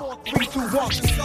Heute 0.00 0.38
möchte 0.38 0.58
ich 0.58 0.64
eine 0.64 0.86
Geschichte 0.88 1.20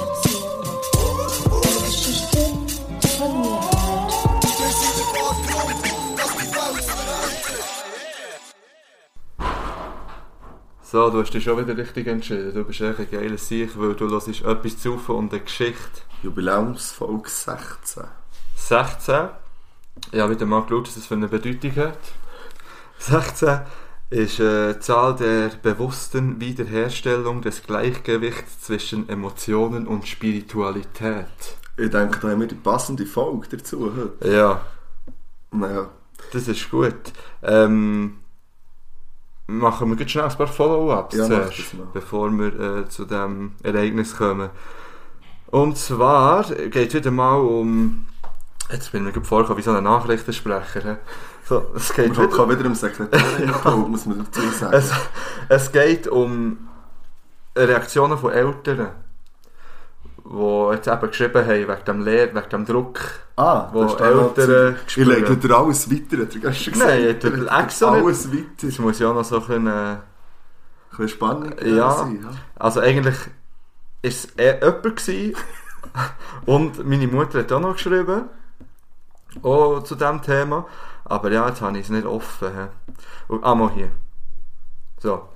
erzählen. 0.00 0.46
Eine 1.52 1.80
Geschichte 1.84 2.40
von 3.18 3.40
mir 3.42 3.60
halt. 3.60 3.92
So, 10.82 11.10
du 11.10 11.20
hast 11.20 11.34
dich 11.34 11.44
schon 11.44 11.58
wieder 11.58 11.76
richtig 11.76 12.06
entschieden. 12.06 12.54
Du 12.54 12.64
bist 12.64 12.80
echt 12.80 12.98
ein 12.98 13.10
geiler 13.10 13.36
Sieg, 13.36 13.78
weil 13.78 13.94
du 13.94 14.08
hörst 14.08 14.28
etwas 14.28 14.78
zu 14.78 14.94
und 15.08 15.34
eine 15.34 15.42
Geschichte. 15.42 16.00
Jubiläumsfolge 16.22 17.28
16. 17.28 18.04
16. 18.56 19.28
Ich 20.10 20.20
habe 20.20 20.34
wieder 20.34 20.46
mal 20.46 20.62
geschaut, 20.62 20.88
was 20.88 20.94
das 20.94 21.06
für 21.06 21.14
eine 21.14 21.28
Bedeutung 21.28 21.76
hat. 21.76 21.98
16 22.98 23.60
ist 24.10 24.40
äh, 24.40 24.74
die 24.74 24.80
Zahl 24.80 25.16
der 25.16 25.50
bewussten 25.62 26.40
Wiederherstellung 26.40 27.40
des 27.40 27.62
Gleichgewichts 27.62 28.60
zwischen 28.60 29.08
Emotionen 29.08 29.86
und 29.86 30.06
Spiritualität. 30.06 31.56
Ich 31.76 31.90
denke, 31.90 32.18
da 32.20 32.28
haben 32.28 32.40
wir 32.40 32.46
die 32.46 32.54
passende 32.54 33.06
Folge 33.06 33.56
dazu 33.56 33.90
heute. 33.96 34.30
Ja, 34.30 34.60
Naja, 35.50 35.88
das 36.32 36.48
ist 36.48 36.70
gut. 36.70 37.12
Ähm, 37.42 38.18
machen 39.46 39.90
wir 39.90 39.96
jetzt 39.98 40.12
schnell 40.12 40.24
ein 40.24 40.36
paar 40.36 40.46
Follow-ups 40.46 41.16
Ja, 41.16 41.26
zuerst, 41.26 41.74
bevor 41.92 42.30
wir 42.30 42.60
äh, 42.60 42.88
zu 42.88 43.06
dem 43.06 43.52
Ereignis 43.62 44.16
kommen. 44.16 44.50
Und 45.46 45.76
zwar 45.76 46.44
geht 46.44 46.88
es 46.88 46.94
wieder 46.94 47.10
mal 47.10 47.36
um... 47.36 48.06
Jetzt 48.70 48.92
bin 48.92 49.06
ich 49.06 49.14
mir 49.14 49.22
vorgekommen 49.24 49.58
wie 49.58 49.62
so 49.62 49.72
ein 49.72 49.84
Nachrichtensprecher. 49.84 50.80
hä? 50.82 50.96
So, 51.44 51.66
es 51.74 51.92
geht 51.92 52.16
man 52.16 52.30
wieder, 52.30 52.48
wieder 52.50 52.64
im 52.64 52.74
Sekretariat, 52.74 53.64
muss 53.88 54.06
man 54.06 54.18
dazu 54.24 54.40
sagen. 54.50 54.72
es, 54.74 54.90
es 55.48 55.72
geht 55.72 56.06
um 56.08 56.68
Reaktionen 57.56 58.16
von 58.16 58.32
Eltern, 58.32 58.90
die 60.24 60.68
jetzt 60.72 60.86
eben 60.88 61.06
geschrieben 61.08 61.44
haben, 61.44 61.68
wegen 61.68 61.84
dem 61.86 62.00
Lehr 62.02 62.34
wegen 62.34 62.48
dem 62.48 62.64
Druck, 62.64 63.00
ah, 63.36 63.68
wo 63.72 63.84
Eltern 63.84 64.76
Ich 64.86 64.96
lege 64.96 65.36
dir 65.36 65.56
alles 65.56 65.90
weiter, 65.90 66.22
hat 66.22 66.34
er 66.34 66.40
gestern 66.40 66.72
gesagt. 66.72 66.90
Nein, 66.90 67.08
hat 67.08 67.24
er 67.24 67.60
extra 67.64 67.90
nicht. 67.90 68.04
Alles 68.04 68.32
weiter. 68.32 68.44
Das 68.62 68.78
muss 68.78 68.98
ja 69.00 69.10
auch 69.10 69.14
noch 69.14 69.24
so 69.24 69.36
ein 69.36 69.40
bisschen... 69.42 69.66
Äh, 69.66 69.70
Ein 69.70 69.98
bisschen 70.90 71.08
spannend 71.08 71.60
Ja. 71.62 71.90
sein. 71.90 72.20
Ja. 72.22 72.30
Also 72.56 72.80
eigentlich 72.80 73.16
war 73.18 73.32
es 74.02 74.28
eh 74.38 74.54
jemand 74.60 74.82
gewesen. 74.82 75.34
und 76.46 76.86
meine 76.86 77.06
Mutter 77.08 77.40
hat 77.40 77.52
auch 77.52 77.60
noch 77.60 77.74
geschrieben. 77.74 78.22
Auch 79.42 79.82
zu 79.82 79.94
diesem 79.94 80.20
Thema. 80.22 80.66
Aber 81.04 81.30
ja, 81.30 81.48
jetzt 81.48 81.60
habe 81.62 81.76
ich 81.78 81.84
es 81.84 81.90
nicht 81.90 82.06
offen. 82.06 82.48
hä. 82.54 82.66
Und, 83.28 83.44
ah, 83.44 83.54
mal 83.54 83.70
hier. 83.70 83.90
So. 85.00 85.28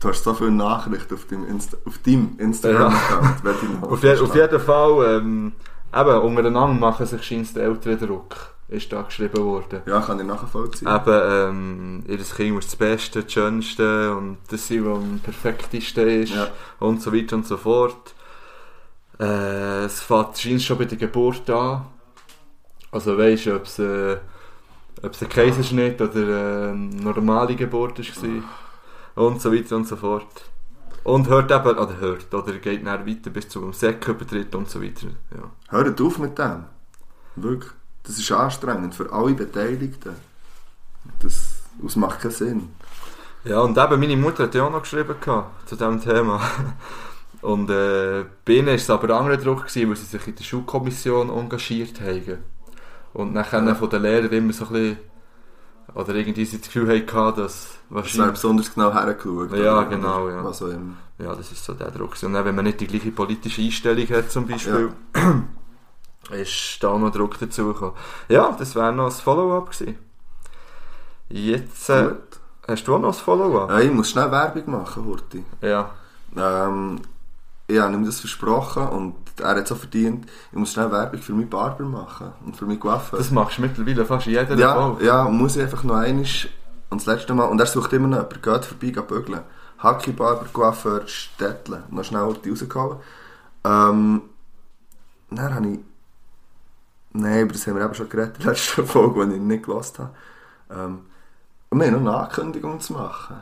Du 0.00 0.08
hast 0.08 0.24
so 0.24 0.32
viele 0.34 0.50
Nachrichten 0.50 1.14
auf 1.14 1.26
deinem, 1.26 1.46
Insta 1.46 1.76
auf 1.84 1.98
deinem 1.98 2.38
Instagram-Account. 2.38 3.44
noch 3.82 3.82
Auf, 3.90 4.02
je, 4.02 4.16
auf 4.18 4.34
jeden 4.34 4.60
Fall, 4.60 5.16
ähm, 5.18 5.52
eben, 5.94 6.20
untereinander 6.22 6.80
machen 6.80 7.04
sich 7.06 7.22
scheint 7.22 7.54
der 7.54 7.64
ältere 7.64 7.96
Druck. 7.98 8.34
Ist 8.68 8.92
da 8.92 9.02
geschrieben 9.02 9.42
worden. 9.44 9.82
Ja, 9.84 10.00
kann 10.00 10.20
ich 10.20 10.26
nachvollziehen. 10.26 10.88
Eben, 10.88 11.20
ähm, 11.22 12.04
ihr 12.06 12.18
Kind 12.18 12.54
muss 12.54 12.66
das 12.66 12.76
Beste, 12.76 13.24
das 13.24 13.32
Schönste 13.32 14.16
und 14.16 14.38
das 14.48 14.68
sein, 14.68 14.86
was 14.86 14.96
am 14.96 15.18
perfektesten 15.22 16.08
ist 16.22 16.34
Ja. 16.34 16.48
und 16.78 17.02
so 17.02 17.12
weiter 17.12 17.36
und 17.36 17.46
so 17.46 17.56
fort. 17.56 18.14
Äh, 19.18 19.84
es 19.84 20.00
fängt 20.00 20.38
scheint 20.38 20.62
schon 20.62 20.78
bei 20.78 20.84
der 20.84 20.98
Geburt 20.98 21.50
an. 21.50 21.84
Also 22.90 23.16
weisst 23.16 23.46
du, 23.46 23.56
ob 23.56 23.64
es, 23.64 23.78
äh, 23.78 24.18
ein 25.02 25.28
Kaiserschnitt 25.28 26.00
oder 26.00 26.70
eine 26.70 26.74
normale 26.74 27.54
Geburt 27.56 27.98
war 27.98 29.24
und 29.26 29.40
so 29.40 29.52
weiter 29.52 29.76
und 29.76 29.86
so 29.86 29.96
fort. 29.96 30.44
Und 31.02 31.28
hört 31.28 31.50
eben, 31.50 31.78
oder 31.78 31.96
hört, 31.98 32.32
oder 32.34 32.52
geht 32.58 32.86
dann 32.86 33.06
weiter 33.06 33.30
bis 33.30 33.48
zum 33.48 33.72
Säckübertritt 33.72 34.54
und 34.54 34.68
so 34.68 34.82
weiter. 34.82 35.06
Ja. 35.30 35.50
Hört 35.68 36.00
auf 36.00 36.18
mit 36.18 36.38
dem. 36.38 36.64
Wirklich. 37.36 37.72
Das 38.02 38.18
ist 38.18 38.30
anstrengend 38.32 38.94
für 38.94 39.10
alle 39.12 39.34
Beteiligten. 39.34 40.14
Das, 41.20 41.62
das 41.80 41.96
macht 41.96 42.20
keinen 42.20 42.32
Sinn. 42.32 42.68
Ja, 43.44 43.60
und 43.60 43.78
eben 43.78 44.00
meine 44.00 44.16
Mutter 44.16 44.44
hat 44.44 44.54
ja 44.54 44.64
auch 44.64 44.70
noch 44.70 44.82
geschrieben 44.82 45.14
gehabt, 45.18 45.68
zu 45.68 45.76
diesem 45.76 46.00
Thema. 46.00 46.40
Und 47.42 47.70
äh, 47.70 48.26
bei 48.44 48.52
ihnen 48.52 48.66
war 48.66 48.74
es 48.74 48.90
aber 48.90 49.04
ein 49.04 49.18
anderer 49.18 49.38
Druck, 49.38 49.66
gewesen, 49.66 49.88
weil 49.88 49.96
sie 49.96 50.04
sich 50.04 50.26
in 50.26 50.36
der 50.36 50.44
Schulkommission 50.44 51.30
engagiert 51.30 51.98
haben. 52.00 52.38
Und 53.12 53.34
dann 53.34 53.66
Ja. 53.66 53.74
von 53.74 53.90
den 53.90 54.02
Lehrern 54.02 54.30
immer 54.30 54.52
so 54.52 54.66
ein 54.66 54.72
bisschen, 54.72 54.98
oder 55.94 56.14
irgendwie 56.14 56.44
sie 56.44 56.58
das 56.58 56.66
Gefühl 56.68 56.88
hatten, 56.88 57.12
dass 57.12 57.34
Das 57.36 57.78
wäre 57.88 57.94
wahrscheinlich... 58.02 58.32
besonders 58.32 58.72
genau 58.74 58.92
hergeschaut. 58.92 59.52
Ja, 59.56 59.82
genau, 59.84 60.28
ja. 60.28 60.42
Auch 60.42 60.60
immer. 60.62 60.94
Ja, 61.18 61.34
das 61.34 61.50
ist 61.52 61.64
so 61.64 61.74
der 61.74 61.90
Druck. 61.90 62.16
Und 62.22 62.32
dann, 62.32 62.44
wenn 62.44 62.54
man 62.54 62.64
nicht 62.64 62.80
die 62.80 62.86
gleiche 62.86 63.10
politische 63.10 63.60
Einstellung 63.62 64.06
hat 64.08 64.30
zum 64.30 64.46
Beispiel, 64.46 64.92
ist 66.30 66.78
da 66.80 66.96
noch 66.96 67.10
Druck 67.10 67.38
dazu 67.38 67.66
gekommen. 67.66 67.94
Ja, 68.28 68.54
das 68.56 68.74
wäre 68.76 68.92
noch 68.92 69.06
ein 69.06 69.10
Follow-up 69.10 69.70
gewesen. 69.72 69.98
Jetzt 71.28 71.88
äh, 71.90 72.10
hast 72.68 72.84
du 72.86 72.94
auch 72.94 73.00
noch 73.00 73.08
ein 73.08 73.14
Follow-up? 73.14 73.70
Ja, 73.70 73.80
ich 73.80 73.92
muss 73.92 74.10
schnell 74.10 74.30
Werbung 74.30 74.70
machen, 74.70 75.04
Horti. 75.04 75.44
Ja. 75.60 75.90
Ähm, 76.36 77.00
ich 77.70 77.80
habe 77.80 77.92
ihm 77.94 78.04
das 78.04 78.20
versprochen 78.20 78.88
und 78.88 79.14
er 79.40 79.48
hat 79.50 79.56
es 79.58 79.72
auch 79.72 79.76
verdient. 79.76 80.26
Ich 80.52 80.58
muss 80.58 80.72
schnell 80.72 80.90
Werbung 80.90 81.20
für 81.20 81.32
meinen 81.32 81.48
Barber 81.48 81.84
machen 81.84 82.32
und 82.44 82.56
für 82.56 82.66
meinen 82.66 82.80
Coiffeur. 82.80 83.18
Das 83.18 83.30
machst 83.30 83.58
du 83.58 83.62
mittlerweile 83.62 84.04
fast 84.04 84.26
in 84.26 84.32
jeder 84.34 84.54
Ja, 84.56 84.74
Folge. 84.74 85.04
ja, 85.04 85.24
muss 85.28 85.56
ich 85.56 85.62
einfach 85.62 85.82
noch 85.84 85.94
einmal 85.96 86.24
und 86.90 87.00
das 87.00 87.06
letzte 87.06 87.34
Mal, 87.34 87.44
und 87.44 87.60
er 87.60 87.66
sucht 87.66 87.92
immer 87.92 88.08
noch 88.08 88.16
jemanden, 88.18 88.42
geht 88.42 88.64
vorbei, 88.64 88.90
geht 88.90 89.06
bügeln. 89.06 89.40
Hacki 89.78 90.10
Barber, 90.12 90.44
Coiffeur, 90.52 91.06
Städtle, 91.06 91.84
noch 91.90 92.04
schnell 92.04 92.22
Orte 92.22 92.50
rausgehauen. 92.50 92.96
Ähm, 93.64 94.22
dann 95.30 95.54
habe 95.54 95.68
ich, 95.68 95.78
nein, 97.12 97.44
aber 97.44 97.52
das 97.52 97.66
haben 97.66 97.76
wir 97.76 97.84
eben 97.84 97.94
schon 97.94 98.08
geredet, 98.08 98.36
in 98.38 98.42
der 98.42 98.52
letzten 98.52 98.86
Folge, 98.86 99.26
die 99.28 99.34
ich 99.36 99.40
nicht 99.40 99.64
gehört 99.64 99.98
habe. 99.98 100.10
Ähm, 100.70 100.98
und 101.70 101.78
wir 101.80 101.86
haben 101.86 102.02
noch 102.04 102.12
eine 102.14 102.24
Ankündigung 102.24 102.80
zu 102.80 102.92
machen. 102.94 103.36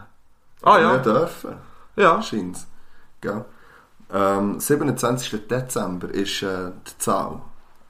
Ah 0.63 0.75
Wir 0.77 0.83
ja. 0.83 0.97
dürfen, 0.99 1.55
Ja. 1.97 2.23
scheint 2.23 2.59
Gell? 3.21 3.45
Ähm, 4.11 4.59
27. 4.59 5.47
Dezember 5.49 6.09
ist 6.09 6.43
äh, 6.43 6.71
die 6.87 6.99
Zahl, 6.99 7.43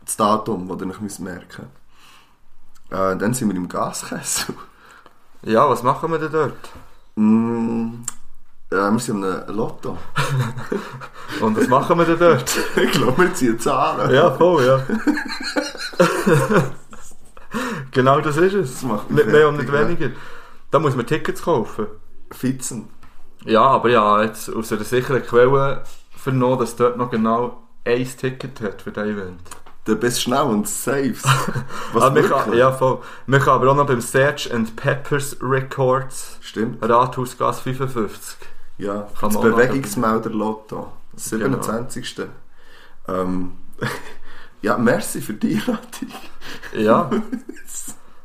das 0.04 0.16
Datum, 0.16 0.68
das 0.68 0.80
ihr 0.80 0.90
euch 0.90 1.00
müsst 1.00 1.20
merken 1.20 1.66
äh, 2.90 3.16
Dann 3.16 3.34
sind 3.34 3.48
wir 3.48 3.56
im 3.56 3.68
Gaskessel. 3.68 4.54
Ja, 5.42 5.70
was 5.70 5.84
machen 5.84 6.10
wir 6.10 6.18
denn 6.18 6.32
dort? 6.32 6.70
Mm, 7.14 8.02
ja, 8.72 8.90
wir 8.90 8.98
sind 8.98 9.22
im 9.22 9.54
Lotto. 9.54 9.96
Und 11.40 11.56
was 11.56 11.68
machen 11.68 11.96
wir 11.96 12.04
denn 12.06 12.18
dort? 12.18 12.58
ich 12.76 12.90
glaube, 12.90 13.22
wir 13.22 13.34
ziehen 13.34 13.56
Zahlen. 13.56 14.12
ja, 14.12 14.32
voll, 14.32 14.66
ja. 14.66 14.80
genau 17.92 18.20
das 18.20 18.36
ist 18.36 18.52
es. 18.52 18.72
Das 18.72 18.82
macht 18.82 19.10
Nicht 19.12 19.28
mehr 19.28 19.48
und 19.48 19.58
nicht 19.58 19.70
fertig, 19.70 20.00
weniger. 20.00 20.16
Da 20.72 20.80
muss 20.80 20.96
man 20.96 21.06
Tickets 21.06 21.40
kaufen. 21.40 21.86
Fitzen. 22.32 22.90
Ja, 23.44 23.62
aber 23.62 23.90
ja, 23.90 24.22
jetzt 24.24 24.52
aus 24.52 24.72
einer 24.72 24.82
sicheren 24.82 25.22
Quelle 25.22 25.84
vernommen, 26.18 26.58
dass 26.58 26.76
dort 26.76 26.96
noch 26.96 27.10
genau 27.10 27.62
ein 27.84 28.04
Ticket 28.04 28.60
hat 28.60 28.82
für 28.82 28.92
das 28.92 29.06
Event. 29.06 29.40
Dann 29.84 29.98
bist 30.00 30.18
du 30.18 30.22
schnell 30.22 30.42
und 30.42 30.68
saves. 30.68 31.22
Was 31.92 32.02
Ah, 32.02 32.10
kann, 32.22 32.52
ja, 32.52 32.70
voll. 32.72 32.98
Man 33.26 33.40
kann 33.40 33.54
aber 33.54 33.70
auch 33.70 33.76
noch 33.76 33.86
beim 33.86 34.02
Search 34.02 34.52
and 34.52 34.76
Peppers 34.76 35.36
Records 35.40 36.36
Stimmt. 36.42 36.82
Rathausgas 36.86 37.60
55. 37.60 38.36
Ja, 38.76 39.08
Kann 39.18 39.32
das 39.32 39.40
Bewegungsmelder 39.40 40.30
Lotto. 40.30 40.92
27. 41.16 42.26
Ähm, 43.08 43.52
ja, 44.62 44.76
merci 44.76 45.20
für 45.22 45.32
die 45.34 45.54
Einladung. 45.54 46.12
Ja. 46.74 47.10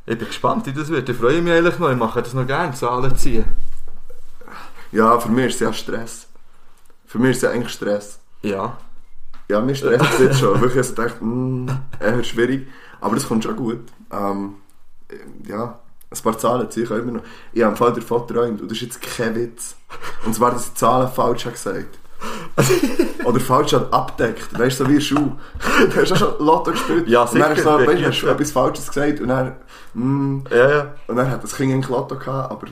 Ich 0.05 0.17
bin 0.17 0.27
gespannt, 0.27 0.65
wie 0.65 0.73
das 0.73 0.89
wird. 0.89 1.07
Ich 1.07 1.15
freue 1.15 1.41
mich 1.41 1.53
eigentlich 1.53 1.79
noch. 1.79 1.89
Ich 1.89 1.95
mache 1.95 2.21
das 2.21 2.33
noch 2.33 2.45
gerne, 2.45 2.73
Zahlen 2.73 3.15
ziehen. 3.15 3.45
Ja, 4.91 5.17
für 5.17 5.29
mich 5.29 5.45
ist 5.45 5.53
es 5.55 5.59
ja 5.61 5.71
Stress. 5.71 6.27
Für 7.13 7.19
mich 7.19 7.29
ist 7.29 7.37
es 7.37 7.43
ja 7.43 7.51
eigentlich 7.51 7.71
Stress. 7.71 8.17
Ja. 8.41 8.75
Ja, 9.47 9.61
mir 9.61 9.75
stresst 9.75 10.03
es 10.15 10.19
jetzt 10.19 10.39
schon. 10.39 10.59
Wirklich, 10.59 10.77
also 10.77 10.89
ich 10.89 10.95
dachte, 10.95 11.23
mh, 11.23 11.79
eher 11.99 12.23
schwierig. 12.23 12.67
Aber 13.01 13.13
das 13.13 13.27
kommt 13.27 13.43
schon 13.43 13.55
gut. 13.55 13.81
Ähm, 14.11 14.55
ja, 15.47 15.77
ein 16.09 16.21
paar 16.23 16.35
Zahlen 16.39 16.71
ziehe 16.71 16.87
ich 16.87 16.91
auch 16.91 16.95
immer 16.95 17.11
noch. 17.11 17.21
Ich 17.51 17.61
habe 17.61 17.73
im 17.73 17.77
Fall 17.77 17.93
davon 17.93 18.25
geträumt 18.25 18.61
und 18.63 18.71
das 18.71 18.77
ist 18.79 18.81
jetzt 18.81 19.01
kein 19.03 19.35
Witz. 19.35 19.75
Und 20.25 20.33
zwar, 20.33 20.49
dass 20.49 20.63
ich 20.63 20.69
die 20.69 20.79
Zahlen 20.79 21.07
falsch 21.11 21.45
habe 21.45 21.53
gesagt 21.53 21.99
Oder 23.25 23.39
falsch 23.39 23.73
hat 23.73 23.93
abdeckt. 23.93 24.57
Weißt 24.57 24.79
du, 24.79 24.85
so 24.85 24.89
wie 24.89 24.95
ein 24.95 25.01
Schuh. 25.01 25.31
Du 25.91 25.95
hast 26.01 26.13
auch 26.13 26.17
schon 26.17 26.43
Lotto 26.43 26.71
gespielt. 26.71 27.07
Ja, 27.07 27.25
Und 27.25 27.35
dann 27.39 27.55
sicher. 27.55 27.73
hast 27.73 27.79
du 27.79 27.85
so, 27.85 27.91
weißt, 27.91 28.05
hast 28.07 28.21
du 28.23 28.27
etwas 28.27 28.51
Falsches 28.51 28.87
gesagt 28.87 29.19
und 29.21 29.27
dann, 29.27 29.55
mh, 29.93 30.49
Ja, 30.49 30.69
ja. 30.71 30.95
und 31.05 31.15
dann 31.17 31.29
hat 31.29 31.43
das 31.43 31.53
Kind 31.55 31.71
eigentlich 31.71 31.89
Lotto 31.89 32.15
gehabt, 32.17 32.49
aber 32.51 32.67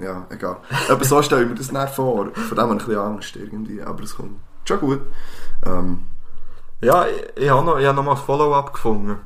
ja, 0.00 0.26
egal. 0.30 0.56
Aber 0.88 1.04
so 1.04 1.22
stelle 1.22 1.42
ich 1.42 1.48
mir 1.48 1.54
das 1.54 1.68
dann 1.68 1.88
vor. 1.88 2.30
Von 2.34 2.56
dem 2.56 2.58
habe 2.58 2.74
ich 2.76 2.80
ein 2.82 2.86
bisschen 2.86 2.98
Angst 3.00 3.36
irgendwie, 3.36 3.82
aber 3.82 4.02
es 4.02 4.14
kommt 4.16 4.36
schon 4.66 4.80
gut. 4.80 5.00
Ähm, 5.66 6.06
Ja, 6.80 7.06
ich, 7.06 7.42
ich 7.44 7.50
habe 7.50 7.64
noch, 7.64 7.78
ich 7.78 7.86
habe 7.86 7.96
noch 7.96 8.04
mal 8.04 8.12
ein 8.12 8.16
Follow-up 8.16 8.72
gefunden. 8.72 9.18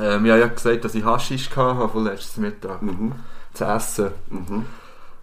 Ähm, 0.00 0.24
ich 0.24 0.30
habe 0.30 0.40
ja 0.40 0.46
gesagt, 0.48 0.84
dass 0.84 0.94
ich 0.94 1.04
Haschisch 1.04 1.48
hatte 1.56 1.88
von 1.88 2.04
letztes 2.04 2.36
Mittag 2.36 2.82
Mhm. 2.82 3.12
zu 3.52 3.64
essen. 3.64 4.10
Mhm. 4.28 4.66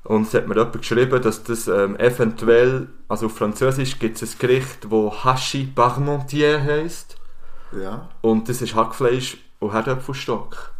Und 0.03 0.27
es 0.27 0.33
hat 0.33 0.47
mir 0.47 0.55
jemand 0.55 0.73
geschrieben, 0.73 1.21
dass 1.21 1.43
das 1.43 1.67
ähm, 1.67 1.95
eventuell, 1.97 2.87
also 3.07 3.27
auf 3.27 3.35
Französisch 3.37 3.99
gibt 3.99 4.19
es 4.21 4.33
ein 4.33 4.39
Gericht, 4.39 4.87
das 4.89 5.23
Hachi 5.23 5.65
Parmentier 5.75 6.59
heisst. 6.63 7.17
Ja. 7.71 8.09
Und 8.21 8.49
das 8.49 8.61
ist 8.61 8.73
Hackfleisch 8.75 9.37
und 9.59 9.71
Herdöpfelstock. 9.73 10.71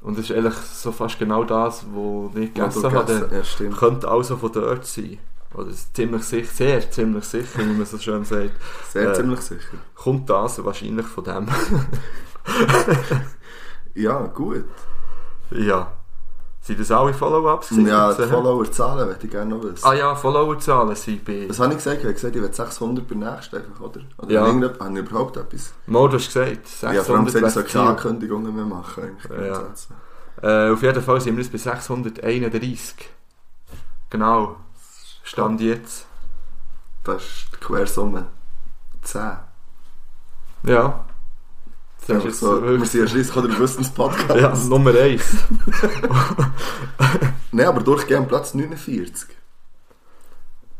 Und 0.00 0.16
das 0.16 0.30
ist 0.30 0.36
eigentlich 0.36 0.54
so 0.54 0.92
fast 0.92 1.18
genau 1.18 1.44
das, 1.44 1.84
was 1.92 2.36
ich 2.36 2.54
gegessen 2.54 2.82
du 2.82 2.92
habe. 2.92 3.28
Ja, 3.32 3.44
stimmt. 3.44 3.76
Könnte 3.76 4.08
also 4.08 4.36
von 4.36 4.52
dort 4.52 4.86
sein. 4.86 5.18
Oder 5.54 5.70
ziemlich 5.94 6.22
sicher, 6.24 6.46
sehr 6.52 6.90
ziemlich 6.90 7.24
sicher, 7.24 7.58
wie 7.60 7.72
man 7.72 7.86
so 7.86 7.98
schön 7.98 8.24
sagt. 8.24 8.52
Sehr 8.92 9.10
Äh, 9.10 9.14
ziemlich 9.14 9.40
sicher. 9.40 9.78
Kommt 9.94 10.28
das 10.30 10.62
wahrscheinlich 10.64 11.06
von 11.06 11.24
dem. 11.24 11.46
Ja, 13.94 14.26
gut. 14.26 14.64
ja. 15.50 15.97
Sind 16.68 16.78
das 16.80 16.90
alle 16.90 17.14
Follow-ups? 17.14 17.70
gewesen 17.70 17.86
Ja, 17.86 18.12
die? 18.12 18.24
Follower-Zahlen 18.24 19.08
möchte 19.08 19.24
ich 19.26 19.32
gerne 19.32 19.54
noch 19.56 19.64
wissen. 19.64 19.86
Ah 19.86 19.94
ja, 19.94 20.14
Follower-Zahlen 20.14 20.94
sind 20.96 21.24
bei... 21.24 21.48
Was 21.48 21.58
habe 21.60 21.70
ich 21.72 21.78
gesagt? 21.78 21.96
Ich 22.00 22.04
habe 22.04 22.12
gesagt, 22.12 22.36
ich 22.36 22.42
will 22.42 22.52
600 22.52 23.08
beim 23.08 23.18
nächsten 23.20 23.56
einfach, 23.56 23.80
oder? 23.80 24.00
Oder 24.18 24.30
Ja. 24.30 24.46
habe 24.46 24.74
ich 24.92 24.98
überhaupt 24.98 25.38
etwas? 25.38 25.72
Mo, 25.86 26.06
du 26.08 26.16
hast 26.18 26.26
gesagt, 26.26 26.68
Ja, 26.82 27.02
vor 27.02 27.16
allem 27.16 27.26
600 27.26 27.32
gesagt, 27.54 27.66
ich 27.68 27.72
soll 27.72 27.82
keine. 27.84 27.88
Ankündigungen 27.96 28.54
mehr 28.54 28.66
machen. 28.66 29.02
Eigentlich, 29.02 29.48
Ja. 30.42 30.68
Äh, 30.68 30.70
auf 30.72 30.82
jeden 30.82 31.02
Fall 31.02 31.20
sind 31.22 31.36
wir 31.38 31.42
jetzt 31.42 31.52
bei 31.52 31.56
631. 31.58 33.08
Genau. 34.10 34.56
Stand 35.22 35.62
jetzt. 35.62 36.04
Das 37.02 37.22
ist 37.22 37.46
die 37.54 37.64
Quersumme 37.64 38.26
10. 39.04 39.22
Ja. 40.64 41.02
Das 42.08 42.16
Einfach 42.16 42.28
ist 42.28 42.32
jetzt 42.32 42.40
so, 42.40 42.62
wir 42.62 42.86
sind 42.86 43.00
ja 43.02 43.06
schliesslich 43.06 43.44
der 43.46 43.58
Wissenspodcast. 43.60 44.40
Ja, 44.40 44.54
Nummer 44.68 44.94
1. 44.94 45.22
Nein, 47.52 47.66
aber 47.66 47.80
durchgehend 47.82 48.28
Platz 48.28 48.54
49. 48.54 49.28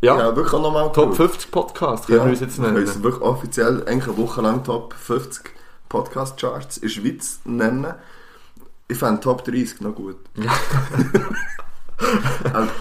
Ja, 0.01 0.17
Ja, 0.19 0.37
wirklich 0.37 0.55
auch 0.55 0.63
nochmal 0.63 0.91
Top 0.93 1.09
gut. 1.09 1.17
50 1.17 1.51
Podcast 1.51 2.07
können 2.07 2.19
Ja, 2.19 2.25
wir 2.25 2.31
uns 2.31 2.41
jetzt 2.41 2.59
wir 2.59 2.65
können 2.71 2.85
nennen. 2.85 3.03
wirklich 3.03 3.23
offiziell 3.23 3.85
eigentlich 3.87 4.09
eine 4.09 4.17
Woche 4.17 4.41
lang 4.41 4.65
Top 4.65 4.95
50 4.95 5.51
Podcast-Charts 5.89 6.79
in 6.79 6.83
der 6.83 6.89
Schweiz 6.89 7.41
nennen. 7.45 7.95
Ich 8.89 8.97
fände 8.99 9.21
Top 9.21 9.45
30 9.45 9.81
noch 9.83 9.95
gut. 9.95 10.17
Ja. 10.37 10.51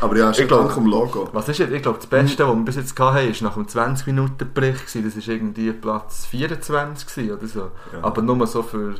Aber- 0.02 0.16
ja, 0.18 0.30
ist 0.30 0.40
Ich 0.40 0.48
glaub- 0.48 0.62
dank 0.64 0.75
dem 0.75 0.86
Logo. 0.86 1.30
Was 1.34 1.50
ist 1.50 1.58
jetzt? 1.58 1.72
Ich 1.74 1.81
glaube, 1.81 1.98
das 1.98 2.08
Beste, 2.08 2.48
was 2.48 2.56
wir 2.56 2.64
bis 2.66 2.75
jetzt 2.75 3.00
hatten, 3.00 3.16
war 3.16 3.44
nach 3.50 3.54
dem 3.56 3.68
20-Minuten-Bericht. 3.68 4.86
gewesen. 4.88 5.12
Das 5.16 5.28
war 5.28 5.34
irgendwie 5.34 5.72
Platz 5.74 6.25
24 6.28 7.08
gewesen 7.08 7.31
oder 7.38 7.48
so. 7.48 7.72
Ja. 7.94 8.04
Aber 8.04 8.22
nur 8.22 8.46
so 8.48 8.62
für... 8.64 8.96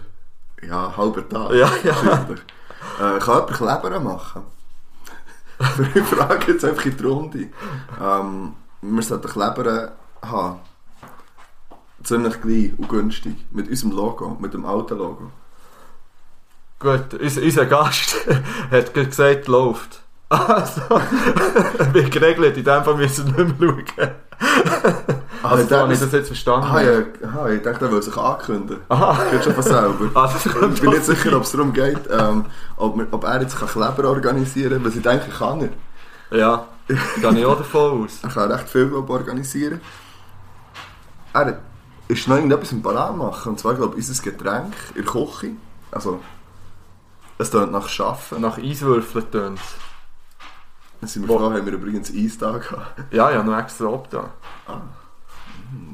Ja, 0.68 0.96
halber 0.98 1.28
Tag. 1.30 1.52
Ja, 1.54 1.70
ja. 1.84 2.26
Äh, 3.00 3.20
kann 3.20 3.36
jemand 3.36 3.52
Kleber 3.54 4.00
machen? 4.00 4.42
ich 5.96 6.04
frage 6.04 6.52
jetzt 6.52 6.66
einfach 6.66 6.86
in 6.86 6.98
die 6.98 7.04
Runde. 7.04 7.48
Ähm, 8.02 8.54
wir 8.82 9.04
sollten 9.04 9.28
Kleber 9.28 9.92
haben. 10.22 10.60
Ziemlich 12.04 12.40
klein 12.42 12.76
und 12.78 12.90
günstig. 12.90 13.36
Mit 13.52 13.70
unserem 13.70 13.92
Logo, 13.92 14.38
mit 14.40 14.54
dem 14.54 14.66
alten 14.66 14.98
Logo. 14.98 15.32
Gut, 16.80 17.14
unser, 17.20 17.42
unser 17.42 17.66
Gast 17.66 18.16
hat 18.72 18.94
gesagt, 18.94 19.48
läuft. 19.48 20.02
Also, 20.30 20.82
wie 21.94 22.10
geregelt, 22.10 22.58
in 22.58 22.64
dem 22.64 22.84
Fall 22.84 22.96
müssen 22.96 23.36
wir 23.36 23.46
nicht 23.46 23.60
mehr 23.60 23.70
schauen. 23.70 24.12
Also, 25.42 25.64
ich 25.64 25.72
habe 25.72 25.90
das 25.90 26.12
jetzt 26.12 26.28
verstanden. 26.28 26.68
Ah, 26.70 26.82
ja, 26.82 27.00
aha, 27.26 27.50
ich 27.50 27.62
dachte, 27.62 27.86
er 27.86 27.92
will 27.92 28.02
sich 28.02 28.18
ankündigen. 28.18 28.82
Aha. 28.90 29.18
Geht 29.32 29.44
schon 29.46 29.54
von 29.54 29.64
selber. 29.64 30.10
Ah, 30.16 30.30
Ich 30.74 30.82
bin 30.82 30.90
nicht 30.90 31.06
sicher, 31.06 31.36
ob 31.38 31.44
es 31.44 31.52
darum 31.52 31.72
geht, 31.72 32.02
ähm, 32.12 32.46
ob, 32.76 32.98
wir, 32.98 33.08
ob 33.12 33.24
er 33.24 33.42
jetzt 33.42 33.58
kann 33.58 33.70
Kleber 33.70 34.10
organisieren 34.10 34.74
kann, 34.74 34.86
was 34.86 34.96
ich 34.96 35.02
denke, 35.02 35.30
kann 35.30 35.62
er. 35.62 36.38
Ja, 36.38 36.66
gehe 36.88 36.98
ich 37.40 37.46
auch 37.46 37.58
davon 37.58 38.04
aus. 38.04 38.20
Er 38.22 38.30
kann 38.30 38.52
recht 38.52 38.70
viel 38.70 38.90
glaub, 38.90 39.10
organisieren. 39.10 39.80
Er 41.34 41.60
ist 42.10 42.28
noch 42.28 42.36
irgendetwas 42.36 42.72
im 42.74 42.82
Parat 42.82 43.16
machen, 43.16 43.50
und 43.52 43.60
zwar 43.60 43.76
glaube 43.76 43.98
ich 43.98 44.08
unser 44.08 44.24
Getränk 44.24 44.74
in 44.94 45.04
der 45.06 45.12
Küche. 45.12 45.52
Also, 45.92 46.20
es 47.38 47.50
tönt 47.50 47.72
nach 47.72 47.88
Schaffen. 47.88 48.42
Nach 48.42 48.58
Eiswürfeln 48.58 49.32
tönt 49.32 49.60
Dann 49.60 49.87
sind 51.04 51.28
wir 51.28 51.38
froh, 51.38 51.52
haben 51.52 51.66
wir 51.66 51.74
übrigens 51.74 52.12
Eis 52.12 52.38
da 52.38 52.58
gehabt. 52.58 53.14
Ja, 53.14 53.32
ja, 53.32 53.44
noch 53.44 53.58
extra 53.58 53.86
ob 53.88 54.10
da. 54.10 54.30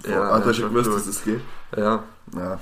Ja, 0.07 0.21
ah, 0.21 0.39
du 0.39 0.49
hast 0.49 0.59
ja 0.59 0.67
gewusst, 0.67 0.89
gut. 0.89 0.97
dass 0.99 1.07
es 1.07 1.23
gibt. 1.23 1.41
Ja. 1.75 2.03
Ja, 2.35 2.59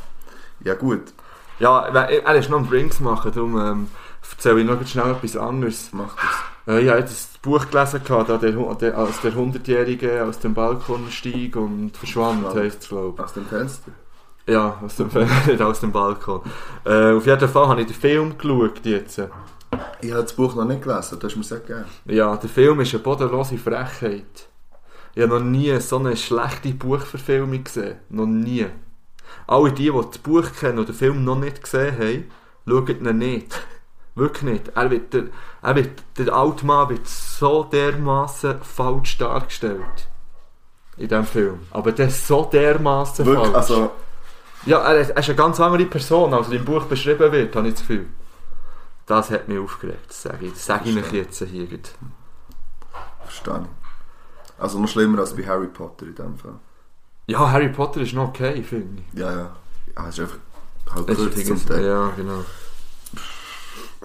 ja 0.63 0.73
gut, 0.75 1.13
Ja, 1.59 1.81
er 1.87 2.35
ist 2.35 2.49
noch 2.49 2.57
am 2.59 2.69
Drinks 2.69 2.99
machen, 2.99 3.31
darum 3.33 3.57
ähm, 3.59 3.87
erzähle 4.31 4.61
ich 4.61 4.67
noch 4.67 4.85
schnell 4.87 5.11
etwas 5.11 5.37
anderes. 5.37 5.89
mach 5.91 6.15
das. 6.15 6.75
Äh, 6.75 6.81
ich 6.81 6.89
habe 6.89 6.99
jetzt 6.99 7.11
das 7.33 7.37
Buch 7.41 7.69
gelesen, 7.69 8.01
gehabt, 8.03 8.29
da 8.29 8.37
der, 8.37 8.51
der, 8.51 8.97
als 8.97 9.21
der 9.21 9.33
100-Jährige 9.33 10.23
aus 10.25 10.39
dem 10.39 10.53
Balkon 10.53 11.09
stieg 11.11 11.55
und 11.55 11.95
verschwand, 11.97 12.43
Ja. 12.43 12.53
heisst 12.61 12.83
es, 12.83 12.89
glaube 12.89 13.13
ich. 13.17 13.23
Aus 13.23 13.33
dem 13.33 13.45
Fenster. 13.45 13.91
Ja, 14.47 14.75
aus 14.83 14.95
dem, 14.95 15.09
nicht 15.47 15.61
aus 15.61 15.79
dem 15.79 15.91
Balkon. 15.91 16.41
Äh, 16.85 17.11
auf 17.13 17.25
jeden 17.25 17.49
Fall 17.49 17.67
habe 17.67 17.81
ich 17.81 17.87
den 17.87 17.95
Film 17.95 18.37
geschaut 18.37 18.85
jetzt. 18.85 19.21
Ich 20.01 20.11
habe 20.11 20.23
das 20.23 20.33
Buch 20.33 20.55
noch 20.55 20.65
nicht 20.65 20.81
gelesen, 20.81 21.17
das 21.19 21.23
hast 21.23 21.33
du 21.33 21.37
mir 21.37 21.43
sehr 21.43 21.59
gegeben. 21.59 21.85
Ja, 22.05 22.35
der 22.35 22.49
Film 22.49 22.79
ist 22.81 22.93
eine 22.93 23.03
bodenlose 23.03 23.57
Frechheit. 23.57 24.47
Ich 25.13 25.21
habe 25.23 25.39
noch 25.39 25.45
nie 25.45 25.77
so 25.79 25.97
eine 25.97 26.15
schlechte 26.15 26.73
Buchverfilmung 26.73 27.63
gesehen. 27.63 27.97
Noch 28.09 28.25
nie. 28.25 28.65
Alle 29.47 29.71
die, 29.71 29.91
die 29.91 29.91
das 29.91 30.17
Buch 30.17 30.45
kennen 30.59 30.79
und 30.79 30.87
den 30.87 30.95
Film 30.95 31.23
noch 31.23 31.37
nicht 31.37 31.63
gesehen 31.63 31.97
haben, 31.97 32.31
schauen 32.67 33.05
ihn 33.05 33.17
nicht. 33.17 33.61
Wirklich 34.15 34.43
nicht. 34.43 34.67
Er 34.75 34.91
wird, 34.91 35.13
der, 35.13 35.23
er 35.61 35.75
wird, 35.75 36.03
der 36.17 36.33
alte 36.33 36.65
Mann 36.65 36.89
wird 36.89 37.07
so 37.07 37.63
dermaßen 37.63 38.61
falsch 38.61 39.17
dargestellt. 39.17 40.07
In 40.97 41.07
diesem 41.07 41.25
Film. 41.25 41.59
Aber 41.71 41.91
der 41.91 42.07
ist 42.07 42.27
so 42.27 42.45
dermaßen 42.51 43.25
falsch. 43.25 43.53
also, 43.53 43.91
Ja, 44.65 44.79
er 44.79 44.95
er 44.95 45.17
ist 45.17 45.29
eine 45.29 45.35
ganz 45.35 45.59
andere 45.59 45.85
Person, 45.85 46.33
als 46.33 46.49
er 46.49 46.55
im 46.55 46.65
Buch 46.65 46.83
beschrieben 46.83 47.31
wird, 47.31 47.55
habe 47.55 47.67
ich 47.69 47.73
das 47.75 47.81
Gefühl. 47.81 48.07
Das 49.11 49.29
hat 49.29 49.49
mich 49.49 49.59
aufgeregt, 49.59 50.05
das 50.07 50.21
sage 50.21 50.45
ich, 50.45 50.53
das 50.53 50.65
sage 50.65 50.89
ich 50.89 50.95
euch 50.95 51.11
jetzt 51.11 51.43
hier. 51.43 51.67
gerade. 51.67 51.81
verstehe 53.25 53.65
ich. 53.65 54.61
Also 54.63 54.79
noch 54.79 54.87
schlimmer 54.87 55.19
als 55.19 55.35
bei 55.35 55.45
Harry 55.45 55.67
Potter 55.67 56.05
in 56.05 56.15
dem 56.15 56.37
Fall. 56.37 56.53
Ja, 57.27 57.51
Harry 57.51 57.67
Potter 57.67 57.99
ist 57.99 58.13
noch 58.13 58.29
okay, 58.29 58.63
finde 58.63 59.03
ich. 59.11 59.19
Ja, 59.19 59.29
ja. 59.29 59.55
Ja, 59.97 60.07
es 60.07 60.17
ist 60.17 60.21
einfach 60.21 60.37
halt 60.95 61.07
kurz 61.07 61.45
zum 61.45 61.83
ja, 61.83 62.09
genau. 62.15 62.45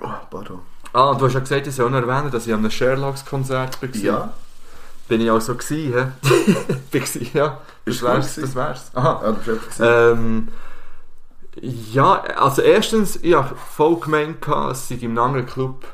Oh, 0.01 0.11
pardon. 0.29 0.63
Ah, 0.93 1.15
du 1.15 1.27
hast 1.27 1.35
ja 1.35 1.41
gesagt, 1.41 1.69
ich 1.69 1.75
soll 1.77 1.89
noch 1.89 2.01
erwähnen, 2.01 2.33
dass 2.33 2.49
ich 2.49 2.53
an 2.53 2.59
einem 2.59 2.71
Sherlocks-Konzert 2.73 3.81
war. 3.81 3.89
Ja, 3.95 4.35
Bin 5.07 5.21
ich 5.21 5.31
auch 5.31 5.41
so 5.41 5.55
gewesen, 5.55 5.93
hä? 5.95 6.07
bin 6.91 7.05
gewesen, 7.05 7.31
ja. 7.33 7.61
Das 7.85 8.03
wär's, 8.03 8.35
das 8.35 8.55
wär's. 8.57 8.91
Aha. 8.93 9.21
ja 9.25 9.31
du 9.31 9.57
bist. 9.57 9.81
Ähm, 9.81 10.49
ja, 11.61 12.21
also 12.21 12.63
erstens, 12.63 13.17
ich 13.23 13.35
habe 13.35 13.55
voll 13.57 13.99
gemeint, 14.01 14.47
es 14.71 14.89
sei 14.89 14.97
einem 14.97 15.19
anderen 15.19 15.47
Club. 15.47 15.85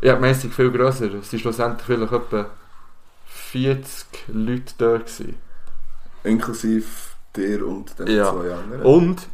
Ich 0.00 0.08
habe 0.08 0.20
gemeint, 0.20 0.36
es 0.36 0.42
sei 0.42 0.48
viel 0.48 0.70
grösser. 0.70 1.12
Es 1.14 1.32
waren 1.32 1.40
schlussendlich 1.40 1.86
vielleicht 1.86 2.12
etwa 2.12 2.46
40 3.26 4.06
Leute 4.28 4.74
da. 4.78 4.96
Gewesen. 4.98 5.36
Inklusive 6.24 6.86
dir 7.34 7.66
und 7.66 7.98
den 7.98 8.06
Ja. 8.08 8.32
zwei 8.32 8.52
anderen. 8.52 8.82
Und 8.82 9.26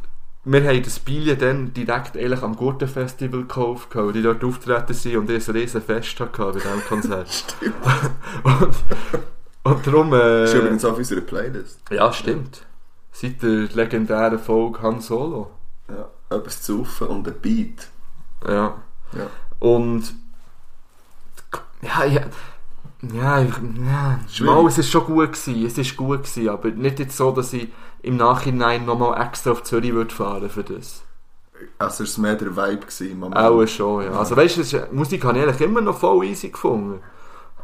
wir 0.45 0.63
haben 0.63 0.83
das 0.83 0.99
Bilie 0.99 1.37
dann 1.37 1.73
direkt 1.73 2.17
eigentlich 2.17 2.41
am 2.41 2.55
Gurtenfestival 2.55 3.41
gekauft, 3.41 3.89
weil 3.93 4.13
die 4.13 4.21
dort 4.21 4.43
auftreten 4.43 4.93
sind 4.93 5.17
und 5.17 5.29
ich 5.29 5.47
ein 5.47 5.55
riesen 5.55 5.81
Fest 5.81 6.19
hatte 6.19 6.37
bei 6.37 6.51
diesem 6.51 6.83
Konzert. 6.87 7.55
und, 8.43 8.75
und 9.63 9.87
darum... 9.87 10.13
Äh, 10.13 10.45
ist 10.45 10.53
übrigens 10.55 10.85
auf 10.85 10.97
unserer 10.97 11.21
Playlist. 11.21 11.81
ja, 11.91 12.11
stimmt. 12.11 12.65
Seit 13.11 13.41
der 13.41 13.67
legendären 13.73 14.39
Folge 14.39 14.81
Han 14.81 15.01
Solo. 15.01 15.51
Ja. 15.87 16.09
Etwas 16.35 16.61
zu 16.61 16.85
saufen 16.85 17.07
und 17.07 17.27
ein 17.27 17.35
Beat. 17.41 17.87
Ja. 18.47 18.75
Ja. 19.13 19.27
Und... 19.59 20.13
Ja, 21.81 22.05
ja... 22.05 22.21
Ja, 23.13 23.41
ich, 23.41 23.53
ja. 23.55 24.19
Mal, 24.43 24.67
es 24.67 24.77
ist 24.77 24.89
schon 24.89 25.05
gut 25.05 25.31
gewesen, 25.31 25.65
es 25.65 25.77
ist 25.77 25.95
gut 25.95 26.23
gewesen, 26.23 26.49
aber 26.49 26.69
nicht 26.71 26.99
jetzt 26.99 27.15
so, 27.15 27.31
dass 27.31 27.53
ich 27.53 27.69
im 28.01 28.17
Nachhinein 28.17 28.85
nochmal 28.85 29.25
extra 29.25 29.51
auf 29.51 29.63
Zürich 29.63 29.93
würde 29.93 30.13
fahren 30.13 30.49
für 30.49 30.63
das. 30.63 31.01
Also 31.77 32.03
es 32.03 32.17
war 32.17 32.23
mehr 32.23 32.35
der 32.35 32.55
Vibe 32.55 32.85
gewesen. 32.85 33.33
Auch 33.33 33.65
schon, 33.67 34.03
ja. 34.03 34.11
Ja. 34.11 34.19
Also 34.19 34.35
weißt 34.35 34.73
du, 34.73 34.87
Musik 34.91 35.23
habe 35.23 35.37
ich 35.37 35.43
eigentlich 35.45 35.61
immer 35.61 35.79
noch 35.81 35.97
voll 35.97 36.25
easy 36.25 36.49
gefunden. 36.49 36.99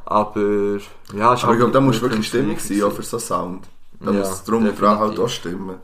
Aber 0.06 0.40
ja, 0.42 0.78
es 0.80 0.88
Aber 1.14 1.34
ich 1.34 1.44
halt 1.44 1.58
glaube, 1.58 1.72
da 1.74 1.82
muss 1.82 2.02
wirklich 2.02 2.28
Stimmung 2.28 2.58
sein, 2.58 2.84
auch 2.84 2.92
für 2.92 3.04
so 3.04 3.20
Sound. 3.20 3.68
Da 4.06 4.12
Ja, 4.12 4.20
muss 4.20 4.44
drum 4.44 4.68
und 4.68 4.80
dran 4.80 5.00
halt 5.00 5.20
auch 5.20 5.28
stimmen. 5.30 5.78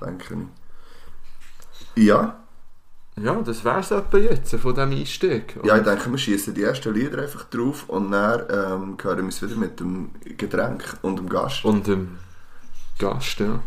Denke 0.00 0.36
ich. 1.96 2.04
Ja, 2.04 2.38
Ja, 3.20 3.34
das 3.42 3.62
wäre 3.64 3.80
es 3.80 3.90
etwa 3.90 4.16
jetzt 4.16 4.54
von 4.56 4.74
diesem 4.74 4.90
Einstieg. 4.92 5.58
ja, 5.62 5.76
ich 5.76 5.84
denke, 5.84 6.10
wir 6.10 6.18
schießen 6.18 6.54
die 6.54 6.62
ersten 6.62 6.94
Lieder 6.94 7.22
einfach 7.22 7.44
drauf 7.44 7.84
und 7.88 8.10
dann 8.10 8.40
ähm, 8.50 8.96
hören 9.02 9.18
wir 9.18 9.24
uns 9.24 9.42
wieder 9.42 9.54
mit 9.56 9.78
dem 9.80 10.10
Getränk 10.38 10.96
und 11.02 11.18
dem 11.18 11.28
Gast. 11.28 11.64
Und 11.64 11.86
dem 11.86 12.18
Gast, 12.98 13.38
ja. 13.40 13.60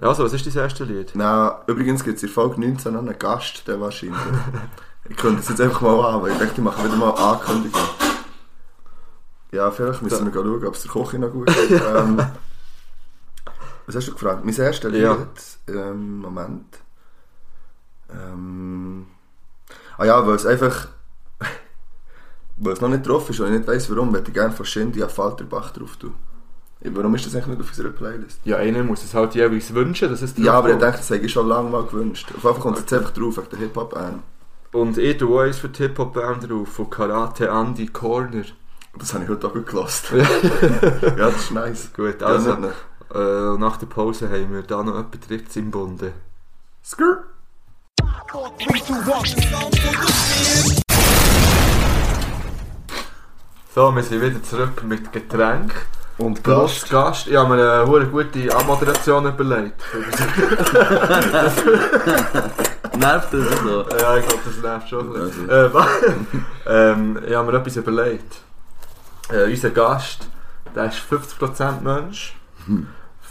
Also, 0.00 0.24
was 0.24 0.32
ist 0.32 0.46
dein 0.46 0.54
erstes 0.62 0.86
Lied? 0.88 1.12
Na, 1.14 1.62
übrigens 1.66 2.02
gibt 2.04 2.16
es 2.18 2.22
in 2.24 2.28
Folge 2.28 2.60
19 2.60 2.92
noch 2.92 3.00
einen 3.00 3.18
Gast, 3.18 3.66
der 3.68 3.80
wahrscheinlich. 3.80 4.18
ich 5.08 5.16
könnte 5.16 5.36
das 5.38 5.48
jetzt 5.48 5.60
einfach 5.60 5.80
mal 5.80 6.14
an, 6.14 6.22
weil 6.22 6.32
ich 6.32 6.38
denke, 6.38 6.54
die 6.54 6.60
machen 6.60 6.84
wieder 6.84 6.96
mal 6.96 7.10
Ankündigung. 7.10 7.80
Ja, 9.52 9.70
vielleicht 9.70 10.02
müssen 10.02 10.26
wir 10.26 10.32
schauen, 10.32 10.64
ob 10.66 10.74
es 10.74 10.82
der 10.82 10.90
Koch 10.90 11.12
noch 11.14 11.30
gut 11.30 11.46
geht. 11.68 11.70
ähm, 11.94 12.20
was 13.86 13.96
hast 13.96 14.08
du 14.08 14.12
gefragt? 14.12 14.44
Mein 14.44 14.54
erstes 14.54 14.90
Lied? 14.90 15.02
Ja. 15.02 15.26
Ähm, 15.68 16.18
Moment. 16.20 16.78
Ähm, 18.10 19.06
ah 19.98 20.04
ja, 20.04 20.26
weil 20.26 20.36
es 20.36 20.46
einfach... 20.46 20.88
weil 22.56 22.72
es 22.72 22.80
noch 22.80 22.88
nicht 22.88 23.06
drauf 23.06 23.28
ist 23.30 23.40
und 23.40 23.46
ich 23.46 23.58
nicht 23.58 23.68
weiss 23.68 23.90
warum, 23.90 24.12
würde 24.12 24.28
ich 24.28 24.34
gerne 24.34 24.54
von 24.54 24.66
Shindy 24.66 25.02
an 25.02 25.10
Falterbach 25.10 25.72
drauf 25.72 25.96
tun. 25.96 26.14
Warum 26.84 27.14
ist 27.14 27.26
das 27.26 27.34
eigentlich 27.34 27.58
nicht 27.58 27.60
auf 27.60 27.68
unserer 27.68 27.90
Playlist? 27.90 28.40
Ja, 28.44 28.56
einer 28.56 28.82
muss 28.82 29.04
es 29.04 29.14
halt 29.14 29.34
jeweils 29.34 29.72
wünschen, 29.72 30.10
dass 30.10 30.22
es 30.22 30.34
Ja, 30.36 30.54
aber 30.54 30.70
ich 30.70 30.78
denke, 30.78 30.96
das 30.96 31.10
hätte 31.10 31.26
ich 31.26 31.32
schon 31.32 31.46
lange 31.46 31.70
mal 31.70 31.84
gewünscht. 31.84 32.32
Auf 32.34 32.42
Fall 32.42 32.54
kommt 32.54 32.76
es 32.76 32.82
jetzt 32.82 32.92
einfach 32.94 33.12
drauf, 33.12 33.36
wegen 33.36 33.50
der 33.50 33.58
Hip-Hop-Band. 33.60 34.22
Und 34.72 34.98
ich 34.98 35.16
tue 35.16 35.44
eins 35.44 35.58
für 35.58 35.68
die 35.68 35.82
Hip-Hop-Band 35.84 36.50
drauf, 36.50 36.68
von 36.68 36.90
Karate 36.90 37.48
Andy 37.48 37.86
Corner. 37.86 38.44
Das 38.98 39.14
habe 39.14 39.24
ich 39.24 39.30
heute 39.30 39.46
auch 39.46 39.52
gut 39.52 39.66
gelassen. 39.66 40.18
ja, 41.02 41.10
das 41.16 41.36
ist 41.36 41.50
nice. 41.52 41.90
Gut, 41.94 42.22
also. 42.22 42.56
Äh, 43.14 43.58
nach 43.58 43.76
der 43.76 43.86
Pause 43.86 44.28
haben 44.28 44.52
wir 44.52 44.62
da 44.62 44.82
noch 44.82 44.98
etwa 44.98 45.18
drittes 45.26 45.56
im 45.56 45.70
Bunde. 45.70 46.12
Skrr. 46.84 47.24
So, 53.74 53.94
wir 53.94 54.02
sind 54.02 54.20
wieder 54.20 54.42
zurück 54.42 54.82
mit 54.84 55.12
Getränk. 55.12 55.72
Und 56.18 56.44
Gast. 56.44 56.90
Gast. 56.90 57.26
Ich 57.26 57.36
habe 57.36 57.54
mir 57.54 57.80
eine 57.80 57.86
hure 57.86 58.06
gute 58.06 58.54
Anmoderation 58.54 59.26
überlegt. 59.26 59.82
Nervt 62.96 63.32
das 63.32 63.60
so? 63.62 63.86
ja, 63.98 64.16
ich 64.18 64.28
glaube, 64.28 64.42
das 64.44 64.56
nervt 64.62 64.88
schon. 64.88 65.16
Also. 65.16 65.46
Äh, 65.48 65.70
ähm, 66.92 67.18
ich 67.26 67.34
habe 67.34 67.50
mir 67.50 67.58
etwas 67.58 67.76
überlegt. 67.76 68.42
Äh, 69.30 69.44
unser 69.44 69.70
Gast, 69.70 70.28
der 70.74 70.86
ist 70.86 70.98
50% 71.10 71.80
Mensch, 71.80 72.36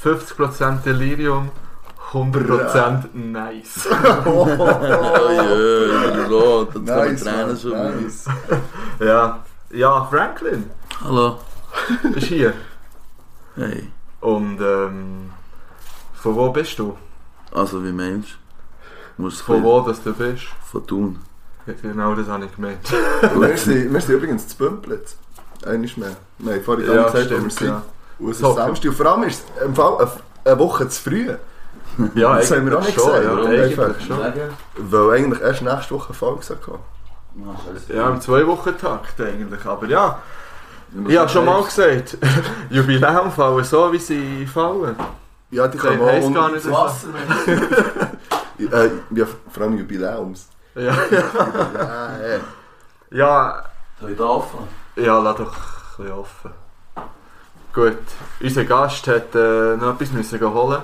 50% 0.03 0.83
Delirium, 0.83 1.49
100% 2.11 3.13
nice. 3.13 3.87
Oh 4.25 4.45
jetzt 6.63 6.73
kommen 6.73 6.85
Nice, 6.85 7.23
Tränen 7.23 7.57
schon 7.57 7.71
nice. 7.71 8.25
ja. 8.99 9.39
ja, 9.71 10.05
Franklin 10.05 10.69
Hallo. 11.03 11.39
ist 12.15 12.27
hier. 12.27 12.53
Hey. 13.55 13.89
Und 14.21 14.59
ähm, 14.61 15.31
von 16.13 16.35
wo 16.35 16.49
bist 16.51 16.77
du? 16.79 16.97
Also, 17.53 17.83
wie 17.83 17.91
meinst 17.91 18.37
du? 19.17 19.29
Von 19.29 19.63
wo 19.63 19.81
dass 19.81 20.01
du 20.03 20.13
bist? 20.13 20.43
Von 20.71 20.85
tun. 20.87 21.19
Ja, 21.67 21.73
Genau 21.81 22.15
das 22.15 22.27
habe 22.27 22.45
ich 22.45 22.55
gemeint. 22.55 22.79
wir, 23.35 23.57
sind, 23.57 23.93
wir 23.93 24.01
sind 24.01 24.15
übrigens 24.15 24.47
zu 24.47 24.57
Bümplitz. 24.57 25.15
Einmal 25.65 25.89
mehr. 25.97 26.15
Wir 26.39 26.53
haben 26.55 26.63
vorhin 26.63 26.87
Ja, 26.87 27.03
gesagt, 27.03 27.13
wo 27.13 27.29
wir 27.29 27.37
stimmt, 27.37 27.53
sind. 27.53 27.67
ja. 27.67 27.83
Und 28.21 28.31
es 28.31 28.39
ist 28.39 28.55
Samstag. 28.55 28.89
Und 28.89 28.95
vor 28.95 29.05
allem 29.07 29.23
ist 29.23 29.43
es 29.57 29.65
im 29.65 29.75
Fall 29.75 30.09
eine, 30.45 30.59
Woche 30.59 30.87
zu 30.87 31.01
früh. 31.01 31.27
Ja, 32.15 32.37
Das 32.37 32.49
haben 32.51 32.69
wir 32.69 32.77
auch 32.79 32.85
nicht 32.85 32.97
schon, 32.97 33.11
gesagt, 33.11 33.25
Ja, 33.25 33.43
eigentlich 33.43 34.05
schon. 34.07 34.91
Weil 34.91 35.17
eigentlich 35.17 35.41
erst 35.41 35.61
nächste 35.61 35.95
Woche 35.95 36.13
Folge 36.13 36.55
kommen. 36.55 36.79
Ja, 37.89 38.09
im 38.09 38.21
Zwei-Wochen-Takt 38.21 39.19
eigentlich. 39.19 39.65
Aber 39.65 39.85
ja, 39.87 40.19
ich 41.07 41.17
habe 41.17 41.29
schon 41.29 41.45
mal 41.45 41.63
gesagt, 41.63 42.17
Jubiläum 42.69 43.31
fallen 43.31 43.63
so, 43.63 43.91
wie 43.91 43.97
sie 43.97 44.45
fallen. 44.45 44.95
Ja, 45.49 45.67
die 45.67 45.79
heisst 45.79 46.27
auch... 46.27 46.33
gar 46.33 46.51
nicht, 46.51 46.65
dass 46.65 46.71
Wasser, 46.71 47.07
Äh, 48.59 48.89
ja, 49.15 49.25
vor 49.49 49.63
allem 49.63 49.77
Jubiläums. 49.77 50.47
Ja, 50.75 50.93
ja, 51.09 52.39
ja, 53.09 53.63
Soll 53.99 54.11
ich 54.11 54.17
da 54.17 54.29
anfangen? 54.29 54.67
ja, 54.95 55.19
lass 55.19 55.35
doch 55.35 55.47
ein 55.47 55.97
bisschen 55.97 56.11
offen. 56.13 56.51
Gut, 57.73 57.97
unser 58.41 58.65
Gast 58.65 59.07
hat 59.07 59.33
äh, 59.35 59.77
noch 59.77 59.93
etwas 59.93 60.11
müssen 60.11 60.41
holen 60.53 60.81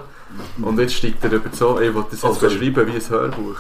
und 0.62 0.80
jetzt 0.80 0.94
steigt 0.96 1.24
er 1.24 1.32
über 1.34 1.50
die 1.50 1.56
Sofa. 1.56 1.82
Ich 1.82 1.94
wollte 1.94 2.12
das 2.12 2.22
jetzt 2.22 2.40
sorry. 2.40 2.58
beschreiben 2.72 2.88
wie 2.94 2.96
ein 2.98 3.10
Hörbuch. 3.10 3.58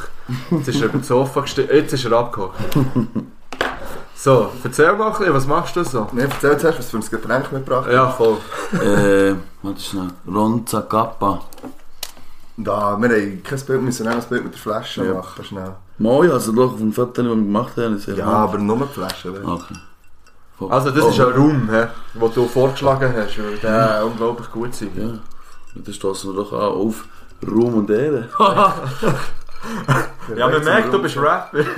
Jetzt 0.52 0.68
ist 0.70 0.80
er 0.82 0.86
über 0.88 0.98
die 1.00 1.04
Sofa 1.04 1.42
gestiegen. 1.42 1.70
Jetzt 1.74 1.94
ist 1.94 2.06
er 2.06 2.12
abgehockt. 2.14 2.56
So, 4.20 4.50
erzähl 4.64 4.94
mal 4.94 5.12
ein 5.12 5.18
bisschen, 5.20 5.34
was 5.34 5.46
machst 5.46 5.76
du 5.76 5.84
so? 5.84 6.08
Nee, 6.12 6.24
erzähl 6.24 6.58
zuerst, 6.58 6.80
was 6.80 6.90
du 6.90 7.00
für 7.00 7.06
ein 7.08 7.22
Getränk 7.22 7.52
mitgebracht 7.52 7.86
hast. 7.86 7.94
Ja, 7.94 8.10
voll. 8.10 8.38
äh, 8.74 9.36
warte 9.62 9.80
schnell. 9.80 10.08
Ronza 10.28 10.82
Kappa. 10.82 11.42
Da, 12.58 12.98
wir 13.00 13.10
haben 13.10 13.44
kein 13.44 13.60
Bild, 13.62 13.82
müssen 13.84 14.08
auch 14.08 14.14
ein 14.14 14.24
Bild 14.28 14.44
mit 14.46 14.54
der 14.56 14.60
Flasche 14.60 15.06
Ja. 15.06 15.14
machen, 15.14 15.44
schnell. 15.46 15.76
Moi, 16.00 16.32
also 16.32 16.52
doch 16.52 16.74
auf 16.74 16.80
dem 16.80 16.92
Foto, 16.92 17.12
das 17.22 17.26
wir 17.26 17.36
gemacht 17.36 17.78
haben, 17.78 17.96
ist 17.96 18.08
Ja, 18.08 18.26
aber 18.26 18.58
nur 18.58 18.78
die 18.78 18.94
Flasche. 18.94 19.30
Okay. 19.46 19.76
Also 20.70 20.90
das 20.92 21.06
ist 21.06 21.20
ein 21.20 21.32
Raum, 21.34 21.70
he, 21.72 21.86
den 22.20 22.34
du 22.34 22.48
vorgeschlagen 22.48 23.14
hast, 23.16 23.38
weil 23.38 23.58
der 23.58 24.04
unglaublich 24.06 24.50
gut 24.52 24.70
ist. 24.70 24.82
Ja. 24.82 25.20
Dann 25.76 25.94
stoßen 25.94 26.32
wir 26.34 26.44
doch 26.44 26.52
an 26.54 26.60
auf 26.60 27.06
Ruhm 27.48 27.76
und 27.76 27.90
Ehre. 27.90 28.28
Ja, 30.36 30.48
man 30.50 30.64
merkt, 30.64 30.94
du 30.94 31.02
bist 31.02 31.18
Rapper. 31.18 31.52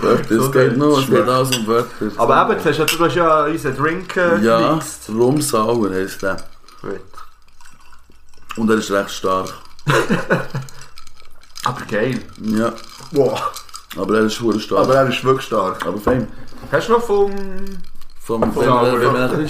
Wörter, 0.00 0.24
So 0.28 0.36
es 0.46 0.52
geht 0.52 0.76
nur, 0.76 0.98
es 0.98 1.06
geht 1.06 1.28
alles 1.28 1.56
um 1.58 1.66
Wörter. 1.66 1.88
Aber 2.16 2.42
eben, 2.52 2.62
du 2.62 2.68
hast 2.70 2.78
ja, 2.78 2.84
du 2.84 3.04
hast 3.04 3.14
ja 3.16 3.44
unseren 3.44 3.76
Drink 3.76 4.16
äh, 4.16 4.38
Ja, 4.40 4.68
gemixt. 4.68 5.08
Rumsauer 5.10 5.90
heisst 5.90 6.22
der. 6.22 6.36
Gut. 6.80 7.00
Und 8.56 8.70
er 8.70 8.76
ist 8.76 8.90
recht 8.90 9.10
stark. 9.10 9.52
Aber 11.64 11.80
geil. 11.90 12.20
Ja, 12.40 12.72
Wow. 13.12 13.40
aber 13.98 14.18
er 14.18 14.24
ist 14.26 14.34
schwer 14.34 14.58
stark. 14.60 14.80
Aber 14.84 14.94
er 14.94 15.08
ist 15.08 15.22
wirklich 15.24 15.46
stark. 15.46 15.84
aber 15.84 15.98
fein. 15.98 16.28
Hast 16.72 16.88
du 16.88 16.92
noch 16.92 17.02
vom... 17.02 17.32
Vom, 18.22 18.52
Vom 18.52 18.62
wenn 18.62 18.70
wir- 18.70 19.02
ja. 19.02 19.14
wenn 19.32 19.38
wir 19.40 19.48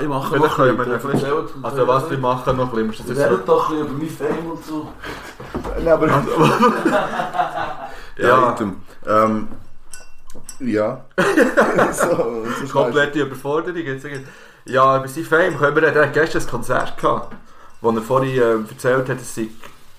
ich 0.00 0.08
mache 0.08 0.36
noch 0.38 0.58
wir 0.58 0.64
ein 0.64 0.76
bisschen. 0.78 1.64
Also 1.64 1.86
was 1.88 2.10
wir 2.10 2.18
machen 2.18 2.56
noch 2.56 2.72
ein 2.72 2.88
bisschen, 2.88 3.08
Erzähl 3.10 3.32
jetzt 3.32 3.48
doch 3.48 3.68
ein 3.70 3.86
bisschen 3.86 3.88
über 3.88 3.98
mein 3.98 4.08
Fame 4.08 4.50
und 4.50 4.64
so. 4.64 4.92
Nee, 5.82 5.90
aber... 5.90 6.06
Ja, 8.16 8.28
Ja, 8.28 8.56
ähm... 9.06 9.48
Ja. 10.60 11.04
so, 11.92 12.44
so 12.64 12.72
komplette 12.72 13.20
Überforderung. 13.20 13.80
Jetzt 13.80 14.06
Ja, 14.64 14.96
über 14.98 15.08
sein 15.08 15.24
Fame 15.24 15.58
können 15.58 15.76
wir... 15.76 15.82
Er 15.82 16.06
hat 16.06 16.12
gestern 16.14 16.42
ein 16.42 16.48
Konzert 16.48 16.96
gehabt, 16.96 17.34
wo 17.80 17.90
er 17.90 18.02
vorhin 18.02 18.38
äh, 18.40 18.70
erzählt 18.70 19.08
hat, 19.08 19.20
es 19.20 19.34
sei 19.34 19.48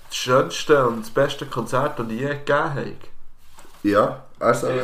das 0.08 0.16
schönste 0.16 0.86
und 0.86 1.02
das 1.02 1.10
beste 1.10 1.46
Konzert, 1.46 1.98
das 1.98 2.06
ich 2.08 2.20
je 2.20 2.28
gegeben 2.28 2.70
habe. 2.74 2.96
Ja, 3.82 4.22
also... 4.40 4.68
Ja, 4.70 4.82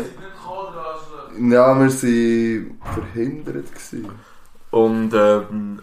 wir 1.36 1.58
waren 1.58 1.90
verhindert. 1.90 3.72
Gewesen. 3.72 4.10
Und 4.70 5.12
ähm, 5.14 5.80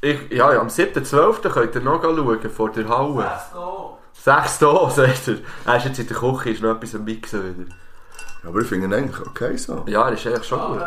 ich, 0.00 0.30
ja, 0.30 0.52
ja, 0.52 0.60
am 0.60 0.68
7.12. 0.68 1.48
könnt 1.48 1.74
ihr 1.74 1.80
noch 1.80 2.02
schauen, 2.02 2.50
vor 2.50 2.70
der 2.70 2.88
Halle. 2.88 3.30
Sechs 4.12 4.58
da, 4.58 4.90
sagt 4.94 5.28
er. 5.28 5.36
Er 5.64 5.76
ist 5.76 5.86
jetzt 5.86 5.98
in 5.98 6.06
der 6.06 6.16
Küche, 6.16 6.50
ist 6.50 6.62
noch 6.62 6.76
etwas 6.76 6.94
am 6.94 7.04
Mixen 7.04 7.42
wieder. 7.42 7.70
Aber 8.44 8.60
ich 8.60 8.68
finde 8.68 8.86
ihn 8.86 8.94
eigentlich 8.94 9.26
okay 9.26 9.56
so. 9.56 9.84
Ja, 9.86 10.08
er 10.08 10.14
ist 10.14 10.26
eigentlich 10.26 10.46
schon 10.46 10.60
gut. 10.60 10.82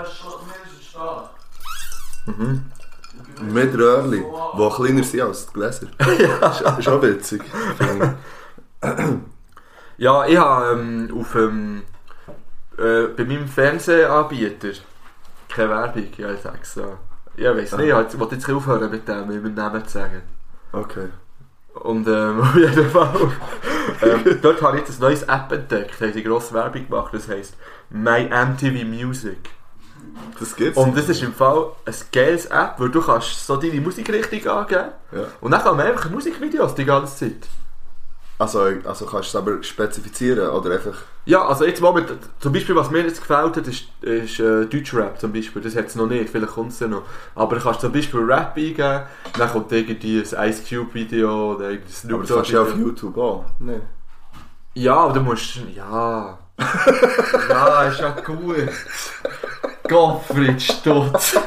Mit 3.41 3.77
Röhrli, 3.77 4.23
die 4.57 4.69
kleiner 4.69 5.03
sind 5.03 5.21
als 5.21 5.47
die 5.47 5.53
Gläser. 5.53 5.87
ja. 6.19 6.77
Ist 6.77 6.87
auch 6.87 7.01
witzig. 7.01 7.43
Ja, 9.97 10.25
ich 10.25 10.37
habe 10.37 10.79
ähm, 10.79 11.17
auf 11.19 11.35
ähm, 11.35 11.83
äh, 12.81 13.07
bei 13.15 13.23
meinem 13.25 13.47
Fernsehanbieter 13.47 14.69
keine 15.49 15.69
Werbung, 15.69 16.07
ja, 16.17 16.31
ich 16.31 16.41
sag's 16.41 16.73
so. 16.73 16.97
Ich 17.35 17.45
weiß 17.45 17.77
nicht, 17.77 17.87
ich 17.87 17.93
wollte 17.93 18.15
jetzt 18.15 18.21
ein 18.21 18.27
bisschen 18.29 18.55
aufhören 18.55 18.89
mit 18.91 19.07
dem, 19.07 19.27
mit 19.27 19.43
dem 19.43 19.53
Namen 19.53 19.85
zu 19.85 19.93
sagen. 19.93 20.21
Okay. 20.71 21.07
Und 21.73 22.07
ähm, 22.07 22.41
auf 22.41 22.55
jeden 22.55 22.89
Fall, 22.89 23.31
ähm, 24.01 24.39
dort 24.41 24.61
habe 24.61 24.77
ich 24.77 24.87
jetzt 24.87 24.99
ein 24.99 25.01
neues 25.01 25.23
App 25.23 25.51
entdeckt, 25.51 25.95
da 25.99 26.05
haben 26.05 26.13
sie 26.13 26.23
grosse 26.23 26.53
Werbung 26.53 26.87
gemacht, 26.87 27.13
das 27.13 27.27
heisst 27.27 27.55
My 27.89 28.23
MTV 28.29 28.85
Music. 28.85 29.37
Das 30.39 30.55
gibt's. 30.55 30.77
Und 30.77 30.97
das 30.97 31.07
ist 31.09 31.21
im 31.23 31.33
Fall 31.33 31.67
ein 31.85 31.93
geiles 32.11 32.45
App, 32.47 32.75
weil 32.77 32.89
du 32.89 33.01
kannst 33.01 33.45
so 33.45 33.55
deine 33.57 33.79
Musikrichtung 33.81 34.45
angeben 34.51 34.91
Ja. 35.11 35.23
und 35.39 35.51
dann 35.51 35.61
kann 35.61 35.77
man 35.77 35.87
einfach 35.87 36.09
Musikvideos 36.09 36.75
die 36.75 36.85
ganze 36.85 37.15
Zeit. 37.17 37.47
Also, 38.41 38.61
also 38.85 39.05
kannst 39.05 39.13
du 39.13 39.17
es 39.17 39.35
aber 39.35 39.61
spezifizieren 39.61 40.49
oder 40.49 40.71
einfach... 40.73 40.95
Ja, 41.25 41.47
also 41.47 41.63
jetzt 41.63 41.79
moment, 41.79 42.11
zum 42.39 42.51
Beispiel 42.51 42.75
was 42.75 42.89
mir 42.89 43.01
jetzt 43.01 43.19
gefällt 43.21 43.55
hat, 43.55 43.67
ist, 43.67 43.83
ist 44.01 44.39
äh, 44.39 44.65
Deutschrap 44.65 45.19
zum 45.19 45.31
Beispiel, 45.31 45.61
das 45.61 45.75
hat 45.75 45.85
es 45.85 45.95
noch 45.95 46.07
nicht, 46.07 46.27
vielleicht 46.27 46.53
kommt 46.53 46.71
es 46.71 46.79
ja 46.79 46.87
noch. 46.87 47.03
Aber 47.35 47.57
du 47.57 47.61
kannst 47.61 47.81
zum 47.81 47.91
Beispiel 47.91 48.19
Rap 48.21 48.57
eingeben, 48.57 49.03
dann 49.37 49.51
kommt 49.51 49.71
irgendwie 49.71 50.23
ein 50.23 50.49
Ice 50.49 50.63
Cube 50.67 50.91
Video 50.91 51.53
oder 51.53 51.69
irgendein 51.69 51.93
Snoop 51.93 52.13
Aber 52.13 52.23
das 52.23 52.35
kannst 52.35 52.49
du 52.49 52.55
ja 52.55 52.61
auf. 52.63 52.75
YouTube 52.75 53.17
auch. 53.19 53.45
Nee. 53.59 53.79
Ja, 54.73 54.95
aber 54.95 55.13
du 55.13 55.21
musst, 55.21 55.59
ja... 55.75 56.39
ja, 57.49 57.83
ist 57.83 57.99
ja 57.99 58.09
gut. 58.25 58.55
Gottfried 59.87 60.59
Stutz. 60.59 61.37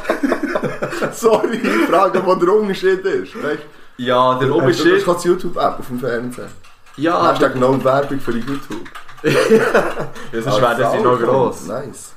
Sorry, 1.13 1.57
ich 1.57 1.89
frage, 1.91 2.25
wo 2.25 2.37
der 2.37 2.53
Unterschied 2.55 3.01
ist. 3.01 3.43
Weißt? 3.43 3.63
Ja, 3.97 4.39
der 4.39 4.47
Du 4.47 4.55
hast 4.55 4.63
Oberschritt. 4.63 5.09
das 5.09 5.25
YouTube-App 5.25 5.81
auf 5.81 5.89
dem 5.89 5.99
Fernseher. 5.99 6.49
Ja, 6.97 7.31
Hashtag 7.31 7.57
no 7.57 7.83
Werbung 7.83 8.21
für 8.21 8.33
YouTube. 8.33 8.89
sonst 9.25 10.61
werden 10.61 10.87
sie 10.93 11.03
noch 11.03 11.19
gross. 11.19 11.67
Nice. 11.67 12.13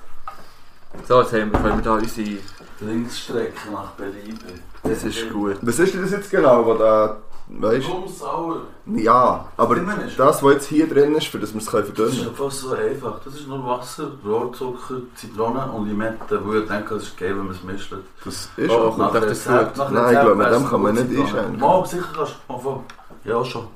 So, 1.07 1.22
jetzt 1.22 1.34
haben 1.34 1.51
wir, 1.51 1.60
können 1.60 1.77
wir 1.77 1.84
da 1.84 1.93
unsere... 1.96 2.38
Linksstrecke 2.79 3.72
nach 3.72 3.89
Belieben. 3.91 4.62
Das 4.84 5.03
ist 5.03 5.31
gut. 5.31 5.57
Was 5.62 5.79
ist 5.79 5.93
denn 5.96 6.03
das 6.03 6.12
jetzt 6.12 6.29
genau, 6.29 6.65
was 6.67 6.77
da... 6.77 7.17
Weißt 7.50 7.88
sauer. 8.10 8.57
Ja, 8.88 9.46
aber 9.55 9.75
das, 9.77 10.43
was 10.43 10.53
jetzt 10.53 10.65
hier 10.67 10.88
drin 10.88 11.15
ist, 11.15 11.27
für 11.27 11.39
das 11.39 11.53
wir 11.53 11.60
es 11.60 11.65
Das 11.65 11.74
ist 11.88 11.96
verdünnen 11.96 12.36
fast 12.36 12.60
so 12.60 12.74
einfach. 12.74 13.19
Das 13.24 13.36
ist 13.36 13.48
nur 13.48 13.65
Wasser, 13.65 14.12
Rohrzucker, 14.25 14.96
Zitrone 15.15 15.72
und 15.72 15.88
Limette, 15.88 16.46
wo 16.46 16.53
ich 16.53 16.67
denke, 16.67 16.96
es 16.96 17.03
ist 17.03 17.17
geil, 17.17 17.29
wenn 17.38 17.46
man 17.46 17.55
es 17.55 17.63
mischt. 17.63 17.93
Das 18.25 18.50
ist 18.57 18.69
Oh, 18.69 18.74
auch 18.89 18.96
gut. 18.98 19.15
das 19.15 19.24
Rezept- 19.24 19.69
gut? 19.69 19.77
nach 19.77 19.91
Nein, 19.91 20.13
ich 20.15 20.19
glaube, 20.22 20.36
mit 20.36 20.51
dem 20.51 20.69
kann 20.69 20.81
man 20.81 20.93
nicht 20.96 21.19
einschenken. 21.19 21.60
Mal, 21.60 21.86
sicher 21.86 22.03
kannst 22.13 22.36
du. 22.50 22.84
Ja, 23.24 23.46
schon. 23.46 23.67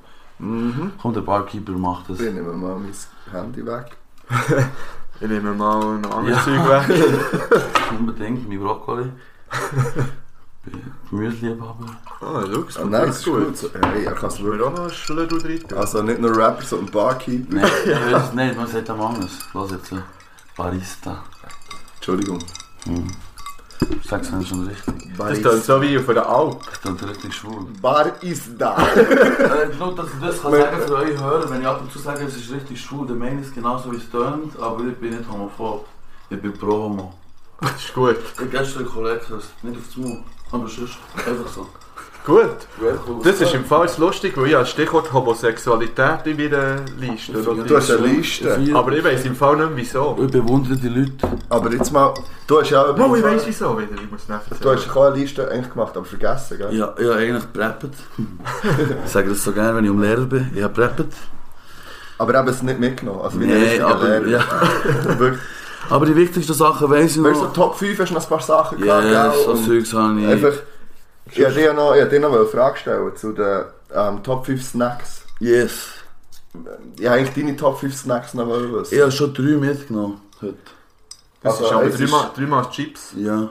Mhm. 0.41 0.91
Komm, 1.01 1.13
der 1.13 1.21
Barkeeper 1.21 1.71
macht 1.73 2.09
das. 2.09 2.19
Ich 2.19 2.33
nehme 2.33 2.51
mal 2.53 2.75
mein 2.77 2.93
Handy 3.31 3.65
weg. 3.65 3.95
Ich 5.23 5.27
nehme 5.27 5.53
mal 5.53 5.99
noch 5.99 6.17
anderes 6.17 6.43
Ja. 6.47 6.65
Zeug 6.65 6.89
weg. 6.89 7.63
Unbedingt, 7.99 8.49
mein 8.49 8.59
Brokkoli. 8.59 9.03
Bin 10.65 10.81
Gemüseliebhaber. 11.11 11.85
Ah, 12.21 12.43
schau, 12.51 12.63
es 12.67 12.77
Ah, 12.77 12.81
kommt 12.81 12.93
das 12.93 13.17
ist 13.19 13.25
gut. 13.25 13.55
So, 13.57 13.69
Hey, 13.93 14.05
er 14.05 14.13
kann 14.13 14.29
es 14.29 14.41
wirklich. 14.41 14.63
auch 14.63 14.75
noch 14.75 14.91
drin 14.91 15.29
tun? 15.29 15.77
Also 15.77 16.01
nicht 16.01 16.19
nur 16.21 16.35
Rapper, 16.35 16.63
sondern 16.63 16.91
Barkeeper. 16.91 17.55
Nein, 17.55 17.65
ich 17.85 18.13
weiß 18.13 18.23
es 18.29 18.33
nicht, 18.33 18.57
man 18.57 18.67
sagt 18.67 18.89
am 18.89 19.01
anders. 19.01 19.31
Lass 19.53 19.71
jetzt. 19.71 19.91
äh, 19.91 19.97
Barista. 20.57 21.23
Entschuldigung. 21.97 22.39
Hm. 22.85 23.07
Sag's 24.03 24.31
mir 24.31 24.45
schon 24.45 24.67
richtig. 24.67 25.15
Das 25.17 25.31
ist 25.37 25.45
dann 25.45 25.61
so 25.61 25.81
wie 25.81 25.97
auf 25.97 26.05
der 26.05 26.27
Alp. 26.27 26.61
Ich 26.73 26.79
bin 26.79 27.09
richtig 27.09 27.33
schwul. 27.33 27.65
Bar 27.81 28.21
ist 28.21 28.51
da. 28.57 28.77
Äh, 28.91 29.75
nur, 29.77 29.95
dass 29.95 30.07
ich 30.07 30.19
das 30.21 30.41
kann 30.41 30.51
sagen 30.51 30.81
für 30.87 30.95
euch 30.95 31.19
hören, 31.19 31.49
wenn 31.49 31.61
ich 31.61 31.67
ab 31.67 31.81
und 31.81 31.91
zu 31.91 31.99
sage, 31.99 32.25
es 32.25 32.35
ist 32.35 32.51
richtig 32.51 32.81
schwul, 32.81 33.07
dann 33.07 33.19
meine 33.19 33.41
ich 33.41 33.47
es 33.47 33.53
genauso 33.53 33.91
wie 33.91 33.97
es 33.97 34.09
tönt, 34.09 34.57
aber 34.59 34.83
ich 34.85 34.95
bin 34.97 35.17
nicht 35.17 35.29
homophob. 35.29 35.85
Ich 36.29 36.41
bin 36.41 36.53
pro 36.53 36.83
homo. 36.83 37.13
Das 37.59 37.75
ist 37.75 37.93
gut. 37.93 38.17
Ich 38.41 38.51
gestern 38.51 38.85
Kollege, 38.85 39.21
das 39.29 39.49
nicht 39.61 39.77
aufs 39.77 39.97
Maul, 39.97 40.23
aber 40.51 40.67
sonst 40.67 40.97
einfach 41.15 41.47
so. 41.53 41.67
Gut. 42.23 42.49
Das 43.23 43.41
ist 43.41 43.53
im 43.55 43.65
Fall 43.65 43.89
lustig, 43.97 44.33
weil 44.37 44.47
ich 44.47 44.53
habe 44.53 44.63
das 44.63 44.69
Stichwort 44.69 45.11
Homosexualität 45.11 46.19
in 46.25 46.37
meiner 46.37 46.75
Liste. 46.99 47.31
oder? 47.49 47.63
Du 47.63 47.75
hast 47.75 47.89
eine 47.91 48.05
Liste. 48.07 48.59
Aber 48.75 48.91
ich 48.91 49.03
weiss 49.03 49.25
im 49.25 49.35
Fall 49.35 49.57
nicht 49.57 49.71
wieso. 49.75 50.17
Ich 50.23 50.31
bewundere 50.31 50.75
die 50.75 50.87
Leute. 50.89 51.11
Aber 51.49 51.71
jetzt 51.71 51.91
mal, 51.91 52.13
du 52.45 52.59
hast 52.61 52.69
ja 52.69 52.83
auch, 52.83 52.95
Oh, 52.97 53.15
ich 53.15 53.23
weiss 53.23 53.43
wieso 53.47 53.75
wieder. 53.77 53.93
Ich 53.95 54.11
muss 54.11 54.21
es 54.21 54.29
nicht 54.29 54.63
du 54.63 54.69
hast 54.71 54.95
auch 54.95 55.05
eine 55.07 55.15
Liste 55.15 55.49
eigentlich 55.49 55.71
gemacht, 55.73 55.97
aber 55.97 56.05
vergessen, 56.05 56.57
gell? 56.59 56.73
Ja, 56.75 56.93
ich 56.97 57.05
habe 57.05 57.15
eigentlich 57.15 57.53
preppet. 57.53 57.93
ich 59.05 59.11
sage 59.11 59.29
das 59.29 59.43
so 59.43 59.51
gerne, 59.51 59.77
wenn 59.77 59.85
ich 59.85 59.91
um 59.91 59.99
Lehrer 60.01 60.25
bin. 60.25 60.51
Ich 60.55 60.61
habe 60.61 60.73
preppet. 60.73 61.07
Aber 62.19 62.39
eben 62.39 62.47
es 62.49 62.61
nicht 62.61 62.79
mitgenommen. 62.79 63.21
Also 63.21 63.39
wie 63.39 63.45
ein 63.45 63.49
Nee, 63.49 63.63
richtiger 63.63 63.87
aber, 63.87 64.19
Lehrer. 64.19 64.27
ja. 64.27 64.43
Aber 65.89 66.05
die 66.05 66.15
wichtigsten 66.15 66.53
Sachen 66.53 66.87
weiss 66.91 67.17
ich 67.17 67.23
Weißt 67.23 67.41
du, 67.41 67.45
noch. 67.45 67.53
Top 67.53 67.75
5 67.75 67.99
hast 67.99 68.09
du 68.09 68.13
noch 68.13 68.21
ein 68.23 68.29
paar 68.29 68.39
Sachen 68.41 68.77
Ja, 68.85 69.01
gehabt, 69.01 69.33
gell? 69.35 69.43
so 69.45 69.55
Zeugs 69.55 69.93
habe 69.93 70.19
ich. 70.21 70.27
Einfach, 70.27 70.53
ich 71.31 71.39
wollte 71.39 71.59
dir 71.59 71.73
noch, 71.73 71.95
ich 71.95 72.07
dir 72.09 72.19
noch 72.19 72.33
eine 72.33 72.45
Frage 72.45 72.77
stellen 72.77 73.15
zu 73.15 73.31
den 73.33 73.65
ähm, 73.93 74.23
Top 74.23 74.45
5 74.45 74.63
Snacks. 74.63 75.23
Yes. 75.39 75.87
Ich 76.99 77.05
wollte 77.05 77.11
eigentlich 77.11 77.33
deine 77.33 77.55
Top 77.55 77.79
5 77.79 77.95
Snacks 77.95 78.33
noch 78.33 78.47
wissen. 78.47 78.93
Ich 78.93 79.01
habe 79.01 79.11
schon 79.11 79.33
drei 79.33 79.55
mitgenommen 79.57 80.21
heute. 80.41 80.57
Das 81.41 81.53
Also, 81.61 81.65
ist 81.65 81.71
aber 81.71 81.89
dreimal, 81.89 82.31
dreimal 82.35 82.69
Chips. 82.69 83.13
Ja. 83.15 83.49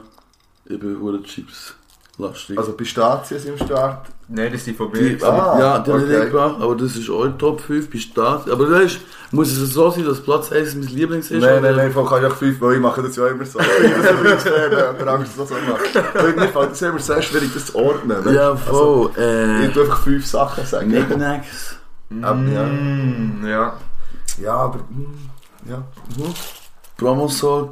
Ich 0.66 0.78
bin 0.78 1.22
Chips. 1.24 1.74
Lastig. 2.20 2.58
Also 2.58 2.72
Pistazien 2.72 3.40
sind 3.40 3.60
im 3.60 3.66
Start. 3.66 4.06
Nein, 4.28 4.52
das 4.52 4.64
sind 4.64 4.76
von 4.76 4.92
Die, 4.92 5.00
mir. 5.00 5.18
Ah, 5.24 5.28
aber, 5.28 5.60
ja, 5.60 5.78
die 5.80 5.90
habe 5.90 6.00
ich 6.02 6.06
okay. 6.08 6.18
nicht 6.20 6.30
gebracht, 6.30 6.56
aber 6.60 6.76
das 6.76 6.94
ist 6.96 7.10
eure 7.10 7.36
Top 7.36 7.60
5 7.60 7.90
Pistazien. 7.90 8.52
Aber 8.52 8.70
weißt 8.70 8.96
du, 9.30 9.36
muss 9.36 9.50
es 9.50 9.72
so 9.74 9.90
sein, 9.90 10.04
dass 10.04 10.20
Platz 10.20 10.52
1 10.52 10.74
mein 10.76 10.86
Lieblings 10.86 11.30
ist? 11.30 11.40
Nein, 11.42 11.62
nein, 11.62 11.74
nein, 11.76 11.90
von 11.92 12.06
kann 12.06 12.24
ich 12.24 12.30
auch 12.30 12.36
5, 12.36 12.60
weil 12.60 12.74
ich 12.74 12.80
mache 12.80 13.02
das 13.02 13.16
ja 13.16 13.26
immer 13.26 13.44
so. 13.44 13.58
Ich 13.60 13.66
finde 13.66 14.02
das 14.02 14.12
übrigens 14.12 14.42
fair, 14.44 14.70
wenn 14.70 14.78
jemand 14.78 15.08
anderes 15.08 15.36
das 15.36 15.48
so 15.48 15.54
macht. 15.54 16.14
Weil 16.14 16.32
mir 16.34 16.48
fällt 16.48 16.70
das 16.70 16.82
immer 16.82 16.98
sehr 17.00 17.22
schwierig, 17.22 17.50
das 17.54 17.66
zu 17.66 17.74
ordnen. 17.76 18.24
weißt? 18.24 18.34
Ja, 18.36 18.50
Also, 18.50 18.62
voll. 18.64 19.10
ich 19.16 19.68
äh, 19.68 19.72
tue 19.72 19.82
einfach 19.82 20.02
5 20.02 20.26
Sachen 20.26 20.64
sagen. 20.66 20.90
Knickknacks. 20.90 21.76
Ja. 22.10 22.34
Mm, 22.34 23.46
ja. 23.46 23.76
ja, 24.42 24.52
aber... 24.54 24.78
hm, 24.78 25.06
Ja. 25.68 25.78
Mhm. 25.78 26.34
Promosal, 26.96 27.70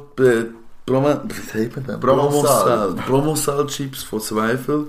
Promo, 0.89 1.07
was 1.27 1.53
heißt 1.53 1.75
denn? 1.87 1.99
Promosal. 1.99 2.93
Promosal 3.07 3.67
Chips 3.67 4.03
von 4.03 4.19
Zweifel. 4.19 4.87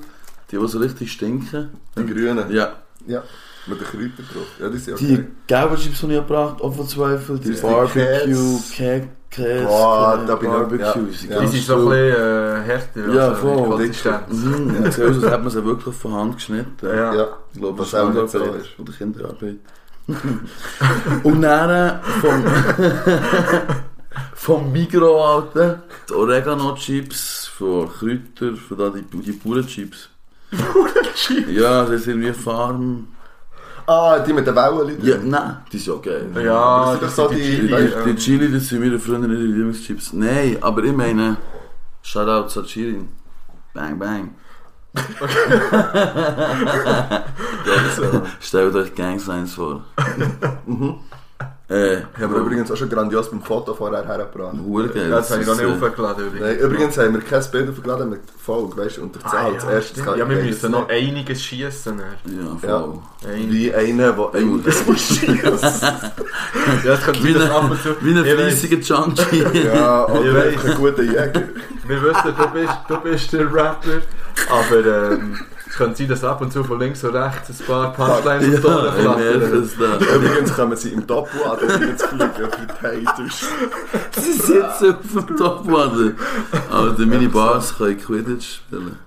Die, 0.50 0.58
die 0.58 0.68
so 0.68 0.78
richtig 0.78 1.12
stinken. 1.12 1.68
Die 1.96 2.06
grünen. 2.06 2.50
Ja. 2.50 2.72
Ja. 3.06 3.22
Mit 3.66 3.78
den 3.80 3.86
Kräutern 3.86 4.26
drauf. 4.32 4.46
Ja, 4.58 4.68
die 4.68 4.78
sind 4.78 4.98
Die 5.00 5.12
okay. 5.14 5.24
gelben 5.46 5.76
Chips, 5.76 6.00
die 6.00 6.06
ich 6.06 6.18
gebracht 6.18 6.60
auch 6.60 6.74
von 6.74 6.88
Zweifel. 6.88 7.38
Die 7.38 7.52
Die 7.52 7.60
Barbecue, 7.60 8.58
Käse. 8.74 9.08
Käse, 9.30 9.64
Boah, 9.64 10.18
da 10.26 10.34
bin 10.34 10.48
ich- 10.50 10.56
Barbecue. 10.56 10.84
ja. 10.84 10.92
sind 10.92 11.30
Ja. 11.30 11.46
Sind 11.46 11.62
so 11.62 11.74
ein 11.76 11.84
bisschen 11.88 12.14
äh, 12.16 12.62
härter. 12.62 13.14
Ja, 13.14 13.28
also 13.28 13.34
voll. 13.36 13.56
die 13.56 13.62
Konsistenz. 13.70 14.20
Mhm, 14.32 14.74
ja. 14.74 14.90
hätte 15.30 15.38
man 15.38 15.50
sie 15.50 15.64
wirklich 15.64 15.94
von 15.94 16.12
Hand 16.14 16.34
geschnitten. 16.36 16.86
Ja. 16.86 17.14
Ja. 17.14 17.26
Ich 17.52 17.60
glaube, 17.60 17.78
Was 17.78 17.90
das 17.92 18.00
auch 18.00 18.08
ist 18.08 18.14
nicht 18.16 18.30
so 18.30 18.38
ist. 18.38 18.78
oder 18.80 18.92
Kinderarbeit. 18.92 19.56
Und 21.22 21.42
dann 21.42 22.00
vom, 22.20 22.44
vom 24.34 24.72
Migros, 24.72 25.22
Alter, 25.22 25.82
die 26.08 26.12
Oregano-Chips 26.12 27.46
von 27.46 27.88
Kräuter, 27.88 28.56
von 28.56 28.78
da 28.78 28.90
die, 28.90 29.02
die 29.02 29.32
Bauernchips. 29.32 30.08
Bauernchips? 30.50 31.50
Ja, 31.50 31.84
das 31.84 32.00
ist 32.00 32.08
irgendwie 32.08 32.32
Farm. 32.32 33.08
Ah, 33.86 34.18
die 34.20 34.32
mit 34.32 34.46
den 34.46 34.54
Wellen 34.54 34.98
Ja, 35.02 35.16
nein, 35.18 35.56
die 35.72 35.76
ist 35.76 35.86
ja 35.86 35.94
geil. 35.96 36.30
Ja, 36.44 36.96
das 36.96 37.16
das 37.16 37.30
sind 37.30 37.30
sind 37.30 37.40
die 37.40 37.66
die. 37.66 37.68
Die, 37.68 38.04
die 38.04 38.16
Chili, 38.16 38.52
das 38.52 38.68
sind 38.68 38.80
meine 38.80 38.98
Freunde 38.98 39.28
ihre 39.28 39.42
Lieblingschips. 39.42 40.12
Nein, 40.12 40.58
aber 40.60 40.84
ich 40.84 40.92
meine, 40.92 41.36
Shoutout 42.02 42.48
zu 42.48 42.62
Chili. 42.62 43.00
Bang, 43.74 43.98
bang. 43.98 44.34
Stellt 48.40 48.74
euch 48.74 48.94
Gangsigns 48.94 49.54
vor. 49.54 49.84
äh, 51.70 51.98
Ich 52.16 52.22
habe 52.22 52.36
übrigens 52.36 52.70
auch 52.70 52.76
schon 52.76 52.88
grandios 52.88 53.30
beim 53.30 53.42
Foto 53.42 53.74
vorher 53.74 54.04
hergebracht. 54.06 54.56
Hure 54.66 54.88
geil. 54.88 55.08
Das 55.10 55.30
habe 55.30 55.42
ich 55.42 55.46
noch 55.46 55.56
nicht 55.56 55.82
aufgeladen. 55.82 56.26
übrigens. 56.26 56.46
Nein, 56.48 56.58
übrigens 56.58 56.98
haben 56.98 57.14
wir 57.14 57.20
kein 57.20 57.50
Bild 57.50 57.68
aufgeladen 57.70 58.10
mit 58.10 58.20
Folge, 58.44 58.76
weißt 58.76 58.96
du, 58.98 59.02
und 59.02 59.14
der 59.14 59.26
Ah, 59.26 59.30
Zahl. 59.30 59.52
ja, 59.52 59.54
das 59.54 59.64
erste 59.64 60.00
ja, 60.18 60.28
wir 60.28 60.36
müssen 60.36 60.70
noch 60.72 60.88
einiges 60.88 61.42
schießen. 61.42 61.98
Ja, 61.98 62.68
Ja. 62.68 62.78
voll. 62.80 62.98
Einiges. 63.30 63.52
Wie 63.52 63.74
einer, 63.74 64.12
der 64.12 64.34
einiges 64.34 64.86
muss 64.86 65.00
schießen. 65.00 65.40
Ja, 66.84 66.92
das 66.92 67.02
kann 67.02 67.14
Wie 67.22 67.32
dass 67.32 67.50
ein, 67.50 67.70
wie 68.00 68.18
ein 68.18 68.24
fleissiger 68.24 68.76
Junkie. 68.78 69.44
Ja, 69.64 70.06
Ich 70.08 70.14
oder 70.20 70.44
ein 70.44 70.74
guter 70.76 71.02
Jäger. 71.02 71.42
Wir 71.86 72.02
wissen, 72.02 72.34
du 72.36 72.46
bist, 72.52 72.74
du 72.88 72.96
bist 73.00 73.32
der 73.32 73.52
Rapper, 73.52 74.00
aber 74.48 75.12
ähm, 75.12 75.38
könnte 75.70 75.98
sein, 75.98 76.08
dass 76.08 76.24
ab 76.24 76.40
und 76.40 76.52
zu 76.52 76.64
von 76.64 76.78
links 76.78 77.02
und 77.04 77.14
rechts 77.14 77.50
ein 77.50 77.66
paar 77.66 77.92
Punchlines 77.92 78.64
auf 78.64 78.70
ja, 78.70 78.96
ich 78.96 79.04
merke 79.04 79.22
flattern. 79.22 79.62
es. 79.62 80.06
Übrigens 80.14 80.54
kommen 80.54 80.76
sie 80.76 80.90
im 80.90 81.06
Doppel-Laden 81.06 81.88
jetzt 81.88 82.06
fliegen 82.06 82.30
für 82.34 82.48
die 82.66 83.08
Haters. 83.08 83.44
Sie 84.12 84.32
sitzen 84.32 84.96
auf 85.16 85.26
dem 85.26 85.36
Topwader. 85.36 86.12
Aber 86.70 86.90
die 86.90 87.06
Minibars 87.06 87.76
können 87.76 87.98
Quidditch 87.98 88.56
spielen. 88.56 88.98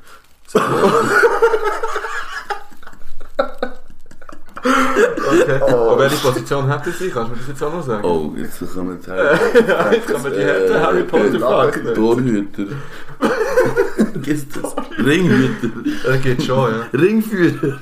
Okay. 4.65 5.59
Oh. 5.61 5.91
Und 5.93 5.99
welche 5.99 6.17
Position 6.17 6.69
hätte 6.69 6.91
sie? 6.91 7.09
Kannst 7.09 7.31
du 7.31 7.33
mir 7.33 7.39
das 7.39 7.47
jetzt 7.47 7.63
auch 7.63 7.73
noch 7.73 7.83
sagen? 7.83 8.05
Oh, 8.05 8.31
jetzt 8.37 8.59
kommen 8.73 8.99
die 8.99 9.11
Harry 9.11 9.67
Ja, 9.67 9.91
jetzt 9.91 10.07
kann 10.07 10.21
man 10.21 10.33
die 10.33 10.73
Harry 10.79 11.03
Potter 11.03 11.39
fragen. 11.39 11.93
Torhüter. 11.93 12.63
Gibt's 14.21 14.61
das? 14.61 14.75
Ringhüter. 14.97 15.69
Das 16.05 16.21
geht 16.21 16.43
schon, 16.43 16.71
ja. 16.71 16.85
Ringführer. 16.93 17.79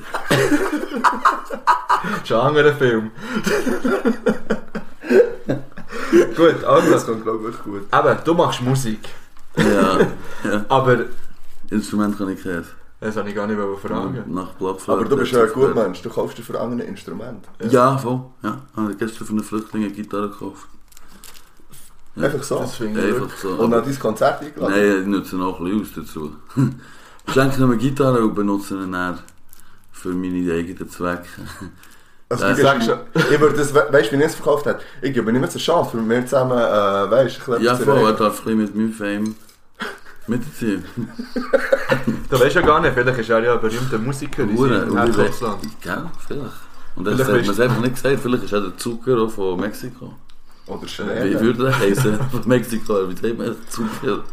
Ist 2.23 2.31
ein 2.31 2.37
anderer 2.39 2.73
Film. 2.73 3.11
Gut, 6.35 6.63
also. 6.63 6.91
Das 6.91 7.05
kommt, 7.05 7.23
glaube 7.23 7.49
ich, 7.49 7.63
gut. 7.63 7.83
Aber 7.91 8.15
du 8.15 8.33
machst 8.33 8.61
Musik. 8.61 8.99
Ja, 9.55 9.99
ja. 10.43 10.65
Aber 10.67 11.05
Instrument 11.69 12.17
kann 12.17 12.29
ich 12.29 12.41
kennen. 12.41 12.65
das 12.99 13.15
habe 13.15 13.29
ich 13.29 13.35
gar 13.35 13.47
nicht 13.47 13.59
fragen. 13.81 14.23
Nach 14.27 14.49
Blockflöte. 14.53 14.99
Aber 14.99 15.09
du 15.09 15.17
bist 15.17 15.31
ja 15.31 15.43
ein 15.43 15.53
guter 15.53 15.73
Mensch, 15.73 16.01
du 16.01 16.09
kaufst 16.09 16.37
dir 16.37 16.43
für 16.43 16.59
andere 16.59 16.87
Instrumente. 16.87 17.47
Ja, 17.69 17.97
voll. 17.97 18.21
Ja, 18.43 18.61
habe 18.75 18.91
ich 18.91 18.97
gestern 18.97 19.27
von 19.27 19.37
den 19.37 19.45
Flüchtlingen 19.45 19.87
eine 19.87 19.95
Gitarre 19.95 20.29
gekauft. 20.29 20.67
Ja. 22.15 22.25
Einfach 22.25 22.43
so. 22.43 22.59
Einfach 22.59 23.37
so. 23.41 23.49
Und 23.51 23.73
an 23.73 23.83
dein 23.85 23.99
Konzert 23.99 24.41
eingeladen. 24.41 24.73
Nein, 24.75 25.01
ich 25.01 25.07
nutze 25.07 25.35
noch 25.37 25.59
ein 25.59 25.65
bisschen 25.65 25.81
aus 25.81 26.07
dazu. 26.07 26.35
Ich 27.27 27.33
schenke 27.35 27.61
noch 27.61 27.67
eine 27.67 27.77
Gitarre 27.77 28.23
und 28.23 28.33
benutze 28.33 28.73
ihn 28.73 28.91
dann 28.91 29.19
für 29.91 30.09
meine 30.09 30.51
eigenen 30.53 30.89
Zwecke. 30.89 31.27
Also, 32.29 32.45
Ja, 32.45 32.53
du 32.55 32.61
sag 32.63 32.79
gibst- 32.79 32.89
schon. 32.89 32.99
Ich 33.31 33.39
würde 33.39 33.57
das, 33.57 33.73
we- 33.75 33.87
weißt 33.91 34.11
du, 34.11 34.17
wie 34.17 34.21
ich 34.21 34.25
es 34.25 34.35
verkauft 34.35 34.65
habe? 34.65 34.79
Ich 35.03 35.13
gebe 35.13 35.31
nicht 35.31 35.39
mehr 35.39 35.49
eine 35.49 35.59
Chance, 35.59 35.91
für 35.91 36.09
wir 36.09 36.25
zusammen, 36.25 36.57
äh, 36.57 37.11
weißt 37.11 37.41
du, 37.45 37.55
Ja, 37.57 37.75
voll, 37.75 37.97
er 37.99 38.13
darf 38.13 38.39
ein 38.47 38.57
bisschen 38.57 38.57
mit 38.57 38.75
meinem 38.75 38.93
Fame, 38.93 39.35
Mitziehen. 40.27 40.83
Du 42.29 42.39
weißt 42.39 42.55
ja 42.55 42.61
gar 42.61 42.79
nicht, 42.81 42.93
vielleicht 42.93 43.19
ist 43.19 43.29
er 43.29 43.43
ja 43.43 43.53
ein 43.53 43.61
berühmter 43.61 43.97
Musiker 43.99 44.43
in 44.43 44.57
Herkunftsland. 44.57 45.61
Gell, 45.81 46.03
vielleicht. 46.27 46.51
Und 46.95 47.05
das 47.05 47.13
Vielleicht 47.21 47.29
hat 47.29 47.45
man 47.45 47.49
es 47.53 47.59
einfach 47.59 47.81
nicht 47.81 47.95
gesagt. 47.95 48.19
Vielleicht 48.21 48.43
ist 48.45 48.53
er 48.53 48.61
der 48.61 48.77
Zucker 48.77 49.17
auch 49.19 49.29
von 49.31 49.59
Mexiko. 49.59 50.13
Oder 50.73 50.81
Wie 50.83 50.87
Schnee. 50.87 51.39
würde 51.39 51.63
der 51.65 51.79
heißen? 51.79 52.19
Von 52.31 52.41
Mexiko, 52.45 53.09
wie 53.09 53.15
sagt 53.15 53.37
man 53.37 53.55
Zucker? 53.69 54.23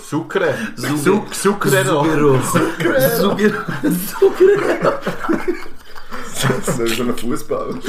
Sucre. 0.00 0.54
Sucre. 0.76 0.96
Su- 0.96 1.24
Sucrero. 1.32 2.04
Zucker. 2.40 3.00
Zucker. 3.16 5.00
Das 6.40 6.78
ist 6.78 6.96
so 6.96 7.02
ein 7.02 7.16
Fußball. 7.16 7.74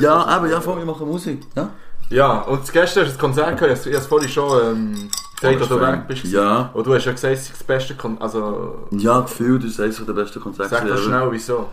Ja, 0.00 0.24
aber 0.24 0.48
ja, 0.48 0.60
voll, 0.60 0.78
wir 0.78 0.84
machen 0.84 1.06
Musik. 1.06 1.42
Ja? 1.54 1.70
Ja, 2.10 2.40
und 2.40 2.60
gestern 2.72 3.04
hast 3.04 3.12
du 3.12 3.16
ein 3.16 3.20
Konzert 3.20 3.56
gehabt, 3.58 3.78
ich 3.86 3.86
habe 3.86 3.96
es 3.96 4.06
vorhin 4.06 4.28
schon 4.28 4.60
ähm, 4.64 5.08
gesagt, 5.40 5.60
dass 5.60 5.68
du 5.68 5.80
weg 5.80 6.08
bist. 6.08 6.24
Ja. 6.24 6.70
Und 6.74 6.84
du 6.86 6.94
hast 6.94 7.04
ja 7.04 7.12
gesagt, 7.12 7.34
es 7.34 7.42
ist 7.42 7.52
das 7.52 7.62
beste 7.62 7.94
Konzert, 7.94 8.22
also 8.22 8.88
Ja, 8.90 9.20
gefühlt 9.20 9.62
ist 9.62 9.78
eines 9.80 10.04
der 10.04 10.12
besten 10.12 10.40
Konzerte. 10.40 10.70
sag 10.74 10.88
doch 10.88 10.98
schnell 10.98 11.28
wieso. 11.30 11.68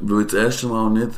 Weil 0.00 0.24
das 0.24 0.34
erste 0.34 0.66
Mal 0.66 0.90
nicht 0.90 1.10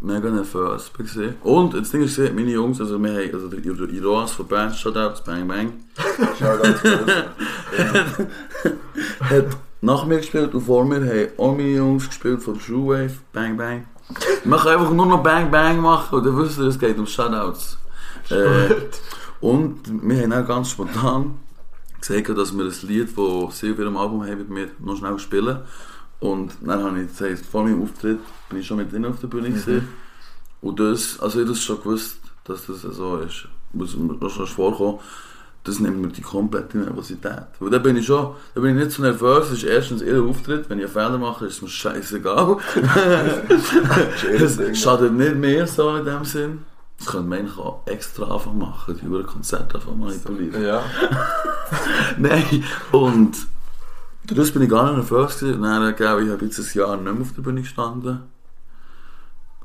mega 0.00 0.30
nervös 0.30 0.90
war. 0.94 1.34
Und 1.42 1.74
das 1.74 1.90
Ding 1.90 2.02
ist, 2.02 2.18
meine 2.18 2.50
Jungs, 2.50 2.80
also 2.80 2.98
wir 3.02 3.10
haben, 3.10 3.34
also 3.34 3.48
der 3.48 3.58
Iro- 3.64 3.84
Iroas 3.92 4.32
von 4.32 4.46
Band 4.46 4.74
Shoutouts, 4.76 5.22
Bang 5.24 5.46
Bang, 5.48 5.72
groß. 6.38 6.82
hat 9.20 9.46
nach 9.80 10.04
mir 10.06 10.18
gespielt 10.18 10.54
und 10.54 10.60
vor 10.62 10.84
mir 10.84 10.96
haben 11.00 11.28
auch 11.38 11.56
meine 11.56 11.70
Jungs 11.70 12.08
gespielt 12.08 12.42
von 12.42 12.58
True 12.58 12.88
Wave, 12.88 13.14
Bang 13.32 13.56
Bang. 13.56 13.86
Wir 14.44 14.56
können 14.56 14.78
einfach 14.78 14.92
nur 14.92 15.06
noch 15.06 15.22
Bang 15.22 15.50
Bang 15.50 15.80
machen 15.80 16.18
und 16.18 16.26
dann 16.26 16.36
wisst 16.38 16.58
ihr, 16.58 16.64
es 16.66 16.78
geht 16.78 16.98
um 16.98 17.06
Shoutouts. 17.06 17.76
Äh, 18.30 18.74
und 19.40 19.80
wir 20.02 20.22
haben 20.22 20.32
auch 20.32 20.46
ganz 20.46 20.70
spontan 20.70 21.34
gesagt, 22.00 22.28
dass 22.36 22.56
wir 22.56 22.64
ein 22.64 22.72
Lied, 22.82 23.08
das 23.16 23.58
sie 23.58 23.72
auf 23.72 23.78
ihrem 23.78 23.96
Album 23.96 24.22
haben, 24.22 24.38
mit 24.38 24.50
mir 24.50 24.68
noch 24.78 24.96
schnell 24.96 25.18
spielen. 25.18 25.58
Und 26.20 26.52
dann 26.60 26.82
habe 26.82 27.00
ich 27.02 27.08
gesagt, 27.08 27.44
vor 27.46 27.62
meinem 27.64 27.82
Auftritt 27.82 28.18
bin 28.48 28.60
ich 28.60 28.66
schon 28.66 28.78
mit 28.78 28.92
ihnen 28.92 29.06
auf 29.06 29.20
der 29.20 29.28
Bühne 29.28 29.50
gewesen. 29.50 29.88
Und 30.60 30.80
das, 30.80 31.20
also 31.20 31.40
ich 31.40 31.48
das 31.48 31.62
schon 31.62 31.78
gewusst, 31.78 32.18
dass 32.44 32.66
das 32.66 32.82
so 32.82 33.18
ist. 33.18 33.48
Muss 33.72 33.96
mir 33.96 34.30
schon 34.30 34.46
vorkommen. 34.46 34.98
Das 35.64 35.80
nimmt 35.80 36.00
mir 36.00 36.08
die 36.08 36.22
komplette 36.22 36.78
Nervosität. 36.78 37.46
Weil 37.60 37.70
da 37.70 37.78
bin 37.78 37.96
ich 37.96 38.06
schon, 38.06 38.34
da 38.54 38.60
bin 38.60 38.76
ich 38.76 38.84
nicht 38.84 38.96
so 38.96 39.02
nervös. 39.02 39.48
Es 39.48 39.58
ist 39.58 39.64
erstens 39.64 40.02
ihr 40.02 40.22
Auftritt. 40.22 40.70
Wenn 40.70 40.78
ich 40.78 40.86
einen 40.86 40.94
Fehler 40.94 41.18
mache, 41.18 41.46
ist 41.46 41.56
es 41.56 41.62
mir 41.62 41.68
scheißegal. 41.68 42.56
Das 44.38 44.58
es 44.58 44.78
schadet 44.80 45.12
nicht 45.12 45.36
mehr 45.36 45.66
so 45.66 45.96
in 45.96 46.04
dem 46.04 46.24
Sinn. 46.24 46.64
Das 46.98 47.08
könnte 47.08 47.28
man 47.28 47.38
eigentlich 47.40 47.58
auch 47.58 47.82
extra 47.86 48.34
einfach 48.34 48.52
machen, 48.52 48.98
die 49.00 49.06
über 49.06 49.22
Konzerte 49.22 49.76
einfach 49.76 49.94
manipulieren. 49.94 50.62
Ja. 50.62 50.82
Nein, 52.18 52.64
und 52.90 53.36
dadurch 54.26 54.52
bin 54.52 54.62
ich 54.62 54.68
gar 54.68 54.84
nicht 54.84 54.96
nervös 54.96 55.38
gewesen. 55.38 55.60
Glaube 55.96 56.24
ich, 56.24 56.30
habe 56.30 56.44
jetzt 56.44 56.58
ein 56.58 56.78
Jahr 56.78 56.96
nicht 56.96 57.04
mehr 57.04 57.22
auf 57.22 57.32
der 57.34 57.42
Bühne 57.42 57.60
gestanden. 57.60 58.22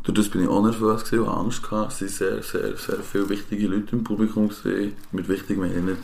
Dadurch 0.05 0.31
bin 0.31 0.43
ich 0.43 0.49
auch 0.49 0.61
nervös 0.63 1.03
gewesen 1.05 1.23
und 1.25 1.29
Angst 1.29 1.63
gehabt. 1.63 1.93
Es 1.93 2.01
waren 2.01 2.09
sehr, 2.09 2.43
sehr, 2.43 2.77
sehr 2.77 2.99
viele 3.09 3.29
wichtige 3.29 3.67
Leute 3.67 3.95
im 3.95 4.03
Publikum. 4.03 4.49
Gewesen. 4.49 4.93
Mit 5.11 5.29
wichtig 5.29 5.57
meine 5.57 5.73
ich 5.75 5.81
nicht 5.81 6.01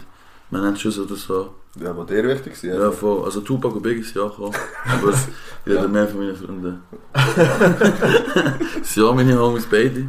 Managers 0.51 0.99
oder 0.99 1.15
so. 1.15 1.53
Ja, 1.79 1.95
was 1.95 2.07
dir 2.07 2.23
wichtig 2.27 2.53
ist. 2.53 2.63
Ja, 2.63 2.91
voll. 2.91 3.23
Also 3.25 3.41
Tupac 3.41 3.75
und 3.75 3.83
Biggie 3.83 4.01
sind 4.01 4.21
auch 4.21 4.31
gekommen. 4.35 4.55
Aber 4.85 5.11
ich 5.11 5.17
rede 5.71 5.87
mehr 5.87 6.07
von 6.07 6.19
meinen 6.19 6.35
Freunden. 6.35 6.81
Sind 8.83 9.03
auch 9.03 9.13
meine 9.13 9.39
Homies 9.39 9.67
beide. 9.69 10.07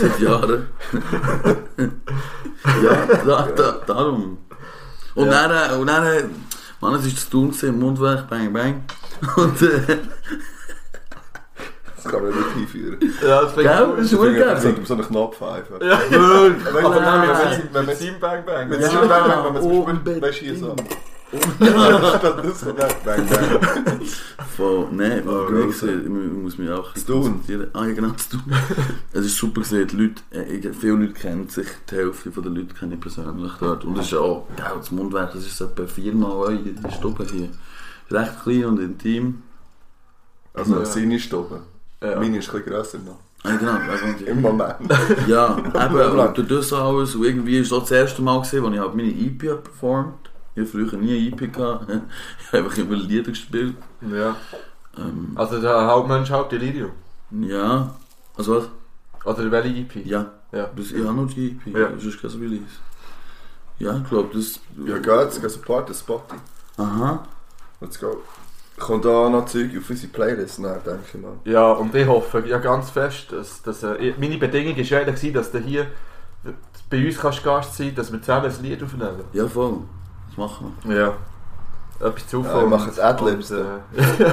Seit 0.00 0.18
Jahren. 0.20 0.66
ja, 2.82 3.06
da, 3.26 3.48
da, 3.54 3.72
darum. 3.86 4.38
Und 5.14 5.26
Ja. 5.26 5.48
dann, 5.48 5.72
äh, 5.72 5.76
und 5.78 5.86
dann, 5.88 6.06
äh, 6.06 6.24
Mann, 6.80 6.94
es 6.94 7.04
war 7.04 7.14
zu 7.16 7.30
tun 7.30 7.78
Mundwerk, 7.78 8.30
bang, 8.30 8.52
bang. 8.52 8.84
Und, 9.36 9.60
äh, 9.62 9.98
Das 12.02 12.12
kann 12.12 12.22
man 12.22 12.30
nicht 12.32 12.56
einführen. 12.56 12.96
Ja, 13.22 13.42
das 13.42 13.54
gell, 13.56 13.64
das 13.96 14.00
ist 14.12 14.12
wirklich 14.20 14.44
das 14.44 14.62
sollte 14.62 14.84
so 14.86 14.94
einen 14.94 15.02
Knopf 15.04 15.42
einfach. 15.42 15.80
Ja, 15.82 15.98
Aber 16.10 16.84
aber 16.84 17.00
nein, 17.00 17.28
wenn 17.28 17.62
mit 17.62 17.72
man- 17.74 17.86
man- 17.86 17.96
Team 17.98 18.14
Bang 18.20 18.44
Bang. 18.46 18.70
Wenn 18.70 18.80
es 18.80 18.92
schon 18.92 19.08
bang, 19.08 19.28
bang, 19.28 19.44
wenn 19.44 19.52
man 19.52 20.22
es 20.22 20.38
du 20.38 20.44
hier 20.44 20.56
so. 20.56 20.76
Statt 21.28 22.44
das 22.44 22.60
so 22.60 22.72
bang, 22.72 22.90
bang. 23.04 23.28
Voll, 24.56 24.88
nein, 24.92 25.22
Oh, 25.26 25.30
oh, 25.30 25.44
Rosa. 25.46 25.86
ich, 25.86 26.08
muss 26.08 26.56
mich 26.58 26.70
auch 26.70 26.92
konzentrieren. 26.94 27.68
Ah, 27.74 27.84
ja, 27.86 27.92
genau, 27.94 28.10
zu 28.12 28.30
tun. 28.38 28.42
es 29.12 29.26
ist 29.26 29.36
super 29.36 29.60
gesehen, 29.60 29.86
die 29.88 29.96
Leute, 29.96 30.22
äh, 30.30 30.72
viele 30.72 30.94
Leute 30.94 31.12
kennen 31.12 31.48
sich, 31.48 31.66
die 31.90 31.96
Hälfte 31.96 32.30
der 32.30 32.50
Leute 32.50 32.74
kenne 32.74 32.94
ich 32.94 33.00
persönlich 33.00 33.52
dort. 33.60 33.84
Und 33.84 33.96
das 33.98 34.06
ist 34.06 34.14
auch, 34.14 34.46
gell, 34.56 34.66
das 34.76 34.90
Mundwerk, 34.90 35.32
das 35.32 35.46
ist 35.46 35.60
etwa 35.60 35.86
viermal 35.86 36.32
eure 36.32 36.60
Stube 36.96 37.24
hier. 37.30 37.48
Recht 38.10 38.42
klein 38.42 38.64
und 38.64 38.80
intim. 38.80 39.42
Also, 40.54 40.76
Ja. 40.78 40.84
seine 40.86 41.18
Stube. 41.20 41.60
Ja. 42.02 42.16
Meine 42.20 42.38
ist 42.38 42.48
ein 42.48 42.62
bisschen 42.62 42.72
grösser 42.72 42.98
noch. 42.98 43.18
Ah, 43.44 43.56
genau, 43.56 43.72
also, 43.72 44.24
Im 44.26 44.40
Moment. 44.40 44.76
Ja, 45.28 45.56
eben, 45.58 46.18
und 46.18 46.36
durch 46.38 46.48
das 46.48 46.72
alles, 46.72 47.14
und 47.14 47.24
irgendwie 47.24 47.58
ist 47.58 47.70
das 47.72 47.80
das 47.80 47.90
erste 47.92 48.22
Mal 48.22 48.40
gewesen, 48.40 48.62
wo 48.64 48.68
ich 48.70 48.78
halt 48.80 48.94
meine 48.94 49.10
EP 49.10 49.42
habe 49.48 49.60
performt. 49.62 50.30
Ich 50.54 50.60
habe 50.62 50.70
früher 50.70 50.98
nie 50.98 51.16
eine 51.16 51.28
EP 51.46 51.52
gehabt. 51.52 51.86
Ich 52.40 52.46
habe 52.52 52.58
einfach 52.64 52.78
immer 52.78 52.96
Lieder 52.96 53.30
gespielt. 53.30 53.76
Ja. 54.12 54.36
Ähm, 54.96 55.32
Also 55.36 55.60
der 55.60 55.86
Hauptmensch 55.86 56.30
halt 56.30 56.50
Delirium. 56.52 56.90
ja, 57.30 57.94
also 58.36 58.56
was? 58.56 58.68
Oder 59.24 59.50
welche 59.50 59.68
EP? 59.80 60.06
Ja, 60.06 60.32
Ja. 60.52 60.68
das, 60.74 60.90
ich 60.92 61.04
habe 61.04 61.14
noch 61.14 61.32
die 61.32 61.48
EP, 61.50 61.66
Ja. 61.76 61.88
das 61.90 62.04
ist 62.04 62.20
kein 62.20 62.30
Release. 62.32 62.64
Ja, 63.78 63.96
ich 63.98 64.08
glaube, 64.08 64.30
das... 64.34 64.58
Ja, 64.84 64.98
geht's, 64.98 65.40
geh 65.40 65.48
supporten, 65.48 65.94
Spotty. 65.94 66.34
Aha. 66.76 67.24
Let's 67.80 67.98
go. 68.00 68.22
Kommt 68.78 69.04
da 69.04 69.28
noch 69.28 69.44
Zeug 69.46 69.70
auf 69.78 69.90
unsere 69.90 70.12
Playlist, 70.12 70.58
nein, 70.60 70.78
denke 70.86 71.00
ich 71.12 71.20
mal. 71.20 71.32
Ja, 71.44 71.72
und 71.72 71.94
ich 71.94 72.06
hoffe 72.06 72.44
ja 72.46 72.58
ganz 72.58 72.90
fest, 72.90 73.32
dass, 73.32 73.60
dass 73.62 73.82
äh, 73.82 73.96
ich- 73.96 74.18
meine 74.18 74.38
Bedingung 74.38 74.76
war 74.76 74.82
ja 74.84 74.98
eigentlich, 75.00 75.32
dass 75.32 75.50
du 75.50 75.58
hier 75.58 75.86
bei 76.90 77.04
uns 77.06 77.18
kannst 77.18 77.42
Gast 77.44 77.76
sein 77.76 77.94
dass 77.94 78.10
wir 78.12 78.20
zusammen 78.22 78.46
ein 78.50 78.62
Lied 78.62 78.82
aufnehmen. 78.82 79.24
Ja, 79.32 79.46
voll. 79.46 79.78
Das 80.28 80.36
machen 80.38 80.76
Ja. 80.88 81.14
Etwas 82.00 82.28
Zufall. 82.28 82.54
Ja, 82.56 82.60
wir 82.62 82.68
machen 82.68 82.86
jetzt 82.88 83.00
Adlibs, 83.00 83.50
Und, 83.50 83.58
äh, 83.58 84.24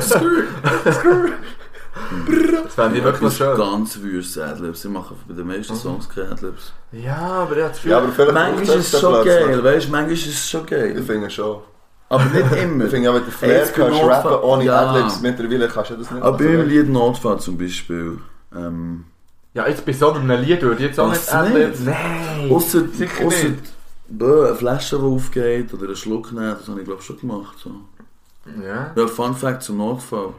Das 2.63 2.73
fände 2.75 2.97
ich 2.97 3.03
wir. 3.03 3.03
wirklich 3.05 3.21
noch 3.21 3.31
schön. 3.31 3.58
ganz 3.58 3.99
wüstes 4.01 4.38
Adlibs. 4.43 4.81
Sie 4.81 4.89
machen 4.89 5.15
bei 5.27 5.34
den 5.34 5.47
meisten 5.47 5.75
Songs 5.75 6.08
keine 6.10 6.31
Adlibs. 6.31 6.73
Ja, 6.91 7.15
aber 7.17 7.55
ich 7.58 7.63
habe 7.63 7.69
das 7.69 7.77
Gefühl... 7.77 7.91
Ja, 7.91 7.97
aber 7.99 8.31
Manchmal 8.34 8.62
ist 8.63 8.93
das 8.93 8.93
es 8.93 8.99
schon 8.99 9.25
geil, 9.25 9.63
weißt 9.63 9.88
du? 9.88 9.91
Manchmal 9.91 10.12
ist 10.13 10.27
es 10.27 10.49
schon 10.49 10.62
Ich 10.65 10.69
geil. 10.69 11.03
finde 11.03 11.29
schon. 11.29 11.60
Aber 12.09 12.25
nicht 12.25 12.51
immer. 12.63 12.85
Ich 12.85 12.91
finde 12.91 13.09
du 13.11 13.25
Ey, 13.25 13.31
Flair 13.31 13.59
kannst 13.59 13.75
gibt 13.75 13.79
rappen 14.09 14.31
Notfall- 14.31 14.43
ohne 14.43 14.63
Ja. 14.65 14.89
Adlibs, 14.89 15.21
mittlerweile 15.21 15.67
kannst 15.67 15.91
du 15.91 15.95
das 15.95 16.11
nicht 16.11 16.23
Aber 16.23 16.37
bei 16.37 16.43
meinem 16.45 16.67
Lied 16.69 16.89
Notfall 16.89 17.39
zum 17.39 17.57
Beispiel. 17.57 18.19
Ähm, 18.55 19.05
Ja, 19.53 19.67
jetzt 19.67 19.85
bei 19.85 19.93
so 19.93 20.11
einem 20.11 20.29
Lied 20.43 20.61
würde 20.61 20.75
ich 20.83 20.87
jetzt 20.89 20.99
auch 20.99 21.09
nicht 21.09 21.33
Adlibs... 21.33 21.79
Nein! 21.81 22.51
Ausser, 22.51 22.87
sicher 22.93 23.25
ausser 23.25 23.49
nicht. 23.49 23.63
bö, 24.07 24.45
eine 24.47 24.55
Flasche, 24.55 24.97
die 24.97 25.03
aufgeht 25.03 25.73
oder 25.73 25.85
einen 25.85 25.95
Schluck 25.95 26.31
nehmen, 26.31 26.55
das 26.59 26.67
habe 26.67 26.79
ich 26.81 26.85
glaube 26.85 27.01
schon 27.01 27.19
gemacht. 27.19 27.57
So. 27.63 27.71
Ja. 28.63 28.91
Ja, 28.95 29.07
Fun 29.07 29.35
Fact 29.35 29.63
zum 29.63 29.77
Notfall. 29.77 30.33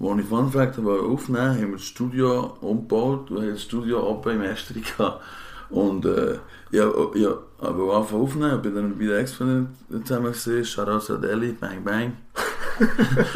Als 0.00 0.20
ich 0.20 0.26
Fun 0.26 0.52
Fact 0.52 0.84
wollte 0.84 1.04
aufnehmen 1.06 1.50
haben 1.56 1.70
wir 1.70 1.72
das 1.78 1.82
Studio 1.86 2.56
umgebaut 2.60 3.30
und 3.30 3.38
haben 3.38 3.50
das 3.50 3.62
Studio 3.62 4.06
oben 4.08 4.30
im 4.36 4.42
Esteri 4.42 4.80
gehabt. 4.80 5.22
Und 5.70 6.04
äh, 6.06 6.38
ja, 6.70 6.90
ja, 7.14 7.30
aber 7.60 7.96
anfangen 7.96 8.22
aufnehmen, 8.22 8.62
bin 8.62 8.74
dann 8.74 8.98
bei 8.98 9.06
der 9.06 9.18
Ex-Freundin 9.20 9.68
zusammen 10.04 10.32
gesehen, 10.32 10.64
Shoutout 10.64 11.00
Sadeli, 11.00 11.52
Bang 11.52 11.82
Bang. 11.84 12.12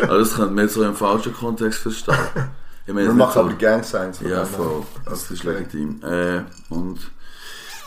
aber 0.02 0.18
das 0.18 0.34
könnte 0.34 0.54
man 0.54 0.68
so 0.68 0.82
im 0.84 0.94
falschen 0.94 1.32
Kontext 1.34 1.80
verstehen. 1.80 2.14
Ich 2.86 2.92
meine, 2.92 3.12
nicht 3.14 3.32
so- 3.32 3.40
aber 3.40 3.52
Gang 3.54 3.84
Signs 3.84 4.18
von 4.18 4.28
ja, 4.28 4.44
voll. 4.44 4.82
Das 5.04 5.22
Das 5.22 5.30
ist 5.30 5.44
legitim. 5.44 6.00
Äh, 6.02 6.42
und 6.68 6.98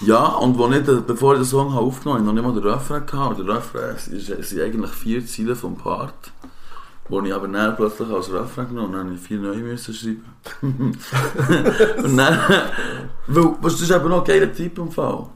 ja, 0.02 0.26
und 0.26 0.58
wo 0.58 0.68
ich, 0.70 0.84
den- 0.84 1.06
bevor 1.06 1.34
ich 1.34 1.40
den 1.40 1.46
Song 1.46 1.74
habe 1.74 1.86
aufgenommen 1.86 2.20
habe, 2.28 2.30
ich 2.30 2.36
noch 2.36 2.44
nicht 2.44 2.56
mal 2.56 2.62
den 2.62 2.70
Refrain 2.72 3.06
gehabt. 3.06 3.40
Der 3.40 3.48
Refrain 3.48 3.96
es 3.96 4.08
ist- 4.08 4.30
es 4.30 4.50
sind 4.50 4.62
eigentlich 4.62 4.92
vier 4.92 5.26
Ziele 5.26 5.56
vom 5.56 5.78
Part. 5.78 6.32
Wo 7.08 7.22
ich 7.22 7.32
aber 7.34 7.48
dann 7.48 7.76
plötzlich 7.76 8.10
als 8.10 8.34
Refrain 8.34 8.68
genommen 8.70 8.88
und 8.88 8.94
dann 8.94 9.06
habe 9.06 9.16
ich 9.16 9.22
vier 9.22 9.38
neue 9.40 9.58
müssen 9.58 9.94
schreiben. 9.94 10.26
und 12.04 12.18
dann, 12.18 12.40
weil, 13.28 13.56
was, 13.62 13.74
das 13.74 13.82
ist 13.84 13.92
eben 13.92 14.10
noch 14.10 14.22
ein 14.22 14.26
geiler 14.26 14.52
Typ 14.52 14.78
im 14.80 14.92
Fall. 14.92 15.28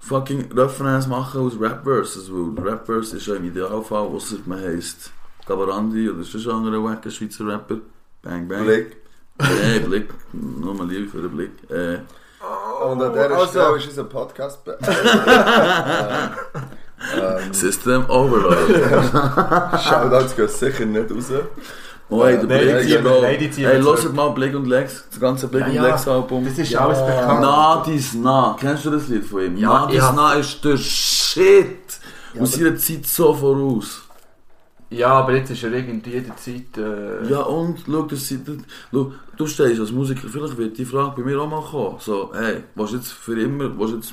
Fucking 0.00 0.50
Refrains 0.52 1.06
machen 1.06 1.42
aus 1.42 1.52
Rap-Verses, 1.60 2.28
weil 2.32 2.58
Rap-Verse 2.64 3.16
ist 3.18 3.26
ja 3.28 3.36
im 3.36 3.44
Idealfall, 3.44 4.06
ausser 4.08 4.36
man 4.46 4.60
heisst 4.60 5.12
Gabarandi 5.46 6.10
oder 6.10 6.24
sonst 6.24 6.48
ein 6.48 6.54
anderer 6.54 6.82
wacker 6.82 7.10
Schweizer 7.10 7.46
Rapper. 7.46 7.76
Bang, 8.20 8.48
bang. 8.48 8.64
Blick. 8.64 8.96
Hey, 9.40 9.78
Blick. 9.80 10.12
Nur 10.32 10.74
mal 10.74 10.88
Liebe 10.88 11.08
für 11.08 11.22
den 11.22 11.30
Blick. 11.30 11.52
Äh, 11.70 11.98
Und 12.84 13.00
an 13.00 13.12
dieser 13.12 13.30
Also- 13.30 13.46
Stelle 13.60 13.76
ist 13.76 13.86
unser 13.88 14.04
Podcast 14.04 14.58
ähm, 17.20 17.52
System 17.52 18.04
Overload. 18.08 18.56
Shoutouts 19.78 20.36
gehen 20.36 20.48
sicher 20.48 20.86
nicht 20.86 21.10
raus. 21.10 21.30
Oh, 22.08 22.24
hey, 22.26 22.36
der 22.36 22.44
Nein, 22.44 22.58
Blick 22.60 22.80
die 22.82 22.88
ziehen 22.88 23.04
wir- 23.04 23.10
Bro. 23.10 23.22
nein, 23.22 23.36
die 23.40 23.50
ziehen 23.50 23.64
Hey, 23.66 23.78
wir 23.78 23.84
hört 23.86 23.98
zurück. 24.00 24.14
mal 24.14 24.28
Blick 24.30 24.54
und 24.54 24.66
Lex, 24.66 25.04
das 25.10 25.18
ganze 25.20 25.48
Blick 25.48 25.62
Ja, 25.62 25.68
und 25.68 25.74
ja. 25.74 25.86
Lex 25.86 26.06
Album. 26.08 26.44
Das 26.44 26.58
ist 26.58 26.76
alles 26.76 26.98
bekannt. 26.98 27.38
Na, 27.40 27.82
dies 27.86 28.14
na. 28.14 28.56
Kennst 28.60 28.84
du 28.84 28.90
das 28.90 29.08
Lied 29.08 29.24
von 29.24 29.40
ihm? 29.42 29.56
Ja, 29.56 29.68
na, 29.68 29.86
dies 29.86 29.96
ja. 29.98 30.12
na 30.14 30.34
ist 30.34 30.62
der 30.64 30.76
shit! 30.76 31.78
Und 32.34 32.46
seiner 32.46 32.76
Zeit 32.76 33.06
so 33.06 33.32
voraus. 33.34 34.02
Ja, 34.90 35.08
aber 35.08 35.32
jetzt 35.36 35.50
ist 35.50 35.64
er 35.64 35.72
irgendwie 35.72 36.12
in 36.16 36.24
der 36.26 36.36
Zeit. 36.36 36.76
Äh, 36.76 37.30
Ja, 37.30 37.40
und 37.40 37.78
schau, 37.86 38.02
das 38.02 38.28
sind, 38.28 38.46
schau, 38.92 39.12
du 39.38 39.46
stehst 39.46 39.80
als 39.80 39.90
Musiker, 39.90 40.28
vielleicht 40.30 40.58
wird 40.58 40.76
die 40.76 40.84
Frage 40.84 41.12
bei 41.16 41.22
mir 41.22 41.40
auch 41.40 41.48
mal 41.48 41.62
kommen. 41.62 41.96
So, 41.98 42.30
hey, 42.34 42.62
du 42.76 42.84
jetzt 42.86 43.10
für 43.12 43.40
immer, 43.40 43.68
du 43.70 43.86
jetzt 43.96 44.12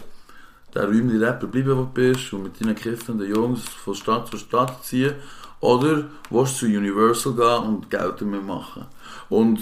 der 0.73 0.85
räumliche 0.85 1.25
Rapper 1.25 1.47
bleiben, 1.47 1.69
wo 1.77 1.81
du 1.83 1.89
bist 1.93 2.31
und 2.33 2.43
mit 2.43 2.61
deinen 2.61 2.75
kiffenden 2.75 3.27
Jungs 3.27 3.63
von 3.63 3.95
Stadt 3.95 4.27
zu 4.27 4.37
Stadt 4.37 4.83
ziehen? 4.83 5.15
Oder 5.61 6.05
willst 6.29 6.61
du 6.61 6.65
zu 6.65 6.77
Universal 6.77 7.33
gehen 7.33 7.67
und 7.67 7.89
Geld 7.89 8.21
damit 8.21 8.45
machen? 8.45 8.85
Und 9.29 9.59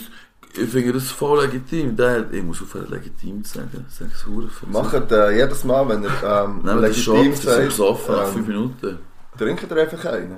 ich 0.53 0.69
finde 0.69 0.93
das 0.93 1.11
voll 1.11 1.41
legitim. 1.41 1.95
Der, 1.95 2.31
ich 2.31 2.43
muss 2.43 2.61
aufhören, 2.61 2.89
legitim 2.89 3.43
zu 3.43 3.59
sagen. 3.59 3.85
Sage 3.89 4.11
es 4.13 4.21
verdammt. 4.21 4.73
Macht 4.93 5.11
äh, 5.11 5.37
jedes 5.37 5.63
Mal, 5.63 5.87
wenn 5.89 6.03
er 6.03 6.45
ähm, 6.45 6.61
schon, 6.93 7.15
legitim 7.17 7.31
das 7.31 7.57
ist 7.57 7.65
besoffen 7.65 8.15
nach 8.15 8.27
ähm, 8.27 8.33
5 8.33 8.47
Minuten. 8.47 8.99
trinkt 9.37 9.71
er 9.71 9.77
einfach 9.77 10.05
einen. 10.05 10.37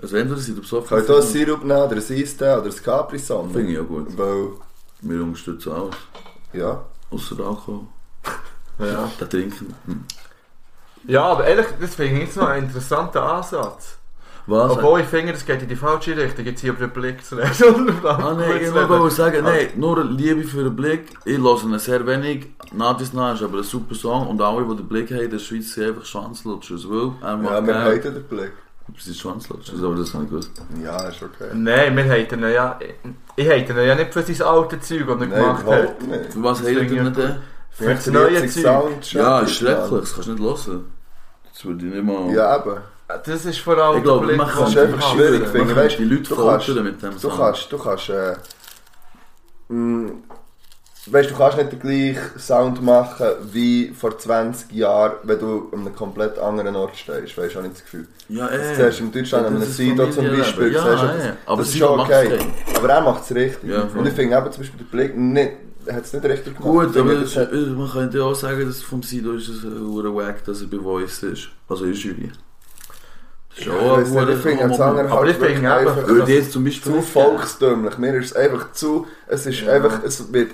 Also 0.00 0.16
entweder 0.16 0.40
sind 0.40 0.56
ihr 0.56 0.62
besoffen. 0.62 0.96
Könnt 0.96 1.08
ihr 1.08 1.14
einen 1.16 1.26
Sirup 1.26 1.64
nehmen, 1.64 1.80
oder 1.82 1.92
ein 1.92 1.98
Eistee, 1.98 2.54
oder 2.54 2.64
ein 2.64 2.82
Capri-Sonne? 2.82 3.52
Finde 3.52 3.70
ich 3.70 3.76
ja 3.76 3.82
gut. 3.82 4.16
Weil, 4.16 4.48
Wir 5.02 5.22
unterstützen 5.22 5.72
alles. 5.72 5.94
ja. 6.52 6.84
Außer 7.10 7.38
Alkohol. 7.40 7.80
Ja. 8.78 9.10
Der 9.20 9.28
trinken. 9.28 9.74
Hm. 9.86 10.04
ja, 11.06 11.22
aber 11.24 11.46
ehrlich, 11.46 11.66
das 11.80 11.94
finde 11.94 12.14
ich 12.14 12.26
jetzt 12.26 12.36
noch 12.36 12.48
einen 12.48 12.66
interessanten 12.66 13.18
Ansatz. 13.18 13.98
Was? 14.46 14.72
Obwohl 14.72 15.00
ich 15.00 15.06
finde, 15.06 15.32
es 15.32 15.46
geht 15.46 15.62
in 15.62 15.68
die 15.68 15.76
falsche 15.76 16.16
Richtung, 16.16 16.44
jetzt 16.44 16.60
hier 16.60 16.72
über 16.72 16.88
den 16.88 16.90
Blick 16.90 17.24
zu 17.24 17.36
lesen. 17.36 17.92
Ah 18.04 18.34
nein, 18.36 18.60
ich 18.60 18.74
wollte 18.74 19.14
sagen, 19.14 19.44
nein, 19.44 19.68
nur 19.76 20.02
Liebe 20.04 20.42
für 20.42 20.64
den 20.64 20.74
Blick. 20.74 21.10
Ich 21.24 21.38
höre 21.38 21.62
ihn 21.62 21.78
sehr 21.78 22.04
wenig. 22.04 22.48
Nadis 22.72 23.12
Nah 23.12 23.34
ist 23.34 23.42
aber 23.42 23.58
ein 23.58 23.62
super 23.64 23.94
Song 23.94 24.26
und 24.26 24.40
alle, 24.42 24.64
die 24.64 24.76
den 24.76 24.88
Blick 24.88 25.10
haben 25.12 25.20
in 25.20 25.30
der 25.30 25.38
Schweiz, 25.38 25.72
sind 25.74 25.88
einfach 25.90 26.04
Schwanzlutschers. 26.04 26.88
Weil 26.88 27.12
er 27.22 27.34
Ja, 27.34 27.40
wir 27.40 27.62
gerne. 27.72 27.84
haten 27.84 28.14
den 28.14 28.24
Blick. 28.24 28.52
Sie 28.98 29.04
sind 29.12 29.16
Schwanzlutschers, 29.16 29.80
aber 29.80 29.94
das 29.94 30.12
habe 30.12 30.24
ich 30.24 30.30
gewusst. 30.30 30.50
Ja, 30.82 31.00
ist 31.08 31.22
okay. 31.22 31.50
Nein, 31.54 31.96
wir 31.96 32.04
haten 32.04 32.42
ihn 32.42 32.50
ja. 32.52 32.78
Ich 33.36 33.48
haten 33.48 33.78
ihn 33.78 33.86
ja 33.86 33.94
nicht 33.94 34.12
für 34.12 34.22
sein 34.22 34.42
altes 34.44 34.88
Zeug, 34.88 35.06
das 35.06 35.20
er 35.20 35.26
Nein, 35.26 35.30
gemacht 35.30 35.66
hat. 35.66 35.94
was 36.34 36.58
Das 36.58 36.68
ihr 36.68 36.82
ich 36.82 36.90
denn? 36.90 37.36
Das 37.78 38.06
neue. 38.06 38.48
Sound 38.48 39.12
Ja, 39.12 39.40
ist 39.40 39.56
schrecklich, 39.56 40.00
das 40.00 40.14
kannst 40.14 40.28
du 40.28 40.32
nicht 40.34 40.42
hören. 40.66 40.92
Das 41.52 41.64
würde 41.64 41.86
ich 41.86 41.92
nicht 41.94 42.04
mal... 42.04 42.32
Ja, 42.32 42.56
eben. 42.56 42.76
Das 43.24 43.44
ist 43.44 43.58
vor 43.58 43.76
allem 43.76 43.98
Ich 43.98 44.04
glaube, 44.04 44.36
man 44.36 44.48
kann 44.48 44.64
Das 44.64 44.72
den 44.74 44.82
ist 44.84 44.88
ich 44.88 44.94
einfach 44.94 45.12
schwierig, 45.14 45.40
Man 45.42 45.50
finde 45.50 45.68
ich. 45.70 45.74
kann 45.74 45.84
Weißt, 45.84 45.98
die 45.98 46.04
Leute 46.04 46.22
du 46.22 46.36
kannst, 46.36 46.66
foltern 46.66 46.84
mit 46.84 47.02
dem 47.02 47.10
du 47.12 47.18
Song. 47.18 47.32
kannst, 47.36 47.72
du 47.72 47.78
kannst, 47.78 48.08
äh, 48.08 48.34
mh, 49.68 50.12
weißt, 51.06 51.30
du 51.30 51.34
kannst 51.34 51.58
nicht 51.58 51.72
den 51.72 51.80
gleichen 51.80 52.38
Sound 52.38 52.82
machen 52.82 53.26
wie 53.52 53.88
vor 53.90 54.16
20 54.18 54.72
Jahren, 54.72 55.12
wenn 55.24 55.38
du 55.38 55.68
an 55.72 55.80
einem 55.80 55.94
komplett 55.94 56.38
anderen 56.38 56.74
Ort 56.76 56.96
stehst. 56.96 57.36
Weißt 57.36 57.54
du, 57.54 57.58
habe 57.58 57.66
ich 57.68 57.74
das 57.74 57.82
Gefühl. 57.84 58.08
Ja, 58.28 58.48
Das 58.48 58.78
eh. 58.78 58.84
siehst 58.86 59.00
du 59.00 59.04
in 59.04 59.12
Deutschland 59.12 59.46
an 59.46 59.54
Das 59.54 59.62
einem 59.64 59.72
Sido 59.72 60.06
zum. 60.10 60.26
Beispiel. 60.36 60.72
Ja, 60.72 60.82
siehst 60.82 61.02
du, 61.02 61.06
eh. 61.06 61.18
das, 61.18 61.26
Aber 61.46 61.56
das 61.58 61.68
ist 61.68 61.76
schon 61.78 62.00
okay. 62.00 62.38
Aber 62.76 62.88
er 62.88 63.00
macht 63.02 63.24
es 63.24 63.34
richtig. 63.34 63.70
Ja, 63.70 63.86
voll. 63.88 63.98
Und 64.00 64.06
ich 64.06 64.14
finde 64.14 64.36
eben 64.38 64.52
zum 64.52 64.62
Beispiel 64.62 64.78
der 64.78 64.96
Blick 64.96 65.16
nicht, 65.16 65.52
hat 65.90 66.04
es 66.04 66.12
nicht 66.12 66.24
richtig 66.24 66.56
gemacht. 66.58 66.62
Gut, 66.92 66.96
aber 66.96 67.14
das 67.14 67.36
hat- 67.36 67.52
es- 67.52 67.68
man 67.68 67.90
könnte 67.90 68.18
ja 68.18 68.24
auch 68.24 68.34
sagen, 68.34 68.66
dass 68.66 68.82
vom 68.82 69.02
Sido 69.02 69.32
ist 69.32 69.48
es 69.48 69.64
ein 69.64 69.80
hoher 69.86 70.14
Wack, 70.14 70.44
dass 70.44 70.60
er 70.60 70.66
bei 70.68 70.78
Voice 70.78 71.22
ist. 71.22 71.48
Also 71.68 71.84
in 71.84 71.94
Jury. 71.94 72.30
Das 73.50 73.58
ist 73.58 73.66
Ja, 73.66 73.72
auch 73.74 73.98
ich 73.98 74.06
ein 74.16 74.38
finde, 74.38 74.68
das 74.68 74.80
andere 74.80 75.10
Aber 75.10 75.26
ich 75.28 75.36
finde 75.36 75.72
einfach 75.74 76.06
Würde 76.06 76.22
ich 76.32 76.38
jetzt 76.38 76.52
zum 76.52 76.64
Beispiel 76.64 76.92
zu 76.92 77.02
volkstümlich. 77.02 77.98
Mir 77.98 78.14
ist 78.16 78.26
es 78.30 78.36
einfach 78.36 78.72
zu, 78.72 79.06
es 79.26 79.44
ist 79.46 79.60
Ja. 79.60 79.72
einfach, 79.72 80.02
es 80.04 80.32
wird 80.32 80.52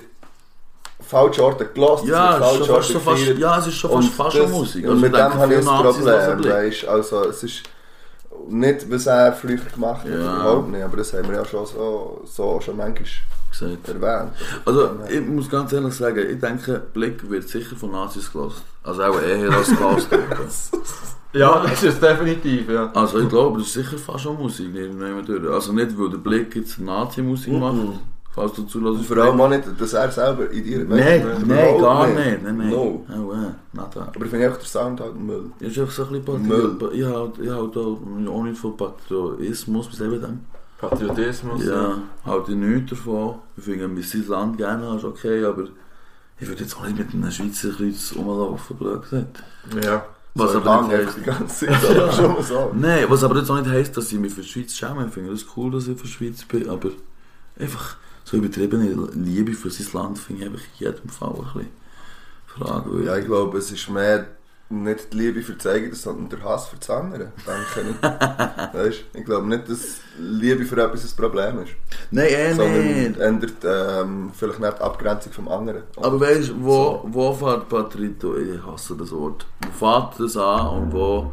falsche 1.07 1.43
Orte 1.45 1.65
gelost, 1.67 2.05
Ja, 2.07 2.39
es 2.39 2.47
es 2.55 2.61
ist 2.61 2.67
schon 2.67 2.75
fast, 2.77 2.93
gefeiert. 3.25 3.39
ja, 3.39 3.59
es 3.59 3.67
ist 3.69 3.75
schon 3.77 3.91
Und 3.93 4.03
fast 4.05 4.15
fast 4.17 4.37
das- 4.39 4.51
Musik. 4.51 4.85
Und 4.85 4.91
Also 4.91 5.01
mit 5.03 5.15
dem 5.15 5.35
habe 5.35 5.55
ich 5.55 5.59
ein 5.61 5.65
Problem, 5.65 6.45
weißt 6.53 6.85
Also 6.89 7.25
es 7.29 7.43
ist 7.45 7.63
nicht, 8.49 8.91
was 8.91 9.07
er 9.07 9.33
früher 9.33 9.57
gemacht 9.59 10.03
hat, 10.05 10.11
Ja. 10.11 10.17
überhaupt 10.17 10.69
nicht, 10.71 10.83
aber 10.83 10.97
das 10.97 11.13
haben 11.13 11.29
wir 11.29 11.37
ja 11.37 11.45
schon 11.45 11.67
so, 11.67 12.23
so 12.25 12.61
schon 12.61 12.77
manchmal 12.77 13.07
Gesagt. 13.51 13.89
erwähnt. 13.89 14.33
Also, 14.65 14.91
ich 15.09 15.21
muss 15.21 15.49
ganz 15.49 15.73
ehrlich 15.73 15.95
sagen, 15.95 16.25
ich 16.31 16.39
denke, 16.39 16.83
Blick 16.93 17.29
wird 17.29 17.49
sicher 17.49 17.77
von 17.77 17.93
Nazis 17.93 18.31
gelost. 18.33 18.63
Also 18.83 19.03
auch 19.03 19.21
eher 19.21 19.51
als 19.51 19.69
gelost. 19.69 20.09
Ja, 21.33 21.63
das 21.63 21.83
ist 21.83 22.03
definitiv, 22.03 22.71
ja. 22.71 22.91
also 22.95 23.21
ich 23.21 23.29
glaube, 23.29 23.59
das 23.59 23.69
ist 23.69 23.75
sicher 23.75 23.99
fast 23.99 24.25
schon 24.25 24.39
Musik. 24.39 24.75
irgendwann 24.75 25.25
durch. 25.27 25.53
Also 25.53 25.73
nicht, 25.73 25.99
weil 25.99 26.09
der 26.09 26.19
Blick 26.19 26.57
jetzt 26.57 26.81
Nazi-Musik 26.81 27.53
macht, 27.53 27.77
falls 28.31 28.55
du 28.55 28.63
zulässt. 28.63 29.05
vor 29.05 29.19
allem 29.19 29.39
auch 29.39 29.49
nicht, 29.51 29.65
dass 29.79 29.93
er 29.93 30.11
selber 30.11 30.51
in 30.51 30.65
dir... 30.65 30.87
Nein, 30.89 31.27
nein, 31.47 31.79
gar 31.79 32.07
nicht. 32.07 32.43
Nein, 32.43 32.57
nein. 32.57 32.71
No. 32.71 33.05
Oh, 33.11 33.33
äh, 33.33 33.53
nada. 33.75 34.11
Aber 34.15 34.25
ich 34.25 34.31
finde 34.31 34.47
einfach 34.47 34.59
der 34.59 34.67
Sound 34.69 35.01
halt 35.01 35.21
Müll. 35.21 35.51
Ja, 35.61 35.69
ist 35.69 35.79
einfach 35.79 35.93
so 35.93 36.05
ein 36.05 36.23
bisschen 36.23 36.49
Müll. 36.49 36.77
Ich 36.93 37.01
ich 37.01 37.51
halt 37.51 37.77
auch, 37.77 38.01
auch 38.33 38.43
nicht 38.45 38.59
von 38.59 38.77
Patriotismus, 38.77 39.89
was 39.93 40.01
eben 40.01 40.21
dem. 40.21 40.41
Patriotismus. 40.79 41.65
Ja, 41.65 41.99
halt 42.25 42.49
ich 42.49 42.55
nichts 42.55 42.91
davon. 42.91 43.41
Ich 43.57 43.65
finde, 43.65 43.85
wenn 43.85 43.97
du 43.97 44.03
sein 44.03 44.27
Land 44.29 44.57
gerne 44.59 44.91
hast, 44.91 45.05
okay, 45.05 45.45
aber 45.45 45.65
ich 46.41 46.49
würde 46.49 46.63
jetzt 46.63 46.77
auch 46.77 46.85
nicht 46.87 46.99
mit 46.99 47.13
einem 47.13 47.31
Schweizer 47.31 47.71
Kreuz 47.71 48.15
rumlaufen, 48.17 48.77
blöd 48.77 49.03
gesagt. 49.03 49.43
Ja. 49.85 50.07
Was 50.35 50.53
so 50.53 50.59
aber 50.59 50.83
nicht 50.83 50.97
heisst, 50.97 51.17
die 51.17 51.23
ganze 51.23 51.67
Zeit, 51.67 51.85
aber 51.85 52.13
schon 52.13 52.33
mal 52.33 52.43
so. 52.43 52.71
Nein, 52.75 53.07
was 53.09 53.25
aber 53.25 53.39
jetzt 53.39 53.51
auch 53.51 53.61
nicht 53.61 53.71
heisst, 53.71 53.97
dass 53.97 54.13
ich 54.13 54.19
mich 54.21 54.33
für 54.33 54.43
die 54.43 54.49
Schweiz 54.49 54.73
schäme. 54.75 55.07
Ich 55.07 55.13
finde 55.13 55.33
es 55.33 55.45
cool, 55.57 55.73
dass 55.73 55.89
ich 55.89 55.99
für 55.99 56.07
die 56.07 56.13
Schweiz 56.13 56.45
bin, 56.45 56.69
aber 56.69 56.91
einfach 57.59 57.97
so 58.25 58.37
übertriebene 58.37 59.09
Liebe 59.15 59.55
für 59.55 59.71
sein 59.71 59.89
Land 59.93 60.19
finde 60.19 60.43
ich 60.43 60.49
einfach 60.49 60.63
in 60.63 60.87
jedem 60.87 61.09
Fall 61.09 61.31
ein 61.31 61.43
bisschen 61.43 61.69
fragwürdig. 62.47 63.07
Ja, 63.07 63.17
ich 63.17 63.27
glaube, 63.27 63.59
es 63.59 63.73
ist 63.73 63.91
mehr 63.91 64.27
nicht 64.71 65.13
die 65.13 65.17
Liebe 65.19 65.41
für 65.43 65.55
das 65.55 65.67
eigene, 65.67 65.95
sondern 65.95 66.29
der 66.29 66.43
Hass 66.49 66.69
für 66.69 66.77
das 66.77 66.91
andere. 66.91 67.33
Denke 67.47 67.91
ich. 68.73 68.75
weißt, 68.79 68.99
ich 69.15 69.25
glaube 69.25 69.47
nicht, 69.49 69.69
dass 69.69 70.01
Liebe 70.19 70.65
für 70.65 70.83
etwas 70.83 71.05
ein 71.05 71.17
Problem 71.17 71.61
ist. 71.63 71.73
Nein, 72.11 72.27
eh 72.29 72.49
nicht. 72.49 72.57
sondern 72.57 73.21
ändert 73.21 73.55
ähm, 73.65 74.31
vielleicht 74.37 74.61
nicht 74.61 74.79
die 74.79 74.83
Abgrenzung 74.83 75.33
vom 75.33 75.49
anderen. 75.49 75.83
Aber 75.97 76.21
weißt 76.21 76.51
du, 76.51 76.55
wo, 76.65 77.01
wo 77.07 77.33
fährt 77.33 77.69
Patrito, 77.69 78.37
ich 78.37 78.61
hasse 78.67 78.95
das 78.97 79.11
Wort, 79.13 79.47
wo 79.79 79.87
fährt 79.87 80.21
das 80.21 80.37
an 80.37 80.69
und 80.69 80.93
wo 80.93 81.31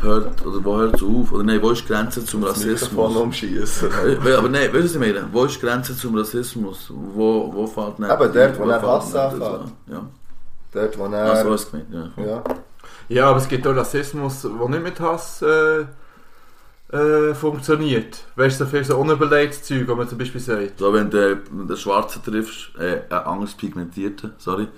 hört, 0.00 0.44
oder 0.44 0.64
wo 0.64 0.76
hört 0.76 0.96
es 0.96 1.02
auf? 1.02 1.32
Oder 1.32 1.44
nein, 1.44 1.62
wo 1.62 1.70
ist 1.70 1.82
die 1.82 1.92
Grenze 1.92 2.24
zum 2.24 2.40
das 2.42 2.50
Rassismus? 2.56 3.16
umschießen. 3.16 3.88
Äh, 4.26 4.32
Aber 4.34 4.48
nein, 4.48 4.64
weißt 4.72 4.74
du, 4.74 4.82
was 4.84 4.92
ich 4.94 4.98
meine? 4.98 5.28
Wo 5.32 5.44
ist 5.44 5.54
die 5.56 5.60
Grenze 5.66 5.96
zum 5.96 6.16
Rassismus? 6.16 6.90
Wo, 6.92 7.50
wo 7.54 7.66
fährt 7.66 7.98
nicht? 8.00 8.10
Eben 8.10 8.32
dort, 8.32 8.58
wo 8.58 8.72
Hass 8.72 9.04
nicht 9.06 9.14
das 9.14 9.32
anfängt. 9.34 9.42
an? 9.44 9.72
Ja, 9.90 10.02
Dort, 10.76 10.98
wo 10.98 11.04
also 11.04 11.16
er... 11.16 11.50
was 11.50 11.70
gemeint, 11.70 11.88
ja. 11.92 12.24
ja. 12.24 12.42
Ja, 13.08 13.30
aber 13.30 13.38
es 13.38 13.48
gibt 13.48 13.66
auch 13.66 13.74
Rassismus, 13.74 14.42
der 14.42 14.68
nicht 14.68 14.82
mit 14.82 15.00
Hass 15.00 15.40
äh, 15.42 15.84
äh, 16.92 17.34
funktioniert. 17.34 18.24
Weißt 18.36 18.60
du, 18.60 18.64
so 18.64 18.70
viel 18.70 18.84
so 18.84 18.96
unüberlegtes 18.98 19.62
Zeug, 19.62 19.86
wo 19.88 19.94
man 19.94 20.08
zum 20.08 20.18
Beispiel 20.18 20.40
sagt. 20.40 20.78
So, 20.78 20.92
wenn 20.92 21.08
du 21.10 21.36
den 21.36 21.76
Schwarzen 21.76 22.22
triffst, 22.22 22.70
äh, 22.78 23.02
einen 23.10 23.24
anders 23.24 23.54
pigmentierten, 23.54 24.32
sorry, 24.38 24.68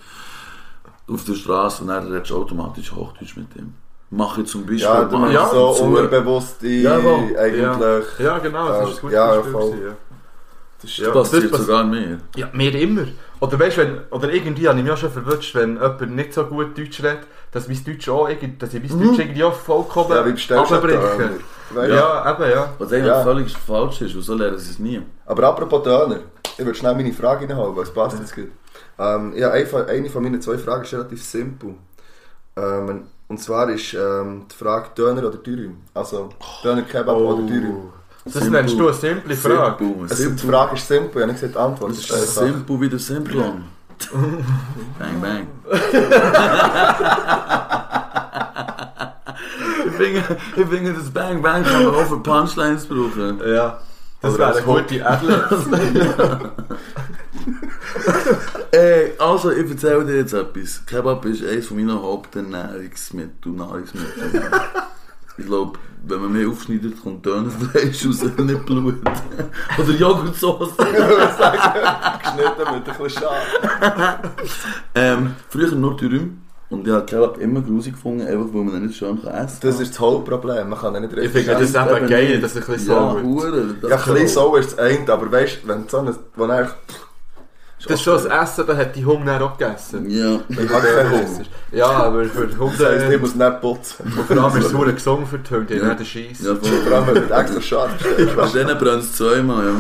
auf 1.09 1.25
der 1.25 1.35
Straße 1.35 1.83
und 1.83 1.89
dann 1.89 2.07
redest 2.13 2.31
du 2.31 2.37
automatisch 2.37 2.93
Hochdeutsch 2.93 3.37
mit 3.37 3.55
ihm. 3.57 3.75
Mache 4.11 4.43
ich 4.43 4.47
zum 4.49 4.63
Beispiel 4.63 4.79
Ja, 4.81 5.05
mal 5.05 5.33
Ja, 5.33 5.49
so 5.49 5.73
zu- 5.75 5.85
unbewusste, 5.85 6.67
Ja, 6.69 6.97
eigentlich... 6.97 8.19
Ja, 8.19 8.39
genau, 8.39 8.69
das 8.69 8.79
Äh, 8.79 8.91
ist 8.91 8.97
ein 8.97 9.01
gutes 9.01 9.15
ja, 9.17 9.27
Beispiel. 9.35 9.53
voll. 9.53 9.71
gewesen, 9.71 9.87
Ja. 9.87 9.97
Das 10.81 10.91
ist 10.91 10.99
Ja. 10.99 11.11
Das 11.13 11.31
passiert 11.31 11.55
sogar 11.55 11.85
mehr. 11.85 12.19
Ja, 12.37 12.49
mir 12.53 12.75
immer. 12.75 13.07
Oder 13.41 13.59
weißt 13.59 13.77
du, 13.77 13.81
wenn, 13.83 13.99
oder 14.11 14.33
irgendwie 14.33 14.69
habe 14.69 14.79
ich 14.79 14.85
mich 14.85 14.93
auch 14.93 14.97
schon 14.97 15.11
verwünscht, 15.11 15.55
wenn 15.55 15.75
jemand 15.75 16.11
nicht 16.17 16.33
so 16.35 16.45
gut 16.45 16.77
Deutsch 16.77 17.03
redet, 17.03 17.21
dass 17.53 17.69
mein 17.69 17.83
Deutsch 17.85 18.09
auch 18.09 18.29
irgendwie, 18.29 18.57
dass 18.59 18.75
ich 18.75 18.83
mein 18.83 19.01
Deutsch 19.01 19.19
irgendwie 19.21 19.45
auch 19.45 19.55
vollkommen 19.55 20.11
Ja, 20.11 20.21
abbreche. 20.79 21.31
Ja, 21.75 22.33
eben, 22.33 22.51
ja. 22.51 22.75
Was 22.79 22.93
eigentlich 22.93 23.07
Ja. 23.07 23.23
völlig 23.23 23.57
falsch 23.57 24.01
ist, 24.03 24.17
wieso 24.17 24.35
lernen 24.35 24.59
sie 24.59 24.71
es 24.71 24.79
nie? 24.79 25.01
Aber 25.27 25.45
apropos 25.49 25.83
Döner, 25.83 26.21
ich 26.59 26.65
würde 26.65 26.75
schnell 26.75 26.95
meine 26.95 27.13
Frage 27.13 27.49
reinhauen, 27.49 27.77
weil 27.77 27.85
es 27.85 27.93
passt 27.93 28.19
jetzt 28.19 28.35
gut. 28.35 28.49
Ähm, 28.99 29.33
ja, 29.37 29.51
eine 29.51 29.67
von, 29.67 29.87
eine 29.87 30.11
von 30.11 30.23
meinen 30.23 30.41
zwei 30.43 30.59
Fragen 30.59 30.83
ist 30.83 30.93
relativ 30.93 31.23
simpel. 31.23 31.75
Ähm, 32.57 33.05
und 33.29 33.39
zwar 33.41 33.69
ist 33.71 33.95
ähm, 33.95 34.47
die 34.51 34.55
Frage 34.57 34.89
Döner 34.97 35.27
oder 35.27 35.37
Dürüm? 35.39 35.77
Also 35.95 36.31
Döner, 36.65 36.83
Kebab 36.83 37.17
oder 37.17 37.43
Dürüm? 37.47 37.93
Das 38.25 38.35
Simpel. 38.35 38.51
nennst 38.51 38.79
du 38.79 38.89
eine 38.89 38.97
simple 38.97 39.37
Frage. 39.37 39.85
Simpel. 39.85 40.03
Also, 40.03 40.15
die 40.15 40.23
Simpel. 40.23 40.51
Frage 40.51 40.75
ist 40.77 40.89
simpel, 40.89 41.09
ich 41.09 41.15
habe 41.15 41.27
nicht 41.27 41.41
gesagt 41.41 41.55
die 41.55 41.59
Antwort. 41.59 41.91
Das 41.91 41.99
ist 41.99 42.11
ist 42.11 42.39
einfach. 42.39 42.53
simpel 42.55 42.81
wie 42.81 42.89
der 42.89 42.99
Simplon. 42.99 43.65
bang, 44.99 45.21
bang. 45.21 45.47
ich, 49.87 49.93
finde, 49.93 50.39
ich 50.57 50.67
finde, 50.67 50.93
das 50.95 51.11
Bang, 51.11 51.43
bang 51.43 51.65
kann 51.65 51.85
man 51.85 51.95
auch 51.95 52.07
für 52.07 52.19
Punchlines 52.21 52.87
brauchen. 52.87 53.41
Ja. 53.45 53.81
Das 54.21 54.37
wäre 54.37 54.53
eine 54.53 54.63
gute 54.63 55.07
Adler. 55.07 55.49
Ey, 58.73 59.13
also, 59.19 59.51
ich 59.53 59.71
erzähle 59.71 60.05
dir 60.05 60.17
jetzt 60.17 60.33
etwas. 60.33 60.85
Kebab 60.87 61.25
ist 61.25 61.45
eines 61.45 61.71
meiner 61.71 62.03
Haupternährungsmittel. 62.03 63.53
Nahrungsmittel. 63.53 64.43
Ich 65.39 65.47
glaube, 65.47 65.79
wenn 66.07 66.21
man 66.21 66.33
mehr 66.33 66.49
aufschneidet, 66.49 67.01
kommt 67.03 67.25
Dönerfleisch 67.25 68.07
raus, 68.07 68.23
nicht 68.39 68.67
Blut. 68.67 68.95
Oder 69.79 69.91
Joghurtsoße. 69.93 70.75
Geschnitten 70.77 72.75
mit 72.75 72.89
ein 72.89 73.03
bisschen 73.03 73.11
Schaf. 73.11 74.21
Ähm, 74.95 75.35
früher 75.49 75.71
nur 75.73 75.97
Dürüm. 75.97 76.43
Und 76.71 76.87
ich 76.87 76.93
habe 76.93 77.07
Kebab 77.07 77.39
immer 77.39 77.63
grusig 77.63 77.95
gefunden, 77.95 78.27
einfach 78.27 78.53
weil 78.53 78.63
man 78.63 78.75
ihn 78.77 78.87
nicht 78.89 78.99
schön 78.99 79.21
kann 79.23 79.33
essen 79.33 79.59
kann. 79.61 79.71
Das 79.71 79.81
ist 79.81 79.93
das 79.93 80.01
Hauptproblem, 80.01 80.69
man 80.69 80.79
kann 80.79 80.95
ihn 80.97 81.01
nicht 81.01 81.13
Ich 81.15 81.19
richtig 81.21 81.47
finde 81.47 81.61
das 81.65 81.75
essen. 81.75 81.97
eben 81.97 82.07
geil, 82.09 82.41
dass 82.43 82.55
es 82.57 82.69
ein 82.69 82.75
bisschen 82.75 82.93
ja, 82.95 83.11
so 83.13 83.43
wird. 83.43 83.83
Ja, 83.85 83.97
kann- 83.97 84.15
klein 84.15 84.29
so 84.29 84.55
ist 84.57 84.73
das 84.73 84.79
eine, 84.79 85.11
aber 85.11 85.33
weißt 85.33 85.61
du, 85.63 85.69
wenn 85.69 85.85
du 85.87 85.89
so 85.89 85.99
ein... 86.45 86.69
Das 87.85 87.93
ist 87.93 88.03
schon 88.03 88.15
das 88.15 88.25
Essen, 88.25 88.65
da 88.67 88.77
hat 88.77 88.97
die 88.97 89.05
Hunger 89.05 89.39
dann 89.39 89.43
auch 89.43 89.57
gegessen. 89.57 90.11
Ja. 90.11 90.41
Ich 90.49 90.59
habe 90.69 90.87
keinen 90.87 91.11
Hunger. 91.11 91.29
Ja, 91.73 91.87
aber 91.87 92.25
für 92.25 92.47
Das 92.49 92.59
heisst, 92.59 92.81
ich 92.81 93.03
Hunde... 93.05 93.19
muss 93.19 93.35
nicht 93.37 93.61
putzen. 93.61 94.03
Und 94.17 94.27
vor 94.27 94.37
allem 94.45 94.57
ist 94.59 94.65
es 94.67 94.71
verdammt 94.73 94.97
gesund 94.97 95.29
für 95.29 95.39
die 95.39 95.55
Hunde, 95.55 95.67
die 95.75 95.81
Ja. 95.81 95.87
nicht 95.87 95.99
den 96.01 96.07
Scheiss. 96.07 96.41
Ja. 96.45 96.55
Vor 96.57 96.93
allem, 96.97 97.07
wenn 97.15 97.29
du 97.29 97.35
extra 97.35 97.61
scharf 97.61 97.91
Bei 98.17 98.25
stellst. 98.49 98.55
denen 98.57 98.79
brennt 98.79 99.03
es 99.05 99.13
zweimal, 99.13 99.65
ja. 99.67 99.73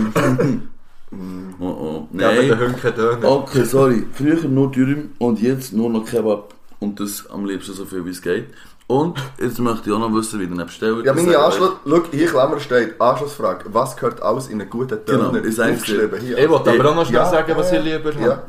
oh, 1.61 1.65
oh. 1.67 2.09
Ja, 2.13 2.29
aber 2.31 2.43
der 2.43 2.57
Nein. 2.57 2.61
Hund 2.69 2.83
kein 2.83 2.95
Döner. 2.95 3.29
Okay, 3.31 3.65
sorry. 3.65 4.07
Früher 4.13 4.37
nur 4.49 4.71
Dürüm 4.71 5.11
und 5.19 5.41
jetzt 5.41 5.73
nur 5.73 5.91
noch 5.91 6.05
Kebab. 6.05 6.55
Und 6.81 7.01
das 7.01 7.29
am 7.31 7.45
liebsten 7.47 7.73
so 7.73 7.85
viel 7.85 8.05
wie 8.05 8.11
es 8.11 8.23
geht. 8.23 8.47
Und 8.89 9.19
jetzt 9.39 9.59
möchte 9.59 9.91
ich 9.91 9.95
auch 9.95 9.99
noch 10.01 10.13
wissen, 10.15 10.41
wie 10.41 10.45
ihr 10.45 10.51
ihn 10.51 10.57
bestellt. 10.57 11.05
Ja, 11.05 11.13
meine 11.13 11.31
Das 11.33 11.45
Anschluss... 11.45 11.73
Schau, 11.87 12.03
hier 12.11 12.27
Klammer 12.27 12.59
steht 12.59 12.99
Anschlussfrage. 13.01 13.65
Was 13.69 13.95
gehört 13.95 14.23
alles 14.23 14.49
in 14.49 14.61
einen 14.63 14.71
guten 14.71 14.99
Genau, 15.05 15.31
Döner? 15.31 15.45
ich 15.45 15.55
sag's 15.57 15.73
Aufgeschrieben 15.83 16.19
hier. 16.21 16.39
Ich 16.39 16.49
wollte 16.49 16.71
aber 16.71 16.91
auch 16.91 16.95
noch 16.95 17.05
schnell 17.07 17.21
Ja, 17.21 17.31
sagen, 17.31 17.53
was 17.55 17.71
ich 17.71 17.83
lieber 17.83 18.13
Ja. 18.15 18.31
habe. 18.31 18.43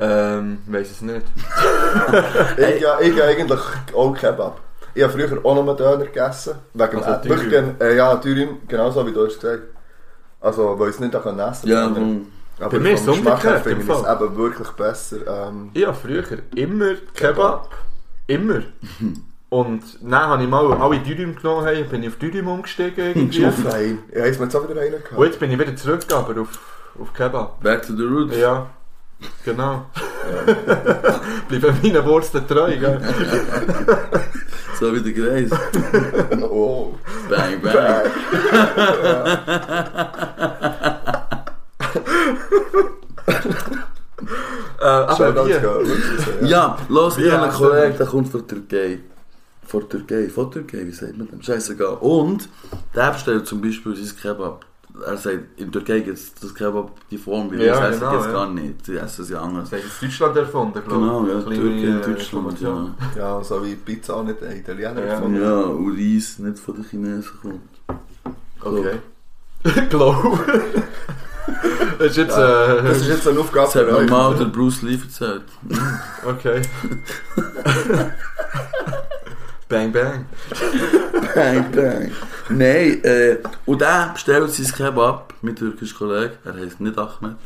Ähm, 0.00 0.58
weiss 0.66 0.90
es 0.90 1.00
nicht. 1.02 1.26
Ich, 2.56 2.80
ja, 2.80 3.00
ich 3.00 3.22
eigentlich 3.22 3.60
auch 3.94 4.14
Kebab. 4.14 4.60
Ich 4.94 5.02
habe 5.02 5.12
früher 5.12 5.44
auch 5.44 5.54
noch 5.54 5.68
einen 5.68 5.76
Döner 5.76 6.04
gegessen. 6.06 6.54
Wegen 6.72 7.02
Also 7.02 7.10
äh, 7.34 7.36
Dürüm. 7.36 7.74
äh, 7.78 7.96
Ja, 7.96 8.14
Dürüm, 8.16 8.48
genauso 8.66 9.06
wie 9.06 9.12
du 9.12 9.26
hast 9.26 9.38
gesagt. 9.40 9.62
Also, 10.40 10.78
weil 10.78 10.88
ich 10.88 10.94
es 10.94 11.00
nicht 11.00 11.14
essen 11.14 11.22
konnte. 11.36 11.68
Ja, 11.68 11.84
aber- 11.86 12.00
aber 12.60 12.70
Bei 12.70 12.78
mir 12.78 12.92
ist 12.94 13.04
vom 13.04 13.12
es 13.14 13.18
umgekehrt, 13.20 13.62
finde 13.62 13.82
ich 13.84 13.88
es 13.90 13.98
eben 14.22 14.36
wirklich 14.38 14.68
besser. 14.70 15.48
Ähm, 15.48 15.70
Ich 15.74 15.86
habe 15.86 15.96
früher 15.96 16.24
immer 16.54 16.94
Kebab. 17.14 17.68
Immer. 18.26 18.62
Und 19.48 19.82
dann 20.02 20.22
habe 20.28 20.42
ich 20.42 20.48
mal 20.48 20.72
alle 20.72 20.98
Dürüm 20.98 21.36
genommen, 21.36 21.64
hey, 21.66 21.84
bin 21.84 22.02
ich 22.02 22.08
auf 22.08 22.16
Dürüm 22.16 22.48
umgestiegen 22.48 23.06
irgendwie. 23.14 23.42
Nein, 23.42 23.98
ich 24.10 24.16
habe 24.16 24.26
jetzt 24.26 24.38
mal 24.40 24.46
jetzt 24.46 24.56
auch 24.56 24.68
wieder 24.68 24.80
einen 24.80 24.90
gehabt. 25.02 25.12
Und 25.12 25.24
jetzt 25.26 25.38
bin 25.38 25.50
ich 25.50 25.58
wieder 25.58 25.76
zurück, 25.76 26.00
aber 26.12 26.40
auf, 26.40 26.58
auf 27.00 27.12
Kebab. 27.14 27.62
Back 27.62 27.82
to 27.86 27.94
the 27.94 28.02
roots. 28.02 28.36
Ja, 28.36 28.66
genau. 29.44 29.86
Bleiben 31.48 31.78
meinen 31.82 32.04
Wurzeln 32.04 32.46
treu, 32.48 32.76
gell? 32.76 33.00
So 34.78 34.92
wie 34.92 35.00
der 35.00 35.12
Greis. 35.12 35.50
Oh. 36.50 36.94
Bang, 37.30 37.60
bang. 37.62 38.02
Äh, 44.80 44.84
aber 44.84 45.34
so, 45.44 45.48
ja. 45.48 45.60
Ja, 46.42 46.76
los, 46.88 47.18
ich 47.18 47.26
Ja, 47.26 47.32
habe 47.32 47.44
einen 47.44 47.52
so. 47.52 47.64
Kollegen, 47.68 47.96
der 47.98 48.06
kommt 48.06 48.28
von 48.28 48.46
der 48.46 48.48
Türkei. 48.48 49.00
Von 49.66 49.80
der 49.80 49.88
Türkei, 49.88 50.28
von 50.28 50.50
der 50.50 50.66
Türkei, 50.66 50.86
wie 50.86 50.92
sagt 50.92 51.16
man 51.18 51.28
dem? 51.28 51.42
Scheißegal. 51.42 51.96
Und 52.00 52.48
der 52.94 53.10
bestellt 53.12 53.46
zum 53.46 53.60
Beispiel 53.60 53.96
sein 53.96 54.16
Kebab. 54.20 54.64
Er 55.04 55.16
sagt, 55.18 55.38
in 55.58 55.70
der 55.70 55.84
Türkei 55.84 56.00
gibt 56.00 56.16
es 56.16 56.32
das 56.34 56.54
Kebab, 56.54 56.90
die 57.10 57.18
Form, 57.18 57.50
wie 57.50 57.58
wir 57.58 57.66
Ja, 57.66 57.88
es 57.88 57.96
essen, 57.96 58.00
genau, 58.00 58.10
gibt 58.12 58.20
es 58.22 58.26
ja. 58.28 58.32
gar 58.32 58.50
nicht. 58.50 58.86
Die 58.86 58.96
essen 58.96 59.22
es 59.24 59.28
ja 59.30 59.40
anders. 59.42 59.68
Das 59.70 59.80
ist 59.80 60.02
in 60.02 60.08
Deutschland 60.08 60.36
erfunden, 60.36 60.72
glaube 60.86 60.88
Genau, 61.06 61.26
ja, 61.26 61.40
Kleine, 61.42 61.56
Türkei 61.60 61.86
in 61.86 61.98
äh, 62.00 62.02
Deutschland, 62.14 62.60
ja. 62.60 62.94
Ja, 63.16 63.44
so 63.44 63.64
wie 63.64 63.74
Pizza 63.74 64.16
auch 64.16 64.24
nicht 64.24 64.42
ein 64.42 64.56
Italiener 64.56 65.04
Ja. 65.04 65.16
gefunden. 65.16 65.42
Ja, 65.42 65.60
und 65.60 65.90
Reis 65.98 66.38
nicht 66.38 66.58
von 66.58 66.74
den 66.76 66.84
Chinesen 66.84 67.30
kommt. 67.42 67.60
Okay. 68.62 68.98
Glaube. 69.90 70.38
das 71.98 72.06
ist 72.08 72.16
jetzt. 72.16 72.36
Das 72.36 72.84
Äh, 72.84 72.90
ist 72.92 73.08
jetzt 73.08 73.28
eine 73.28 73.40
Aufgabe 73.40 73.66
Das 73.66 73.74
hat 73.74 74.00
mir 74.00 74.10
mal 74.10 74.34
der 74.36 74.44
Bruce 74.46 74.80
Lee 74.82 74.98
erzählt. 75.02 75.42
okay. 76.24 76.62
bang, 79.68 79.92
bang. 79.92 80.26
Bang, 81.34 81.72
bang. 81.72 82.10
Nein, 82.48 83.02
äh, 83.04 83.38
und 83.64 83.80
der 83.80 84.10
bestellt 84.12 84.50
sein 84.50 84.66
Kebab 84.66 85.34
mit 85.42 85.58
türkischem 85.58 85.98
Kollegen. 85.98 86.34
Er 86.44 86.54
heisst 86.54 86.80
nicht 86.80 86.98
Ahmed. 86.98 87.36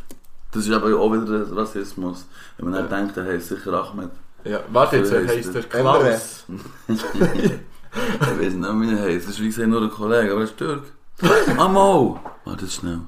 Das 0.53 0.67
ist 0.67 0.73
aber 0.73 0.95
auch 0.99 1.13
wieder 1.13 1.57
Rassismus. 1.57 2.27
Wenn 2.59 2.71
man 2.71 2.89
dann 2.89 3.07
denkt, 3.07 3.17
er 3.17 3.25
heisst 3.25 3.49
sicher 3.49 3.73
Ahmed. 3.73 4.11
Ja, 4.45 4.61
warte 4.71 4.97
jetzt, 4.97 5.13
er 5.13 5.21
heisst 5.27 5.37
heisst 5.37 5.55
der 5.55 5.63
er. 5.63 5.69
Klaus. 5.69 6.45
Ich 7.93 8.21
weiß 8.21 8.53
nicht, 8.55 8.69
wie 8.81 8.95
er 8.95 9.03
heisst. 9.03 9.27
Das 9.27 9.35
ist 9.35 9.41
wie 9.41 9.49
gesagt 9.49 9.69
nur 9.69 9.83
ein 9.83 9.91
Kollege, 9.91 10.31
aber 10.31 10.43
er 10.43 10.45
ist 10.45 10.57
Türk. 10.57 10.85
Ah, 11.59 11.69
Mo! 11.69 12.21
Warte 12.45 12.67
schnell. 12.69 13.01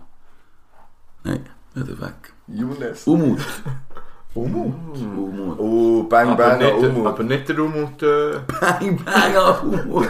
Nein, 1.25 1.47
wieder 1.75 2.01
weg. 2.01 2.33
Younes. 2.49 3.07
Umut. 3.07 3.39
Umut. 4.35 4.73
Umut. 4.97 5.59
Oh, 5.59 6.05
Bang 6.05 6.31
Aber, 6.31 6.49
Bang 6.49 6.59
nicht, 6.59 6.73
Umut. 6.75 7.07
aber 7.07 7.23
nicht 7.23 7.49
der 7.49 7.59
Umut. 7.59 8.03
Äh, 8.03 8.33
Bang, 8.61 8.99
bang, 9.05 9.37
auf 9.37 9.63
Umut. 9.63 10.09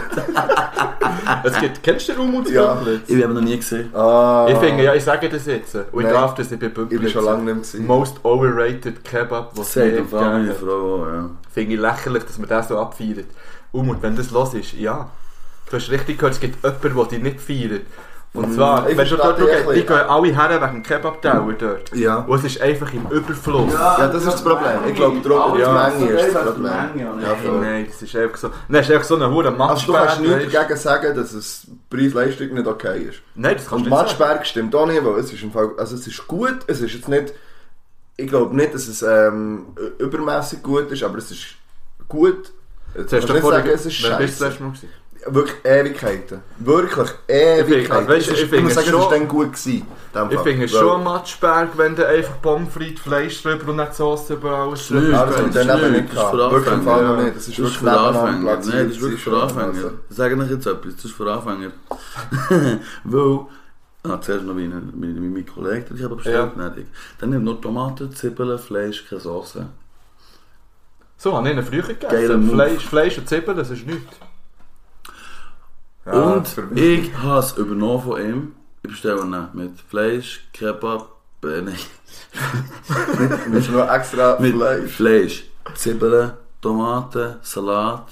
es 1.43 1.59
gibt, 1.59 1.83
kennst 1.83 2.07
du 2.07 2.13
den 2.13 2.21
Umut? 2.21 2.49
Ja. 2.49 2.77
Ich 3.05 3.15
habe 3.21 3.31
ihn 3.31 3.33
noch 3.33 3.41
nie 3.41 3.57
gesehen. 3.57 3.93
Ah, 3.93 4.47
Ich 4.49 4.57
finde, 4.57 4.83
ja, 4.83 4.93
ich 4.93 5.03
sage 5.03 5.27
das 5.27 5.45
jetzt. 5.45 5.75
Und 5.91 6.05
ich 6.05 6.09
darf 6.09 6.35
das, 6.35 6.51
ich 6.51 6.59
bin 6.59 6.71
ich 6.89 6.99
bin 7.01 7.09
schon 7.09 7.25
lange 7.25 7.43
nicht 7.53 7.71
gewesen. 7.71 7.85
Most 7.85 8.23
overrated 8.23 9.03
Kebab, 9.03 9.51
was 9.55 9.75
je 9.75 9.99
auf 9.99 10.11
meine. 10.11 10.53
Frau 10.53 11.05
ja. 11.05 11.29
Finde 11.51 11.73
ich 11.75 11.79
lächerlich, 11.81 12.23
dass 12.23 12.37
man 12.37 12.47
das 12.47 12.69
so 12.69 12.77
abfeiert. 12.77 13.25
Umut, 13.73 14.01
wenn 14.01 14.15
das 14.15 14.31
los 14.31 14.53
ist, 14.53 14.73
ja. 14.73 15.09
Du 15.69 15.75
hast 15.75 15.89
richtig 15.91 16.17
gehört, 16.17 16.35
es 16.35 16.39
gibt 16.39 16.63
jemanden, 16.63 16.95
der 16.95 17.05
dich 17.05 17.21
nicht 17.23 17.41
feiert. 17.41 17.81
Und 18.35 18.51
zwar, 18.51 18.89
ich 18.89 18.97
wenn 18.97 19.07
du 19.07 19.15
dort 19.15 19.37
schaust, 19.39 19.75
die 19.75 19.85
gehen 19.85 19.91
alle 19.95 20.27
her 20.35 20.59
wegen 20.61 20.73
dem 20.73 20.83
Kebab-Tower 20.83 21.53
dort. 21.53 21.95
Ja. 21.95 22.17
Und 22.21 22.39
es 22.39 22.45
ist 22.45 22.61
einfach 22.61 22.91
im 22.91 23.05
Überfluss. 23.11 23.71
Ja, 23.73 24.07
das 24.07 24.23
ist 24.23 24.33
das 24.33 24.43
Problem. 24.43 24.79
Ich 24.87 24.95
glaube, 24.95 25.17
Ja. 25.59 25.89
die 25.91 25.99
Menge 25.99 26.11
ist 26.13 26.33
das 26.33 26.43
Problem. 26.45 26.65
Ja, 26.95 27.13
Ja, 27.21 27.35
voll. 27.35 27.61
Nein, 27.61 27.85
das 27.87 28.01
ist 28.01 28.15
einfach 28.15 28.37
so. 28.37 28.49
Nein, 28.67 28.81
es 28.81 28.87
ist 28.89 28.93
einfach 28.95 29.07
so 29.07 29.15
eine 29.17 29.29
hure 29.29 29.49
Also 29.49 29.85
du 29.85 29.93
kannst 29.93 30.17
Matschberg. 30.19 30.37
nichts 30.39 30.53
dagegen 30.53 30.79
sagen, 30.79 31.15
dass 31.15 31.33
es 31.33 31.67
Preis-Leistung 31.91 32.53
nicht 32.55 32.65
okay 32.67 33.03
ist. 33.03 33.19
Nein, 33.35 33.55
das 33.55 33.67
kannst 33.67 33.85
du 33.85 33.89
nicht 33.89 33.89
sagen. 33.89 34.01
Matschberg 34.07 34.45
stimmt 34.47 34.73
auch 34.75 34.87
nicht, 34.87 35.05
weil 35.05 35.19
es 35.19 35.31
ist 35.31 35.43
im 35.43 35.51
Fall, 35.51 35.69
also 35.77 35.95
es 35.95 36.07
ist 36.07 36.27
gut, 36.27 36.57
es 36.65 36.81
ist 36.81 36.91
jetzt 36.93 37.07
nicht, 37.07 37.33
ich 38.17 38.27
glaube 38.27 38.55
nicht, 38.55 38.73
dass 38.73 38.87
es 38.87 39.03
ähm, 39.03 39.67
übermäßig 39.99 40.63
gut 40.63 40.89
ist, 40.91 41.03
aber 41.03 41.19
es 41.19 41.29
ist 41.29 41.45
gut. 42.07 42.51
Jetzt 42.95 43.13
hast 43.13 43.29
du 43.29 43.33
nicht 43.33 43.41
vorher, 43.43 43.59
sagen, 43.61 43.71
es 43.75 43.85
ist 43.85 44.03
wann 44.09 44.17
bist 44.17 44.39
du 44.41 44.45
das 44.45 44.53
scheiße. 44.53 44.63
letzte 44.63 44.63
Mal 44.63 44.69
gewesen? 44.71 44.89
Wirklich 45.27 45.55
Ewigkeiten. 45.63 46.41
Wirklich 46.59 47.09
Ich 47.27 47.33
Ewigkeiten. 47.35 48.07
weißt 48.07 48.27
ist- 48.29 48.39
ich 48.43 48.49
finde 48.49 48.63
muss 48.63 48.73
sagen, 48.73 48.87
es 48.87 48.93
ist 48.93 48.99
schon- 49.01 49.11
dann 49.11 49.27
gut 49.27 49.53
gewesen. 49.53 49.87
Ich 50.31 50.39
finde 50.41 50.65
es 50.65 50.71
schon 50.71 50.97
ein 50.99 51.03
Matschberg, 51.03 51.69
wenn 51.77 51.95
du 51.95 52.07
einfach 52.07 52.41
Pommes 52.41 52.73
frites, 52.73 53.01
Fleisch 53.01 53.41
drüber 53.41 53.69
und 53.71 53.77
nicht 53.77 53.93
Sauce 53.95 54.27
drüber 54.27 54.49
Ja, 54.49 54.69
das 54.69 54.87
das 54.89 54.89
ist 54.89 54.89
haben 54.89 55.53
wir 55.53 55.65
dann 55.65 55.79
eben 55.83 55.91
nicht, 55.93 56.05
ist 56.05 56.11
gehabt. 56.15 56.33
Wirklich 56.37 56.73
im 56.73 56.81
Fall 56.83 56.93
Anfänger, 56.99 57.15
noch 57.15 57.23
nicht. 57.23 57.35
Das 57.35 57.43
ist 57.43 57.49
ist 57.49 57.57
wirklich 57.59 57.77
für 57.77 57.99
Anfänger. 57.99 58.39
Nein, 58.43 58.55
das 58.57 58.67
ist 58.67 59.01
wirklich 59.01 59.23
für. 59.23 59.41
Anfänger. 59.43 59.91
Ich 60.09 60.15
sage 60.15 60.37
euch 60.37 60.49
jetzt 60.51 60.65
etwas, 60.67 60.95
das 60.95 61.05
ist 61.05 61.11
für 61.13 61.31
Anfänger. 61.31 61.71
Weil, 63.03 63.39
ah, 64.03 64.21
zuerst 64.21 64.45
noch 64.45 64.53
meine, 64.53 64.81
meine, 64.93 65.19
mein 65.19 65.45
Kollege, 65.45 65.85
den 65.85 65.97
ich 65.97 66.03
habe 66.03 66.15
bestellt, 66.15 66.51
Ja. 66.57 66.63
nicht 66.69 66.77
ich. 66.79 66.85
Dann 67.19 67.29
nimmt 67.29 67.45
nur 67.45 67.61
Tomaten, 67.61 68.11
Zwiebeln, 68.13 68.59
Fleisch, 68.59 69.05
keine 69.07 69.21
Sauce. 69.21 69.57
So, 71.17 71.37
habe 71.37 71.49
ich 71.49 71.55
ihn 71.55 71.63
früher 71.63 71.81
gegessen. 71.83 72.49
Fleisch, 72.51 72.85
Fleisch 72.85 73.17
und 73.17 73.29
Zwiebeln, 73.29 73.57
das 73.57 73.69
ist 73.71 73.85
nichts. 73.87 74.15
Ja, 76.05 76.11
Und 76.13 76.47
ich 76.75 77.17
habe 77.17 77.39
es 77.39 77.57
übernommen 77.57 78.01
von 78.03 78.21
ihm. 78.21 78.51
Ich 78.83 78.91
bestelle 78.91 79.21
ihn 79.21 79.47
mit 79.53 79.79
Fleisch, 79.89 80.45
Kebab, 80.51 81.07
äh, 81.43 81.61
nein, 81.61 81.75
du 83.69 83.71
noch 83.71 83.89
extra 83.91 84.37
mit 84.39 84.55
Fleisch? 84.55 84.91
Fleisch, 84.91 85.43
Zwiebeln, 85.75 86.31
Tomaten, 86.61 87.35
Salat, 87.41 88.07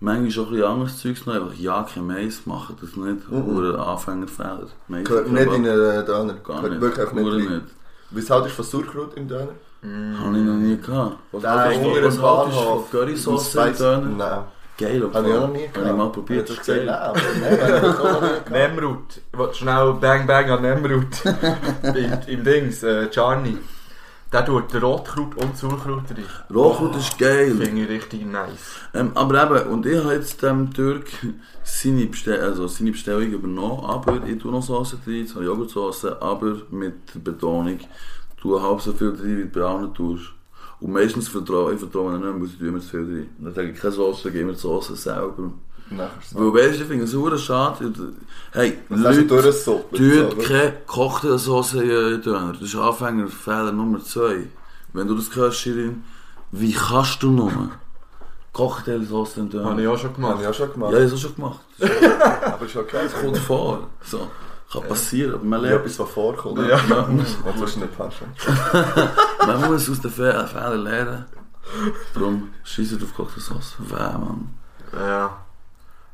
manchmal 0.00 0.44
auch 0.44 0.48
ein 0.48 0.52
bisschen 0.54 0.64
anderes 0.66 0.98
Zeugs 1.00 1.26
noch, 1.26 1.34
einfach 1.34 1.54
ja, 1.54 1.82
kein 1.92 2.06
Mais 2.06 2.46
machen, 2.46 2.76
das 2.80 2.94
nicht, 2.96 3.28
Mhm. 3.30 3.74
Anfängerfehler. 3.76 4.66
Mais 4.88 5.04
Gehört 5.04 5.28
nicht 5.30 5.46
in 5.46 5.66
einen 5.66 6.06
Döner. 6.06 6.34
Gar 6.34 6.68
nicht, 6.68 6.80
wirklich 6.80 7.12
nicht 7.12 7.24
Hure 7.24 7.36
rein. 7.36 7.62
Was 8.10 8.30
haltest 8.30 8.58
du 8.58 8.62
von 8.62 8.70
Sauerkraut 8.82 9.16
im 9.16 9.26
Döner? 9.28 9.48
Habe 9.82 10.38
ich 10.38 10.44
noch 10.44 10.54
nie 10.54 10.76
gehabt. 10.76 11.16
Was 11.32 11.42
haltest 11.44 11.82
du- 11.82 11.82
von 13.24 13.34
Mit 13.34 13.72
im 13.72 13.76
Döner? 13.78 14.00
Nein. 14.16 14.44
Geil, 14.78 15.02
Habe 15.12 15.28
ich 15.28 15.34
auch 15.34 15.40
noch 15.40 15.52
nie 15.52 15.68
Habe 15.74 15.86
ich 15.86 15.96
mal 15.96 16.08
probiert, 16.10 16.48
ist 16.48 16.58
ist 16.58 16.66
geil. 16.66 16.86
Nein, 16.86 16.94
aber 16.94 17.20
habe 17.20 17.86
ich 17.86 17.96
gehabt. 17.96 18.50
Nemrut. 18.50 19.20
Ich 19.32 19.38
wollte 19.38 19.54
schnell 19.54 19.92
Bang 20.00 20.26
Bang 20.26 20.50
an 20.50 20.62
Nemrut. 20.62 21.24
Im, 21.82 22.18
Im 22.26 22.44
Dings, 22.44 22.82
äh, 22.82 23.10
Charni. 23.12 23.58
Der 24.32 24.46
tut 24.46 24.74
Rotkraut 24.74 25.36
und 25.36 25.58
Sauerkraut 25.58 26.10
rein. 26.10 26.24
Rotkraut 26.52 26.96
ist 26.96 27.18
geil. 27.18 27.54
Finde 27.54 27.82
ich 27.82 27.88
richtig 27.88 28.24
nice. 28.24 28.80
Ähm, 28.94 29.10
aber 29.14 29.58
eben, 29.58 29.70
und 29.70 29.84
ich 29.84 30.02
habe 30.02 30.14
jetzt 30.14 30.42
dem 30.42 30.72
Türk 30.72 31.06
seine, 31.62 32.06
Bestell 32.06 32.40
also 32.40 32.66
seine 32.66 32.92
Bestellung 32.92 33.30
übernommen, 33.30 33.84
aber 33.84 34.26
ich 34.26 34.38
tue 34.38 34.50
noch 34.50 34.62
Sauce 34.62 34.96
drin, 35.04 35.26
zwar 35.26 35.42
Joghurtsoße, 35.42 36.22
aber 36.22 36.62
mit 36.70 37.14
der 37.14 37.20
Betonung, 37.20 37.78
du 38.40 38.60
halb 38.60 38.80
so 38.80 38.92
viel 38.92 39.12
drin, 39.12 39.38
wie 39.38 39.48
du 39.48 39.66
anderen 39.66 39.94
tust. 39.94 40.32
Und 40.82 40.92
meistens 40.92 41.28
vertraue 41.28 41.74
ich 41.74 41.78
vertraue 41.80 42.14
ihnen 42.16 42.24
nicht, 42.26 42.38
muss 42.38 42.50
ich 42.54 42.60
immer 42.66 42.80
zu 42.80 42.88
viel 42.88 43.04
drin. 43.04 43.28
Dann 43.38 43.54
sage 43.54 43.70
ich 43.70 43.78
keine 43.80 43.92
Sauce, 43.92 44.22
dann 44.24 44.32
gebe 44.32 44.50
ich 44.50 44.56
die 44.56 44.62
Sauce 44.62 44.88
selber. 44.88 45.52
Weil 45.90 46.54
weißt 46.54 46.78
du, 46.78 46.82
ich 46.82 46.88
finde 46.88 47.04
es 47.04 47.10
super 47.10 47.38
schade. 47.38 47.92
Hey, 48.52 48.78
Leute, 48.88 49.26
tut 49.26 49.52
so, 49.54 49.84
keine 49.92 50.72
Cocktailsauce 50.86 51.74
in 51.74 51.82
ihren 51.90 52.22
Döner. 52.22 52.52
Das 52.52 52.62
ist 52.62 52.74
Anfängerfehler 52.76 53.72
Nummer 53.72 54.02
zwei. 54.02 54.46
Wenn 54.92 55.06
du 55.06 55.14
das 55.14 55.34
hörst, 55.36 55.58
Shirin, 55.58 56.02
wie 56.50 56.72
kannst 56.72 57.22
du 57.22 57.30
nur? 57.30 57.52
Cocktailsauce 58.52 59.38
und 59.38 59.54
Habe 59.54 59.80
ich 59.82 59.86
Döner. 59.86 59.92
auch 59.92 59.98
schon 59.98 60.10
Habe 60.10 60.14
gemacht. 60.16 60.38
ich 60.40 60.46
auch 60.48 60.54
schon 60.54 60.68
Ja, 60.68 60.72
gemacht. 60.74 60.92
das 60.92 61.00
habe 61.00 61.06
ich 61.06 61.14
auch 61.14 61.18
schon 61.18 61.34
gemacht. 61.36 61.60
Aber 62.54 62.66
ist 62.66 62.76
okay. 62.76 62.96
Das 63.04 63.20
kommt 63.20 63.38
vor. 63.38 63.90
So. 64.04 64.30
Kann 64.72 64.88
passieren. 64.88 65.34
aber 65.34 65.44
Man 65.44 65.62
Ja, 65.64 65.70
lernt 65.70 65.84
etwas, 65.84 65.98
was 65.98 66.10
vorkommt. 66.10 66.58
Ja. 66.60 66.76
Ja, 66.88 67.08
du 67.76 67.80
nicht 67.80 67.96
passen? 67.98 68.26
man 69.46 69.60
muss 69.70 69.90
aus 69.90 70.00
den 70.00 70.10
Fe 70.10 70.46
Fehlern 70.50 70.82
lernen. 70.82 71.24
Darum 72.14 72.50
schießt 72.64 72.92
auf 73.02 73.14
Cocktailsauce. 73.14 73.76
Weh, 73.78 73.94
Mann. 73.94 74.54
Ja. 74.94 75.36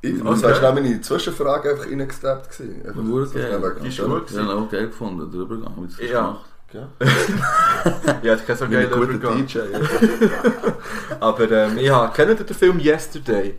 Ich. 0.00 0.22
Das 0.22 0.42
war 0.42 0.54
schnell 0.54 0.72
meine 0.74 1.00
Zwischenfrage 1.00 1.70
einfach 1.72 1.86
reingesteppt. 1.86 2.60
Einfach 2.86 3.02
Wurde 3.04 3.30
geil. 3.30 3.74
Die 3.82 3.88
ist 3.88 3.98
Ja, 3.98 4.04
gut 4.06 4.30
Ich 4.30 4.36
habe 4.38 4.54
auch 4.54 4.70
geil 4.70 4.86
gefunden, 4.86 5.30
der 5.30 5.40
Übergang. 5.40 5.74
Wie 5.76 6.06
du 6.06 6.12
Ja. 6.12 6.20
gemacht 6.22 6.44
Ja. 6.72 6.88
Ja, 8.22 8.34
ich 8.34 8.44
kenne 8.46 8.58
so 8.58 8.64
Wie 8.70 8.76
ein 8.76 8.82
geil 8.82 8.86
guter 8.88 9.10
Übergang. 9.12 9.46
DJ. 9.46 9.58
ja. 9.58 9.80
Aber 11.20 11.50
ähm, 11.50 11.78
ja, 11.78 12.08
kennt 12.08 12.38
ihr 12.38 12.44
den 12.44 12.56
Film 12.56 12.78
Yesterday? 12.78 13.58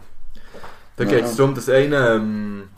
Da 0.95 1.04
Ja. 1.06 1.10
geht 1.10 1.26
es 1.26 1.36
darum, 1.36 1.56
dass 1.56 1.68
einer 1.70 2.12
ähm, 2.16 2.70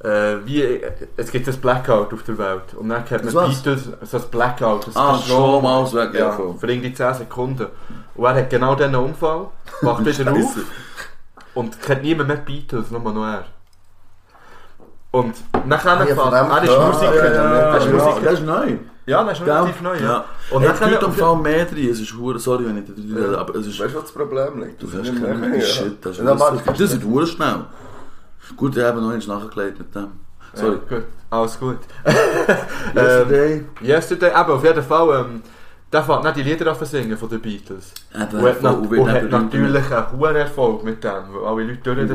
äh, 0.00 0.36
wie, 0.44 0.80
es 1.16 1.30
gibt 1.32 1.48
ein 1.48 1.56
Blackout 1.60 2.12
auf 2.12 2.22
der 2.22 2.38
Welt 2.38 2.74
und 2.76 2.88
dann 2.88 3.00
hat 3.10 3.24
man? 3.24 3.48
Beatles, 3.50 3.88
so 4.02 4.16
ein 4.16 4.22
Blackout, 4.30 4.86
das 4.86 4.96
Ah, 4.96 5.18
Strom 5.18 5.66
aus 5.66 5.94
weg, 5.94 6.14
ja, 6.14 6.30
für 6.58 6.70
irgendwie 6.70 6.92
10 6.92 7.14
Sekunden. 7.14 7.66
Und 8.14 8.24
er 8.24 8.34
hat 8.34 8.50
genau 8.50 8.74
diesen 8.74 8.94
Unfall, 8.94 9.46
wacht 9.82 10.04
wieder 10.04 10.30
auf 10.32 10.56
und 11.54 11.80
kennt 11.82 12.02
niemand 12.02 12.28
mehr 12.28 12.36
Beatles, 12.38 12.90
nur 12.90 13.00
noch 13.00 13.24
er. 13.26 13.44
Und 15.10 15.34
nachher 15.66 15.98
Ah, 16.00 16.04
ja, 16.04 16.14
fährt- 16.14 16.32
er 16.32 16.62
ist 16.62 16.68
gehört. 16.70 16.92
Musiker, 16.94 17.14
Ja, 17.16 17.32
ja, 17.32 17.52
ja, 17.54 17.58
er 17.60 17.76
ist 17.78 17.86
ja. 17.86 17.92
Musiker. 17.92 18.20
Das 18.24 18.32
ist 18.34 18.44
neu. 18.46 18.76
Ja, 19.06 19.24
das 19.24 19.40
ist 19.40 19.46
relativ 19.46 19.80
neu. 19.80 19.96
Ja. 19.96 20.24
Und 20.50 20.66
Und 20.66 20.80
dann 20.80 21.04
am 21.04 21.12
Fall 21.14 21.36
mehr 21.36 21.64
drin. 21.64 21.88
Es 21.90 21.98
ist 22.00 22.14
hure, 22.14 22.38
sorry, 22.38 22.66
wenn 22.66 22.76
ich 22.78 22.84
da 22.84 22.92
drin 22.92 23.16
rede, 23.16 23.38
aber 23.38 23.54
es 23.56 23.66
ist... 23.66 23.80
Weißt 23.80 23.94
du, 23.94 23.96
was 23.98 24.04
das 24.04 24.12
Problem 24.12 24.60
liegt? 24.62 24.82
Du 24.82 24.86
hast 24.86 25.08
ist 25.08 25.22
keine. 25.24 25.62
Shit, 25.62 26.04
das 26.04 26.18
ist. 26.18 26.26
Das 26.68 26.80
ist 26.80 27.02
hure 27.04 27.26
schnell. 27.26 27.64
Gut, 28.56 28.76
ich 28.76 28.82
habe 28.82 29.00
noch 29.00 29.10
eins 29.10 29.26
nachgelegt 29.26 29.78
mit 29.78 29.94
dem. 29.94 30.08
Sorry. 30.54 30.78
Ja, 30.90 30.96
gut, 30.96 31.04
alles 31.30 31.58
gut. 31.60 31.78
Yesterday. 32.94 33.64
Yesterday, 33.82 34.30
eben, 34.30 34.50
auf 34.50 34.64
jeden 34.64 34.82
Fall, 34.82 35.20
ähm, 35.20 35.42
der 35.92 36.02
fängt 36.02 36.24
nicht 36.24 36.36
die 36.36 36.42
Lieder 36.42 36.70
an 36.70 36.86
singen 36.86 37.16
von 37.16 37.28
den 37.28 37.40
Beatles. 37.40 37.92
Der 38.14 38.40
Und 38.40 38.46
hat, 38.46 38.56
na- 38.62 38.70
und 38.72 39.10
hat 39.10 39.30
natürlich 39.30 39.90
einen 39.92 40.12
hohen 40.18 40.36
Erfolg 40.36 40.84
mit 40.84 41.02
dem, 41.04 41.10
weil 41.32 41.44
alle 41.46 41.62
Leute 41.64 41.78
durchdrehen. 41.82 42.08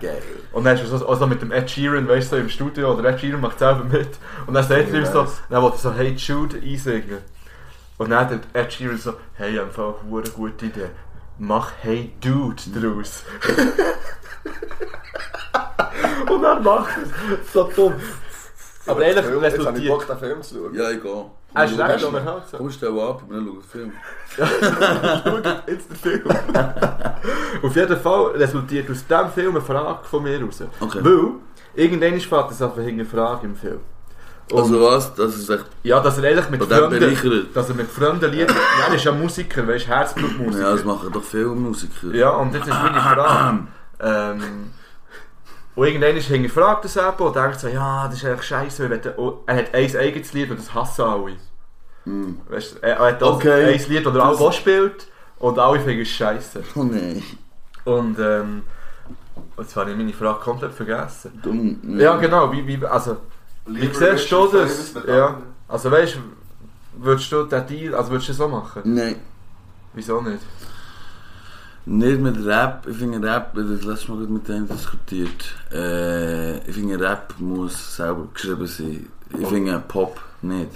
Geil. 0.00 0.22
Und 0.52 0.64
dann 0.64 0.76
ist 0.76 0.90
er 0.92 0.98
so, 0.98 1.08
also 1.08 1.26
mit 1.26 1.42
dem 1.42 1.50
Ed 1.52 1.68
Sheeran, 1.70 2.08
weißt 2.08 2.32
du, 2.32 2.36
so 2.36 2.42
im 2.42 2.48
Studio, 2.48 2.92
oder 2.94 3.08
Ed 3.08 3.20
Sheeran 3.20 3.40
macht 3.40 3.58
selber 3.58 3.84
mit. 3.84 4.08
Und 4.46 4.54
dann 4.54 4.64
sagt 4.64 4.92
er 4.92 4.94
ihm 4.94 5.06
so, 5.06 5.26
dann 5.48 5.62
er 5.74 5.78
so 5.78 5.92
Hey 5.94 6.14
Jude 6.18 6.56
einsingen. 6.56 7.18
Und 7.98 8.10
dann 8.10 8.20
hat 8.30 8.40
Ed 8.52 8.72
Sheeran 8.72 8.98
so, 8.98 9.14
hey, 9.34 9.58
einfach 9.58 9.94
eine 10.02 10.10
verdammt 10.10 10.30
gute 10.30 10.66
Idee. 10.66 10.90
Mach 11.38 11.72
Hey 11.82 12.12
Dude 12.20 12.62
draus. 12.74 13.22
Und 16.30 16.42
dann 16.42 16.62
macht 16.62 16.90
er 16.96 17.02
es. 17.42 17.52
So 17.52 17.64
dumm. 17.74 17.94
Aber 18.86 19.02
ehrlich, 19.04 19.24
Jetzt 19.24 19.34
habe 19.34 19.46
ich 19.48 19.52
resultiert. 19.54 19.88
Bock, 19.88 20.06
den 20.06 20.18
Film 20.18 20.42
zu 20.42 20.54
schauen. 20.54 20.74
Ja, 20.74 20.90
ich 20.90 21.02
gehe. 21.02 21.24
Er 21.54 21.64
ist 21.64 21.78
recht 21.78 21.88
Hast 21.88 22.02
du- 22.02 22.08
unterhaltsam. 22.08 22.58
Komm, 22.58 22.70
stell 22.70 23.00
ab, 23.00 23.22
wir 23.28 23.36
schauen 23.36 23.46
den 23.46 23.62
Film. 23.62 23.92
Jetzt 25.66 25.90
der 25.90 25.96
Film. 25.96 26.22
Auf 27.62 27.76
jeden 27.76 27.96
Fall 27.98 28.26
resultiert 28.36 28.90
aus 28.90 29.06
diesem 29.06 29.30
Film 29.30 29.50
eine 29.56 29.60
Frage 29.62 30.04
von 30.04 30.22
mir 30.22 30.40
raus. 30.42 30.62
Okay. 30.80 30.98
Weil, 31.02 31.30
irgendwann 31.74 32.20
fährt 32.20 32.50
es 32.50 32.62
auf 32.62 32.76
eine 32.78 33.04
Frage 33.04 33.46
im 33.46 33.56
Film. 33.56 33.80
Und, 34.52 34.58
Also 34.60 34.80
was? 34.80 35.14
Das 35.14 35.34
ist 35.34 35.50
echt... 35.50 35.64
ja, 35.82 35.98
dass 36.00 36.18
er 36.18 36.24
ehrlich 36.24 36.48
mit 36.50 36.62
Fremden... 36.62 37.00
bereichert. 37.00 37.46
Dass 37.56 37.68
er 37.68 37.74
mit 37.74 37.90
fremden 37.90 38.30
Liedern... 38.30 38.56
Ja, 38.78 38.86
er 38.88 38.94
ist 38.94 39.04
ja 39.04 39.12
Musiker, 39.12 39.66
weißt 39.66 39.86
du, 39.86 39.88
Herzblutmusiker. 39.90 40.64
Ja, 40.64 40.72
das 40.72 40.84
machen 40.84 41.10
doch 41.12 41.24
viele 41.24 41.46
Musiker. 41.46 42.14
Ja, 42.14 42.30
und 42.30 42.54
jetzt 42.54 42.68
ist 42.68 42.74
meine 42.74 43.00
Frage. 43.00 43.58
ähm, 44.00 44.70
und 45.74 45.86
irgendwann 45.86 46.16
ist 46.16 46.28
hinterfragt 46.28 46.84
das 46.84 46.96
eben 46.96 47.16
und 47.18 47.36
denkt 47.36 47.60
so, 47.60 47.68
ja, 47.68 48.06
das 48.06 48.16
ist 48.16 48.24
eigentlich 48.24 48.42
scheiße, 48.46 48.88
weil 48.88 49.00
er 49.46 49.56
hat 49.56 49.74
ein 49.74 49.96
eigenes 49.96 50.32
Lied 50.32 50.50
und 50.50 50.58
das 50.58 50.72
hassen 50.72 51.02
alle. 51.02 51.32
Hm. 52.04 52.40
Weißt, 52.48 52.76
du, 52.76 52.82
er 52.82 52.96
er 52.98 53.06
hat 53.08 53.22
Okay. 53.22 53.74
ein 53.74 53.88
Lied, 53.90 54.06
das 54.06 54.14
er 54.14 54.28
auch 54.28 54.52
spielt 54.52 55.08
und 55.38 55.58
alle 55.58 55.80
finden 55.80 56.02
es 56.02 56.08
scheiße. 56.08 56.62
Oh 56.76 56.84
nein. 56.84 57.22
Und 57.84 58.16
ähm, 58.18 58.62
jetzt 59.58 59.76
habe 59.76 59.90
ich 59.90 59.96
meine 59.96 60.12
Frage 60.12 60.38
komplett 60.40 60.72
vergessen. 60.72 61.38
Dumm. 61.42 61.98
Ja, 61.98 62.16
genau, 62.16 62.50
wie, 62.52 62.66
wie, 62.66 62.84
also, 62.86 63.18
wie 63.66 63.86
siehst 63.92 64.30
du 64.30 64.48
das? 64.48 64.94
Ja, 65.06 65.40
also 65.68 65.90
weißt 65.90 66.16
du, 66.16 66.20
würdest 67.04 67.30
du 67.32 67.44
den 67.44 67.66
Deal, 67.66 67.94
also 67.94 68.10
würdest 68.10 68.28
du 68.28 68.32
das 68.32 68.38
so 68.38 68.48
machen? 68.48 68.82
Nein. 68.84 69.16
Wieso 69.94 70.20
nicht? 70.20 70.40
Nicht 71.86 72.20
mit 72.20 72.44
Rap. 72.44 72.86
Ich 72.88 72.96
finde 72.96 73.26
Rap, 73.26 73.52
ich 73.54 73.62
habe 73.62 73.76
das 73.76 73.84
letzte 73.84 74.12
Mal 74.12 74.26
mit 74.26 74.48
dem 74.48 74.68
diskutiert. 74.68 75.54
Äh, 75.72 76.58
ich 76.68 76.74
finde 76.74 76.98
Rap 76.98 77.34
muss 77.38 77.96
selber 77.96 78.26
geschrieben 78.34 78.66
sein. 78.66 79.06
Ich 79.38 79.46
finde 79.46 79.82
Pop 79.86 80.20
nicht. 80.42 80.70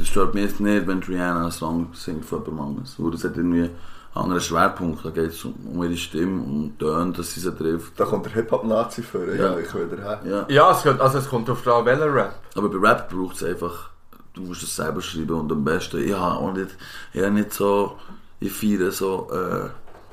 Es 0.00 0.08
stört 0.08 0.34
mich 0.34 0.44
jetzt 0.44 0.60
nicht, 0.60 0.86
wenn 0.86 1.02
Rihanna 1.02 1.42
einen 1.42 1.50
Song 1.52 1.88
singt 1.94 2.24
von 2.24 2.44
jemand 2.44 2.70
anderes. 2.70 2.94
Weil 2.98 3.10
das 3.12 3.24
hat 3.24 3.36
irgendwie 3.36 3.70
einen 4.18 4.24
anderen 4.24 4.40
Schwerpunkt. 4.42 5.04
Da 5.04 5.10
geht 5.10 5.30
es 5.30 5.44
um, 5.44 5.54
um 5.72 5.82
ihre 5.82 5.96
Stimme, 5.96 6.42
um 6.42 6.72
die 6.78 6.84
Töne, 6.84 7.12
dass 7.12 7.32
sie 7.34 7.40
sie 7.40 7.54
trifft. 7.54 7.98
Da 7.98 8.04
kommt 8.04 8.26
der 8.26 8.32
Hip-Hop-Nazi 8.32 9.02
vor. 9.02 9.24
Ja, 9.26 9.52
Ja. 9.52 9.58
ich 9.58 9.72
will 9.74 9.88
her. 10.00 10.20
Ja. 10.24 10.46
Ja, 10.48 10.70
es 10.72 10.82
kommt, 10.82 11.00
also 11.00 11.18
es 11.18 11.28
kommt 11.28 11.48
auf 11.50 11.58
die 11.58 11.64
Frage, 11.64 11.86
welcher 11.86 12.14
Rap. 12.14 12.34
Aber 12.56 12.68
bei 12.68 12.88
Rap 12.88 13.08
braucht 13.10 13.36
es 13.36 13.44
einfach, 13.44 13.90
du 14.34 14.42
musst 14.42 14.62
es 14.62 14.74
selber 14.76 15.00
schreiben 15.00 15.32
und 15.40 15.50
am 15.52 15.64
besten, 15.64 16.02
ich 16.02 16.12
habe 16.12 16.36
auch 16.36 16.52
nicht, 16.52 16.76
ich 17.12 17.20
habe 17.22 17.32
nicht 17.32 17.52
so, 17.52 17.96
ich 18.40 18.52
feiere 18.52 18.90
so, 18.92 19.28
äh, 19.32 19.68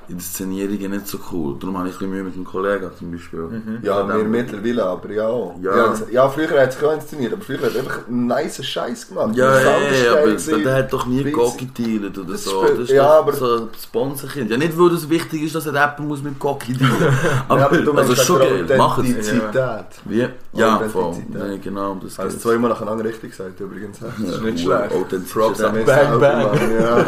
Inszenierungen 0.09 0.91
nicht 0.91 1.07
so 1.07 1.17
cool. 1.31 1.55
Darum 1.59 1.77
habe 1.77 1.87
ich 1.89 1.95
ein 1.95 1.97
bisschen 1.99 2.11
Mühe 2.11 2.23
mit 2.23 2.35
einem 2.35 2.45
Kollegen 2.45 2.89
zum 2.97 3.11
Beispiel. 3.11 3.61
Ja, 3.81 3.97
Von 3.99 4.07
mir 4.07 4.17
dem- 4.19 4.31
mittlerweile, 4.31 4.85
aber 4.85 5.11
ja 5.11 5.27
auch. 5.27 5.55
Ja. 5.61 5.75
Ja, 5.77 5.93
ja 6.11 6.29
früher 6.29 6.61
hat 6.61 6.69
es 6.75 6.83
auch 6.83 6.93
inszeniert, 6.93 7.33
aber 7.33 7.41
früher 7.43 7.61
hat 7.61 7.73
er 7.75 7.81
einfach 7.81 8.07
einen 8.07 8.27
nice 8.27 8.63
Scheiß 8.65 9.07
gemacht. 9.09 9.35
Ja, 9.35 9.51
Der 9.51 9.61
ja, 9.61 9.69
ja, 10.05 10.11
aber 10.13 10.21
gewesen. 10.27 10.63
der 10.63 10.75
hat 10.75 10.93
doch 10.93 11.05
nie 11.05 11.23
dealen 11.23 12.07
oder 12.09 12.23
Das 12.31 12.43
so. 12.43 12.63
Das 12.63 12.79
ist 12.79 12.89
ja, 12.91 13.03
doch 13.03 13.09
aber- 13.23 13.33
so 13.33 13.55
ein 13.57 13.67
Sponsorkind. 13.81 14.51
Ja, 14.51 14.57
nicht, 14.57 14.77
weil 14.77 14.89
das 14.89 15.09
wichtig 15.09 15.43
ist, 15.43 15.55
dass 15.55 15.67
ein 15.67 15.75
Rapper 15.75 16.03
muss 16.03 16.21
mit 16.21 16.37
Gocki 16.39 16.73
dealen 16.73 16.91
aber, 17.47 17.59
Ja, 17.59 17.65
aber 17.65 17.77
du 17.77 17.91
also 17.93 18.15
schon 18.15 18.39
geil, 18.39 18.65
mach 18.77 18.97
es. 18.97 19.05
Authentizität. 19.05 19.85
Wie? 20.05 20.27
Ja, 20.53 20.79
voll. 20.89 21.15
Nein, 21.29 21.59
genau, 21.61 21.91
um 21.93 21.99
das 22.01 22.17
geht's. 22.17 22.39
zweimal 22.39 22.69
nacheinander 22.69 23.03
richtig 23.03 23.31
gesagt 23.31 23.59
übrigens. 23.59 23.99
Das 23.99 24.17
ist 24.29 24.41
nicht 24.41 24.59
Ja, 24.65 24.77
schlecht. 24.87 24.95
Authentizität. 24.95 25.33
Props 25.33 25.61
an 25.61 25.75
Bang, 25.85 26.19
bang. 26.19 26.47
Ja. 26.79 27.05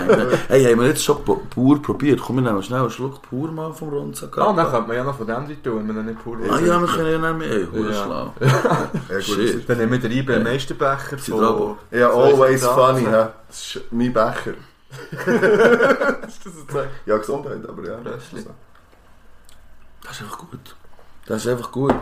Hey, 0.48 0.64
haben 0.66 0.82
wir 0.82 0.88
jetzt 0.88 1.04
schon 1.04 1.18
pu- 1.18 1.40
pur 1.50 1.82
probiert? 1.82 2.20
Komm, 2.26 2.38
wir 2.38 2.42
nehmen 2.44 2.62
schnell 2.64 2.87
einen 2.88 2.94
Schluck 2.96 3.22
pur 3.22 3.52
mal 3.52 3.74
vom. 3.74 3.90
Ah, 4.38 4.54
dann 4.54 4.72
könnte 4.72 4.88
man 4.88 4.96
ja 4.98 5.04
noch 5.04 5.18
von 5.18 5.28
dem 5.28 5.64
tun, 5.64 5.88
wenn 5.88 5.96
man 5.96 6.06
nicht 6.06 6.24
pur 6.24 6.38
Ah 6.50 6.60
ja, 6.60 6.80
wir 6.80 6.88
können 6.88 7.12
ja 7.22 7.34
nicht 7.34 7.38
mehr. 7.40 7.58
Ey, 7.58 7.68
hure 7.72 7.92
Ja. 7.94 8.04
schlau. 8.04 8.34
Ja, 8.40 9.20
gut. 9.20 9.70
Dann 9.70 9.78
nehmen 9.78 9.92
wir 9.92 10.00
den 10.00 10.12
IBM 10.12 10.32
Ja. 10.34 10.40
Meisterbecher 10.44 11.18
von... 11.18 11.78
Ja, 11.92 12.10
always 12.10 12.66
funny, 12.66 13.02
hä? 13.06 13.28
Das 13.48 13.76
ist 13.76 13.82
mein 13.92 14.12
Becher. 14.14 14.54
Ist 16.28 16.46
das 16.46 16.54
ein 16.56 16.70
Zeichen? 16.70 16.90
Ja, 17.06 17.18
Gesundheit, 17.18 17.68
aber 17.68 17.86
ja. 17.86 17.98
Das 18.04 18.24
ist 18.34 20.22
einfach 20.22 20.38
gut. 20.38 20.76
Das 21.26 21.46
ist 21.46 21.52
einfach 21.52 21.72
gut. 21.72 21.94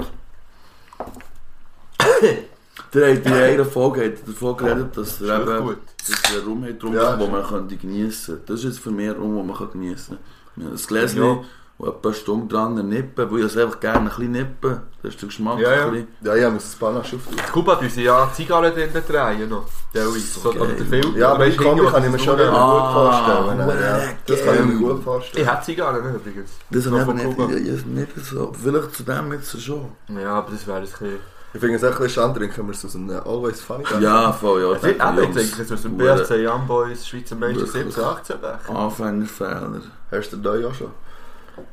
Der 2.94 3.16
hat 3.18 3.26
in 3.26 3.34
einer 3.34 3.66
Folge 3.66 4.06
hat 4.06 4.28
davon 4.28 4.58
geredet, 4.58 4.96
dass 4.96 5.20
er 5.22 5.40
Ist 5.42 5.48
eben 5.50 5.66
gut. 5.68 5.78
dass 6.08 6.36
hat, 6.64 6.82
drum, 6.84 6.94
Ja. 6.94 7.20
wo 7.20 7.28
man 7.28 7.44
geniessen 7.78 8.36
kann. 8.38 8.46
Das 8.46 8.60
ist 8.60 8.66
jetzt 8.66 8.80
für 8.80 8.92
mich 8.92 9.10
Rum, 9.18 9.36
den 9.36 9.48
man 9.48 9.56
kann 9.58 9.72
geniessen 9.72 10.18
kann. 10.18 10.35
Ein 10.58 10.76
Gläschen, 10.88 11.22
Ja. 11.24 11.38
wo 11.78 11.88
etwa 11.88 12.08
eine 12.10 12.14
Stunde 12.14 12.54
dran 12.56 12.76
nippen, 12.88 13.30
weil 13.32 13.40
ich 13.40 13.46
es 13.46 13.58
einfach 13.58 13.80
gerne 13.80 14.00
ein 14.00 14.06
bisschen 14.06 14.32
nippen. 14.32 14.82
Das 15.04 15.14
ist 15.14 15.22
der 15.22 15.28
Geschmack. 15.28 15.60
Ja, 15.60 15.76
ja. 15.76 15.88
ein. 15.90 16.08
Ja, 16.22 16.36
ja, 16.36 16.50
muss 16.50 16.64
das 16.64 16.76
Panache 16.76 17.16
auftun. 17.18 17.36
Kuba 17.52 17.76
tun 17.76 17.90
sie 17.90 18.04
ja 18.04 18.32
Zigarren 18.34 18.74
drin 18.74 18.90
drehen 19.08 19.50
noch. 19.50 19.66
Teilweise. 19.94 20.40
So, 20.40 20.50
oder 20.52 20.60
geil. 20.68 20.76
der 20.80 20.86
Film. 20.86 21.16
Ja, 21.18 21.32
aber 21.34 21.50
Kombi 21.52 21.64
irgendwie, 21.66 21.92
kann 21.92 22.04
ich 22.06 22.12
mir 22.12 22.20
schon 22.20 22.38
das 22.38 22.48
gut 22.50 22.58
vorstellen. 22.94 23.60
Ah, 23.62 23.82
Ja, 23.82 24.00
das 24.26 24.44
kann 24.46 24.56
ich 24.56 24.66
mir 24.66 24.76
gut 24.88 24.98
Ich 25.00 25.04
vorstellen. 25.04 25.48
hätte 25.50 25.64
Zigarren 25.64 26.06
nicht 26.12 26.16
übrigens. 26.26 26.52
Das 26.72 26.86
Noch 26.86 27.00
habe 27.00 27.20
ich 27.20 27.26
nicht, 27.26 27.40
ja, 27.40 27.58
ja, 27.58 27.82
nicht 27.86 28.26
so. 28.26 28.54
Vielleicht 28.64 28.96
zu 28.96 29.04
dem 29.04 29.34
jetzt 29.34 29.62
schon. 29.62 29.92
Ja, 30.18 30.36
aber 30.36 30.52
das 30.52 30.66
wäre 30.66 30.78
ein 30.78 30.84
bisschen... 30.84 31.35
Ich 31.56 31.62
finde 31.62 31.78
es 31.78 31.84
echt 31.84 31.94
ein 31.94 32.04
bisschen 32.04 32.22
schade, 32.22 32.38
trinken 32.38 32.68
wir 32.68 32.74
es 32.74 32.84
aus 32.84 32.96
einem 32.98 33.12
Always 33.12 33.62
Funny 33.62 33.84
Becher. 33.84 34.02
Ja, 34.02 34.34
voll, 34.34 34.62
ja. 34.62 34.74
Ich 34.74 34.82
denke, 34.82 34.98
ich 34.98 35.16
Jungs, 35.16 35.36
denke, 35.36 35.58
das 35.60 35.72
aus 35.72 35.82
dem 35.84 35.98
BFC 35.98 36.32
Young 36.46 36.68
Boys, 36.68 37.08
Schweizer 37.08 37.36
Meister 37.38 37.62
Wirklich. 37.62 37.96
17, 37.96 38.04
18 38.04 38.42
Becher. 38.42 38.76
Anfängerfehler. 38.76 39.82
Hast 40.12 40.34
du 40.34 40.36
den 40.36 40.44
da 40.44 40.56
ja 40.58 40.74
schon? 40.74 40.92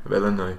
Welchen 0.05 0.37
neu? 0.37 0.53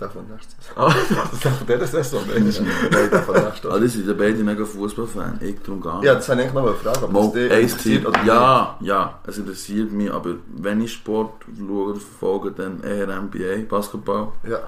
Den 0.00 0.10
von 0.10 0.26
nächstes. 0.26 0.56
Ah, 0.74 0.86
das 1.10 1.32
ist 1.34 1.42
von 1.42 1.66
dieser 1.66 1.86
Saison. 1.86 2.22
Nein, 2.26 2.44
den 2.46 3.22
von 3.22 3.34
nächstes. 3.34 3.70
Ah, 3.70 3.78
die 3.78 3.88
sind 3.88 4.08
ja 4.08 4.14
beide 4.14 4.42
mega 4.42 4.64
Fußballfan. 4.64 5.38
Ich 5.42 5.60
darum 5.60 5.82
gar 5.82 5.96
nicht. 5.96 6.06
Ja, 6.06 6.14
das 6.14 6.26
habe 6.30 6.40
ich 6.40 6.46
eigentlich 6.46 6.54
noch 6.54 6.66
eine 6.66 6.76
Frage. 6.76 7.04
ob 7.04 7.12
Mal, 7.12 7.22
ein 7.24 7.60
interessiert 7.60 7.82
Team, 7.82 8.06
oder 8.06 8.24
ja, 8.24 8.76
ja, 8.80 9.20
es 9.26 9.36
interessiert 9.36 9.92
mich, 9.92 10.10
aber 10.10 10.36
wenn 10.56 10.80
ich 10.80 10.94
Sport 10.94 11.44
schaue 11.58 11.90
oder 11.90 12.00
verfolge, 12.00 12.52
dann 12.52 12.82
eher 12.82 13.20
NBA, 13.20 13.68
Basketball. 13.68 14.28
nicht. 14.42 14.52
Ja. 14.52 14.60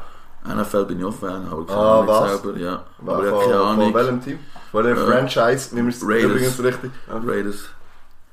NFL 0.47 0.85
bin 0.85 0.99
ich 0.99 1.05
auch 1.05 1.15
Fan, 1.15 1.47
aber 1.51 1.65
keine 1.67 1.79
Ah, 1.79 1.95
Ahnung 2.01 2.09
was? 2.09 2.43
selber, 2.43 2.59
ja. 2.59 2.83
Von, 2.99 3.09
Aber 3.15 3.25
ich 3.25 3.31
habe 3.31 3.41
von, 3.43 3.51
keine 3.51 3.59
von 3.63 3.69
Ahnung. 3.69 3.95
welchem 3.95 4.25
Team? 4.25 4.39
Von 4.71 4.85
der 4.85 4.93
Äh, 4.93 4.97
Franchise, 4.97 5.69
wie 5.77 5.83
wir 5.83 5.89
es 5.89 6.03
übrigens 6.03 6.63
richtig... 6.63 6.91
Raiders. 7.09 7.65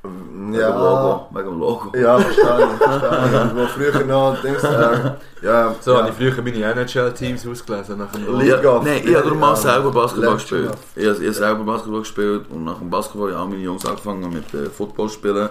Wegen 0.03 0.53
Ja, 0.53 0.71
dem 0.71 0.79
Logo. 0.79 1.27
Wegen 1.31 1.45
dem 1.49 1.59
Logo. 1.59 1.91
Ja, 1.95 2.17
verstehe 2.17 2.43
ich, 2.43 2.77
verstehe 2.83 3.45
ich. 3.45 3.55
Wo 3.55 3.67
früher 3.67 4.03
noch 4.05 4.41
Dings, 4.41 4.63
äh, 4.63 5.11
ja, 5.43 5.75
So 5.79 5.91
ja. 5.93 5.97
habe 5.99 6.09
ich 6.09 6.15
früher 6.15 6.41
meine 6.43 6.63
NHL-Teams 6.73 7.47
ausgelesen. 7.47 7.99
Nach 7.99 8.11
dem 8.11 8.39
Liga. 8.39 8.61
Ja, 8.61 8.81
nein, 8.83 9.01
ich 9.05 9.13
habe 9.15 9.23
darum 9.25 9.39
mal 9.39 9.49
Ja, 9.51 9.55
selber 9.55 9.91
Basketball 9.91 10.33
gespielt. 10.33 10.71
Ich 10.95 11.05
habe, 11.05 11.17
ich 11.17 11.23
habe 11.27 11.33
selber 11.33 11.63
Basketball 11.63 11.99
gespielt 11.99 12.45
und 12.49 12.63
nach 12.65 12.79
dem 12.79 12.89
Basketball 12.89 13.33
haben 13.35 13.41
auch 13.43 13.47
meine 13.49 13.61
Jungs 13.61 13.85
angefangen 13.85 14.27
mit 14.33 14.51
äh, 14.55 14.69
Football 14.71 15.09
spielen. 15.09 15.49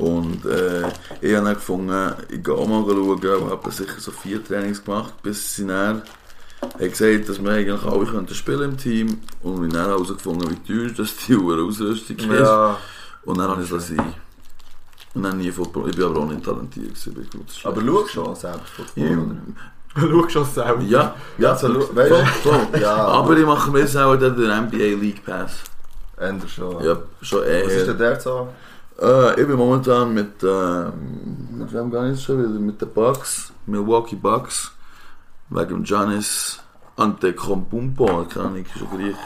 Und 0.00 0.44
äh, 0.46 0.82
ich 1.20 1.34
habe 1.34 1.44
dann 1.46 1.54
gefunden, 1.54 2.12
ich 2.30 2.42
gehe 2.42 2.54
mal 2.54 2.84
schauen 2.86 3.42
und 3.42 3.50
habe 3.50 3.70
sicher 3.70 3.98
so 3.98 4.10
vier 4.10 4.42
Trainings 4.42 4.82
gemacht, 4.84 5.14
bis 5.22 5.56
sie 5.56 5.66
dann 5.66 6.02
haben 6.62 6.88
gesagt, 6.90 7.28
dass 7.28 7.42
wir 7.42 7.50
eigentlich 7.52 7.82
alle 7.84 8.04
könnten 8.06 8.34
spielen 8.34 8.70
im 8.72 8.76
Team 8.76 9.18
und 9.42 9.54
ich 9.56 9.60
habe 9.60 9.68
dann 9.72 9.86
herausgefunden, 9.88 10.50
wie 10.50 10.72
teuer 10.72 10.90
das 10.96 11.16
die 11.26 11.34
Uhr 11.36 11.58
Ausrüstung 11.66 12.16
ist. 12.16 12.40
Ja, 12.40 12.76
Und 13.24 13.38
dann 13.38 13.48
habe 13.50 13.62
ich 13.62 13.70
es 13.70 13.88
sein. 13.88 14.14
Und 15.14 15.22
dann 15.24 15.38
nie 15.38 15.50
Football. 15.50 15.88
Ich 15.90 15.96
bin 15.96 16.04
aber 16.04 16.20
auch 16.20 16.26
nicht 16.28 16.44
talentiert. 16.44 16.94
gewesen, 16.94 17.46
Ich 17.56 17.66
Aber 17.66 17.80
schau 17.84 18.06
schon 18.06 18.34
selbst 18.36 18.68
Football. 18.76 19.04
Ja, 19.96 20.00
schau 20.08 20.28
schon 20.28 20.44
selber. 20.44 20.82
ja, 20.82 21.14
Ja, 21.38 21.56
so, 21.56 21.68
schau- 21.68 21.96
weißt 21.96 22.12
du? 22.72 22.78
Ja, 22.78 22.94
Aber 23.06 23.36
ich 23.36 23.44
mache 23.46 23.70
mir 23.70 23.86
den 24.16 24.36
den 24.36 24.64
NBA 24.66 25.00
League 25.00 25.24
Pass. 25.24 25.52
Änder 26.16 26.46
schon. 26.46 26.84
Ja, 26.84 26.96
schon 27.22 27.42
eher. 27.42 27.64
Was 27.66 27.72
ist 27.72 27.86
denn 27.88 27.98
der 27.98 28.20
so? 28.20 28.48
Äh, 29.00 29.40
ich 29.40 29.46
bin 29.46 29.56
momentan 29.56 30.12
mit, 30.12 30.42
ähm, 30.42 31.48
mit 31.52 31.72
wem 31.72 31.90
gar 31.90 32.02
nicht 32.04 32.22
schon 32.22 32.38
wieder? 32.38 32.50
Mit 32.50 32.78
den 32.80 32.92
Bucks, 32.92 33.52
Milwaukee 33.66 34.16
Bucks, 34.16 34.72
wegen 35.48 35.68
dem 35.68 35.84
Giannis 35.84 36.60
Antetokounmpo, 36.96 38.06
Ahnung, 38.06 38.56
ist 38.56 38.76
ja 38.76 38.86
gleich. 38.94 39.16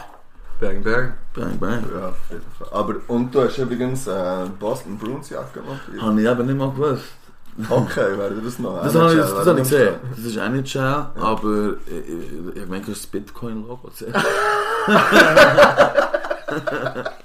Bang, 0.61 0.85
bang. 0.85 1.15
Bang, 1.35 1.59
bang. 1.59 1.85
Ja, 1.93 2.11
auf 2.11 2.31
jeden 2.31 2.45
Fall. 2.57 2.69
Aber, 2.71 2.95
und 3.09 3.35
du 3.35 3.43
hast 3.43 3.59
übrigens 3.59 4.07
äh, 4.07 4.47
Boston 4.61 4.97
Bruins 4.97 5.29
Jacke 5.29 5.61
montiert. 5.61 6.01
Habe 6.01 6.23
ich 6.23 6.29
eben 6.29 6.47
nicht 6.47 6.57
mal 6.57 6.71
gewusst. 6.71 7.03
Okay, 7.69 8.17
wäre 8.17 8.35
das 8.35 8.61
noch? 8.61 8.81
Das 8.83 8.95
habe 8.95 9.13
ich, 9.13 9.19
das 9.19 9.33
wäre 9.33 9.47
habe 9.47 9.61
ich 9.61 9.69
gesehen. 9.69 9.95
Das 10.11 10.21
ist 10.25 10.37
NHL, 10.37 11.07
aber 11.17 11.75
ich, 11.87 12.09
ich, 12.09 12.57
ich 12.63 12.69
meine, 12.69 12.85
das 12.85 13.07
Bitcoin-Logo 13.07 13.91
sehen. 13.93 14.15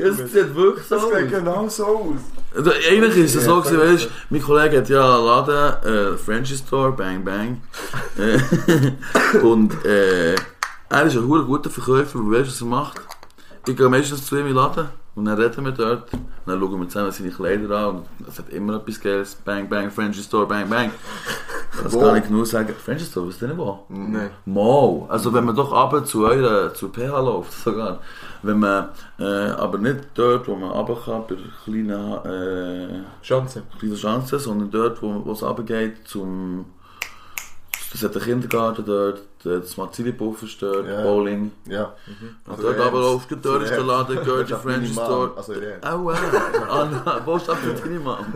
Es 0.00 0.16
sieht 0.32 0.54
wirklich 0.54 0.86
so 0.86 0.94
Das 0.96 1.04
aus. 1.04 1.12
sieht 1.18 1.30
genau 1.30 1.68
so 1.68 1.86
aus. 1.86 2.66
Eigentlich 2.90 3.16
ist 3.16 3.34
es 3.34 3.44
so 3.44 3.60
gewesen, 3.60 3.78
weißt, 3.78 4.08
mein 4.30 4.42
Kollege 4.42 4.78
hat 4.78 4.88
ja 4.88 5.16
einen 5.16 5.24
Laden, 5.26 6.14
äh, 6.14 6.16
Frenchy 6.16 6.56
Store, 6.56 6.92
Bang 6.92 7.24
Bang. 7.24 7.60
Und 9.42 9.84
äh, 9.84 10.34
er 10.34 11.02
ist 11.04 11.16
ein 11.16 11.28
guter 11.28 11.70
Verkäufer, 11.70 12.18
weil 12.20 12.40
weißt 12.40 12.48
du, 12.48 12.52
was 12.52 12.60
er 12.62 12.66
macht? 12.66 13.00
Ich 13.68 13.76
gehe 13.76 13.86
meistens 13.90 14.24
zu 14.24 14.36
ihm 14.36 14.46
in 14.46 14.46
den 14.46 14.56
Laden 14.56 14.88
und 15.14 15.26
dann 15.26 15.38
reden 15.38 15.62
wir 15.62 15.72
dort. 15.72 16.10
Und 16.14 16.22
dann 16.46 16.58
schauen 16.58 16.80
wir 16.80 16.88
zusammen 16.88 17.12
seine 17.12 17.28
Kleider 17.28 17.76
an 17.76 17.96
und 17.96 18.06
es 18.26 18.38
hat 18.38 18.48
immer 18.48 18.76
etwas 18.76 18.98
Geiles. 18.98 19.34
Bang 19.34 19.68
Bang, 19.68 19.90
Frenchy 19.90 20.22
Store, 20.22 20.46
Bang 20.46 20.70
Bang. 20.70 20.90
Das 21.82 21.92
Wo? 21.92 22.00
kann 22.00 22.16
ich 22.16 22.30
nur 22.30 22.46
sagen. 22.46 22.74
Frenchy 22.82 23.04
Store, 23.04 23.26
was 23.26 23.34
ist 23.34 23.42
denn 23.42 23.58
wo? 23.58 23.84
Nein. 23.90 24.30
Mal. 24.46 25.04
Also 25.10 25.34
wenn 25.34 25.44
man 25.44 25.54
doch 25.54 25.70
ab 25.70 26.06
zu 26.06 26.24
eurer, 26.24 26.72
zu 26.72 26.88
PH 26.88 27.20
läuft 27.20 27.52
sogar. 27.52 27.98
Wenn 28.42 28.58
man, 28.58 28.88
äh, 29.18 29.24
aber 29.24 29.76
nicht 29.76 29.98
dort, 30.14 30.48
wo 30.48 30.56
man 30.56 30.70
runter 30.70 30.96
kann, 31.04 31.24
bei 31.28 31.36
kleinen, 31.64 32.24
äh, 32.24 33.04
Chance. 33.22 33.64
kleinen 33.78 33.96
Chancen, 33.96 34.38
sondern 34.38 34.70
dort, 34.70 35.02
wo, 35.02 35.26
wo 35.26 35.32
es 35.32 35.42
runtergeht 35.42 36.08
zum, 36.08 36.64
das 37.92 38.02
hat 38.02 38.14
den 38.14 38.22
Kindergarten 38.22 38.84
dort, 38.84 39.22
das 39.42 39.76
Marzili-Puff 39.76 40.42
ist 40.42 40.60
dort. 40.60 40.86
Bowling. 40.86 41.52
Ja. 41.66 41.94
Und 42.46 42.62
dort 42.62 42.78
aber 42.78 43.04
auf 43.06 43.26
der 43.26 43.40
Tür 43.40 43.62
ist 43.62 43.70
der 43.70 43.84
Laden, 43.84 44.16
gehört 44.16 44.50
der 44.50 44.58
French 44.58 44.92
Store. 44.92 45.32
Also, 45.36 45.54
ja. 45.54 45.94
Oh, 45.94 46.04
wow. 46.04 46.18
Ah, 46.68 46.88
nein, 46.90 47.24
Botschaft 47.24 47.62
für 47.62 47.72
deine 47.72 47.98
Mom. 48.00 48.26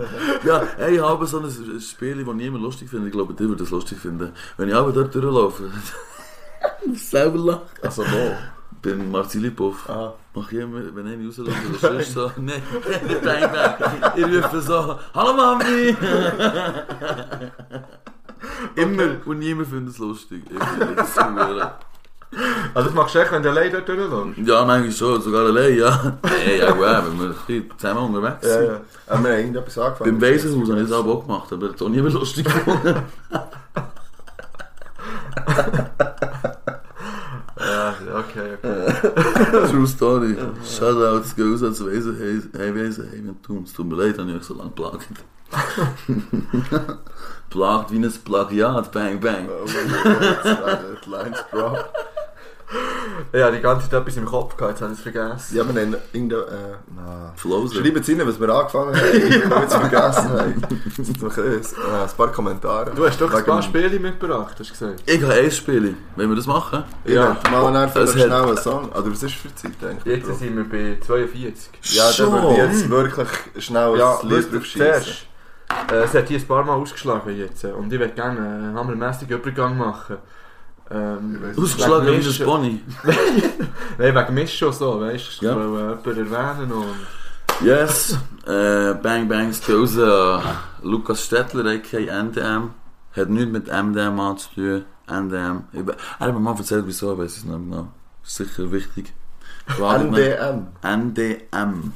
Ja, 0.45 0.63
hey, 0.77 0.97
ich 0.97 1.03
habe 1.03 1.27
so 1.27 1.41
ein 1.41 1.81
Spiel, 1.81 2.25
das 2.25 2.35
niemand 2.35 2.63
lustig 2.63 2.89
findet. 2.89 3.09
Ich 3.09 3.13
glaube, 3.13 3.35
die 3.35 3.41
würde 3.41 3.63
das 3.63 3.71
lustig 3.71 3.99
finden. 3.99 4.33
Wenn 4.57 4.69
ich 4.69 4.75
aber 4.75 4.93
dort 4.93 5.15
durchlaufe, 5.15 5.65
selber 6.95 7.39
lachen. 7.39 7.63
Also, 7.83 8.03
wo? 8.05 8.37
Beim 8.81 9.11
Marzili-Puff. 9.11 9.89
Ah. 9.89 10.15
Mach 10.35 10.51
ich 10.51 10.61
immer, 10.61 10.81
wenn 10.95 11.07
ich 11.07 11.39
rausschaue, 11.39 11.55
oder 11.69 11.79
sonst 11.79 12.15
so, 12.15 12.33
nein, 12.39 12.63
bang 13.23 13.53
bang. 13.53 13.75
Ich 14.17 14.25
rufe 14.25 14.63
so, 14.63 14.99
hallo 15.15 15.35
Mami! 15.35 15.95
Immer, 18.77 19.17
und 19.27 19.39
niemand 19.39 19.69
findet 19.69 19.95
es 19.95 19.99
lustig. 19.99 20.43
Also 22.75 22.89
das 22.89 22.95
machst 22.95 23.15
du 23.15 23.19
echt, 23.19 23.31
wenn 23.31 23.43
du 23.43 23.51
allein 23.51 23.71
dort 23.71 23.87
durchläufst? 23.87 24.39
Ja, 24.39 24.65
manchmal 24.65 24.91
schon, 24.91 25.21
sogar 25.21 25.45
allein, 25.45 25.77
ja. 25.77 26.17
Hey, 26.27 26.61
ja, 26.61 26.71
gut, 26.71 26.81
wenn 26.81 27.21
wir 27.47 27.77
zusammen 27.77 28.15
unterwegs 28.15 28.47
Ja, 28.47 28.59
sind. 28.59 28.67
ja. 28.69 28.81
Haben 29.11 29.25
wir 29.25 29.37
irgendetwas 29.37 29.79
angefangen? 29.79 30.19
Beim 30.19 30.31
Waisenhaus 30.31 30.71
habe 30.71 30.81
ich 30.81 30.89
das 30.89 30.99
auch 30.99 31.27
gemacht, 31.27 31.53
aber 31.53 31.67
das 31.69 31.73
hat 31.73 31.83
auch 31.83 31.89
niemand 31.91 32.15
lustig 32.15 32.47
gefunden. 32.47 32.95
Ja, 37.61 37.95
okay, 38.19 38.55
okay. 38.57 39.69
True 39.71 39.87
Story. 39.87 40.37
Shoutouts 40.65 41.37
gehen 41.37 41.53
raus 41.53 41.63
wir 43.27 43.43
tun 43.43 43.63
es 43.65 43.73
tut 43.73 43.87
mir 43.87 43.97
leid, 43.97 44.19
habe 44.19 44.31
ich 44.31 44.37
euch 44.39 44.43
so 44.45 44.55
lange 44.55 44.71
plagt. 44.71 45.07
plagt 47.51 47.93
wie 47.93 47.97
ein 47.97 48.13
Plagiat, 48.25 48.93
bang 48.93 49.21
bang. 49.21 49.49
Oh, 49.49 49.67
die 51.05 51.11
Lines 51.11 51.45
dropped. 51.51 51.91
Ja, 53.33 53.51
die 53.51 53.61
ganze 53.61 53.89
Zeit 53.89 54.01
etwas 54.01 54.17
im 54.17 54.25
Kopf 54.25 54.57
gehabt, 54.57 54.73
jetzt 54.73 54.83
habe 54.83 54.93
ich 54.93 54.99
es 54.99 55.03
vergessen. 55.03 55.57
Ja, 55.57 55.65
wir 55.65 55.81
haben 55.83 55.97
irgendein... 56.13 56.41
Äh. 56.41 57.39
Schreibt 57.39 57.99
es 57.99 58.09
rein, 58.09 58.27
was 58.27 58.41
wir 58.41 58.49
angefangen 58.49 58.95
haben. 58.95 59.07
Ich 59.13 59.45
habe 59.45 59.63
jetzt 59.63 59.75
vergessen. 59.75 60.29
haben. 60.31 60.65
Es 60.99 61.07
sind 61.07 61.23
noch 61.23 61.37
ein, 61.37 61.45
äh, 61.45 61.57
ein 61.57 62.17
paar 62.17 62.29
Kommentare. 62.29 62.93
Du 62.95 63.07
hast 63.07 63.21
doch 63.21 63.33
ein 63.33 63.45
paar 63.45 63.63
Spiele 63.63 63.99
mitgebracht, 63.99 64.57
hast 64.59 64.71
du 64.71 64.73
gesagt. 64.73 65.03
Ich 65.07 65.23
habe 65.23 65.35
ein 65.35 65.51
Spiel. 65.51 65.97
Wollen 66.17 66.29
wir 66.29 66.37
das 66.37 66.47
machen? 66.47 66.85
Ja, 67.05 67.37
mal 67.51 67.77
einfach 67.77 68.03
Es 68.03 68.13
schnell 68.13 68.33
einen 68.33 68.57
Song. 68.57 68.89
Oder 68.91 69.11
was 69.11 69.23
ist 69.23 69.35
für 69.35 69.55
Zeit 69.55 69.73
eigentlich? 69.83 70.05
Jetzt 70.05 70.39
sind 70.39 70.57
wir 70.57 70.65
bei 70.65 70.99
42. 71.05 71.71
Ja, 71.95 72.11
dann 72.17 72.33
würde 72.33 72.53
ich 72.53 72.59
jetzt 72.59 72.91
wirklich 72.91 73.29
schnell 73.59 73.99
Ja, 73.99 74.19
ein 74.21 74.29
Lied 74.29 74.53
wisst 74.53 74.77
ihr, 74.77 74.85
drauf 74.85 75.03
schießen. 75.03 75.32
Äh, 75.91 75.95
es 76.05 76.15
hat 76.15 76.29
hier 76.29 76.39
ein 76.39 76.47
paar 76.47 76.65
Mal 76.65 76.75
ausgeschlagen 76.75 77.37
jetzt. 77.37 77.65
äh, 77.65 77.69
Und 77.73 77.93
ich 77.93 77.99
würde 77.99 78.13
gerne 78.15 78.41
einen 78.41 78.75
hammermäßigen 78.75 79.39
Übergang 79.39 79.77
machen. 79.77 80.17
Ähm, 80.91 81.41
Ausgeschlagen 81.57 82.07
wie 82.07 82.11
ein 82.11 82.21
Mischen- 82.23 82.45
Pony. 82.45 82.81
Nein, 83.99 84.15
wegen 84.15 84.35
Mischen 84.35 84.69
und 84.69 84.75
so, 84.75 85.01
weißt 85.01 85.41
du? 85.43 85.47
Ja. 85.47 85.53
Ich 85.53 85.57
wollte 86.05 86.11
jemanden 86.21 86.35
erwähnen 86.35 86.73
und... 86.73 87.67
Yes. 87.67 88.19
Äh, 88.47 88.95
bang 88.95 89.29
Bangs 89.29 89.63
an 89.71 90.43
Lukas 90.83 91.25
Stettler, 91.27 91.65
a.k.a. 91.71 92.01
NDM. 92.21 92.71
Hat 93.17 93.29
nichts 93.29 93.53
mit 93.53 93.67
MDM 93.69 94.19
anzutun. 94.19 94.85
NDM. 95.07 95.65
Ich, 95.73 95.85
be- 95.85 95.97
er 96.19 96.27
hat 96.27 96.35
mir 96.35 96.41
mal 96.41 96.57
erzählt, 96.57 96.85
wieso, 96.87 97.17
weiß 97.17 97.33
ich 97.33 97.39
es 97.39 97.45
nicht 97.45 97.55
genau. 97.55 97.89
Sicher 98.25 98.71
wichtig. 98.73 99.13
NDM. 99.79 100.67
NDM. 100.83 101.93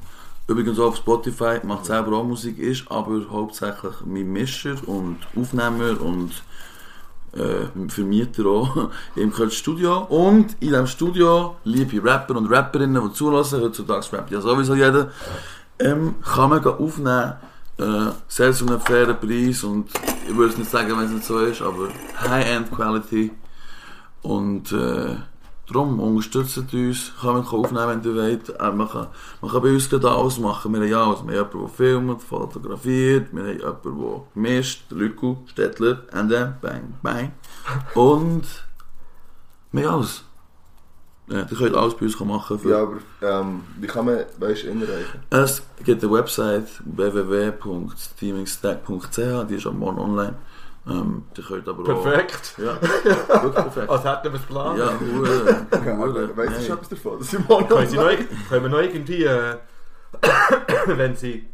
Übrigens 0.49 0.79
auch 0.79 0.89
auf 0.89 0.97
Spotify, 0.97 1.59
macht 1.65 1.87
selber 1.87 2.19
auch 2.19 2.25
Musik, 2.25 2.59
ist 2.59 2.91
aber 2.91 3.21
hauptsächlich 3.31 3.95
mein 4.05 4.33
Mischer 4.33 4.77
und 4.87 5.19
Aufnehmer 5.35 6.01
und 6.01 6.31
äh, 7.33 7.89
Vermieter 7.89 8.47
auch 8.47 8.91
im 9.17 9.33
Studio. 9.51 10.05
Und 10.05 10.53
in 10.61 10.69
diesem 10.69 10.87
Studio, 10.87 11.57
liebe 11.65 12.03
Rapper 12.03 12.37
und 12.37 12.51
Rapperinnen, 12.51 13.03
die 13.09 13.13
zulassen, 13.13 13.61
heutzutage 13.61 14.07
rappt 14.13 14.31
ja 14.31 14.41
sowieso 14.41 14.75
jeder, 14.75 15.11
ähm, 15.79 16.15
kann 16.23 16.51
man 16.51 16.65
aufnehmen, 16.65 17.35
äh, 17.79 18.13
sehr 18.29 18.53
zu 18.53 18.67
einem 18.67 18.81
fairen 18.81 19.19
Preis 19.19 19.65
und 19.65 19.91
ich 20.29 20.35
würde 20.35 20.53
es 20.53 20.59
nicht 20.59 20.71
sagen, 20.71 20.97
wenn 20.97 21.07
es 21.07 21.11
nicht 21.11 21.25
so 21.25 21.41
ist, 21.41 21.61
aber 21.61 21.89
High-End 22.21 22.71
Quality. 22.71 23.33
Und 24.23 24.73
äh, 24.73 25.17
darum 25.67 26.01
unterstützt 26.01 26.57
uns, 26.73 27.13
kann 27.21 27.35
man 27.35 27.47
aufnehmen, 27.47 28.03
wenn 28.03 28.11
ihr 28.11 28.17
wollt. 28.17 28.49
Äh, 28.49 28.73
man, 28.73 28.89
kann, 28.89 29.09
man 29.41 29.51
kann 29.51 29.63
bei 29.63 29.69
uns 29.71 29.89
gerade 29.91 30.11
alles 30.11 30.39
machen. 30.39 30.73
Wir 30.73 30.81
haben 30.81 30.89
ja 30.89 31.05
alles. 31.05 31.27
Wir 31.27 31.39
haben 31.39 31.51
jemanden, 31.51 31.59
der 31.59 31.69
filmt, 31.69 32.23
fotografiert, 32.23 33.29
wir 33.33 33.43
haben 33.43 33.59
jemanden, 33.59 34.01
der 34.01 34.23
mischt, 34.35 34.91
Lücku, 34.91 35.37
Stettler, 35.47 36.03
Ende, 36.13 36.57
Bang, 36.61 36.95
Bang. 37.03 37.33
Und 37.95 38.45
wir 39.73 39.87
haben 39.87 39.95
alles. 39.97 40.23
Ja, 41.29 41.39
ihr 41.41 41.57
könnt 41.57 41.75
alles 41.75 41.95
bei 41.95 42.07
uns 42.07 42.21
machen. 42.21 42.57
Für 42.59 42.71
Ja, 42.71 42.83
aber 42.83 42.99
ähm, 43.21 43.63
wie 43.81 43.89
kann 43.89 44.05
man, 44.05 44.19
weißt 44.39 44.63
du, 44.63 44.69
inreichen? 44.69 45.19
es 45.31 45.61
gibt 45.85 46.01
eine 46.05 46.13
Website 46.13 46.69
www.teamingstack.ch, 46.85 49.49
die 49.49 49.57
ist 49.57 49.67
am 49.67 49.81
Morgen 49.81 49.99
online. 49.99 50.37
Ähm, 50.89 51.25
die 51.37 51.43
könnt 51.43 51.69
aber 51.69 51.85
Perfekt. 51.85 52.55
auch... 52.57 52.63
Ja, 52.63 53.43
wirklich 53.43 53.65
perfekt. 53.65 53.91
Als 53.91 54.05
hätten 54.05 54.33
wir 54.33 54.35
es 54.35 54.47
geplant. 54.47 54.79
Ja, 54.79 54.93
hure. 55.01 55.67
Ja, 55.73 56.37
weißt 56.37 56.59
du 56.59 56.67
schon 56.67 56.77
etwas 56.77 56.89
davon? 56.89 57.19
Das 57.19 57.33
morgen 57.49 57.69
Können, 57.69 57.89
sie 57.89 57.97
noch, 57.97 58.11
können 58.49 58.63
wir 58.63 58.69
noch 58.69 58.81
irgendwie, 58.81 59.25
äh, 59.25 59.57
wenn 60.87 61.17
sie 61.17 61.49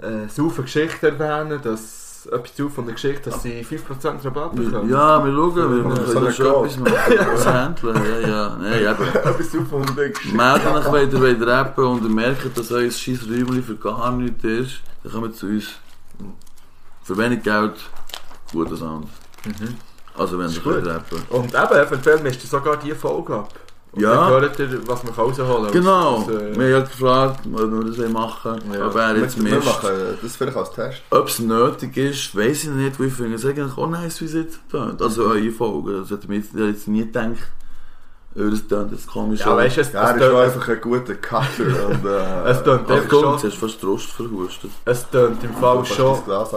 äh, 0.00 0.28
saufen 0.28 0.64
Geschichte 0.64 1.08
erwähnen, 1.08 1.60
dass 1.62 2.26
etwas, 2.26 2.60
auf 2.60 2.74
von 2.74 2.84
der 2.84 2.94
Geschichte, 2.94 3.30
dass 3.30 3.42
sie 3.42 3.64
5% 3.64 4.24
Rabatt 4.24 4.54
bekommen? 4.54 4.90
Ja, 4.90 5.24
wir 5.24 5.32
schauen, 5.32 5.56
wir 5.56 5.76
Ja, 5.78 5.82
können 5.82 6.06
so 6.06 6.12
da 6.14 6.20
eine 6.20 6.32
schon 6.32 6.46
etwas 6.46 6.76
machen. 6.78 7.16
Das 7.16 7.46
handeln, 7.46 8.02
ja, 8.22 8.28
ja. 8.28 8.92
Eben. 8.92 9.08
Etwas 9.08 9.56
auf 9.58 9.68
von 9.68 9.96
der 9.96 10.10
Geschichte. 10.10 10.36
Meldet 10.36 10.66
euch, 10.66 10.92
wenn 10.92 11.10
ihr 11.10 11.20
wollt 11.20 11.46
rappen 11.46 11.84
und 11.84 12.02
ihr 12.02 12.10
merkt, 12.10 12.58
dass 12.58 12.72
euer 12.72 12.90
scheiß 12.90 13.22
Räumchen 13.28 13.62
für 13.62 13.76
gar 13.76 14.12
nichts 14.12 14.44
ist, 14.44 14.80
dann 15.02 15.12
kommt 15.12 15.36
zu 15.36 15.46
uns. 15.46 15.68
Für 17.08 17.16
wenig 17.16 17.42
Geld, 17.42 17.72
guter 18.52 18.76
Sound. 18.76 19.06
Mhm. 19.46 19.76
Also 20.14 20.38
wenn 20.38 20.50
ihr 20.50 20.60
gut. 20.60 20.74
wollt 20.74 20.86
rappen. 20.86 21.22
Und 21.30 21.54
eben, 21.54 21.72
eventuell 21.86 22.20
mischt 22.20 22.44
ihr 22.44 22.50
sogar 22.50 22.76
die 22.76 22.92
Folge 22.94 23.34
ab. 23.34 23.48
Und 23.92 24.02
Ja. 24.02 24.14
dann 24.14 24.42
hört 24.42 24.58
ihr, 24.58 24.86
was 24.86 25.02
man 25.04 25.14
rausholen 25.14 25.62
kann. 25.64 25.72
Genau, 25.72 26.24
Das, 26.28 26.36
äh, 26.36 26.54
wir 26.60 26.76
haben 26.76 26.84
gefragt, 26.84 27.40
ob 27.50 27.60
wir 27.72 27.84
das 27.96 28.10
machen 28.12 28.60
Ja. 28.74 28.86
ob 28.88 28.94
er 28.96 29.16
jetzt 29.16 29.38
mischt. 29.38 29.64
machen 29.64 29.88
das 30.20 30.36
vielleicht 30.36 30.56
als 30.58 30.70
Test. 30.72 31.00
Ob 31.08 31.28
es 31.28 31.38
nötig 31.38 31.96
ist, 31.96 32.36
weiß 32.36 32.64
ich 32.64 32.70
nicht, 32.72 33.00
weil 33.00 33.06
ich 33.06 33.14
finde 33.14 33.36
es 33.36 33.46
eigentlich 33.46 33.78
auch 33.78 33.88
nice, 33.88 34.20
wie 34.20 34.26
es 34.26 34.34
jetzt 34.34 34.60
tönt. 34.70 35.00
Also 35.00 35.24
eure 35.24 35.50
Folge, 35.50 36.00
das 36.00 36.10
hätte 36.10 36.24
ich 36.30 36.52
mir 36.52 36.66
jetzt- 36.66 36.88
nie 36.88 37.06
gedacht, 37.06 37.36
das 38.50 38.66
tönt 38.66 38.92
jetzt 38.92 39.06
komisch. 39.06 39.40
ja, 39.40 39.56
weißt 39.56 39.78
es, 39.78 39.92
Ja, 39.92 40.10
er 40.10 40.16
es, 40.16 40.22
ist 40.22 40.56
einfach 40.56 40.68
ein 40.68 40.80
guter 40.80 41.14
Cutter. 41.14 41.86
Und, 41.88 42.04
äh, 42.04 42.44
es 42.50 42.62
tönt 42.62 42.86
komm, 42.86 43.20
schon, 43.20 43.32
jetzt 43.34 43.44
hast 43.44 43.54
du 43.62 43.66
fast 43.66 43.80
Trost 43.80 44.10
verhustet. 44.10 44.70
es 44.84 45.10
tönt 45.10 45.42
im 45.44 45.54
Fall 45.54 45.84
schon, 45.84 46.24
Glas 46.24 46.50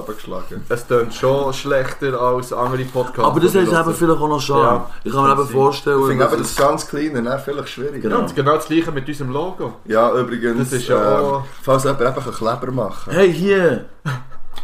es 0.70 0.88
tönt 0.88 1.14
schon 1.14 1.54
schlechter 1.54 2.20
als 2.22 2.54
andere 2.54 2.84
Podcasts. 2.86 3.24
Aber 3.24 3.40
das 3.40 3.56
ist 3.56 3.72
wir 3.72 3.80
eben 3.80 3.94
vielleicht 3.94 4.22
auch 4.22 4.28
noch 4.30 4.42
Charme. 4.42 4.64
Ja, 4.64 4.90
ich 5.04 5.12
kann 5.12 5.24
mir 5.24 5.32
eben 5.34 5.48
vorstellen, 5.48 6.02
Ich 6.02 6.08
finde 6.08 6.28
das 6.38 6.40
es- 6.42 6.56
ganz 6.56 6.88
Kleine 6.88 7.24
dann 7.24 7.40
vielleicht 7.40 7.70
schwierig. 7.70 8.02
Genau. 8.02 8.20
Ja, 8.22 8.26
genau 8.36 8.56
das 8.56 8.66
gleiche 8.68 8.92
mit 8.92 9.08
unserem 9.08 9.32
Logo. 9.32 9.74
Ja, 9.86 10.12
übrigens, 10.14 10.70
Das 10.70 10.74
ist 10.80 10.88
ja 10.88 11.20
ähm, 11.20 11.26
auch- 11.26 11.44
falls 11.62 11.84
jemand 11.84 12.02
einfach 12.04 12.26
einen 12.26 12.36
Kleber 12.36 12.72
machen 12.72 13.12
Hey, 13.14 13.34
hier! 13.34 13.86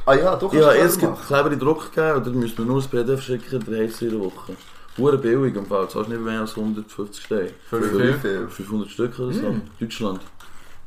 Ah 0.06 0.14
ja, 0.14 0.36
doch, 0.36 0.54
jetzt 0.54 1.02
du 1.02 1.08
gibt 1.08 1.28
Kleber 1.28 1.52
in 1.52 1.60
Druck 1.60 1.94
gegeben, 1.94 2.22
oder 2.22 2.30
müsst 2.32 2.58
mir 2.58 2.66
nur 2.66 2.78
das 2.78 2.88
PDF 2.88 3.22
schicken, 3.22 3.60
drei 3.60 3.84
in 3.84 4.10
der 4.12 4.20
Woche. 4.20 4.54
Hure 4.98 5.18
billig 5.18 5.56
im 5.56 5.66
Fall, 5.66 5.88
zahlst 5.90 6.10
nicht 6.10 6.22
mehr 6.22 6.42
als 6.42 6.56
150 6.56 7.24
Steine. 7.26 7.50
Für 7.70 7.82
wie 7.82 8.00
viel? 8.02 8.14
viel? 8.20 8.48
500 8.48 8.90
Stück 8.90 9.20
oder 9.20 9.34
so. 9.34 9.56
Deutschland. 9.80 10.22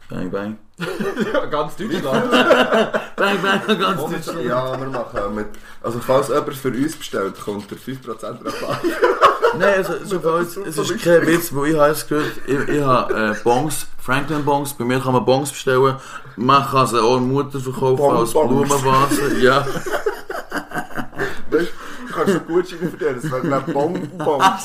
Bang, 0.08 0.30
bang. 0.30 0.58
Ja, 1.32 1.44
ganz 1.46 1.76
Deutschland. 1.76 2.30
Bang, 3.16 3.38
bang, 3.42 3.78
ganz 3.78 4.00
Deutschland. 4.00 4.42
Ja, 4.44 4.80
wir 4.80 4.88
machen 4.88 5.34
mit. 5.34 5.46
Also, 5.82 6.00
falls 6.00 6.28
jemand 6.28 6.54
für 6.54 6.68
uns 6.68 6.96
bestellt, 6.96 7.34
kommt 7.40 7.70
der 7.70 7.78
5% 7.78 8.22
Rabatt. 8.22 8.80
Nein, 9.58 9.74
also, 9.78 9.92
so 10.04 10.18
bei 10.20 10.30
uns, 10.30 10.56
es 10.56 10.78
ist 10.78 11.02
kein 11.02 11.26
Witz, 11.26 11.52
wo 11.52 11.64
ich 11.64 11.76
habe 11.76 11.90
es 11.92 12.06
gehört, 12.06 12.32
ich, 12.46 12.68
ich 12.68 12.82
habe 12.82 13.14
äh, 13.14 13.34
Bongs, 13.44 13.86
Franklin 14.00 14.44
Bongs, 14.44 14.72
bei 14.74 14.84
mir 14.84 15.00
kann 15.00 15.12
man 15.12 15.24
Bongs 15.24 15.50
bestellen, 15.50 15.96
man 16.36 16.64
kann 16.66 16.86
sie 16.86 17.02
auch 17.02 17.18
Mutter 17.20 17.58
verkaufen 17.60 17.96
Bon- 17.96 18.16
als. 18.16 18.32
Blumenvase, 18.32 19.38
ja. 19.40 19.66
Weißt 21.50 21.68
du, 22.24 22.32
du 22.32 22.38
kannst 22.38 22.48
so 22.48 22.54
gut 22.54 22.68
schreiben 22.68 22.90
für 22.90 22.96
den, 22.96 23.14
das 23.20 23.30
wäre 23.30 23.48
dann 23.48 23.64
Bonbons. 23.72 24.64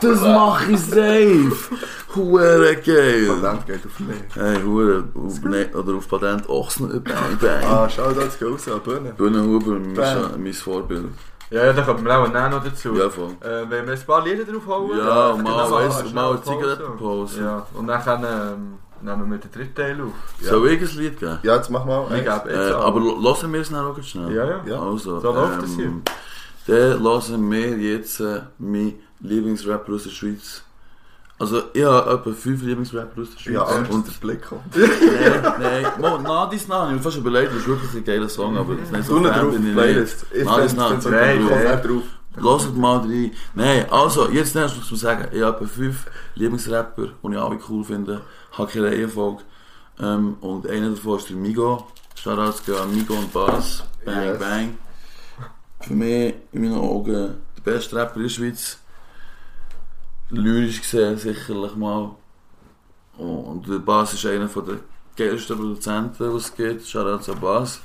Das 0.00 0.20
mache 0.20 0.72
ich 0.72 0.80
safe! 0.80 1.52
Hure 2.14 2.76
geil! 2.76 3.30
Patent 3.40 3.66
geht 3.66 3.86
auf 3.86 4.00
mich. 4.00 4.16
Hey, 4.34 4.56
Hure, 4.62 5.04
auf, 5.14 5.42
ne, 5.42 5.68
oder 5.74 5.94
auf 5.94 6.08
Patent 6.08 6.48
Ochsen, 6.48 6.88
bang, 7.02 7.38
bang. 7.40 7.64
Ah, 7.64 7.88
schau 7.88 8.10
da, 8.12 8.22
jetzt 8.22 8.42
raus 8.42 8.68
an 8.68 8.80
Bühne. 8.80 9.12
Bühnenhuber, 9.16 9.78
mein, 10.36 10.52
Vorbild. 10.52 11.06
Ja, 11.50 11.66
ja, 11.66 11.72
da 11.74 11.82
kommen 11.82 12.04
wir 12.04 12.18
auch 12.18 12.50
noch 12.50 12.64
dazu. 12.64 12.94
Ja, 12.94 13.10
voll. 13.10 13.32
Äh, 13.40 13.68
wenn 13.68 13.86
wir 13.86 13.92
ein 13.92 14.00
paar 14.06 14.24
Lieder 14.24 14.44
draufhauen. 14.44 14.98
Ja, 14.98 15.32
dann- 15.32 15.42
mal, 15.42 15.64
genau, 15.64 15.70
weiss, 15.70 16.00
schnell 16.00 16.12
mal 16.14 16.30
eine 16.30 16.38
Pause. 16.38 16.50
Zigarettenpause. 16.50 17.40
Ja, 17.42 17.66
und 17.74 17.86
dann 17.86 18.24
ähm, 18.24 18.78
nehmen 19.02 19.30
wir 19.30 19.38
den 19.38 19.50
dritten 19.50 19.74
Teil 19.74 20.00
auf. 20.00 20.12
Soll 20.40 20.68
ich 20.70 20.80
ein 20.80 20.98
Lied 20.98 21.18
geben? 21.18 21.38
Ja, 21.42 21.56
jetzt 21.56 21.70
mach 21.70 21.84
mal. 21.84 22.06
Ich 22.16 22.28
eins. 22.28 22.42
gebe 22.44 22.54
Äh, 22.54 22.64
jetzt 22.66 22.74
an. 22.74 22.82
aber 22.82 23.00
lassen 23.20 23.52
wir 23.52 23.60
es 23.60 23.70
dann 23.70 23.84
auch 23.84 24.02
schnell. 24.02 24.32
Ja, 24.34 24.44
ja. 24.46 24.60
Ja. 24.66 24.80
Also, 24.82 25.20
So 25.20 25.32
läuft 25.32 25.62
das 25.62 25.70
hier. 25.76 25.92
Dann 26.66 27.02
lassen 27.02 27.50
wir 27.50 27.76
jetzt 27.78 28.20
äh, 28.20 28.40
meinen 28.58 28.94
Lieblingsrapper 29.20 29.92
aus 29.94 30.04
der 30.04 30.10
Schweiz. 30.10 30.62
Also, 31.38 31.60
ich 31.72 31.82
habe 31.84 32.10
etwa 32.12 32.30
fünf 32.32 32.62
Lieblingsrapper 32.62 33.22
aus 33.22 33.30
der 33.34 33.40
Schweiz. 33.40 33.54
Ja, 33.54 33.62
Angst, 33.64 33.90
und 33.90 34.06
der 34.06 34.12
Blick 34.20 34.42
kommt. 34.42 34.62
Nein, 34.76 35.52
nein. 35.60 35.86
Mo, 35.98 36.18
Nadis 36.18 36.68
Nah, 36.68 36.86
ich 36.88 36.94
mir 36.96 37.00
fast 37.00 37.16
überlegt, 37.16 37.50
das 37.50 37.58
ist 37.58 37.66
wirklich 37.66 37.94
ein 37.94 38.04
geiler 38.04 38.28
Song, 38.28 38.56
aber 38.56 38.74
das 38.74 38.84
ist 38.84 38.92
nicht 38.92 39.04
so 39.06 39.14
Fan 39.20 39.24
drauf, 39.24 39.52
bin 39.52 39.66
ich 39.66 39.72
Playlist. 39.74 40.26
nicht. 40.32 40.40
Ich 40.42 40.44
Nadis 40.46 40.70
finde 40.72 40.82
Nah, 40.88 40.98
es 40.98 41.04
Nein, 41.04 41.44
nein. 41.48 41.70
nicht 41.80 41.84
drauf. 41.88 42.02
Lasst 42.36 42.76
mal 42.76 42.96
rein. 42.98 43.30
Nein, 43.54 43.86
also, 43.90 44.28
jetzt 44.30 44.54
muss 44.54 44.90
man 44.90 45.00
sagen, 45.00 45.28
ich 45.32 45.42
habe 45.42 45.56
etwa 45.56 45.66
fünf 45.66 46.06
Lieblingsrapper, 46.36 47.06
die 47.24 47.32
ich 47.32 47.38
alle 47.38 47.58
cool 47.68 47.84
finde. 47.84 48.20
Reihenfolge. 48.58 49.42
Ähm, 50.00 50.36
und 50.40 50.66
einer 50.66 50.90
davon 50.90 51.18
ist 51.18 51.28
der 51.28 51.36
Migo. 51.36 51.86
Shoutouts 52.14 52.64
gehen 52.64 52.76
an 52.76 52.94
Migo 52.94 53.14
und 53.14 53.32
Bass. 53.32 53.84
Bang, 54.04 54.24
Yes. 54.24 54.38
bang. 54.38 54.78
Für 55.80 55.94
mich, 55.94 56.34
in 56.52 56.62
meinen 56.62 56.74
Augen, 56.78 57.36
der 57.56 57.62
beste 57.62 57.96
Rapper 57.96 58.16
in 58.16 58.22
der 58.22 58.28
Schweiz. 58.28 58.78
Lyrisch 60.30 60.80
gesehen, 60.80 61.16
sicherlich 61.18 61.74
mal. 61.76 62.10
Und 63.18 63.68
der 63.68 63.78
Bass 63.78 64.14
ist 64.14 64.24
einer 64.26 64.46
der 64.46 64.80
geilsten 65.16 65.56
Produzenten, 65.56 66.30
die 66.30 66.36
es 66.36 66.54
gibt. 66.54 66.86
Shoutouts 66.86 67.28
an 67.28 67.40
Bass. 67.40 67.80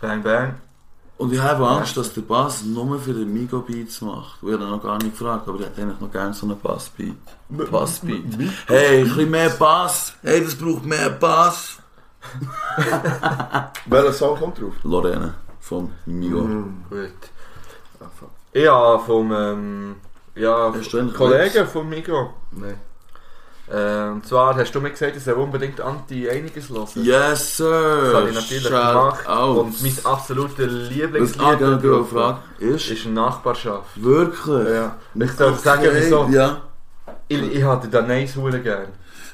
Bang, 0.00 0.22
bang. 0.22 0.54
Und 1.18 1.32
ich 1.32 1.40
habe 1.40 1.66
Angst, 1.66 1.96
dass 1.96 2.14
der 2.14 2.20
Bass 2.20 2.62
nur 2.62 2.98
für 3.00 3.12
den 3.12 3.32
Migo 3.32 3.58
Beats 3.60 4.00
macht. 4.00 4.38
Ich 4.40 4.52
habe 4.52 4.62
ihn 4.62 4.70
noch 4.70 4.82
gar 4.82 4.98
nicht 4.98 5.18
gefragt, 5.18 5.48
aber 5.48 5.58
ich 5.58 5.66
hätte 5.66 5.82
eigentlich 5.82 6.00
noch 6.00 6.12
gerne 6.12 6.32
so 6.32 6.46
einen 6.46 6.60
Bassbeat. 6.60 7.16
Bassbeat. 7.48 8.38
Hey, 8.68 9.00
ein 9.00 9.04
bisschen 9.04 9.30
mehr 9.30 9.50
Bass. 9.50 10.14
Hey, 10.22 10.44
das 10.44 10.54
braucht 10.54 10.84
mehr 10.84 11.10
Bass. 11.10 11.78
Welcher 13.86 14.12
Song 14.12 14.38
kommt 14.38 14.60
drauf? 14.60 14.74
Lorena 14.84 15.34
von 15.60 15.90
Migo. 16.06 16.42
Mm. 16.42 16.84
Gut. 16.88 17.30
Ja, 18.52 18.98
vom 18.98 19.32
ähm, 19.32 19.96
ja, 20.36 20.72
Kollegen 21.16 21.66
von 21.66 21.88
Migo. 21.88 22.34
Nein. 22.52 22.78
Äh, 23.70 24.08
und 24.12 24.26
zwar 24.26 24.56
hast 24.56 24.72
du 24.74 24.80
mir 24.80 24.90
gesagt, 24.90 25.16
dass 25.16 25.26
er 25.26 25.36
unbedingt 25.36 25.80
Anti-Einiges 25.80 26.70
hören. 26.70 26.86
Yes, 26.94 27.56
sir. 27.58 28.00
Das 28.02 28.14
habe 28.14 28.28
ich 28.30 28.34
natürlich 28.34 28.62
Shout 28.64 28.70
gemacht. 28.70 29.28
out. 29.28 29.58
Und 29.58 29.82
mein 29.82 29.98
absoluter 30.04 30.66
Lieblingslied 30.66 31.52
ich 31.52 31.58
gerne 31.58 31.78
drauf 31.78 32.08
gefragt 32.10 32.42
ist, 32.60 32.90
ist 32.90 33.06
Nachbarschaft. 33.06 34.02
wirklich? 34.02 34.68
Ja. 34.68 34.96
Ich 35.14 35.32
soll 35.32 35.54
sagen, 35.56 35.88
wieso. 35.92 36.26
Ja. 36.30 36.62
Ich, 37.28 37.42
ich 37.42 37.62
hatte 37.62 37.88
den 37.88 38.06
Nice 38.06 38.36
Huren 38.36 38.62
gern. 38.62 38.88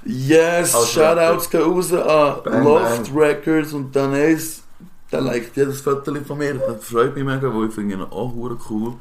Yes, 0.04 0.74
Als 0.74 0.90
Shoutouts 0.90 1.48
gehen 1.48 1.62
raus 1.62 1.92
an 1.92 2.36
Bang, 2.44 2.64
Loft 2.64 3.10
Records 3.14 3.72
und 3.72 3.94
dann 3.94 4.12
ist, 4.14 4.64
der 5.10 5.20
liked 5.20 5.56
jedes 5.56 5.80
Foto 5.80 6.12
von 6.26 6.38
mir. 6.38 6.54
Das 6.54 6.84
freut 6.84 7.14
mich 7.14 7.24
mega, 7.24 7.54
weil 7.54 7.68
ich 7.68 7.74
finde 7.74 7.94
ihn 7.94 8.02
auch 8.02 8.34
cool. 8.68 8.94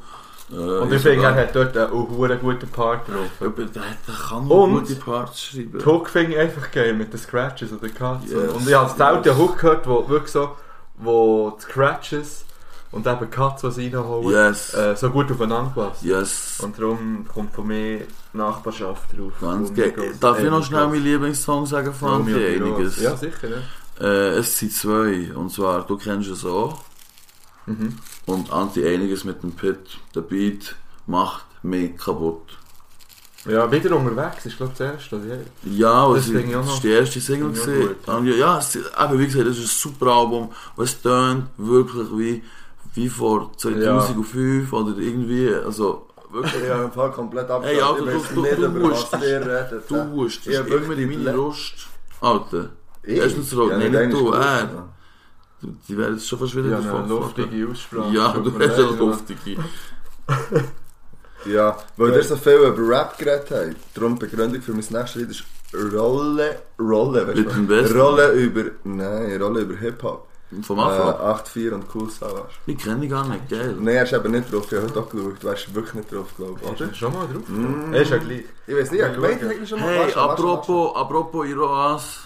Äh, 0.52 0.56
Und 0.56 0.92
ich 0.92 1.00
finde, 1.02 1.24
er 1.24 1.34
hat 1.34 1.54
dort 1.56 1.76
einen 1.76 2.40
guten 2.40 2.68
Part 2.68 3.08
drauf. 3.08 3.30
Aber 3.40 3.50
der, 3.64 3.66
der 3.66 4.14
kann 4.28 4.46
Und- 4.48 4.72
gute 4.80 4.94
Parts 4.96 5.42
schreiben. 5.42 5.78
Die 5.78 5.84
Hook 5.86 6.08
finde 6.08 6.32
ich 6.32 6.38
einfach 6.38 6.70
geil 6.70 6.92
mit 6.94 7.12
den 7.12 7.18
Scratches 7.18 7.72
und 7.72 7.82
den 7.82 7.94
Cuts. 7.94 8.30
Yes. 8.30 8.52
Und 8.52 8.68
ich 8.68 8.74
habe 8.74 8.90
selten 8.96 9.28
einen 9.30 9.38
Hook 9.38 9.58
gehört, 9.58 9.86
wo 9.86 10.08
wirklich 10.08 10.32
so, 10.32 10.50
wo 10.96 11.56
die 11.58 11.62
Scratches 11.62 12.44
und 12.92 13.06
eben 13.06 13.30
Cuts, 13.30 13.62
die 13.62 13.70
sie 13.72 13.88
reinholen, 13.88 14.30
Yes. 14.30 14.74
äh, 14.74 14.94
so 14.94 15.10
gut 15.10 15.30
aufeinander 15.32 15.72
passen. 15.74 16.06
Yes. 16.06 16.60
Und 16.62 16.78
darum 16.78 17.26
kommt 17.32 17.54
von 17.54 17.66
mir 17.66 18.02
Nachbarschaft 18.34 19.16
drauf. 19.16 19.32
Darf 20.20 20.38
ich 20.40 20.50
noch 20.50 20.64
schnell 20.64 20.86
meinen 20.88 21.02
Lieblingssong 21.04 21.66
sagen 21.66 21.92
von 21.92 22.10
Romeo 22.18 22.36
einiges? 22.36 23.00
Ja, 23.00 23.16
sicher, 23.16 23.48
ja. 23.48 24.06
Äh, 24.06 24.38
es 24.38 24.58
sind 24.58 24.72
zwei. 24.72 25.30
Und 25.34 25.50
zwar, 25.52 25.82
du 25.86 25.96
kennst 25.96 26.28
es 26.30 26.44
auch. 26.44 26.78
Mhm. 27.66 27.96
Und 28.26 28.52
Anti 28.52 28.86
einiges 28.86 29.24
mit 29.24 29.42
dem 29.42 29.52
Pit. 29.52 29.78
Der 30.14 30.20
Beat 30.22 30.74
macht 31.06 31.44
mich 31.62 31.96
kaputt. 31.96 32.58
Ja, 33.46 33.70
wieder 33.70 33.94
unterwegs 33.96 34.46
ist, 34.46 34.56
glaube 34.56 34.72
ich, 34.72 34.78
das 34.78 34.92
erste. 34.94 35.16
oder? 35.16 35.36
Ja, 35.64 36.12
Das 36.14 36.28
ich 36.28 36.56
auch 36.56 36.64
das 36.64 36.74
ist 36.74 36.82
die 36.84 36.90
erste 36.90 37.20
Single. 37.20 37.52
ich 37.52 37.64
gut, 37.64 37.96
ja. 38.06 38.18
Ja, 38.20 38.34
ja 38.34 38.58
es, 38.58 38.78
aber 38.94 39.18
wie 39.18 39.26
gesagt, 39.26 39.46
das 39.46 39.58
ist 39.58 39.64
ein 39.64 39.90
super 39.90 40.06
Album. 40.12 40.48
Es 40.78 41.00
tönt 41.02 41.46
wirklich 41.58 42.08
wie, 42.12 42.42
wie 42.94 43.08
vor 43.08 43.52
2005 43.56 44.72
oder 44.72 44.96
irgendwie. 44.98 45.52
Also, 45.54 46.06
wirklich. 46.32 46.54
Ich 46.64 46.70
habe 46.70 46.84
im 46.84 46.92
Fall 46.92 47.12
komplett 47.12 47.50
abgeschaltet. 47.50 47.82
Hey, 47.82 47.90
Alter, 47.90 48.06
ich 48.06 48.14
weiß 48.22 48.28
du- 48.30 48.34
du- 48.34 48.42
nicht, 48.42 48.58
du 48.58 48.64
über 48.64 48.88
musst- 48.88 49.12
was 49.12 49.22
ihr 49.22 49.40
redet. 49.40 49.90
Du 49.90 49.94
das 50.24 50.32
Ich 50.36 50.46
ist 50.46 50.58
hab 50.58 50.66
immer 50.66 50.88
wirklich 50.88 51.18
meine 51.18 51.32
Lust. 51.32 51.74
Alter, 52.22 52.68
Ich? 53.02 53.18
Erstens 53.18 53.54
rot, 53.54 53.70
Ja, 53.72 53.78
nein, 53.78 53.90
nicht 53.92 54.06
nicht 54.06 54.12
du, 54.20 54.30
er. 54.30 54.88
Die- 55.64 55.76
die 55.88 55.98
werden 55.98 56.18
fast 56.18 56.56
wieder 56.56 56.68
Ja, 56.80 57.00
lustige 57.06 57.68
Aussprache. 57.70 58.12
Ja, 58.14 58.32
du 58.32 58.52
hast 58.58 58.78
eine 58.78 58.96
lustige. 58.96 59.56
Ja, 61.46 61.76
weil 61.96 62.10
Ja. 62.10 62.16
ihr 62.16 62.22
so 62.24 62.36
viel 62.36 62.54
über 62.54 62.88
Rap 62.88 63.18
geredet 63.18 63.48
habt. 63.50 63.76
Darum 63.96 64.18
die 64.18 64.26
Begründung 64.26 64.62
für 64.62 64.72
mein 64.72 64.80
nächstes 64.88 65.14
Lied 65.16 65.30
ist 65.30 65.44
Rolle, 65.92 66.62
Rolle, 66.80 67.26
weißt 67.28 67.92
du? 67.94 67.98
Rolle 68.00 68.32
über, 68.32 68.64
nein, 68.84 69.42
Rolle 69.42 69.60
über 69.62 69.76
Hip-Hop. 69.76 70.28
Vom 70.62 70.78
Äh, 70.78 70.82
Afro. 70.82 71.24
8-4 71.32 71.72
und 71.74 71.84
Cool 71.92 72.08
Savage. 72.08 72.54
Die 72.66 72.76
kenne 72.76 73.04
ich 73.04 73.10
gar 73.10 73.26
nicht, 73.26 73.48
geil. 73.50 73.74
Nein, 73.78 73.96
er 73.96 74.04
ist 74.04 74.12
eben 74.12 74.30
nicht 74.32 74.52
drauf, 74.52 74.66
ich 74.70 74.78
habe 74.78 74.86
heute 74.86 75.00
auch 75.00 75.08
geschaut. 75.10 75.42
Du 75.42 75.48
wärst 75.48 75.74
wirklich 75.74 75.94
nicht 75.94 76.12
drauf, 76.12 76.28
glaube 76.36 76.60
ich, 76.62 76.68
oder? 76.70 76.86
er 76.88 76.94
schon 76.94 77.12
mal 77.12 77.26
drauf? 77.26 77.42
Mm. 77.48 77.92
Er 77.92 78.02
ist 78.02 78.10
ja 78.10 78.16
gleich. 78.18 78.44
Ich 78.66 78.74
weiß 78.76 78.90
nicht, 78.92 79.00
ich 79.00 79.06
habe 79.06 79.14
Ja, 79.14 79.20
gemeint, 79.20 79.42
ich 79.42 79.48
hätte 79.48 79.66
schon 79.66 79.80
mal 79.80 79.88
Hey, 79.88 80.12
apropos, 80.14 80.94
apropos 80.96 81.46
Iroas. 81.48 82.18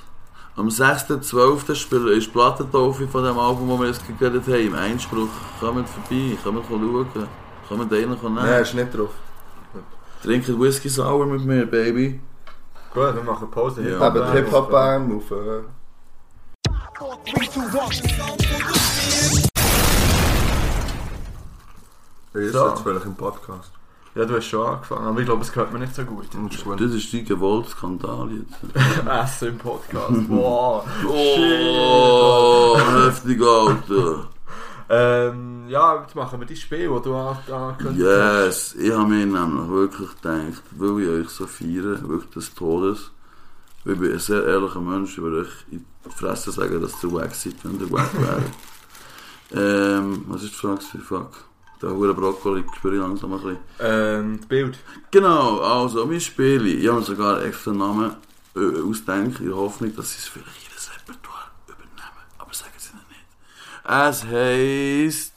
Am 0.59 0.68
6.12. 0.70 1.72
spiel- 1.76 2.09
ist 2.09 2.26
die 2.26 2.30
Plattentaufe 2.32 3.06
von 3.06 3.22
dem 3.22 3.38
Album, 3.38 3.68
das 3.68 3.78
wir 3.78 3.86
jetzt 3.86 4.18
geredet 4.18 4.44
haben, 4.44 4.66
im 4.66 4.74
Einspruch. 4.74 5.28
Kommt 5.61 5.88
vorbei, 5.88 6.36
kommt 6.42 6.66
schauen. 6.66 7.06
Kommt 7.68 7.92
einen 7.92 8.18
nehmen. 8.18 8.34
Nein, 8.34 8.62
ist 8.62 8.74
nicht 8.74 8.92
drauf. 8.98 9.11
Trinkt 10.20 10.48
Whisky 10.48 10.88
Sour 10.88 11.26
mit 11.26 11.44
mir, 11.44 11.64
Baby. 11.64 12.18
Gut, 12.92 13.14
wir 13.14 13.22
machen 13.22 13.48
Pause. 13.48 13.82
Ja. 13.88 13.98
Hip-Hop 14.00 14.16
Eben 14.16 14.18
Band. 14.24 14.32
Hip-Hop-Band 14.34 15.12
auf... 15.14 15.30
Äh, 15.30 15.62
Ist 22.34 22.54
jetzt 22.54 22.82
vielleicht 22.82 23.06
im 23.06 23.14
Podcast. 23.14 23.77
Ja, 24.18 24.24
du 24.24 24.34
hast 24.36 24.46
schon 24.46 24.66
angefangen, 24.66 25.06
aber 25.06 25.20
ich 25.20 25.26
glaube, 25.26 25.42
es 25.42 25.54
hört 25.54 25.72
mir 25.72 25.78
nicht 25.78 25.94
so 25.94 26.02
gut. 26.02 26.26
Das 26.34 26.90
ist. 26.90 27.04
Das 27.04 27.10
dein 27.12 27.24
gewollter 27.24 27.70
Skandal 27.70 28.28
jetzt. 28.32 29.06
Essen 29.08 29.48
im 29.50 29.58
Podcast. 29.58 30.12
Wow. 30.28 30.84
Oh, 31.06 32.76
heftig, 33.04 33.40
Alter. 33.40 34.28
Ähm, 34.90 35.68
ja, 35.68 36.00
jetzt 36.02 36.14
machen 36.16 36.40
wir 36.40 36.46
die 36.46 36.56
Spiel, 36.56 36.88
die 36.88 37.02
du 37.02 37.14
an- 37.14 37.36
angekündigt 37.52 38.00
Yes, 38.06 38.74
hast. 38.74 38.74
ich 38.76 38.90
habe 38.90 39.06
mir 39.08 39.24
nämlich 39.26 39.68
wirklich 39.68 40.08
gedacht, 40.20 40.62
weil 40.72 41.00
ich 41.02 41.08
euch 41.08 41.28
so 41.28 41.46
feiere, 41.46 42.08
wirklich 42.08 42.30
des 42.30 42.54
Todes, 42.54 43.10
weil 43.84 43.94
ich 43.94 44.00
bin 44.00 44.12
ein 44.14 44.18
sehr 44.18 44.44
ehrlicher 44.46 44.80
Mensch, 44.80 45.12
ich 45.12 45.22
würde 45.22 45.40
euch 45.42 45.64
in 45.70 45.84
die 46.06 46.10
Fresse 46.10 46.50
sagen, 46.52 46.80
dass 46.80 47.04
ihr 47.04 47.12
wack 47.12 47.34
seid, 47.34 47.54
wenn 47.64 47.78
ihr 47.78 47.90
wack 47.92 48.10
wäret. 48.18 48.42
ähm, 49.52 50.24
was 50.28 50.42
ist 50.42 50.54
die 50.54 50.56
Frage? 50.56 50.80
Fuck. 51.06 51.30
Der 51.80 51.90
hure 51.90 52.12
Brokkoli 52.14 52.64
spüre 52.76 52.94
ich 52.94 53.00
langsam 53.00 53.32
ein 53.34 53.40
bisschen. 53.40 53.58
Ähm, 53.80 54.36
das 54.38 54.46
Bild. 54.46 54.78
Genau, 55.12 55.60
also, 55.60 56.10
wir 56.10 56.20
spielen, 56.20 56.66
ich 56.66 56.86
habe 56.88 56.98
mir 56.98 57.04
sogar 57.04 57.44
extra 57.44 57.70
einen 57.70 57.78
Namen 57.80 58.12
äh, 58.56 58.80
ausgedacht, 58.80 59.40
in 59.40 59.46
der 59.46 59.56
Hoffnung, 59.56 59.94
dass 59.94 60.12
sie 60.12 60.18
es 60.18 60.26
vielleicht 60.26 60.62
in 60.64 60.74
das 60.74 60.90
Repertoire 60.96 61.50
übernehmen, 61.66 62.22
aber 62.38 62.52
sagen 62.52 62.72
sie 62.78 62.90
ihnen 62.90 63.06
nicht. 63.08 63.26
Es 63.86 64.24
heisst... 64.26 65.34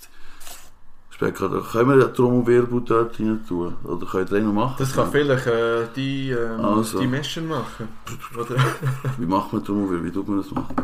Specker, 1.12 1.50
können 1.72 1.90
wir 1.90 2.06
den 2.08 2.16
Trommelwirbel 2.16 2.82
dort 2.82 3.20
rein 3.20 3.46
tun? 3.48 3.76
Oder 3.84 4.08
könnt 4.08 4.32
ihr 4.32 4.40
noch 4.40 4.54
machen? 4.54 4.76
Das 4.80 4.92
kann 4.96 5.12
vielleicht 5.12 5.46
äh, 5.46 5.86
die, 5.96 6.32
ähm, 6.32 6.60
Also. 6.66 7.00
die 7.00 7.06
Mission 7.06 7.48
machen. 7.48 7.88
Oder? 8.36 8.56
Wie 9.20 9.28
macht 9.28 9.54
man 9.54 9.64
Trommelwirbel? 9.64 10.06
Wie 10.06 10.12
tut 10.12 10.28
man 10.28 10.38
das 10.38 10.50
machen? 10.50 10.76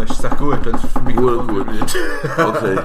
Ah, 0.00 0.02
ist 0.02 0.24
das 0.24 0.38
gut, 0.38 0.64
wenn 0.64 0.74
es 0.74 0.80
für 0.80 1.00
mich 1.00 1.16
Gut, 1.16 1.48
gut. 1.48 1.66
Okay. 2.38 2.78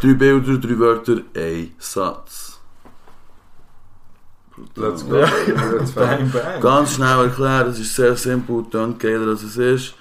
drei 0.00 0.14
Bilder, 0.14 0.58
drei 0.58 0.78
Wörter, 0.78 1.22
ein 1.34 1.74
Satz. 1.78 2.60
Let's 4.76 5.08
go. 5.08 5.16
Ja. 5.16 5.30
Let's 5.72 5.94
go. 5.94 6.00
Bang, 6.00 6.30
bang. 6.30 6.60
Ganz 6.60 6.94
schnell 6.94 7.24
erklären, 7.24 7.68
es 7.68 7.78
ist 7.78 7.94
sehr 7.96 8.16
simpel, 8.16 8.66
dann 8.70 8.98
geiler 8.98 9.28
als 9.28 9.42
es 9.42 9.56
ist. 9.56 9.94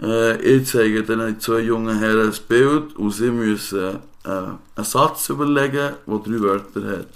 Äh, 0.00 0.40
ich 0.40 0.66
zeige 0.68 1.02
den 1.02 1.38
zwei 1.40 1.60
jungen 1.60 1.98
Herren 1.98 2.28
ein 2.28 2.38
Bild 2.48 2.96
und 2.96 3.10
sie 3.10 3.30
müssen 3.30 3.98
äh, 4.24 4.28
einen 4.28 4.84
Satz 4.84 5.28
überlegen, 5.28 5.94
der 6.06 6.18
drei 6.18 6.40
Wörter 6.40 6.98
hat. 6.98 7.08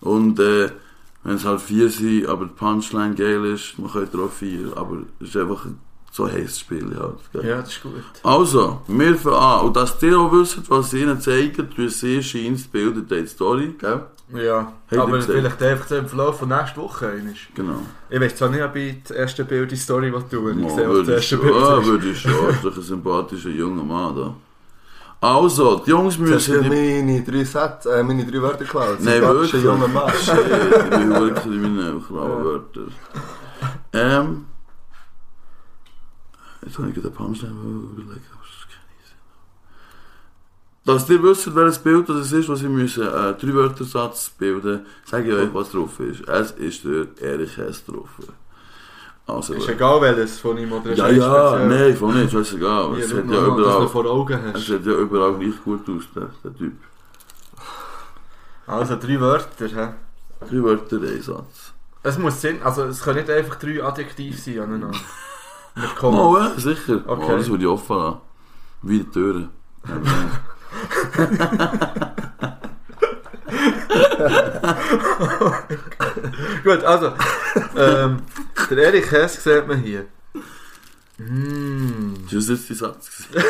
Und 0.00 0.40
äh, 0.40 0.70
wenn 1.22 1.36
es 1.36 1.44
halt 1.44 1.60
vier 1.60 1.88
sind, 1.88 2.26
aber 2.26 2.46
die 2.46 2.52
Punchline 2.52 3.14
geil 3.14 3.44
ist, 3.44 3.78
man 3.78 3.92
könnte 3.92 4.18
auch 4.18 4.30
vier, 4.30 4.76
aber 4.76 4.98
es 5.20 5.28
ist 5.28 5.36
einfach 5.36 5.66
so 6.14 6.28
heiß 6.30 6.44
das 6.44 6.60
Spiel 6.60 6.96
halt. 6.96 7.18
Gell? 7.32 7.44
Ja, 7.44 7.60
das 7.60 7.70
ist 7.70 7.82
gut. 7.82 7.92
Also, 8.22 8.82
wir 8.86 9.16
fangen 9.16 9.36
an. 9.36 9.60
Und 9.66 9.76
dass 9.76 10.00
ihr 10.00 10.16
auch 10.16 10.30
wisst, 10.30 10.70
was 10.70 10.90
sie 10.90 11.02
ihnen 11.02 11.20
zeigen, 11.20 11.68
durch 11.74 11.96
sie 11.96 12.22
scheint 12.22 12.60
das 12.60 12.68
Bild 12.68 12.96
in 12.96 13.08
die 13.08 13.26
Story, 13.26 13.74
gell? 13.76 14.02
Ja, 14.32 14.72
ihr 14.92 15.02
aber 15.02 15.20
vielleicht 15.20 15.60
einfach 15.60 15.90
im 15.90 16.06
Verlauf 16.06 16.38
von 16.38 16.48
nächster 16.48 16.80
Woche. 16.80 17.08
einmal. 17.08 17.34
Genau. 17.54 17.82
Ich 18.08 18.20
weiß 18.20 18.36
zwar 18.36 18.48
nicht, 18.50 18.62
ob 18.62 18.76
ich 18.76 19.02
das 19.02 19.10
erste 19.10 19.44
Bild 19.44 19.72
die 19.72 19.76
Story 19.76 20.12
tun 20.30 20.46
will. 20.46 20.60
Ich 20.60 20.68
Ja, 20.68 20.74
sehe, 20.76 20.88
was 20.88 20.98
das 20.98 21.06
würde 21.06 21.10
ich 21.10 21.16
erste 21.16 21.36
schon, 21.36 21.40
Bild 21.40 21.56
ah, 21.56 21.78
ist. 21.78 21.86
würde 21.86 22.10
ich 22.10 22.20
schon. 22.20 22.32
Das 22.46 22.54
ist 22.54 22.64
doch 22.64 22.76
ein 22.76 22.82
sympathischer 22.82 23.50
junger 23.50 23.82
Mann 23.82 24.16
da. 24.16 24.34
Also, 25.20 25.82
die 25.84 25.90
Jungs 25.90 26.16
Jetzt 26.16 26.32
hast 26.32 26.48
du 26.48 26.52
müssen... 26.52 26.70
Die... 26.70 27.02
meine 27.02 27.22
drei 27.22 27.44
Sätze, 27.44 27.92
äh, 27.92 28.02
meine 28.04 28.24
drei 28.24 28.40
Wörter 28.40 28.58
geklaut. 28.58 28.98
Nein, 29.00 29.20
wirklich. 29.20 29.62
junger 29.64 29.88
Mann. 29.88 30.12
Ich 30.16 30.90
bin 30.90 31.10
wirklich 31.10 31.44
in 31.46 31.76
meinen 31.76 32.00
Frauenwörter. 32.00 32.82
Ähm... 33.92 34.14
Jetzt 34.14 34.22
habe 34.22 34.36
ich 34.36 34.42
gerade 34.44 34.44
den 34.44 34.44
Punchline 34.44 36.04
überlegt, 36.04 36.22
aber 36.22 36.36
das 36.36 36.52
kann 36.52 36.53
ich 36.66 36.74
Sinn. 36.74 37.54
Dass 40.86 41.08
ihr 41.08 41.22
wisst, 41.22 41.54
welches 41.54 41.78
Bild 41.78 42.08
das 42.10 42.30
ist, 42.32 42.48
was 42.48 42.58
sie 42.60 42.68
müssen, 42.68 43.04
äh, 43.04 43.32
drei 43.34 43.54
Wörtersatz 43.54 44.28
bilden, 44.30 44.84
sage 45.04 45.30
ich 45.30 45.34
euch, 45.34 45.54
was 45.54 45.70
drauf 45.70 45.98
ist. 46.00 46.28
Es 46.28 46.50
ist 46.52 46.84
der 46.84 47.06
Erich 47.22 47.56
Hess 47.56 47.84
drauf. 47.86 48.08
Also, 49.26 49.54
Ist 49.54 49.68
egal 49.70 50.02
welches 50.02 50.38
von 50.38 50.58
ihm 50.58 50.70
oder 50.72 50.90
ist 50.90 50.98
ja, 50.98 51.08
es 51.08 51.16
ja, 51.16 51.48
speziell? 51.56 51.68
nein, 51.88 51.96
von 51.96 52.14
nicht, 52.14 52.30
scheißegal. 52.30 52.94
Hier, 52.96 53.04
Es 53.04 53.10
schau 53.10 53.16
hat 53.16 53.26
mal 53.26 53.34
ja 53.34 53.40
an, 53.40 53.46
dass 53.46 53.56
du 53.56 53.62
überall, 53.62 53.88
vor 53.88 54.04
Augen 54.04 54.44
es 54.44 54.54
hast. 54.54 54.66
sieht 54.66 54.84
ja 54.86 54.92
überall 54.92 55.34
gleich 55.38 55.64
gut 55.64 55.88
aus, 55.88 56.02
der, 56.14 56.28
der 56.44 56.54
Typ. 56.54 56.72
Also 58.66 58.96
drei 58.96 59.18
Wörter. 59.20 59.66
He? 59.66 60.46
Drei 60.50 60.62
Wörter, 60.62 60.96
ein 61.00 61.22
Satz. 61.22 61.72
Es 62.02 62.18
muss 62.18 62.38
Sinn, 62.42 62.62
also 62.62 62.84
es 62.84 63.00
können 63.02 63.20
nicht 63.20 63.30
einfach 63.30 63.54
drei 63.54 63.82
Adjektive 63.82 64.36
sein 64.36 64.58
aneinander. 64.60 64.98
Mit 65.76 65.96
Komma. 65.96 66.22
Oh, 66.22 66.38
ja, 66.38 66.52
sicher. 66.56 67.02
Okay. 67.06 67.32
Oh, 67.32 67.36
das 67.36 67.48
würde 67.48 67.64
ich 67.64 67.68
offen 67.70 67.96
lassen. 67.96 68.18
Wie 68.82 68.98
die 69.00 69.10
Türen. 69.10 69.48
Gut, 76.62 76.84
also. 76.84 77.12
ähm, 77.76 78.22
der 78.70 78.78
Erich 78.78 79.10
Hess 79.10 79.42
sieht 79.42 79.66
man 79.66 79.78
hier. 79.78 80.06
Mm. 81.18 82.14
Ist 82.26 82.32
das 82.34 82.48
jetzt 82.48 82.68
die 82.68 82.74
Satz? 82.74 83.10
Das 83.32 83.44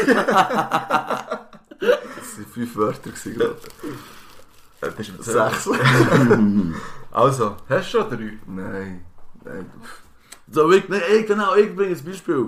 waren 2.37 2.47
fünf 2.53 2.77
Wörter, 2.77 3.11
gewesen, 3.11 3.35
glaub 3.35 3.57
Äh, 4.81 4.91
bist 4.91 4.99
du 4.99 5.03
ich. 5.03 5.12
mit 5.12 5.25
Sechs. 5.25 5.68
Also, 7.14 7.57
hast 7.68 7.95
du 7.95 7.99
schon 8.01 8.11
drei? 8.11 8.39
Nein. 8.47 9.05
Nein. 9.45 9.70
So, 10.55 10.70
ich, 10.70 10.88
nein, 10.88 11.02
ich, 11.18 11.26
genau, 11.26 11.57
ich 11.57 11.74
bringe 11.74 11.96
ein 11.96 12.05
Beispiel. 12.05 12.46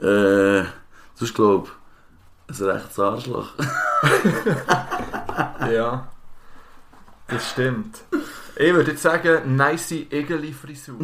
Äh, 0.00 0.64
das 1.12 1.20
ist, 1.28 1.34
glaube 1.34 1.68
ich, 2.48 2.58
ein 2.60 2.66
rechtes 2.66 2.98
Arschloch. 2.98 3.48
Ja. 5.70 6.08
Das 7.28 7.50
stimmt. 7.50 7.98
Ich 8.56 8.72
würde 8.72 8.92
jetzt 8.92 9.02
sagen, 9.02 9.54
nice 9.56 9.90
Igeli-Frisur. 9.92 10.96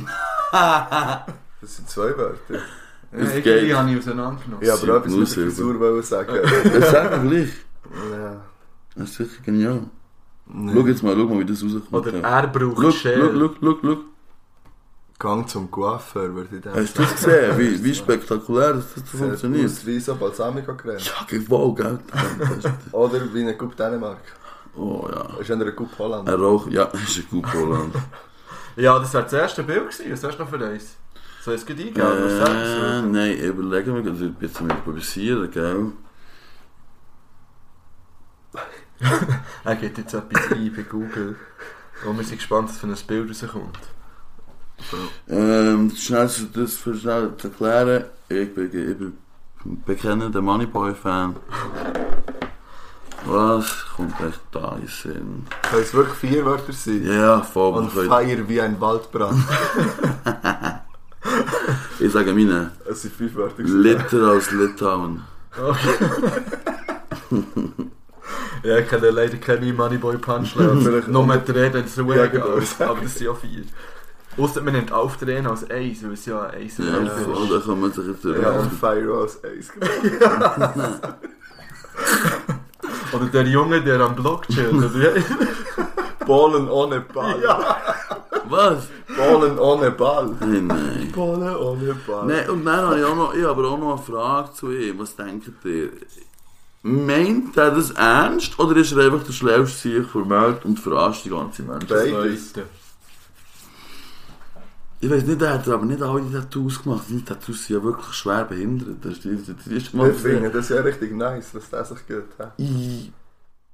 Das 1.60 1.76
sind 1.76 1.88
zwei 1.88 2.16
Wörter. 2.16 2.38
Das 2.48 3.28
Ja, 3.28 3.40
geht. 3.40 3.46
Igeli 3.46 3.70
habe 3.70 3.90
ich 3.90 3.98
auseinandergenommen. 3.98 4.66
Wollte 4.66 4.82
aber 4.82 4.96
etwas 4.96 5.12
mit 5.12 5.36
der. 5.36 5.44
Frisur 5.44 5.80
wollen 5.80 6.02
sagen. 6.02 6.38
Das 6.72 6.90
sagt 6.90 7.10
man 7.10 7.28
gleich. 7.28 7.52
Ja. 8.10 8.40
Das 8.96 9.10
ist 9.10 9.16
sicher 9.16 9.42
genial. 9.44 9.82
Nein. 10.46 10.74
Schau 10.74 10.86
jetzt 10.86 11.02
mal, 11.02 11.14
schau 11.14 11.26
mal, 11.26 11.40
wie 11.40 11.44
das 11.44 11.62
rauskommt. 11.62 11.92
Oder 11.92 12.18
ja. 12.18 12.40
er 12.40 12.46
braucht 12.48 12.82
Schau, 12.82 12.90
schau, 12.90 13.32
schau, 13.32 13.54
schau, 13.60 13.78
schau. 13.82 13.96
Gang 15.18 15.48
zum 15.48 15.70
Coiffeur, 15.70 16.34
würde 16.34 16.56
ich 16.56 16.62
denken. 16.62 16.80
Hast 16.80 16.98
du 16.98 17.02
das 17.02 17.14
gesehen? 17.14 17.58
Wie, 17.58 17.84
wie 17.84 17.94
spektakulär 17.94 18.74
das 18.74 18.94
Sieht 18.94 19.06
funktioniert? 19.08 19.66
aus 19.66 19.86
wie 19.86 20.00
so 20.00 20.14
Balsamico 20.16 20.74
Creme. 20.74 20.98
Ja, 20.98 21.24
gewollt, 21.26 21.76
gell? 21.76 21.98
Oder 22.92 23.32
wie 23.32 23.42
eine 23.42 23.56
Coupe 23.56 23.76
Dänemark. 23.76 24.18
Oh 24.76 25.08
ja. 25.10 25.38
Ist 25.38 25.50
eine 25.50 25.72
Coupe 25.72 25.96
Holland. 25.98 26.28
Ein 26.28 26.34
Rauch, 26.34 26.68
ja, 26.68 26.84
ist 26.92 27.18
ein 27.18 27.26
gut 27.30 27.46
Holland. 27.54 27.94
Ja, 28.76 28.98
das 28.98 29.14
wäre 29.14 29.22
das 29.22 29.32
erste 29.32 29.62
Bild 29.62 29.88
gewesen. 29.88 30.10
Was 30.12 30.24
hast 30.24 30.36
du 30.38 30.42
noch 30.42 30.50
für 30.50 30.66
eins? 30.66 30.96
Soll 31.42 31.54
ich 31.54 31.62
es 31.62 31.68
eingeben? 31.68 32.00
Äh, 32.00 33.02
nein, 33.02 33.36
überlegen 33.38 33.94
wir, 33.94 34.10
also 34.10 34.24
ein 34.24 34.34
bisschen 34.34 34.68
improvisieren, 34.68 35.50
gell? 35.50 35.92
Er 39.64 39.76
gibt 39.76 39.98
jetzt 39.98 40.14
etwas 40.14 40.50
ein 40.52 40.72
bei 40.74 40.82
Google. 40.82 41.36
Und 42.04 42.16
wir 42.16 42.24
sind 42.24 42.38
gespannt, 42.38 42.68
was 42.70 42.78
für 42.78 42.86
ein 42.86 42.96
Bild 43.06 43.30
rauskommt. 43.30 43.78
Ähm, 45.28 45.90
schnell 45.96 46.28
zu- 46.28 46.46
das 46.52 46.74
für 46.74 46.94
schnell 46.94 47.30
zu 47.38 47.48
erklären, 47.48 48.04
ich 48.28 48.54
bin, 48.54 48.66
ich 48.66 48.98
bin 48.98 49.12
bekennender 49.86 50.40
Moneyboy-Fan. 50.42 51.36
Was 53.26 53.86
kommt 53.96 54.14
echt 54.20 54.40
da 54.52 54.76
in 54.80 54.86
Sinn? 54.86 55.46
Können 55.62 55.82
es 55.82 55.94
wirklich 55.94 56.16
vier 56.18 56.44
Wörter 56.44 56.72
sein? 56.72 57.02
Ja, 57.06 57.40
voll. 57.40 57.78
Und 57.78 57.92
könnte- 57.94 58.08
Feier 58.08 58.48
wie 58.48 58.60
ein 58.60 58.80
Waldbrand. 58.80 59.42
Ich 62.00 62.12
sage 62.12 62.34
meine, 62.34 62.72
Es 62.84 63.00
sind 63.02 63.14
fünf 63.14 63.34
Wörter. 63.34 63.62
Liter 63.62 64.32
aus 64.32 64.50
Litauen. 64.50 65.22
Ja, 68.62 68.78
ich 68.78 68.88
kenne 68.88 69.10
leider 69.10 69.36
keine 69.36 69.72
Moneyboy 69.72 70.16
Punchline. 70.18 71.02
Noch 71.08 71.26
mit 71.34 71.46
der 71.48 71.54
Rede 71.54 71.78
ins 71.80 71.96
Ja, 71.96 72.02
Ruhe 72.02 72.28
genau. 72.30 72.46
Aber 72.46 73.00
das 73.02 73.14
sind 73.14 73.26
ja 73.26 73.34
vier. 73.34 73.62
Ausser 74.36 74.62
man 74.62 74.72
nimmt 74.74 74.90
auf 74.92 75.16
der 75.18 75.28
Rede 75.28 75.48
als 75.48 75.68
eins, 75.70 76.02
weil 76.02 76.12
es 76.12 76.26
ja 76.26 76.42
eins 76.46 76.78
Ja, 76.78 76.96
und 76.98 77.08
voll, 77.10 77.36
eins 77.36 77.48
da 77.50 77.56
ist. 77.58 77.66
kann 77.66 77.80
man 77.80 77.92
sich 77.92 78.06
jetzt 78.06 78.24
Ja, 78.24 78.50
und. 78.50 78.72
Fire 78.72 79.12
aus 79.14 79.38
Eis. 79.44 79.68
Oder 83.12 83.26
der 83.26 83.46
Junge, 83.46 83.80
der 83.82 84.00
am 84.00 84.14
Block 84.16 84.48
chillt. 84.48 84.72
Ballen 86.26 86.68
ohne 86.68 87.00
Ball. 87.00 87.40
Ja. 87.42 87.76
Was? 88.48 88.88
Ballen 89.16 89.58
ohne 89.58 89.90
Ball. 89.92 90.30
Hey, 90.40 90.60
nein. 90.60 91.12
Ballen 91.14 91.56
ohne 91.56 91.94
Ball. 92.06 92.26
Nein, 92.26 92.50
und 92.50 92.64
dann 92.64 92.76
habe 92.86 92.98
ich, 92.98 93.04
auch 93.04 93.14
noch, 93.16 93.34
ich 93.34 93.44
habe 93.44 93.50
aber 93.60 93.68
auch 93.70 93.78
noch 93.78 93.92
eine 93.96 94.02
Frage 94.02 94.52
zu 94.54 94.72
ihm. 94.72 94.98
Was 94.98 95.14
denkt 95.16 95.48
ihr? 95.64 95.90
Meint 96.82 97.56
er 97.56 97.70
das 97.70 97.92
ernst 97.92 98.58
oder 98.58 98.76
ist 98.76 98.92
er 98.92 99.04
einfach 99.06 99.22
der 99.24 99.32
schlauste 99.32 99.88
sich 99.88 100.06
vermeldet 100.06 100.64
und 100.64 100.78
verarscht 100.78 101.24
die 101.24 101.30
ganze 101.30 101.62
Menschheit? 101.62 101.88
Beides. 102.12 102.54
Leute. 102.56 102.68
Ich 105.04 105.10
weiß 105.10 105.24
nicht, 105.24 105.42
er 105.42 105.52
hat 105.54 105.68
aber 105.68 105.84
nicht 105.84 106.00
alle 106.00 106.32
Tattoos 106.32 106.82
gemacht. 106.82 107.04
Die 107.10 107.22
Tattoos 107.22 107.66
sind 107.66 107.76
ja 107.76 107.84
wirklich 107.84 108.06
schwer 108.14 108.44
behindert. 108.46 109.04
Das 109.04 109.12
ist, 109.18 109.24
das 109.26 109.32
ist, 109.32 109.48
das 109.50 109.66
ist 109.66 109.94
Ich 109.94 110.20
finde 110.22 110.50
das 110.50 110.68
ja 110.70 110.80
richtig 110.80 111.12
nice, 111.14 111.54
was 111.54 111.68
der 111.68 111.84
sich 111.84 112.06
geht. 112.06 112.24
hä? 112.38 112.44
I- 112.62 113.12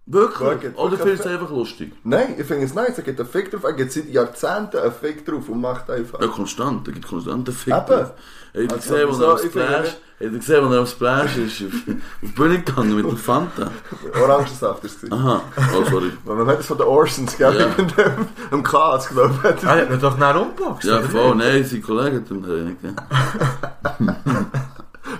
Wirklich? 0.06 0.76
Oder 0.76 0.96
findest 0.96 1.24
du 1.24 1.28
es 1.28 1.34
einfach 1.34 1.50
lustig? 1.50 1.92
Nein, 2.02 2.34
ich 2.36 2.44
finde 2.44 2.64
es 2.64 2.74
nice, 2.74 2.98
er 2.98 3.04
gibt 3.04 3.20
einen 3.20 3.28
Fick 3.28 3.48
drauf, 3.52 3.62
er 3.62 3.74
gibt 3.74 3.92
seit 3.92 4.08
Jahrzehnten 4.08 4.78
einen 4.78 4.90
Fick 4.92 5.24
drauf 5.24 5.48
und 5.48 5.60
macht 5.60 5.88
einfach. 5.88 6.20
Ja, 6.20 6.26
konstant. 6.26 6.88
Er 6.88 6.94
gibt 6.94 7.06
konstant 7.06 7.48
einen 7.48 7.56
Fick 7.56 7.72
Eben. 7.74 7.86
drauf. 7.86 8.12
Er 8.54 8.74
aufs 8.74 9.44
Ich 9.44 9.52
finde 9.52 9.66
Splash, 9.66 9.96
gesehen, 10.18 10.68
wo 10.68 10.72
er 10.74 10.82
aufs 10.82 10.92
Splash 10.92 11.36
ist? 11.36 11.62
Auf, 11.62 12.34
Bühne 12.34 12.60
gegangen 12.60 12.96
mit 12.96 13.06
dem 13.06 13.16
Fanta. 13.16 13.70
Orangensaft 14.20 14.84
ist 14.84 15.04
es. 15.04 15.12
Aha. 15.12 15.42
Oh, 15.74 15.84
sorry. 15.90 16.12
Weil 16.24 16.36
man 16.36 16.46
hat 16.48 16.60
es 16.60 16.66
von 16.66 16.76
den 16.76 16.86
Orsons, 16.86 17.36
gell? 17.36 17.58
Ja. 17.58 17.68
Mit 17.68 17.96
dem, 17.96 18.26
dem 18.50 18.62
Chaos, 18.62 19.08
glaube 19.08 19.34
ich. 19.56 19.66
Ah, 19.66 19.76
hat 19.76 19.90
ihn 19.90 20.00
doch 20.00 20.18
nachher 20.18 20.42
umgeboxt. 20.42 20.84
Ja, 20.84 20.98
oder 20.98 21.08
voll. 21.08 21.34
Nein, 21.36 21.64
sein 21.64 21.82
Kollege 21.82 22.16
hat 22.16 22.30
ihm 22.30 22.42
den. 22.42 22.76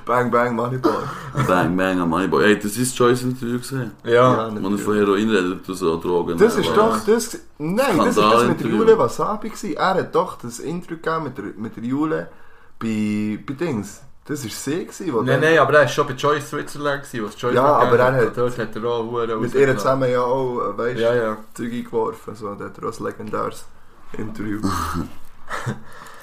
Bang, 0.05 0.31
bang, 0.31 0.55
Moneyball. 0.55 1.09
Bang, 1.47 1.77
bang, 1.77 2.01
am 2.01 2.09
Moneyboy. 2.11 2.45
Hey, 2.45 2.59
das 2.59 2.77
ist 2.77 2.99
Joyce 2.99 3.23
Interview 3.23 3.59
gesehen. 3.59 3.93
Ja. 4.05 4.53
Wenn 4.53 4.73
er 4.73 4.79
von 4.79 4.95
Heroin 4.95 5.31
redet, 5.31 5.69
du 5.69 5.75
so 5.75 5.97
Drogen. 5.99 6.37
Das 6.37 6.57
ist 6.57 6.77
doch 6.77 6.99
das. 7.05 7.39
Nein, 7.59 7.97
das 7.97 8.09
ist 8.09 8.19
das 8.19 8.45
mit 8.49 8.61
der. 8.61 8.71
Jule 8.71 8.99
Wasabi. 8.99 9.51
Gewesen. 9.51 9.75
Er 9.77 9.95
hat 9.95 10.15
doch 10.15 10.37
das 10.39 10.59
Intro 10.59 10.97
gegeben 10.97 11.25
mit 11.25 11.39
der, 11.39 11.45
mit 11.57 11.77
der 11.77 11.85
Jule 11.85 12.29
bei, 12.81 13.39
bei 13.47 13.55
Dings. 13.55 14.03
Das 14.25 14.43
war 14.45 14.51
sie, 14.51 14.85
gewesen, 14.87 15.13
wo 15.13 15.23
Nein, 15.23 15.41
nein, 15.41 15.59
aber 15.59 15.73
er 15.75 15.81
war 15.81 15.89
schon 15.89 16.07
bei 16.07 16.13
Joyce 16.15 16.49
Switzerland, 16.51 17.03
gewesen, 17.05 17.25
was 17.27 17.41
Joyce 17.41 17.55
Ja, 17.55 17.65
aber 17.65 17.99
er 17.99 18.13
hat- 18.27 18.37
Dort 18.37 18.59
hat 18.59 18.77
er 18.77 18.85
auch 18.85 19.05
Huren 19.05 19.41
mit 19.41 19.55
ihr 19.55 19.77
zusammen 19.77 20.11
ja 20.11 20.21
auch, 20.23 20.77
weißt 20.79 21.01
Ja, 21.01 21.15
ja. 21.15 21.37
Zeug 21.55 21.73
eingeworfen. 21.73 22.35
So, 22.35 22.55
der 22.55 22.67
hat 22.69 22.79
er 22.79 22.89
auch 22.89 22.99
ein 22.99 23.05
legendäres 23.05 23.65
Interview. 24.13 24.61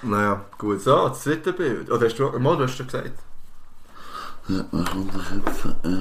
naja, 0.03 0.45
gut. 0.57 0.81
So, 0.81 1.09
das 1.09 1.23
dritte 1.25 1.53
Bild. 1.53 1.89
Oder 1.91 2.05
hast 2.05 2.17
du, 2.17 2.29
mal, 2.39 2.55
du 2.57 2.63
hast 2.63 2.75
schon 2.77 2.85
gesagt. 2.85 3.11
Ja, 4.47 4.63
was 4.71 4.89
kommt 4.89 5.13
das 5.13 5.23
jetzt? 5.31 5.65
Äh, 5.85 5.99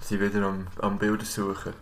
Sie 0.00 0.20
wieder 0.20 0.46
am, 0.46 0.66
am 0.80 0.98
Bilder 0.98 1.24
suchen. 1.24 1.72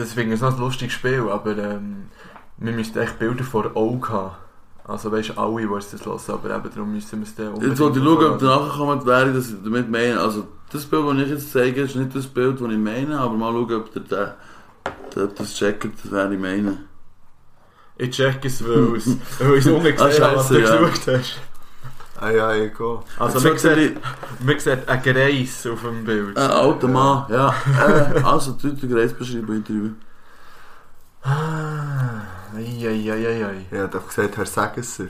Das 0.00 0.14
finde 0.14 0.32
ich 0.32 0.40
so 0.40 0.46
ein 0.46 0.58
lustiges 0.58 0.94
Spiel, 0.94 1.28
aber 1.28 1.58
ähm, 1.58 2.06
wir 2.56 2.72
müssen 2.72 2.96
echt 2.98 3.18
Bilder 3.18 3.44
vor 3.44 3.70
Augen 3.74 4.08
haben. 4.08 4.34
Also 4.84 5.12
weißt 5.12 5.30
du, 5.30 5.38
alle, 5.38 5.66
die 5.66 5.74
es 5.74 5.90
das 5.90 6.06
hören, 6.06 6.20
aber 6.28 6.56
eben 6.56 6.70
darum 6.74 6.92
müssen 6.94 7.20
wir 7.20 7.26
es 7.26 7.34
dann 7.34 7.60
Jetzt 7.60 7.80
wollte 7.80 7.98
ich 7.98 8.04
schauen, 8.04 8.24
ob 8.24 8.38
der 8.38 8.48
nachkommt, 8.48 9.04
wäre, 9.04 9.32
dass 9.34 9.50
ich 9.50 9.56
damit 9.62 9.90
meine. 9.90 10.18
Also, 10.18 10.48
das 10.72 10.86
Bild, 10.86 11.06
das 11.06 11.18
ich 11.18 11.28
jetzt 11.28 11.52
zeige, 11.52 11.82
ist 11.82 11.96
nicht 11.96 12.16
das 12.16 12.26
Bild, 12.26 12.58
das 12.58 12.70
ich 12.70 12.78
meine, 12.78 13.20
aber 13.20 13.34
mal 13.34 13.52
schauen, 13.52 13.74
ob 13.74 13.92
der, 13.92 14.02
der, 14.02 14.36
der 15.14 15.26
das 15.26 15.54
checkt, 15.54 15.92
wer 16.04 16.30
ich 16.30 16.38
meine. 16.38 16.78
Ich 17.98 18.10
check 18.10 18.42
es, 18.42 18.66
weil 18.66 18.96
es 18.96 19.06
ich 19.06 19.18
es 19.38 19.66
unten 19.66 19.94
gesehen 19.94 20.24
habe, 20.24 20.36
was 20.36 20.48
du 20.48 20.60
ja. 20.60 20.76
gesucht 20.76 21.06
hast. 21.08 21.38
Ah 22.20 22.30
ja, 22.30 22.54
ich 22.54 22.76
gehe. 22.76 22.98
Also 23.18 23.38
Jetzt 23.38 23.44
man 23.44 23.58
schaut 23.58 23.64
er 23.64 23.76
sieht, 23.76 24.00
man 24.44 24.58
sieht 24.58 24.88
einen 24.88 25.02
Greis 25.02 25.66
auf 25.66 25.80
dem 25.80 26.04
Bild. 26.04 26.36
Ein 26.36 26.50
alter 26.50 26.88
Mann, 26.88 27.24
ja. 27.30 27.54
Äh, 27.78 28.20
also, 28.22 28.52
die 28.52 28.68
Leute 28.68 28.94
Reisbeschreibung 28.94 29.56
Interview. 29.56 29.90
Ah, 31.22 32.20
Eieieiei. 32.54 33.66
Ich 33.70 33.70
hätte 33.70 33.84
einfach 33.84 34.08
gesagt, 34.08 34.36
Herr 34.36 34.46
Segesser. 34.46 35.08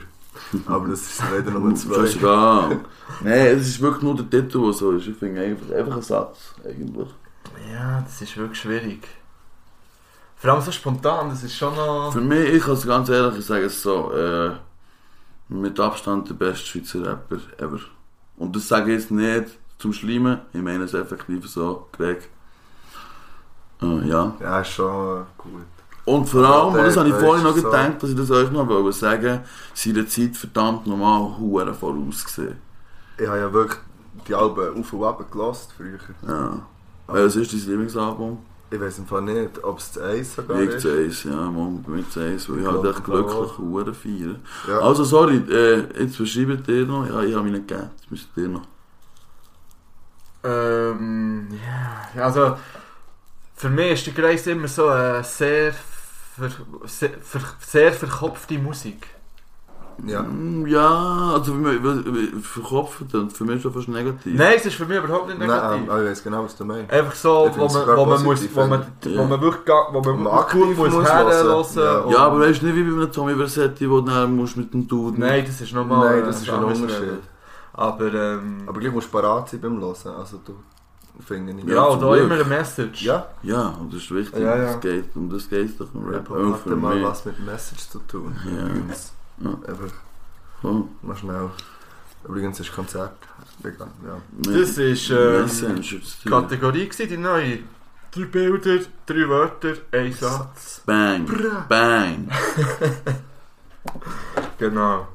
Aber 0.65 0.87
das 0.87 1.01
ist 1.01 1.23
leider 1.29 1.51
nur 1.51 1.75
zwei. 1.75 1.95
Scheißegal. 1.95 2.79
Nein, 3.21 3.45
es 3.57 3.67
ist 3.67 3.81
wirklich 3.81 4.03
nur 4.03 4.15
der 4.15 4.29
Titel, 4.29 4.61
der 4.61 4.73
so 4.73 4.91
ist. 4.91 5.07
Ich 5.07 5.17
finde 5.17 5.41
einfach, 5.41 5.75
einfach 5.75 5.95
ein 5.97 6.01
Satz, 6.01 6.55
eigentlich. 6.63 7.09
Ja, 7.71 8.01
das 8.01 8.21
ist 8.21 8.37
wirklich 8.37 8.59
schwierig. 8.59 9.05
Vor 10.37 10.51
allem 10.51 10.61
so 10.61 10.71
spontan, 10.71 11.29
das 11.29 11.43
ist 11.43 11.55
schon 11.55 11.75
noch... 11.75 12.11
Für 12.13 12.21
mich, 12.21 12.53
ich 12.53 12.63
kann 12.63 12.73
es 12.73 12.87
ganz 12.87 13.09
ehrlich 13.09 13.39
ich 13.39 13.45
sage 13.45 13.65
es 13.65 13.81
so, 13.81 14.11
äh, 14.13 14.51
mit 15.51 15.79
Abstand 15.79 16.29
der 16.29 16.33
beste 16.35 16.65
Schweizer 16.65 17.05
Rapper 17.05 17.37
ever. 17.57 17.79
Und 18.37 18.55
das 18.55 18.67
sage 18.67 18.93
ich 18.93 18.99
jetzt 19.01 19.11
nicht 19.11 19.45
zum 19.77 19.93
Schleimen, 19.93 20.39
ich 20.53 20.61
meine 20.61 20.83
es 20.85 20.93
effektiv 20.93 21.47
so, 21.49 21.87
Greg. 21.91 22.29
Äh, 23.81 24.07
ja. 24.07 24.33
Ja, 24.39 24.61
ist 24.61 24.69
schon 24.69 25.25
gut. 25.37 25.51
Und 26.05 26.27
vor 26.27 26.43
allem, 26.43 26.73
und 26.75 26.83
das 26.83 26.97
habe 26.97 27.09
ich 27.09 27.15
vorhin 27.15 27.43
noch 27.43 27.55
ist 27.55 27.61
so- 27.61 27.69
gedacht, 27.69 28.01
dass 28.01 28.09
ich 28.09 28.15
das 28.15 28.31
euch 28.31 28.51
noch 28.51 28.67
wollte 28.67 28.91
sagen, 28.91 29.41
seine 29.73 30.05
Zeit 30.07 30.35
verdammt 30.35 30.87
normal 30.87 31.37
hure 31.37 31.73
vorausgesehen. 31.73 32.55
Ich 33.17 33.27
habe 33.27 33.39
ja 33.39 33.53
wirklich 33.53 33.79
die 34.27 34.33
Alben 34.33 34.79
auf 34.79 34.93
und 34.93 35.03
ab 35.03 35.31
gelost 35.31 35.73
früher. 35.77 35.99
Ja. 36.27 36.59
Welches 37.07 37.35
ist 37.35 37.53
dein 37.53 37.59
Lieblingsalbum? 37.71 38.39
Ich 38.71 38.79
weiß 38.79 38.99
im 38.99 39.05
Fall 39.05 39.21
nicht, 39.23 39.63
ob 39.63 39.79
es 39.79 39.91
das 39.91 40.03
Eis 40.03 40.35
sogar 40.35 40.61
Ich 40.61 40.69
ist. 40.69 40.81
zu 40.81 40.89
eins, 40.97 41.23
ja, 41.25 41.49
bin 41.49 41.99
ich 41.99 42.09
zu 42.09 42.21
eins, 42.21 42.49
weil 42.49 42.57
ich 42.59 42.63
Ich 42.63 42.71
halt 42.71 42.85
echt 42.85 42.99
ich 42.99 43.03
glücklich 43.03 43.57
hure 43.57 43.93
feiern. 43.93 44.39
Ja. 44.67 44.79
Also 44.79 45.03
sorry, 45.03 45.37
äh, 45.49 46.01
jetzt 46.01 46.17
beschreibt 46.17 46.67
ihr 46.69 46.85
noch, 46.85 47.05
ja, 47.05 47.21
ich 47.21 47.35
habe 47.35 47.43
mich 47.43 47.53
nicht 47.53 47.67
gegeben, 47.67 47.89
jetzt 47.97 48.09
müsst 48.09 48.29
ihr 48.37 48.47
noch. 48.47 48.67
Ähm, 50.43 51.47
ja, 52.15 52.23
also... 52.23 52.57
Für 53.53 53.69
mich 53.69 53.91
ist 53.91 54.07
der 54.07 54.13
Greis 54.15 54.47
immer 54.47 54.67
so 54.67 54.87
eine 54.87 55.23
sehr, 55.23 55.71
ver, 55.71 56.49
sehr, 56.85 57.11
ver, 57.21 57.41
sehr 57.59 57.93
verkopfte 57.93 58.57
Musik. 58.57 59.05
Ja. 60.05 60.23
Mm, 60.23 60.65
Ja, 60.67 61.31
also 61.35 61.57
wie- 61.59 61.83
wie- 61.83 62.41
verkopft 62.41 63.13
und 63.13 63.31
für 63.33 63.43
mich 63.45 63.57
ist 63.57 63.65
das 63.65 63.73
fast 63.73 63.87
negativ. 63.87 64.37
Nein, 64.37 64.53
es 64.57 64.65
ist 64.65 64.75
für 64.75 64.85
mich 64.85 64.97
überhaupt 64.97 65.27
nicht 65.27 65.39
Nein, 65.39 65.47
negativ. 65.49 65.83
ähm, 65.83 65.89
aber 65.89 66.03
ich 66.03 66.09
weiß 66.11 66.23
genau, 66.23 66.43
was 66.43 66.55
du 66.55 66.65
meinst. 66.65 66.91
Einfach 66.91 67.15
so, 67.15 67.49
wo 67.55 67.67
man, 67.67 67.97
wo 67.97 68.05
man, 68.05 68.23
muss, 68.23 68.55
wo 68.55 68.65
man, 68.67 68.85
ja. 69.05 69.17
wo 69.19 69.23
man 69.25 69.41
wirklich, 69.41 69.75
wo 69.91 70.01
man, 70.01 70.23
man 70.23 70.23
gut 70.23 70.33
aktiv 70.33 70.77
muss 70.77 70.91
muss 70.91 71.09
hören. 71.13 72.05
Ja. 72.07 72.11
Ja, 72.11 72.17
aber 72.19 72.39
weißt 72.41 72.61
du 72.61 72.65
nicht 72.67 72.75
wie 72.75 72.83
bei 72.83 73.01
einem 73.01 73.11
Tommy 73.11 73.35
Versetti, 73.35 73.89
wo 73.89 74.01
du 74.01 74.27
musst 74.27 74.57
mit 74.57 74.73
dem 74.73 74.87
Duden. 74.87 75.19
Nein, 75.19 75.43
das 75.45 75.61
ist 75.61 75.73
nochmal 75.73 76.15
Nein, 76.17 76.25
das 76.25 76.41
ist 76.41 76.49
ein 76.49 76.63
Unterschied. 76.63 77.19
Aber, 77.73 78.13
ähm, 78.13 78.63
Aber 78.67 78.79
gleich 78.79 78.91
musst 78.93 79.07
du 79.07 79.11
parat 79.11 79.49
sein 79.49 79.61
beim 79.61 79.79
Hören. 79.79 79.95
Also 80.17 80.39
du, 80.45 80.53
finde 81.25 81.53
ich. 81.53 81.63
ja, 81.67 81.75
Ja, 81.75 81.83
und 81.83 82.03
auch 82.03 82.13
immer 82.15 82.35
eine 82.35 82.43
Message. 82.43 83.03
Ja, 83.03 83.27
Ja, 83.43 83.73
und 83.79 83.93
das 83.93 84.01
ist 84.01 84.13
wichtig, 84.13 84.41
Ja, 84.41 84.55
ja. 84.57 84.63
Das 84.65 84.79
geht, 84.81 85.15
um 85.15 85.29
das 85.29 85.47
geht 85.49 85.69
es 85.69 85.77
doch 85.77 85.87
im 85.93 86.05
Rap. 86.07 86.29
Auch 86.29 86.53
hat 86.53 86.59
für 86.61 86.75
mal 86.75 86.95
mich. 86.95 87.05
was 87.05 87.23
mit 87.25 87.39
Message 87.45 87.89
zu 87.89 87.99
tun. 87.99 88.35
Ja. 88.45 88.93
Ja. 89.43 89.49
Einfach 89.67 89.93
Oh, 90.63 90.83
mal 91.01 91.15
schnell. 91.15 91.49
Übrigens 92.27 92.59
ist 92.59 92.73
Konzert. 92.73 93.17
Ja. 93.63 93.71
Das 94.43 94.77
ist 94.77 95.09
ähm, 95.09 95.49
Kategorie 96.29 96.87
gewesen, 96.87 97.09
die 97.09 97.17
neue. 97.17 97.59
Drei 98.13 98.25
Bilder, 98.25 98.79
drei 99.05 99.27
Wörter, 99.29 99.73
ein 99.91 100.11
Satz. 100.13 100.81
Bang, 100.85 101.25
bang. 101.67 102.29
Genau. 104.57 105.07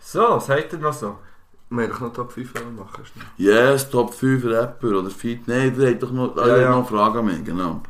So, 0.00 0.20
was 0.20 0.48
habt 0.48 0.72
ihr 0.72 0.78
noch 0.78 0.92
so? 0.92 1.18
Wir 1.70 1.82
haben 1.84 1.90
doch 1.92 2.00
noch 2.00 2.12
Top 2.14 2.32
5 2.32 2.54
wollen 2.54 2.76
machen. 2.76 3.04
Yes, 3.36 3.90
Top 3.90 4.14
5 4.14 4.42
Rapper 4.44 4.88
oder 4.88 5.10
Feed. 5.10 5.46
Nein, 5.46 5.76
der 5.78 5.90
hat 5.90 6.02
doch 6.02 6.12
noch, 6.12 6.34
Ja, 6.36 6.56
ja, 6.56 6.70
noch 6.70 6.76
eine 6.78 6.84
Frage 6.86 7.18
an 7.18 7.26
mich, 7.26 7.44
genau. 7.44 7.82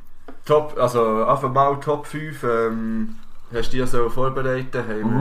Top, 0.44 0.76
also 0.76 1.24
einfach 1.24 1.52
mal 1.52 1.78
Top 1.78 2.06
5. 2.06 2.42
Ähm, 2.42 3.16
hast 3.52 3.72
du 3.72 3.76
die 3.78 3.86
so 3.86 4.08
vorbereitet? 4.08 4.74
Haben, 4.88 5.14
Mhm. 5.14 5.18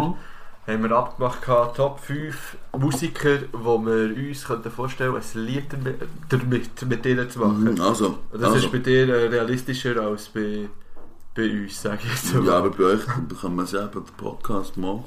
wir, 0.68 0.74
haben 0.74 0.84
wir 0.84 0.92
abgemacht, 0.92 1.42
gehabt, 1.42 1.78
Top 1.78 2.00
5 2.00 2.58
Musiker, 2.78 3.38
wo 3.54 3.78
wir 3.86 4.16
uns 4.16 4.46
könnten 4.46 4.70
vorstellen 4.72 5.16
ein 5.16 5.42
Lied 5.46 5.66
damit, 6.30 6.86
mit 6.88 7.06
ihnen 7.06 7.30
zu 7.30 7.40
machen. 7.40 7.64
Mhm, 7.76 7.82
Also, 7.82 8.18
Das 8.32 8.44
also. 8.44 8.56
ist 8.58 8.72
bei 8.72 8.80
dir 8.80 9.08
äh, 9.08 9.28
realistischer 9.28 10.02
als 10.02 10.28
bei, 10.30 10.68
bei 11.36 11.50
uns, 11.50 11.82
sage 11.82 12.00
ich 12.04 12.10
jetzt 12.12 12.34
mal. 12.36 12.46
Ja, 12.46 12.58
aber 12.58 12.70
bei 12.72 12.84
euch 12.84 13.00
es 13.64 13.72
ja 13.72 13.86
bei 13.86 14.00
den 14.02 14.14
Podcast 14.18 14.76
mal. 14.78 15.04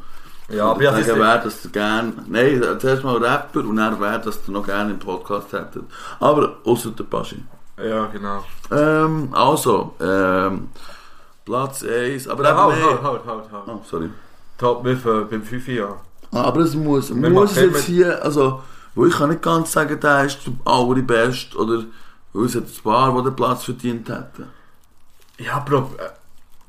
ja, 0.49 0.65
aber 0.65 0.83
ja, 0.83 0.91
das 0.93 1.07
sagen, 1.07 1.21
ist, 1.21 1.27
wer 1.27 1.39
das 1.39 1.65
ihr 1.65 1.71
gerne. 1.71 2.13
Nein, 2.27 2.63
zuerst 2.79 3.05
mal 3.05 3.17
Rapper 3.19 3.61
und 3.61 3.77
dann 3.77 4.01
wer 4.01 4.19
das 4.19 4.41
ihr 4.49 4.53
noch 4.53 4.65
gerne 4.67 4.93
im 4.93 4.99
Podcast 4.99 5.53
hättet. 5.53 5.85
Aber 6.21 6.57
außer 6.65 6.91
der 6.93 7.05
Paschi. 7.05 7.43
ja, 7.83 8.07
genau. 8.07 8.45
Ähm, 8.73 9.29
also, 9.33 9.95
ähm, 10.01 10.69
Platz 11.51 11.83
1. 11.83 12.29
Aber 12.29 12.45
Ja, 12.45 12.51
eben 12.71 12.85
halt, 12.85 13.03
halt, 13.03 13.03
halt, 13.03 13.27
halt, 13.27 13.53
halt. 13.53 13.69
Ah, 13.69 13.81
sorry. 13.91 14.09
Top 14.57 14.85
mit 14.85 15.05
äh, 15.05 15.21
beim 15.31 15.43
5 15.43 15.69
Jahr. 15.69 16.01
Ah, 16.33 16.43
Aber 16.45 16.61
es 16.61 16.75
muss, 16.75 17.11
Wir 17.15 17.29
muss 17.31 17.51
es 17.53 17.57
jetzt 17.57 17.85
hier, 17.85 18.23
also, 18.25 18.63
wo 18.95 19.07
ich 19.07 19.15
kann 19.17 19.31
nicht 19.31 19.43
ganz 19.43 19.73
sagen, 19.73 19.99
der 19.99 20.25
ist 20.27 20.39
der 20.47 20.53
allerbeste 20.73 21.57
oder 21.59 21.83
weil 22.33 22.45
es 22.45 22.55
hat 22.55 22.63
ein 22.65 22.83
paar, 22.85 23.17
die 23.17 23.25
den 23.25 23.35
Platz 23.37 23.65
verdient 23.65 24.09
hätten. 24.09 24.47
Ja, 25.39 25.59
Bro. 25.59 25.91
Äh, 25.99 26.03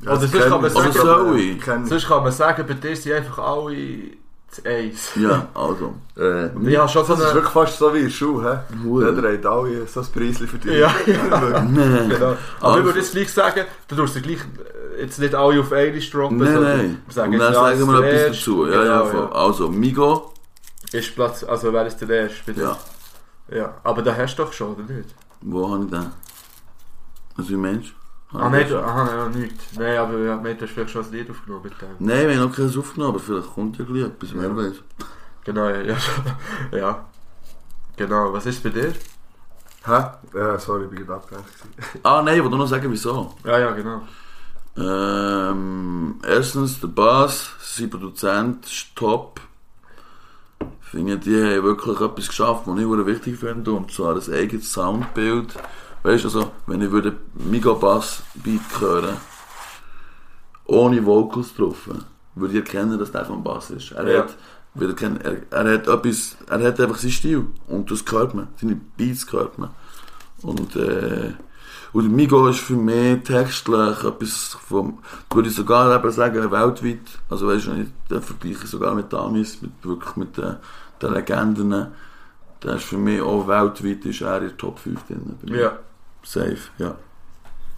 das 0.03 0.21
sonst 0.21 0.31
kann 0.39 0.49
man 0.49 0.63
wir. 0.63 0.69
sagen- 0.71 1.35
wir. 1.35 1.87
sonst 1.87 2.07
kann 2.07 2.23
man 2.23 2.31
sagen, 2.31 2.65
bei 2.67 2.73
dir 2.73 2.95
sind 2.95 3.13
einfach 3.13 3.37
alle 3.37 3.75
Das 4.53 4.65
Eis. 4.65 5.11
Ja, 5.15 5.47
also. 5.53 5.93
Äh, 6.17 6.47
ich 6.69 6.77
habe 6.77 6.89
schon 6.89 7.05
so 7.05 7.13
Das 7.13 7.19
ist 7.19 7.25
eine... 7.25 7.35
wirklich 7.35 7.53
fast 7.53 7.77
so 7.77 7.93
wie 7.93 7.99
in 7.99 8.03
der 8.03 8.11
Schule, 8.11 8.63
hä? 8.69 9.05
Ja, 9.05 9.11
der 9.11 9.33
hat 9.33 9.45
alle 9.45 9.87
so 9.87 10.01
ein 10.01 10.05
Preisli 10.13 10.45
für 10.45 10.57
dich. 10.57 10.73
Ja, 10.77 10.93
ja. 11.05 11.61
Nee. 11.61 12.09
Genau. 12.13 12.35
Aber 12.59 12.79
ich 12.79 12.83
würde 12.83 12.99
jetzt 12.99 13.13
gleich 13.13 13.31
sagen, 13.31 13.65
du 13.87 13.95
tust 13.95 14.13
sie 14.15 14.21
gleich 14.21 14.39
äh, 14.39 15.01
jetzt 15.03 15.19
nicht 15.19 15.33
alle 15.33 15.61
auf 15.61 15.71
einmal 15.71 15.99
droppen, 16.01 16.37
Nein, 16.37 16.53
sondern 16.53 16.77
nein. 16.77 17.01
wir 17.05 17.13
sagen 17.13 17.33
Und 17.33 17.39
dann 17.39 17.53
ja, 17.53 17.59
sagen 17.59 17.87
wir 17.87 18.03
etwas 18.03 18.37
dazu. 18.37 18.67
Ja, 18.67 18.83
ja, 18.83 19.01
Genau, 19.01 19.05
voll. 19.05 19.33
Also, 19.33 19.69
Migo. 19.69 20.33
Ist 20.91 21.15
Platz, 21.15 21.43
also 21.45 21.71
wer 21.71 21.85
ist 21.87 22.01
der 22.01 22.09
erste 22.09 22.53
dir? 22.53 22.61
Ja. 22.61 22.77
Ja. 23.57 23.73
Aber 23.83 24.01
den 24.01 24.17
hast 24.17 24.35
du 24.37 24.43
doch 24.43 24.51
schon, 24.51 24.75
oder 24.75 24.83
nicht? 24.83 25.15
Wo 25.41 25.71
habe 25.71 25.85
ich 25.85 25.89
den? 25.91 26.11
Also, 27.37 27.49
wie 27.49 27.55
Mensch? 27.55 27.95
Ah, 28.33 28.49
nein, 28.49 28.65
du, 28.67 28.79
aha, 28.79 29.03
nein, 29.03 29.41
nicht. 29.41 29.77
Nein, 29.77 29.97
aber 29.97 30.17
ja, 30.19 30.37
du 30.37 30.61
hast 30.61 30.71
vielleicht 30.71 30.89
schon 30.91 31.03
ein 31.05 31.11
Lied 31.11 31.29
aufgenommen 31.29 31.63
mit 31.63 31.81
dem. 31.81 31.89
Nein, 31.99 32.27
wir 32.29 32.35
haben 32.39 32.49
noch 32.49 32.55
keins 32.55 32.77
aufgenommen, 32.77 33.15
aber 33.15 33.19
vielleicht 33.23 33.53
kommt 33.53 33.77
ja 33.77 33.85
gleich 33.85 34.03
etwas, 34.03 34.29
wer 34.33 34.49
Ja. 34.49 34.55
weiß. 34.55 34.75
Genau, 35.43 35.67
ja. 35.69 35.81
Ja. 35.81 35.97
ja. 36.71 37.05
Genau, 37.97 38.31
was 38.31 38.45
ist 38.45 38.63
bei 38.63 38.69
dir? 38.69 38.93
Hä? 39.85 40.03
Ja, 40.33 40.59
sorry, 40.59 40.83
ich 40.85 40.89
bin 40.89 40.99
gerade 41.05 41.15
abgelenkt. 41.15 41.49
Ah, 42.03 42.21
nein, 42.21 42.37
ich 42.37 42.43
wollte 42.43 42.57
noch 42.57 42.67
sagen, 42.67 42.89
wieso. 42.91 43.33
Ja, 43.43 43.59
ja, 43.59 43.71
genau. 43.71 44.01
Ähm, 44.77 46.15
erstens, 46.25 46.79
der 46.79 46.87
Bass, 46.87 47.49
sein 47.61 47.89
Produzent 47.89 48.65
ist 48.65 48.95
top. 48.95 49.41
Ich 50.83 50.87
finde, 50.91 51.17
die 51.17 51.35
haben 51.35 51.63
wirklich 51.63 51.99
etwas 51.99 52.27
geschafft, 52.27 52.63
was 52.65 52.79
ich 52.79 53.05
wichtig 53.05 53.37
finde, 53.39 53.71
und 53.73 53.91
zwar 53.91 54.15
ein 54.15 54.33
eigenes 54.33 54.71
Soundbild. 54.71 55.53
Weißt 56.03 56.23
du, 56.23 56.27
also, 56.29 56.51
wenn 56.67 56.81
ich 56.81 56.91
würde 56.91 57.15
Migo 57.35 57.75
Bass 57.75 58.23
Beat 58.35 58.61
hören, 58.79 59.17
ohne 60.65 61.05
Vocals 61.05 61.53
drauf, 61.55 61.89
würde 62.35 62.53
ich 62.53 62.59
erkennen, 62.65 62.97
dass 62.97 63.11
der 63.11 63.25
vom 63.25 63.43
Bass 63.43 63.69
ist. 63.71 63.91
Er 63.91 64.07
Ja. 64.09 64.19
hat, 64.19 64.35
würde 64.73 64.93
erkennen, 64.93 65.19
er, 65.21 65.37
er 65.51 65.73
hat 65.73 65.87
etwas, 65.87 66.37
er 66.49 66.63
hat 66.65 66.79
einfach 66.79 66.97
seinen 66.97 67.11
Stil. 67.11 67.45
Und 67.67 67.91
das 67.91 68.03
hört 68.09 68.33
man. 68.33 68.47
Seine 68.59 68.75
Beats 68.97 69.31
hört 69.31 69.57
man. 69.59 69.69
Und, 70.41 70.75
äh, 70.75 71.33
und 71.93 72.11
Migo 72.15 72.47
ist 72.47 72.59
für 72.61 72.75
mich 72.77 73.23
textlich 73.23 74.03
etwas 74.03 74.57
vom, 74.67 74.99
würde 75.29 75.49
ich 75.49 75.55
sogar 75.55 75.93
eben 75.95 76.11
sagen, 76.11 76.51
weltweit, 76.51 76.99
also 77.29 77.47
weißt 77.47 77.67
du, 77.67 77.71
ich 78.17 78.23
vergleiche 78.23 78.65
sogar 78.65 78.95
mit 78.95 79.13
Amis, 79.13 79.61
mit, 79.61 79.71
wirklich 79.83 80.15
mit 80.15 80.37
den, 80.37 80.55
den 81.01 81.13
Legenden, 81.13 81.87
der 82.63 82.75
ist 82.75 82.85
für 82.85 82.97
mich 82.97 83.21
auch 83.21 83.47
weltweit, 83.47 84.05
ist 84.05 84.21
er 84.21 84.37
in 84.37 84.47
der 84.47 84.57
Top 84.57 84.79
5 84.79 85.03
drin. 85.05 85.37
Ja. 85.47 85.77
Safe, 86.23 86.57
ja. 86.77 86.95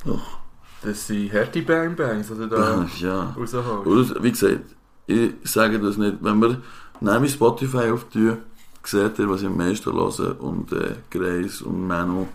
Doch. 0.05 0.39
Das 0.81 1.07
sind 1.07 1.31
Härte 1.31 1.61
Bang 1.61 1.95
Bangs, 1.95 2.27
die 2.27 2.33
du 2.35 2.47
da 2.47 2.85
ja. 2.99 3.35
rausholst. 3.37 4.21
Wie 4.21 4.31
gesagt, 4.31 4.59
ich 5.07 5.31
sage 5.43 5.79
das 5.79 5.97
nicht, 5.97 6.17
wenn 6.21 6.39
wir 6.41 6.61
neben 6.99 7.27
Spotify 7.29 7.89
auftun, 7.91 8.39
seht 8.83 9.17
ihr, 9.19 9.29
was 9.29 9.41
ich 9.41 9.47
am 9.47 9.55
meisten 9.57 9.93
höre 9.93 10.41
und 10.41 10.71
äh, 10.73 10.95
Grace 11.09 11.61
und 11.61 11.87
Manu 11.87 12.27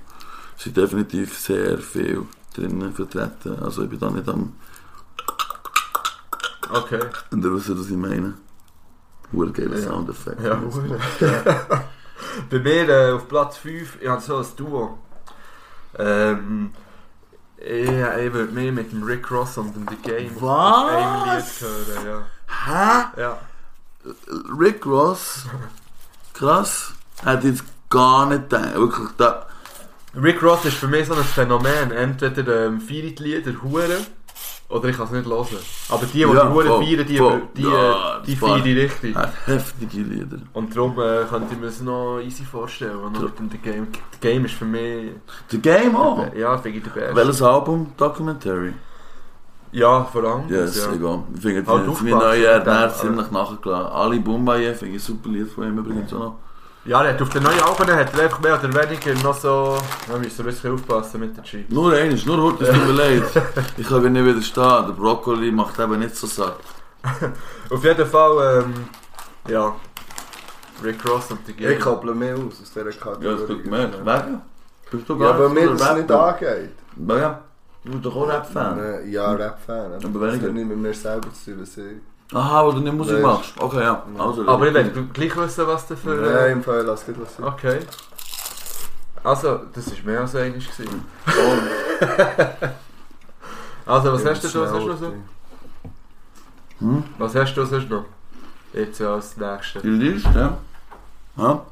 sind 0.57 0.77
definitiv 0.77 1.39
sehr 1.39 1.77
viel 1.79 2.23
drinnen 2.55 2.93
vertreten. 2.95 3.59
Also 3.63 3.83
ich 3.83 3.91
bin 3.91 3.99
da 3.99 4.11
nicht 4.11 4.29
am, 4.29 4.55
Okay. 6.71 7.01
und 7.31 7.45
ihr 7.45 7.55
wisst, 7.55 7.71
was 7.79 7.91
ich 7.91 7.97
meine. 7.97 8.35
Hure 9.33 9.53
geiler 9.53 9.79
Ja. 9.79 9.89
Soundeffekt. 9.89 10.41
Ja, 10.43 10.55
Bei 12.51 12.59
mir 12.59 12.89
äh, 12.89 13.13
auf 13.13 13.29
Platz 13.29 13.59
5, 13.59 13.99
ich 14.01 14.09
habe 14.09 14.21
so 14.23 14.37
ein 14.39 14.47
Duo. 14.57 14.99
Ähm, 15.99 16.73
ich, 17.59 17.89
würde 18.33 18.53
mehr 18.53 18.73
mit 18.73 18.93
dem 18.93 19.03
Rick 19.03 19.31
Ross 19.31 19.59
und 19.59 19.75
dem 19.75 19.87
The 19.89 19.97
Game 19.97 20.37
auf- 20.37 20.89
einem 20.89 21.37
Lied 21.37 21.61
hören, 21.61 22.27
Hä? 22.67 22.71
ja. 22.71 23.13
ja. 23.17 23.39
Rick 24.59 24.87
Ross, 24.87 25.45
krass, 26.35 26.93
ich 27.45 27.51
jetzt 27.51 27.65
gar 27.91 28.27
nicht 28.27 28.49
gedacht. 28.49 28.75
Wirklich, 28.75 29.09
da, 29.17 29.47
Rick 30.15 30.43
Ross 30.43 30.65
ist 30.65 30.77
für 30.77 30.89
mich 30.89 31.07
so 31.07 31.15
ein 31.15 31.25
Phänomen. 31.25 31.91
Entweder 31.91 32.67
ähm, 32.67 32.81
die 33.03 33.23
Lieder 33.23 33.53
Huren 33.63 34.07
oder 34.71 34.89
ich 34.91 34.97
kann 34.97 35.07
es 35.07 35.13
nicht 35.13 35.27
hören. 35.27 35.47
Aber 35.89 36.07
die, 36.07 36.13
die 36.13 36.19
Ja, 36.21 36.27
die 36.29 36.53
Huren 36.53 36.67
feiern, 36.85 37.07
die, 37.07 37.17
voll. 37.17 37.43
die, 37.57 37.63
Ja, 37.63 38.19
äh, 38.19 38.23
die 38.27 38.33
ich 38.33 38.77
richtig. 38.77 39.17
heftige 39.47 40.03
Lieder. 40.03 40.39
Und 40.53 40.77
darum 40.77 40.93
äh, 41.01 41.25
könnte 41.29 41.55
ich 41.55 41.59
mir 41.59 41.67
das 41.67 41.81
noch 41.81 42.19
easy 42.21 42.45
vorstellen. 42.45 42.99
Und 42.99 43.17
The 43.17 43.59
Game. 43.59 43.87
The 44.13 44.19
Game 44.21 44.45
ist 44.45 44.55
für 44.55 44.67
mich. 44.67 45.13
The 45.49 45.59
Game 45.61 45.97
auch. 45.97 46.35
Ja, 46.35 46.59
finde 46.59 46.79
ich 46.79 46.85
der 46.85 46.91
Beste. 46.91 47.17
Welches 47.17 47.43
Album? 47.43 47.93
Documentary. 47.97 48.75
Ja, 49.73 50.05
vor 50.05 50.25
allem. 50.25 50.49
Ja, 50.49 50.65
ist 50.65 50.77
ja. 50.87 50.93
egal. 50.95 51.23
Ich 51.35 51.41
finde, 51.43 51.67
Halt 51.71 51.87
die 51.87 52.05
meine 52.05 52.17
neue 52.25 52.43
ja, 52.43 52.51
Ernähr 52.53 52.73
aber- 52.85 52.95
ziemlich 52.95 53.31
nachgelassen. 53.31 53.93
Ali 53.93 54.19
Boombaye 54.19 54.75
finde 54.75 54.97
ich 54.97 55.03
ein 55.03 55.07
super 55.07 55.29
Lied 55.29 55.49
von 55.51 55.65
ihm 55.65 55.79
übrigens 55.79 56.13
auch 56.15 56.19
noch. 56.19 56.35
Ja, 56.89 57.03
er 57.05 57.13
hat 57.13 57.21
auf 57.21 57.29
den 57.29 57.43
neuen 57.43 57.61
Alben 57.61 57.87
hat 57.95 58.15
er 58.17 58.25
einfach 58.25 58.41
mehr 58.41 58.59
oder 58.59 58.73
weniger 58.73 59.13
noch 59.23 59.37
so. 59.39 59.77
Da 60.11 60.17
müssen 60.17 60.39
wir 60.39 60.45
ein 60.47 60.55
bisschen 60.55 60.73
aufpassen 60.73 61.21
mit 61.21 61.37
der 61.37 61.45
Cheap. 61.45 61.71
Nur 61.71 61.93
eines, 61.93 62.25
nur 62.25 62.43
heute, 62.43 62.65
es 62.65 62.71
tut 62.75 62.87
mir 62.87 62.93
leid. 62.95 63.25
Ich 63.77 63.87
kann 63.87 64.03
gar 64.03 64.09
nicht 64.11 64.25
widerstehen. 64.25 64.87
Der 64.87 64.95
Brokkoli 64.95 65.53
macht 65.53 65.79
eben 65.79 65.99
nicht 65.99 66.17
so 66.17 66.27
satt. 66.27 66.57
Auf 67.71 67.85
jeden 67.85 68.07
Fall, 68.07 68.65
ähm, 68.65 68.73
ja. 69.49 69.77
Rick 70.83 71.07
Ross 71.07 71.31
und 71.31 71.41
The 71.47 71.53
Game. 71.53 71.73
Ich 71.73 71.81
kopple 71.81 72.15
mehr 72.15 72.35
aus 72.37 72.59
aus 72.63 72.73
dieser 72.73 72.85
Kategorie. 72.85 73.25
Ja, 73.27 73.33
das 73.35 73.47
tut 73.47 73.67
mir 73.67 73.93
Wegen? 73.93 74.41
Bist 74.91 75.09
du 75.11 75.13
Ja, 75.15 75.33
gar 75.33 75.39
weil 75.41 75.49
nicht 75.51 75.63
mir 75.71 75.77
das 75.77 75.95
nicht 75.95 76.11
angeht. 76.11 76.71
Ja, 77.07 77.41
du 77.85 77.91
bist 77.93 78.05
doch 78.07 78.17
auch 78.17 78.29
Rap-Fan. 78.29 79.11
Ja, 79.11 79.33
Rap-Fan. 79.33 79.93
Aber 79.93 79.99
Das 79.99 80.05
weniger. 80.15 80.47
hat 80.47 80.55
nicht 80.55 80.69
mit 80.69 80.79
mir 80.79 80.95
selber 80.95 81.29
zu 81.35 81.51
tun, 81.51 81.61
was 81.61 81.77
ich... 81.77 81.85
Aha, 82.35 82.67
wo 82.67 82.73
du 82.73 82.81
nicht 82.81 82.93
Musik 82.93 83.15
Nein. 83.15 83.23
machst. 83.23 83.55
Okay, 83.59 83.83
ja. 83.83 84.03
Also, 84.19 84.47
Aber 84.47 84.67
ich 84.69 84.75
will 84.75 85.09
gleich 85.13 85.37
wissen, 85.37 85.67
was 85.67 85.87
du 85.87 85.97
für. 85.97 86.15
Nein, 86.15 86.53
im 86.53 86.63
Fall, 86.63 86.83
lass 86.83 87.07
gut 87.07 87.17
was 87.21 87.41
okay. 87.41 87.81
Also, 89.25 89.61
das 89.73 89.91
war 89.91 90.05
mehr 90.05 90.21
als 90.21 90.35
einig. 90.35 90.69
gewesen. 90.71 91.05
Also, 93.87 94.13
was 94.13 94.25
hast 94.27 94.45
du 94.45 94.49
da 94.49 94.69
sonst 94.69 94.87
noch 94.87 94.99
so? 94.99 95.15
Hm? 96.81 97.05
Was 97.17 97.35
hast 97.35 97.55
du 97.55 97.65
sonst 97.65 97.89
noch? 97.89 98.05
Jetzt 98.75 99.01
ja 99.01 99.15
als 99.15 99.37
nächstes. 99.37 99.83
Die 99.83 99.89
Liste, 99.89 100.29
ja? 100.35 100.59
Ja? 101.37 101.63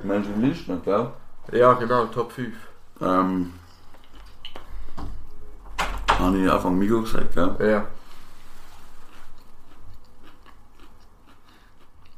Du 0.00 0.06
meinst 0.06 0.28
die 0.36 0.40
Liste, 0.40 0.76
gell? 0.84 1.06
Ja, 1.52 1.72
genau, 1.74 2.06
Top 2.06 2.32
5. 2.32 2.52
Ähm... 3.00 3.52
Habe 6.18 6.38
ich 6.38 6.50
Anfang 6.50 6.76
Migo 6.76 7.00
gesagt, 7.00 7.34
gell? 7.34 7.54
Ja. 7.60 7.86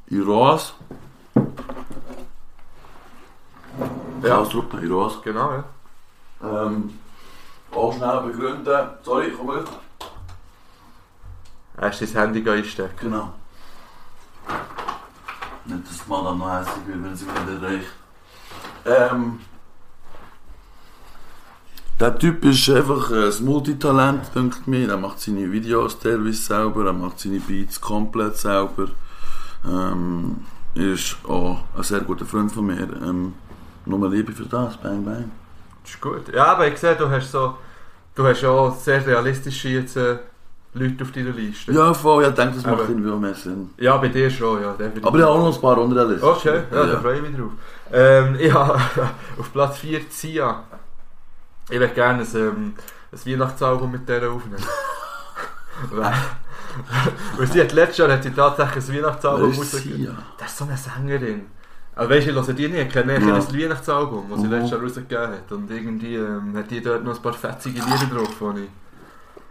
Iroas. 0.07 0.73
Ja. 4.23 4.37
Ausdruck, 4.39 4.73
Iroas. 4.81 5.21
Genau, 5.23 5.51
ja. 5.51 5.63
Ähm, 6.43 6.99
auch 7.71 7.93
schnell 7.93 8.21
begründen. 8.21 8.89
Sorry, 9.03 9.31
komm 9.35 9.47
mal. 9.47 9.63
Hast 11.77 12.01
du 12.01 12.05
dein 12.05 12.15
Handy 12.15 12.49
einstecken? 12.49 12.95
Genau. 12.99 13.33
Nicht, 15.65 15.89
dass 15.89 16.03
die 16.03 16.09
Madame 16.09 16.37
noch 16.37 16.51
hässlich 16.51 16.87
wird, 16.87 17.03
wenn 17.03 17.15
sie 17.15 17.25
wieder 17.25 17.67
erreicht. 17.67 17.91
Ähm, 18.85 19.39
der 21.99 22.19
Typ 22.19 22.45
ist 22.45 22.69
einfach 22.69 23.09
ein 23.11 23.45
Multitalent, 23.45 24.35
denkt 24.35 24.67
mir. 24.67 24.89
Er 24.89 24.97
macht 24.97 25.19
seine 25.19 25.51
Videos 25.51 25.97
teilweise 25.97 26.41
selber, 26.41 26.85
er 26.85 26.93
macht 26.93 27.19
seine 27.19 27.39
Beats 27.39 27.81
komplett 27.81 28.37
selber. 28.37 28.89
Ähm, 29.67 30.37
ist 30.73 31.17
auch 31.27 31.63
ein 31.75 31.83
sehr 31.83 32.01
guter 32.01 32.25
Freund 32.25 32.51
von 32.51 32.65
mir. 32.65 32.81
Ähm, 33.01 33.33
nur 33.85 34.09
Liebe 34.09 34.31
für 34.31 34.45
das, 34.45 34.77
bang 34.77 35.03
bang. 35.05 35.31
Das 35.83 35.91
ist 35.93 36.01
gut. 36.01 36.33
Ja, 36.33 36.45
aber 36.53 36.67
ich 36.67 36.77
sehe, 36.77 36.95
du 36.95 37.09
hast 37.09 37.31
so. 37.31 37.55
Du 38.13 38.25
hast 38.25 38.41
ja 38.41 38.49
auch 38.49 38.75
sehr 38.75 39.05
realistische 39.05 39.69
jetzt, 39.69 39.97
äh, 39.97 40.17
Leute 40.73 41.03
auf 41.03 41.11
deiner 41.11 41.31
Liste. 41.31 41.71
Ja, 41.71 41.93
voll, 41.93 42.23
ich 42.23 42.29
denke, 42.33 42.55
das 42.55 42.63
macht 42.65 42.73
Aber- 42.81 42.89
irgendwie 42.89 43.09
auch 43.11 43.19
mehr 43.19 43.33
Sinn. 43.33 43.69
Ja, 43.77 43.97
bei 43.97 44.07
dir 44.09 44.29
schon, 44.29 44.61
ja, 44.61 44.71
definitiv. 44.73 45.05
Aber 45.05 45.17
ich 45.17 45.23
habe 45.23 45.33
auch 45.33 45.39
noch 45.45 45.55
ein 45.55 45.61
paar 45.61 45.77
unter 45.77 45.95
der 45.95 46.05
Liste. 46.05 46.25
Okay, 46.27 46.63
ja, 46.71 46.85
da 46.85 46.99
freue 46.99 47.17
ich 47.17 47.21
mich 47.21 47.35
drauf. 47.37 47.51
Ähm, 47.91 48.35
ja, 48.39 48.61
auf 49.37 49.53
Platz 49.53 49.77
4 49.79 50.09
Zia. 50.09 50.63
Ich 51.69 51.79
würde 51.79 51.93
gerne 51.93 52.23
ein, 52.23 52.27
ähm, 52.35 52.73
ein 53.11 53.31
Weihnachtsalbum 53.31 53.91
mit 53.91 54.07
der 54.07 54.29
aufnehmen. 54.31 54.63
Weil 57.37 57.47
sie 57.47 57.61
hat 57.61 57.71
letztes 57.73 57.97
Jahr 57.97 58.11
hat 58.11 58.23
sie 58.23 58.31
tatsächlich 58.31 58.89
ein 58.89 58.95
Weihnachtsalbum 58.95 59.51
rausgegeben. 59.51 60.17
Das 60.37 60.51
ist 60.51 60.57
so 60.57 60.65
eine 60.65 60.77
Sängerin. 60.77 61.41
Aber 61.95 62.09
weißt 62.09 62.27
du, 62.27 62.31
ich 62.31 62.35
höre 62.35 62.53
die 62.53 62.67
nicht, 62.67 62.87
ich 62.87 62.93
kenne 62.93 63.13
ja. 63.13 63.19
Ein 63.35 63.53
Weihnachtsalbum, 63.61 64.25
das 64.29 64.39
sie 64.41 64.45
Mhm. 64.47 64.51
letztes 64.51 64.71
Jahr 64.71 64.81
rausgegeben 64.81 65.27
hat. 65.29 65.51
Und 65.51 65.71
irgendwie 65.71 66.15
ähm, 66.15 66.55
hat 66.57 66.69
die 66.71 66.81
dort 66.81 67.03
noch 67.03 67.15
ein 67.15 67.21
paar 67.21 67.33
fetzige 67.33 67.79
Lieder 67.79 68.07
drauf 68.13 68.33
von 68.37 68.57
ich. 68.57 68.69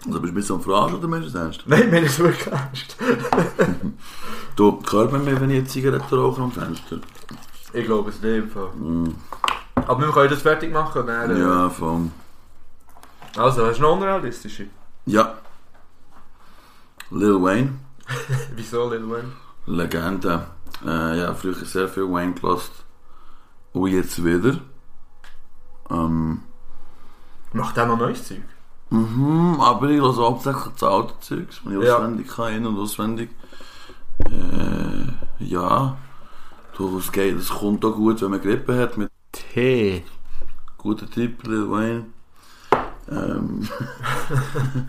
Also 0.07 0.21
bist 0.21 0.23
du 0.23 0.29
ein 0.29 0.35
bisschen 0.35 0.57
am 0.57 0.61
Verarschen 0.63 0.99
oder 0.99 1.09
meinst 1.09 1.29
du 1.29 1.33
das 1.33 1.43
ernst? 1.43 1.63
Nein, 1.67 1.91
mir 1.91 2.01
ist 2.03 2.19
wirklich 2.19 2.47
ernst. 2.47 2.97
Du, 4.57 4.81
hört 4.93 5.11
man 5.11 5.25
mir, 5.25 5.41
wenn 5.41 5.51
ich 5.51 5.59
eine 5.59 5.67
Zigarette 5.67 6.15
rauche 6.17 6.41
am 6.43 6.53
Fenster? 6.53 6.99
Ich 7.73 7.85
glaube 7.87 8.11
es 8.11 8.21
nicht. 8.23 8.55
Mm. 8.55 9.09
Aber 9.75 10.01
wir 10.01 10.13
können 10.13 10.31
das 10.31 10.43
fertig 10.43 10.73
machen. 10.73 11.05
Dann, 11.09 11.35
äh, 11.37 11.41
Ja, 11.41 11.69
vom... 11.69 12.13
Also, 13.37 13.67
hast 13.67 13.79
du 13.79 13.83
noch 13.83 13.97
unrealistische? 13.97 14.67
Ja. 15.07 15.35
Lil 17.11 17.43
Wayne. 17.43 17.79
Wieso, 18.57 18.91
Lil 18.91 19.09
Wayne? 19.09 19.33
Legende. 19.67 20.47
Äh, 20.85 21.19
ja, 21.21 21.35
früher 21.35 21.55
sehr 21.55 21.89
viel 21.89 22.11
Wayne 22.11 22.33
gelost. 22.35 22.73
Und 23.73 23.91
jetzt 23.91 24.23
wieder. 24.25 24.59
Ähm, 25.91 26.43
Macht 27.53 27.77
der 27.77 27.87
noch 27.87 27.99
neues 27.99 28.27
Zeug? 28.27 28.43
mhm, 28.91 29.57
aber 29.61 29.89
ich 29.91 30.01
höre 30.01 30.15
hauptsächlich 30.17 30.73
das 30.79 30.83
alte 30.83 31.15
Zeugs, 31.21 31.61
wenn 31.65 31.81
ich 31.81 31.87
Ja. 31.87 31.97
auswendig 31.97 32.29
kann, 32.29 32.53
in- 32.55 32.67
und 32.67 32.79
auswendig. 32.79 33.31
Äh, 34.27 35.45
ja. 35.45 35.97
Du, 36.77 36.99
es 36.99 37.11
geht, 37.11 37.37
es 37.37 37.49
kommt 37.49 37.85
auch 37.85 37.95
gut, 37.95 38.21
wenn 38.23 38.31
man 38.31 38.41
Grippe 38.41 38.77
hat 38.79 38.97
mit 38.97 39.11
Tee. 39.33 40.05
guter 40.79 41.09
Tipp, 41.11 41.43
Lil 41.47 41.71
Wayne. 41.71 42.05
Ähm, 43.11 43.69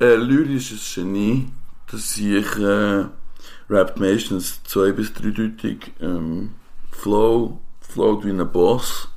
äh, 0.00 0.14
lyrisches 0.16 0.94
Genie, 0.94 1.50
dass 1.90 2.16
ich 2.16 2.56
äh, 2.58 3.04
rappt 3.70 3.98
meistens 3.98 4.62
zwei- 4.64 4.92
bis 4.92 5.12
dreideutig. 5.12 5.92
Ähm, 6.00 6.54
Flow, 6.90 7.60
flowt 7.80 8.24
wie 8.24 8.30
ein 8.30 8.52
Boss. 8.52 9.08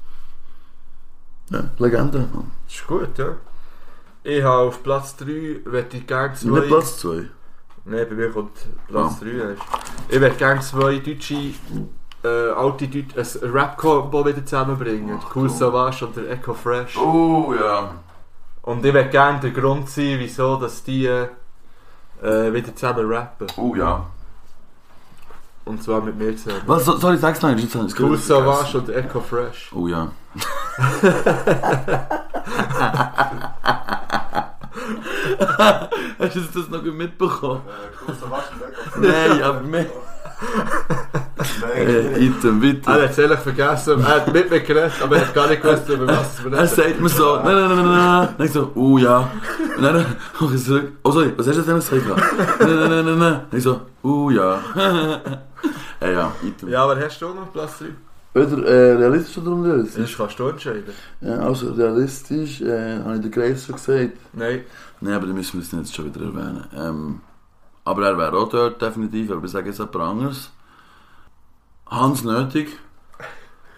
Ja, 1.50 1.70
Legende. 1.80 2.30
Das 2.68 2.76
ist 2.76 2.88
gut, 2.88 3.18
ja. 3.18 3.36
Ich 4.24 4.44
habe 4.44 4.68
auf 4.70 4.84
Platz 4.84 5.16
3, 5.18 5.62
möchte 5.66 5.98
ich 5.98 6.08
gerne 6.08 6.34
zwei... 6.36 6.60
Nicht 6.60 6.68
Platz 6.68 6.98
2. 7.00 7.26
Nein, 7.86 8.06
bei 8.10 8.16
mir 8.16 8.30
kommt 8.30 8.52
Platz 8.88 9.14
Ah. 9.20 9.24
3 9.24 9.30
erst. 9.32 9.62
Ich 10.10 10.20
möchte 10.20 10.38
gerne 10.38 10.62
zwei 10.62 11.00
deutsche, 11.00 11.54
äh, 12.24 12.28
alte 12.56 12.88
Deutsche, 12.88 13.40
ein 13.44 13.50
Rap-Combo 13.52 14.26
wieder 14.26 14.46
zusammenbringen. 14.46 15.18
Ach, 15.20 15.36
cool 15.36 15.44
cool. 15.44 15.50
Savage 15.50 16.06
und 16.06 16.16
der 16.16 16.30
Echo 16.30 16.54
Fresh. 16.54 16.96
Oh 16.98 17.54
ja. 17.60 17.96
Und 18.64 18.86
ich 18.86 18.94
möchte 18.94 19.10
gerne 19.12 19.40
der 19.40 19.52
Grund 19.52 19.90
sein, 19.90 20.16
wieso 20.20 20.56
dass 20.58 20.84
die 20.84 21.06
äh, 21.08 21.28
wieder 22.22 22.76
zusammen 22.76 23.12
rappen. 23.12 23.48
Oh 23.58 23.76
ja. 23.76 24.06
Und 25.66 25.82
zwar 25.84 26.02
mit 26.02 26.18
mir 26.18 26.36
zusammen. 26.36 26.62
Was, 26.66 26.86
so- 26.86 26.98
sorry, 26.98 27.18
sag's 27.18 27.42
noch, 27.42 27.50
es 27.88 28.00
Cool 28.00 28.18
Savage 28.18 28.78
und 28.78 28.90
Echo 28.90 29.20
Fresh. 29.22 29.72
Oh 29.74 29.88
ja. 29.88 30.12
Hast 36.20 36.36
du 36.36 36.42
das 36.42 36.70
noch 36.70 36.84
mitbekommen? 36.84 37.62
Nein, 38.98 39.42
aber 39.44 39.62
mehr. 39.62 39.86
Äh, 41.76 42.26
Item, 42.26 42.56
Er 42.56 42.60
bitte. 42.74 42.92
hat 42.92 43.10
es 43.12 43.18
ehrlich 43.18 43.40
vergessen, 43.40 44.00
er 44.02 44.08
hat 44.08 44.34
mit 44.34 44.50
mir 44.50 44.60
geredet, 44.60 44.92
aber 45.02 45.16
er 45.18 45.22
hat 45.28 45.34
gar 45.34 45.48
nicht 45.48 45.62
gewusst, 45.62 45.90
über 45.90 46.08
was 46.08 46.44
wir 46.44 46.54
Er 46.54 46.68
sagt 46.68 47.00
mir 47.00 47.10
so, 47.10 47.36
nein, 47.38 47.46
nein, 47.46 47.70
nein, 47.70 47.86
nein, 47.86 48.28
nein. 48.38 48.46
Ich 48.46 48.52
so, 48.52 48.72
oh 48.76 48.98
ja. 48.98 49.30
Und 49.78 49.84
dann 49.84 50.06
mach 50.40 50.54
ich 50.54 50.64
zurück. 50.64 50.92
Oh 51.04 51.12
sorry, 51.12 51.34
was 51.38 51.48
hast 51.48 51.58
du 51.58 51.62
denn 51.64 51.76
gesagt? 51.76 52.02
Nein, 52.08 52.76
nein, 52.76 52.90
nein, 52.90 53.06
nein, 53.06 53.20
nein. 53.20 53.40
Ich 53.52 53.64
so, 53.64 53.82
oh 54.04 54.30
ja. 54.30 54.60
Ja, 56.02 56.10
ja, 56.10 56.32
Item. 56.44 56.70
Ja, 56.70 56.84
aber 56.84 57.00
hast 57.00 57.22
du 57.22 57.28
auch 57.28 57.36
noch 57.36 57.54
Platz 57.54 57.74
3? 58.34 58.42
Oder 58.42 58.66
äh, 58.68 58.94
realistisch 58.94 59.38
oder 59.38 59.52
unrealistisch? 59.52 60.10
Das 60.10 60.18
kannst 60.18 60.40
du 60.40 60.48
entscheiden. 60.48 60.94
Ja, 61.22 61.36
also 61.40 61.72
realistisch, 61.74 62.62
äh, 62.62 63.00
habe 63.04 63.16
ich 63.16 63.22
der 63.22 63.30
Grace 63.30 63.66
schon 63.68 63.76
gesagt. 63.76 64.18
Nein. 64.34 64.62
Nein, 65.00 65.14
aber 65.14 65.28
dann 65.28 65.36
müssen 65.36 65.60
wir 65.60 65.62
es 65.62 65.72
jetzt 65.72 65.96
schon 65.96 66.06
wieder 66.06 66.22
erwähnen. 66.22 66.64
Ähm, 66.76 67.20
aber 67.84 68.06
er 68.08 68.18
wäre 68.18 68.38
auch 68.38 68.50
dort 68.50 68.82
definitiv, 68.82 69.32
aber 69.32 69.46
ich 69.46 69.52
sage 69.52 69.68
jetzt 69.70 69.80
jemand 69.80 69.96
anderes. 69.98 70.52
Hans 71.90 72.24
Nötig, 72.24 72.78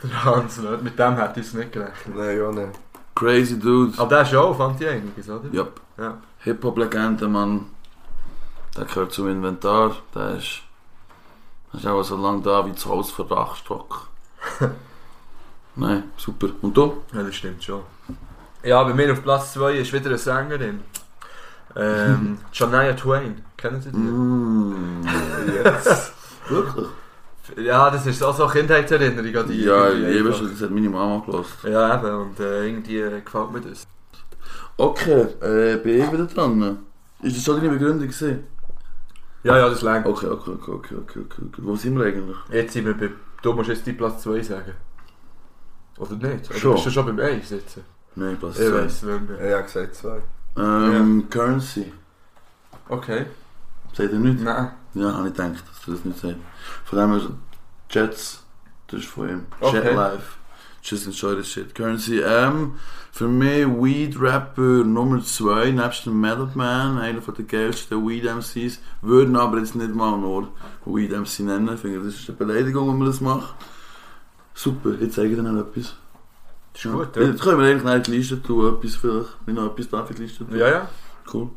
Der 0.03 0.25
Hans 0.25 0.57
nicht. 0.57 0.83
Mit 0.83 0.99
dem 0.99 1.15
hätte 1.15 1.39
ich 1.39 1.47
es 1.47 1.53
nicht 1.53 1.71
gerechnet. 1.71 2.15
Nein, 2.15 2.37
ja, 2.37 2.51
nicht. 2.51 2.79
crazy 3.15 3.59
dude. 3.59 3.97
Aber 3.97 4.09
der 4.09 4.21
ist 4.21 4.35
auch, 4.35 4.55
fand 4.55 4.79
ich 4.81 4.87
einiges, 4.87 5.29
oder? 5.29 5.51
Yep. 5.53 5.81
Ja. 5.97 6.17
Hip-Hop-Legende, 6.39 7.27
Mann. 7.27 7.65
Der 8.77 8.85
gehört 8.85 9.13
zum 9.13 9.29
Inventar. 9.29 9.95
Der 10.13 10.35
ist, 10.35 10.61
der 11.71 11.79
ist 11.79 11.87
auch 11.87 12.03
so 12.03 12.17
lange 12.17 12.41
da 12.41 12.65
wie 12.65 12.71
das 12.71 12.85
Haus 12.85 13.11
von 13.11 13.27
Dachstock. 13.27 14.07
Nein, 15.75 16.03
super. 16.17 16.49
Und 16.61 16.75
du? 16.77 17.01
Ja, 17.13 17.23
das 17.23 17.35
stimmt 17.35 17.63
schon. 17.63 17.81
Ja, 18.63 18.83
bei 18.83 18.93
mir 18.93 19.11
auf 19.13 19.23
Platz 19.23 19.53
2 19.53 19.73
ist 19.77 19.91
wieder 19.93 20.07
eine 20.07 20.17
Sängerin. 20.17 20.81
Ähm, 21.75 22.37
Shania 22.51 22.93
Twain. 22.93 23.43
Kennen 23.63 23.81
Sie 23.81 23.91
die? 23.93 23.97
Mm, 23.97 25.05
Yes. 25.47 26.11
wirklich? 26.49 26.87
Ja, 27.55 27.89
das 27.89 28.05
ist 28.05 28.21
auch 28.21 28.35
so 28.35 28.43
eine 28.43 28.51
Kindheitserinnerung 28.51 29.35
an 29.37 29.47
die. 29.47 29.63
Ja, 29.63 29.89
ich 29.89 29.99
liebe 29.99 30.27
einfach. 30.27 30.39
schon, 30.39 30.51
das 30.51 30.61
hat 30.63 30.71
meine 30.71 30.89
Mama 30.89 31.23
gelassen. 31.25 31.71
Ja, 31.71 31.97
eben. 31.97 32.15
Und 32.23 32.39
äh, 32.41 32.67
irgendwie 32.67 32.97
äh, 32.99 33.21
gefällt 33.21 33.51
mir 33.53 33.61
das. 33.61 33.87
Okay, 34.75 35.21
äh, 35.39 35.77
bin 35.77 36.03
ich 36.03 36.11
wieder 36.11 36.25
dran. 36.25 36.79
Ist 37.21 37.37
das 37.37 37.43
schon 37.45 37.55
deine 37.55 37.69
Begründung 37.69 37.99
gewesen? 38.09 38.43
Ja, 39.43 39.57
ja, 39.57 39.69
das 39.69 39.81
längt. 39.81 40.05
Okay, 40.07 40.27
okay, 40.27 40.51
okay, 40.51 40.71
okay, 40.73 40.95
okay, 40.95 41.19
okay, 41.19 41.41
okay. 41.47 41.61
Wo 41.61 41.75
sind 41.77 41.97
wir 41.97 42.05
eigentlich? 42.05 42.37
Jetzt 42.51 42.73
sind 42.73 42.85
wir 42.85 42.97
bei. 42.97 43.11
Du 43.41 43.53
musst 43.53 43.69
jetzt 43.69 43.87
die 43.87 43.93
Platz 43.93 44.23
2 44.23 44.41
sagen. 44.41 44.73
Oder 45.99 46.15
nicht? 46.15 46.49
Oder 46.49 46.59
Schon. 46.59 46.73
bist 46.73 46.85
du 46.87 46.89
schon 46.91 47.05
beim 47.05 47.19
1 47.19 47.49
jetzt? 47.49 47.77
Nein, 48.15 48.35
Platz 48.37 48.59
Ich 48.59 48.67
2. 48.67 48.73
weiss 48.73 49.03
nicht 49.03 49.29
mehr. 49.29 49.47
Ich 49.47 49.53
habe 49.53 49.63
gesagt 49.63 49.95
zwei. 49.95 50.21
Ähm, 50.57 51.27
Currency. 51.29 51.93
Okay. 52.89 53.25
Sagt 53.93 54.11
ihr 54.11 54.19
nicht? 54.19 54.41
Nein. 54.41 54.71
Ja, 54.95 55.13
habe 55.13 55.27
ich 55.27 55.33
gedacht, 55.33 55.63
dass 55.69 55.81
du 55.85 55.91
das 55.91 56.05
nicht 56.05 56.19
sagst. 56.19 56.37
Von 56.85 56.99
dem 56.99 57.11
her, 57.11 57.29
Jets, 57.89 58.43
das 58.87 59.01
ist 59.01 59.09
von 59.09 59.29
ihm. 59.29 59.45
Okay. 59.59 59.77
Jet 59.77 59.95
Life. 59.95 60.37
Just 60.83 61.07
enjoy 61.07 61.35
the 61.35 61.43
shit. 61.43 61.73
Currency, 61.73 62.19
ähm, 62.19 62.73
für 63.11 63.27
mich 63.27 63.65
Weed 63.65 64.19
Rapper 64.19 64.83
Nummer 64.83 65.23
2, 65.23 65.71
nebst 65.71 66.05
dem 66.05 66.19
Metal 66.19 66.49
Man, 66.55 66.97
einer 66.97 67.21
von 67.21 67.33
den 67.35 67.47
geilsten 67.47 68.05
Weed 68.05 68.25
MCs, 68.25 68.79
würden 69.01 69.37
aber 69.37 69.59
jetzt 69.59 69.75
nicht 69.75 69.95
mal 69.95 70.17
nur 70.17 70.49
Weed 70.85 71.11
MC 71.11 71.39
nennen. 71.39 71.73
Ich 71.73 71.79
finde, 71.79 72.03
das 72.03 72.15
ist 72.15 72.27
eine 72.27 72.37
Beleidigung, 72.37 72.89
wenn 72.89 72.97
man 72.97 73.07
das 73.07 73.21
macht. 73.21 73.55
Super, 74.53 74.95
jetzt 74.99 75.15
zeige 75.15 75.29
ich 75.29 75.35
dir 75.35 75.43
noch 75.43 75.61
etwas. 75.61 75.95
Das 76.73 76.85
ist 76.85 76.91
gut, 76.91 77.15
ja. 77.15 77.21
Jetzt 77.21 77.41
können 77.41 77.59
wir 77.59 77.67
eigentlich 77.67 77.83
noch 77.83 77.93
in 77.93 78.03
die 78.03 78.11
Liste 78.11 78.41
tun, 78.41 78.75
etwas 78.75 78.95
vielleicht. 78.95 79.29
Wenn 79.45 79.55
ich 79.55 79.61
noch 79.61 79.71
etwas 79.71 79.89
darf 79.89 80.09
in 80.09 80.15
die 80.17 80.21
Liste 80.23 80.45
tun. 80.45 80.57
Ja, 80.57 80.67
ja. 80.67 80.89
Cool. 81.31 81.49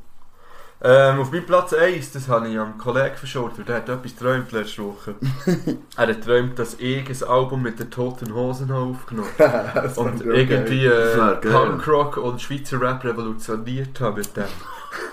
Ähm, 0.82 1.20
auf 1.20 1.32
meinem 1.32 1.46
Platz 1.46 1.72
1, 1.72 2.12
das 2.12 2.28
habe 2.28 2.48
ich 2.48 2.58
am 2.58 2.76
Kollegen 2.76 3.16
verschuldet, 3.16 3.66
der 3.66 3.76
hat 3.76 3.88
etwas 3.88 4.14
geträumt 4.14 4.52
letzte 4.52 4.84
Woche. 4.84 5.14
er 5.96 6.06
hat 6.06 6.20
geträumt, 6.20 6.58
dass 6.58 6.74
ich 6.78 7.08
ein 7.08 7.28
Album 7.28 7.62
mit 7.62 7.80
den 7.80 7.90
Toten 7.90 8.34
Hosen 8.34 8.70
habe 8.70 8.90
aufgenommen 8.90 9.30
Das 9.38 9.96
Und 9.96 10.20
irgendwie 10.24 10.84
äh. 10.84 11.36
Punkrock 11.36 12.18
und 12.18 12.42
Schweizer 12.42 12.78
Rap 12.80 13.02
revolutioniert 13.04 13.98
habe 14.00 14.18
mit 14.18 14.36
dem. 14.36 14.44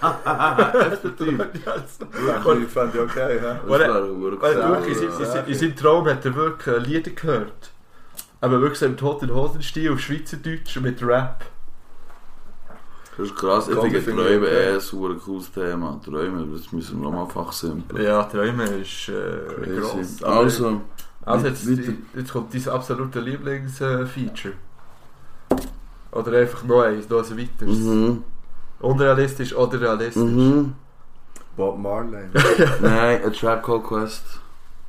Effektiv. 0.92 1.40
Ich 1.56 2.70
fand 2.70 2.96
ich 2.96 3.02
okay, 3.02 3.38
ja. 3.38 3.54
Das 3.54 3.70
Weil 3.70 3.82
er-. 3.82 4.42
Weil 4.42 4.70
wirklich, 4.70 4.98
in 5.48 5.56
seinem 5.56 5.76
Traum 5.78 6.08
hat 6.08 6.26
er 6.26 6.36
wirklich 6.36 6.76
äh, 6.76 6.80
Lieder 6.80 7.12
gehört. 7.12 7.72
Aber 8.42 8.60
wirklich 8.60 8.80
so 8.80 8.86
im 8.86 8.98
Toten 8.98 9.34
Hosen-Stil 9.34 9.94
auf 9.94 10.02
Schweizerdeutsch 10.02 10.76
mit 10.82 11.02
Rap. 11.02 11.46
Das 13.18 13.28
ist 13.28 13.36
krass, 13.36 13.68
ich 13.68 13.76
finde 13.78 14.24
Träume 14.24 14.48
eh 14.48 14.74
ein 14.74 14.80
super 14.80 15.14
cooles 15.16 15.52
Thema. 15.52 16.00
Träume, 16.04 16.48
das 16.52 16.72
müssen 16.72 17.00
wir 17.00 17.10
nochmal 17.10 17.28
fachsimpeln. 17.28 18.04
Ja, 18.04 18.24
Träume 18.24 18.64
ist 18.64 19.10
äh, 19.10 19.80
gross. 19.80 20.24
Also, 20.24 20.82
Also 21.26 21.48
jetzt, 21.48 21.68
jetzt 22.16 22.32
kommt 22.34 22.54
dein 22.54 22.70
absolute 22.74 23.20
Lieblingsfeature. 23.20 24.54
Oder 26.12 26.40
einfach 26.40 26.64
noch 26.64 26.82
eins, 26.82 27.10
noch 27.10 27.24
ein 27.30 27.38
weiteres. 27.38 27.80
mhm, 27.80 28.24
Unrealistisch 28.80 29.56
oder 29.56 29.80
realistisch. 29.82 30.22
mhm. 30.24 30.74
Bob 31.56 31.78
Marley. 31.78 32.26
Nein, 32.82 33.24
ein 33.24 33.34
Trap 33.34 33.64
Call 33.64 33.82
Quest. 33.82 34.24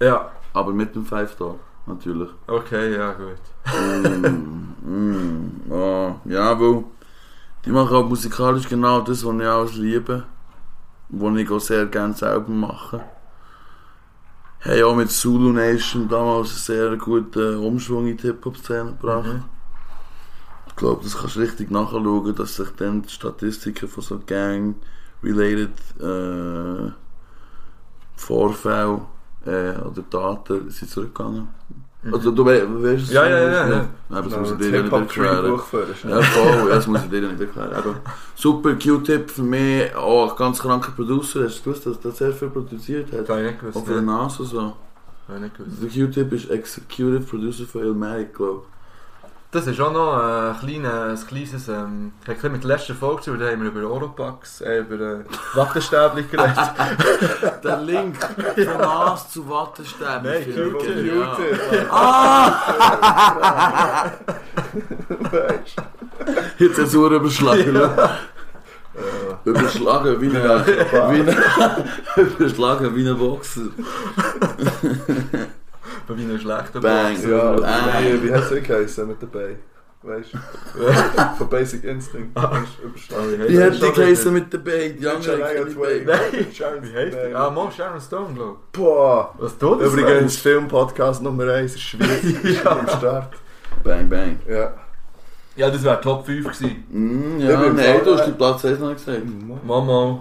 Ja, 0.01 0.31
Aber 0.55 0.73
mit 0.73 0.95
dem 0.95 1.05
Five 1.05 1.31
Star, 1.33 1.57
natürlich. 1.87 2.31
okay, 2.47 2.97
ja 2.97 3.13
gut. 3.13 3.37
mm, 4.83 4.91
mm, 4.91 5.71
oh, 5.71 6.15
ja, 6.25 6.59
weil 6.59 6.85
die 7.65 7.71
machen 7.71 7.97
auch 7.97 8.09
musikalisch 8.09 8.69
genau 8.69 9.01
das, 9.01 9.25
was 9.25 9.41
ich 9.41 9.47
auch 9.47 9.73
liebe. 9.75 10.25
Was 11.09 11.37
ich 11.37 11.51
auch 11.51 11.61
sehr 11.61 11.87
gerne 11.87 12.15
selber 12.15 12.51
mache. 12.51 13.05
Haben 14.61 14.83
auch 14.85 14.97
mit 14.97 15.11
Zulu 15.11 15.53
Nation 15.53 16.09
damals 16.09 16.51
einen 16.51 16.59
sehr 16.59 16.97
guten 16.97 17.59
Umschwung 17.59 18.07
in 18.07 18.17
die 18.17 18.27
Hip-Hop-Szene 18.27 18.93
gebracht. 18.93 19.27
Mhm. 19.27 19.45
Ich 20.69 20.77
glaube, 20.77 21.05
das 21.05 21.17
kannst 21.17 21.37
du 21.37 21.41
richtig 21.41 21.71
nachschauen, 21.71 22.35
dass 22.35 22.57
sich 22.57 22.71
dann 22.71 23.03
die 23.03 23.09
Statistiken 23.11 23.89
von 23.89 24.03
so 24.03 24.19
Gang-related 24.19 25.71
äh, 26.01 26.91
Vorfällen 28.17 29.03
äh, 29.45 29.77
oder 29.79 30.03
Daten 30.11 30.71
sind 30.71 30.91
zurückgegangen. 30.91 31.49
Also 32.13 32.31
du 32.31 32.45
we 32.45 32.67
weißt 32.83 33.05
es? 33.05 33.13
Ja, 33.13 33.27
ja, 33.27 33.39
ja, 33.39 33.69
ja. 33.69 33.89
Aber 34.11 34.29
das 34.29 34.39
muss 34.39 34.49
ich 34.49 34.55
ein 34.55 34.59
dir 34.59 34.71
ja 34.71 34.83
nicht 34.83 34.93
erklären. 34.93 35.45
Ja, 35.47 35.59
voll, 35.59 36.69
das 36.69 36.87
muss 36.87 37.03
ich 37.05 37.11
dir 37.11 37.23
ja 37.23 37.29
nicht 37.29 37.41
erklären. 37.41 37.73
Aber 37.73 37.95
super 38.35 38.75
Q-Tip 38.75 39.31
für 39.31 39.43
mich, 39.43 39.95
auch 39.97 40.33
ein 40.33 40.37
ganz 40.37 40.59
kranker 40.61 40.93
Producer. 40.93 41.45
Hast 41.45 41.61
du 41.61 41.71
gewusst, 41.71 41.87
dass 41.87 42.01
der 42.01 42.13
sehr 42.13 42.33
viel 42.33 42.49
produziert 42.49 43.11
hat? 43.13 43.29
Ich 43.29 43.45
nicht 43.45 43.61
gewusst. 43.61 43.87
Ne? 43.89 44.03
NASA 44.03 44.45
so. 44.45 44.61
Habe 44.61 44.77
ich 45.37 45.41
nicht 45.41 45.57
gewusst. 45.57 45.83
Der 45.83 46.07
Q-Tip 46.07 46.33
ist 46.33 46.51
Executive 46.51 47.21
Producer 47.21 47.65
von 47.65 47.83
Illmatic, 47.83 48.35
glaube 48.35 48.63
Das 49.55 49.69
ist 49.69 49.81
auch 49.81 49.93
noch 49.93 50.15
ein, 50.15 50.59
kleiner, 50.59 51.11
ein 51.11 51.27
kleines, 51.29 51.69
ähm, 51.69 52.11
hat 52.27 52.43
mit 52.51 52.65
der 52.65 52.71
letzten 52.71 52.97
Folge 52.97 53.23
zu, 53.23 53.37
da 53.37 53.53
haben 53.53 53.63
wir 53.63 53.71
über 53.71 53.89
Oropax, 53.89 54.63
äh, 54.63 54.81
über 54.81 54.97
äh, 54.97 55.25
Wattestäbchen 55.55 56.29
geredet. 56.29 56.59
Der 57.63 57.77
Link 57.77 58.17
von 58.19 58.79
Nas 58.79 59.31
zu 59.31 59.49
Wattestäben. 59.49 60.25
Nein, 60.25 60.43
Q-Tip. 60.53 61.07
Ja. 61.07 61.37
Ah! 61.89 62.51
Weißt 65.21 65.77
Jetzt 66.59 66.79
ist 66.79 66.95
er 66.95 67.11
überschlagen. 67.13 67.81
Überschlagen 69.45 70.21
wie 70.21 70.37
ein, 70.37 70.67
wie 70.67 71.31
ein, 71.31 71.87
überschlagen 72.17 72.97
wie 72.97 73.09
ein 73.09 73.17
Boxer. 73.17 73.69
Bei 76.07 76.17
wie 76.17 76.23
einem 76.25 76.39
schlechten 76.39 76.81
Bang. 76.81 77.17
du? 77.23 77.31
Ja, 77.31 77.53
Bang. 77.53 78.05
wie, 78.05 78.23
wie 78.29 78.33
hat 78.35 78.51
es 78.51 78.63
geheißen 78.63 79.07
mit 79.09 79.23
dabei? 79.23 79.57
Weißt 80.03 80.35
du? 80.35 80.39
Von 81.39 81.49
Basic 81.49 81.83
Instinct. 81.85 82.37
Überstanden. 82.37 83.47
Die 83.49 83.59
hat 83.59 83.75
die 83.75 83.81
geheißen 83.93 84.33
mit 84.35 84.53
der 84.53 84.59
Bait, 84.59 85.01
die 85.01 85.09
andere. 85.09 85.39
Nein. 85.39 86.47
Sharon 86.53 86.83
Wie 86.83 86.95
heißt 86.95 87.17
die? 87.31 87.35
Ah, 87.35 87.49
Mo 87.51 87.71
Sharon 87.75 88.01
Stone, 88.01 88.35
glaube 88.35 88.59
Boah. 88.73 89.33
ich. 89.39 89.43
Was 89.45 89.57
tut 89.59 89.81
das? 89.81 89.93
Übrigens, 89.95 90.37
Filmpodcast 90.37 91.23
Nummer 91.23 91.51
1 91.51 91.75
ist 91.75 91.81
schwierig. 91.83 92.23
Ist 92.45 92.67
am 92.67 92.87
Start. 92.87 93.33
Bang, 93.83 94.09
bang. 94.11 94.39
Ja. 94.47 94.75
Ja, 95.57 95.71
das 95.71 95.83
wäre 95.83 96.01
Top 96.03 96.27
5 96.27 96.45
gewesen. 96.45 96.85
Mm, 96.91 97.39
Ich 97.39 97.45
ja, 97.45 97.61
bin 97.61 97.77
nein, 97.77 98.01
du 98.05 98.15
hast 98.15 98.27
die 98.27 98.33
Platz 98.33 98.65
1 98.65 98.81
noch 98.81 98.93
gesagt. 98.93 99.23
Mama. 99.65 100.21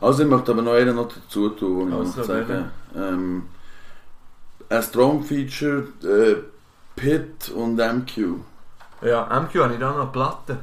Also 0.00 0.22
ich 0.24 0.28
möchte 0.28 0.50
aber 0.52 0.62
noch 0.62 0.72
einen 0.72 0.96
noch 0.96 1.08
dazu 1.08 1.50
tun, 1.50 1.92
wo 1.92 1.98
ich 2.02 2.06
Also, 2.06 2.18
noch 2.20 2.26
sagen 2.26 2.70
ähm, 2.96 3.42
Ein 4.70 4.82
Strong-Feature, 4.82 5.88
äh, 6.04 6.36
Pit 6.94 7.50
und 7.50 7.76
MQ. 7.76 8.36
Ja, 9.02 9.26
MQ 9.40 9.54
habe 9.56 9.74
ich 9.74 9.80
da 9.80 9.92
noch 9.92 10.12
Platten. 10.12 10.58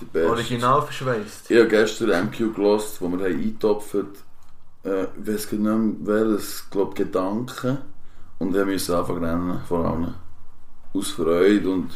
Die 0.00 0.04
besten. 0.04 0.30
Original 0.30 0.82
verschweißt. 0.82 1.50
Ich 1.50 1.58
habe 1.58 1.68
gestern 1.68 2.26
MQ 2.26 2.54
gelost, 2.54 3.00
wo 3.00 3.08
wir 3.08 3.18
haben 3.18 3.26
eingetopft 3.26 3.94
äh, 4.84 5.04
ich 5.04 5.26
weiß 5.26 5.52
nicht 5.52 5.62
mehr 5.62 5.78
welches, 6.00 6.62
ich 6.64 6.70
glaube 6.70 6.94
Gedanken. 6.94 7.78
Und 8.38 8.54
wir 8.54 8.64
müssen 8.64 8.94
anfangen 8.94 9.24
rennen, 9.24 9.60
vor 9.66 9.84
allem. 9.84 10.14
Aus 10.94 11.10
Freude 11.10 11.68
und 11.68 11.90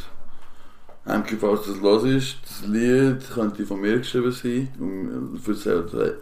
MQ, 1.05 1.37
falls 1.39 1.65
das 1.67 1.77
los 1.77 2.03
ist, 2.03 2.37
das 2.43 2.67
Lied 2.67 3.29
könnte 3.33 3.65
von 3.65 3.79
mir 3.79 3.99
geschrieben 3.99 4.31
sein. 4.31 4.67
Und 4.79 5.39
äh, 5.47 6.13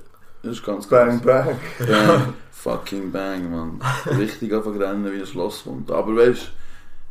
das 0.43 0.53
ist 0.53 0.65
ganz 0.65 0.87
Bang, 0.87 1.21
krass. 1.21 1.47
bang. 1.47 1.87
Bang, 1.87 2.33
fucking 2.51 3.11
bang, 3.11 3.51
man. 3.51 3.79
Richtig 4.17 4.53
anfangen 4.53 4.81
rennen 4.81 5.11
wie 5.11 5.19
ein 5.19 5.25
Schlosshund. 5.25 5.91
Aber 5.91 6.15
weißt 6.15 6.51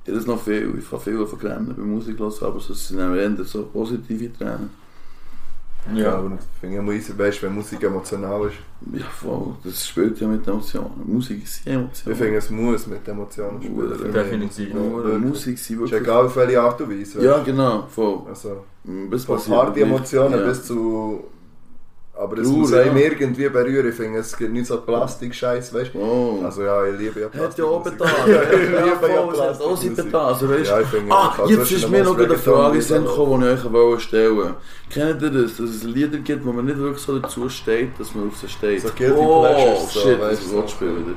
du, 0.04 0.10
ich 0.10 0.14
das 0.16 0.26
noch 0.26 0.40
viel. 0.42 0.74
Ich 0.78 0.88
kann 0.88 1.00
viel 1.00 1.18
anfangen 1.20 1.46
rennen 1.46 1.74
bei 1.76 1.82
Musik 1.82 2.18
hören, 2.18 2.32
aber 2.40 2.56
es 2.56 2.88
sind 2.88 3.00
auch 3.00 3.14
eher 3.14 3.44
so 3.44 3.64
positive 3.64 4.32
Tränen. 4.32 4.70
Ja, 5.94 6.16
aber 6.16 6.32
ich 6.34 6.60
finde 6.60 6.78
immer 6.78 6.92
easy, 6.92 7.16
weißt 7.16 7.40
du, 7.40 7.46
wenn 7.46 7.54
Musik 7.54 7.82
emotional 7.82 8.46
ist. 8.48 8.56
Ja, 8.92 9.06
voll. 9.06 9.54
Das 9.64 9.86
spielt 9.86 10.20
ja 10.20 10.26
mit 10.28 10.46
Emotionen. 10.46 11.02
Musik 11.06 11.42
ist 11.44 11.60
Ich 11.64 11.72
Emotionen. 11.72 12.16
finde, 12.16 12.36
es 12.36 12.50
muss 12.50 12.86
mit 12.86 13.08
Emotionen 13.08 13.62
spielen. 13.62 14.12
Definitiv. 14.12 14.68
Ja, 14.68 14.74
wirklich. 14.74 15.18
Musik 15.18 15.58
sind 15.58 15.76
Ist 15.76 15.80
wirklich... 15.80 16.00
egal 16.02 16.26
auf 16.26 16.36
welche 16.36 16.60
Art 16.60 16.80
und 16.80 16.90
Weise. 16.90 17.24
Ja, 17.24 17.42
genau, 17.42 17.86
voll. 17.88 18.22
Also, 18.28 18.64
Bis 18.84 19.24
von 19.24 19.36
passiert 19.36 19.56
harte 19.56 19.76
wirklich. 19.76 19.86
Emotionen 19.88 20.40
ja. 20.40 20.46
bis 20.46 20.64
zu. 20.64 21.24
Aber 22.20 22.36
es 22.38 22.48
Hure, 22.48 22.58
muss 22.58 22.70
ja. 22.72 22.80
einem 22.80 22.96
irgendwie 22.96 23.48
berühren. 23.48 23.88
Ich 23.88 23.94
finde, 23.94 24.18
es 24.18 24.36
gibt 24.36 24.52
nicht 24.52 24.66
so 24.66 24.80
Plastik-Scheiß, 24.80 25.72
weißt 25.72 25.94
du. 25.94 25.98
Oh. 26.00 26.40
Also 26.44 26.62
ja, 26.64 26.84
ich 26.86 26.98
liebe 26.98 27.20
ja 27.20 27.26
Hat 27.26 27.56
ja 27.56 27.64
auch 27.64 27.80
Plastikmusik. 27.82 27.98
betan. 27.98 28.10
Ich 28.26 28.70
ja, 28.72 28.84
liebe 28.84 29.08
ja 29.08 29.12
hat 29.14 29.62
auch 29.62 29.78
betan. 29.78 30.26
Also, 30.26 30.48
weißt, 30.48 30.70
Ja, 30.70 30.80
ich 30.80 30.86
finde, 30.88 31.14
Ah, 31.14 31.34
jetzt 31.48 31.70
ist 31.70 31.88
mir 31.88 32.02
noch 32.02 32.18
eine 32.18 32.34
Frage 32.36 32.78
in 32.78 33.04
gekommen, 33.04 33.40
die 33.42 33.46
ich 33.48 33.64
euch 33.64 33.72
wollte 33.72 34.00
stellen 34.00 34.54
Kennt 34.90 35.22
ihr 35.22 35.30
das, 35.30 35.56
dass 35.58 35.70
es 35.70 35.84
Lieder 35.84 36.18
gibt, 36.18 36.44
wo 36.44 36.52
man 36.52 36.64
nicht 36.64 36.78
wirklich 36.78 37.02
so 37.04 37.18
dazu 37.20 37.48
steht, 37.48 37.90
dass 38.00 38.12
man 38.14 38.28
auf 38.28 38.36
sie 38.36 38.48
steht? 38.48 38.82
So 38.82 38.88
Guilty 38.96 39.14
oh, 39.16 39.42
Pleasures, 39.42 39.92
so, 39.92 40.00
shit, 40.00 40.20
weißt 40.20 40.42
das 40.42 40.50
du. 40.50 40.56
Wortspiel 40.56 40.88
wieder. 40.96 41.16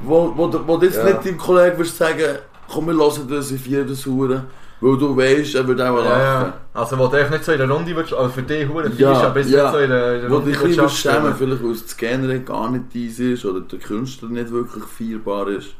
Wo, 0.00 0.32
wo, 0.34 0.50
wo, 0.50 0.60
wo 0.66 0.76
du 0.78 0.86
jetzt 0.86 0.96
Ja. 0.96 1.04
nicht 1.04 1.26
deinem 1.26 1.36
Kollegen 1.36 1.76
würdest 1.76 1.98
sagen, 1.98 2.38
komm, 2.72 2.86
wir 2.86 2.94
hören 2.94 3.28
das, 3.28 3.50
ich 3.50 3.60
feiere 3.60 3.84
das 3.84 4.06
Huren, 4.06 4.46
weil 4.80 4.98
du 4.98 5.16
weißt, 5.16 5.54
er 5.56 5.66
wird 5.68 5.80
auch 5.80 5.96
Ja, 6.02 6.02
lachen. 6.02 6.46
ja. 6.46 6.60
Also, 6.72 6.98
wo 6.98 7.06
du 7.08 7.16
echt 7.20 7.30
nicht 7.30 7.44
so 7.44 7.52
in 7.52 7.58
der 7.58 7.70
Runde 7.70 7.94
würdest, 7.94 8.14
also 8.14 8.30
für 8.30 8.42
dich 8.42 8.68
Huren 8.68 8.96
Ja, 8.96 9.12
ja, 9.12 9.22
aber 9.22 9.40
ja. 9.44 9.62
nicht 9.62 9.70
so 9.70 9.78
in 9.78 9.90
der, 9.90 10.14
in 10.16 10.20
der 10.22 10.30
Wo 10.30 10.36
Runde 10.36 10.50
dich 10.50 10.56
ein 10.56 10.62
bisschen 10.62 10.82
würdest 10.82 10.96
schämen, 10.98 11.32
abstellen. 11.32 11.36
vielleicht 11.36 11.62
weil 11.62 11.72
das 11.72 11.96
Genre 11.96 12.40
gar 12.40 12.70
nicht 12.70 12.84
dies 12.94 13.18
ist 13.18 13.44
oder 13.44 13.60
der 13.60 13.78
Künstler 13.78 14.28
nicht 14.30 14.50
wirklich 14.50 14.84
feierbar 14.84 15.48
ist. 15.48 15.74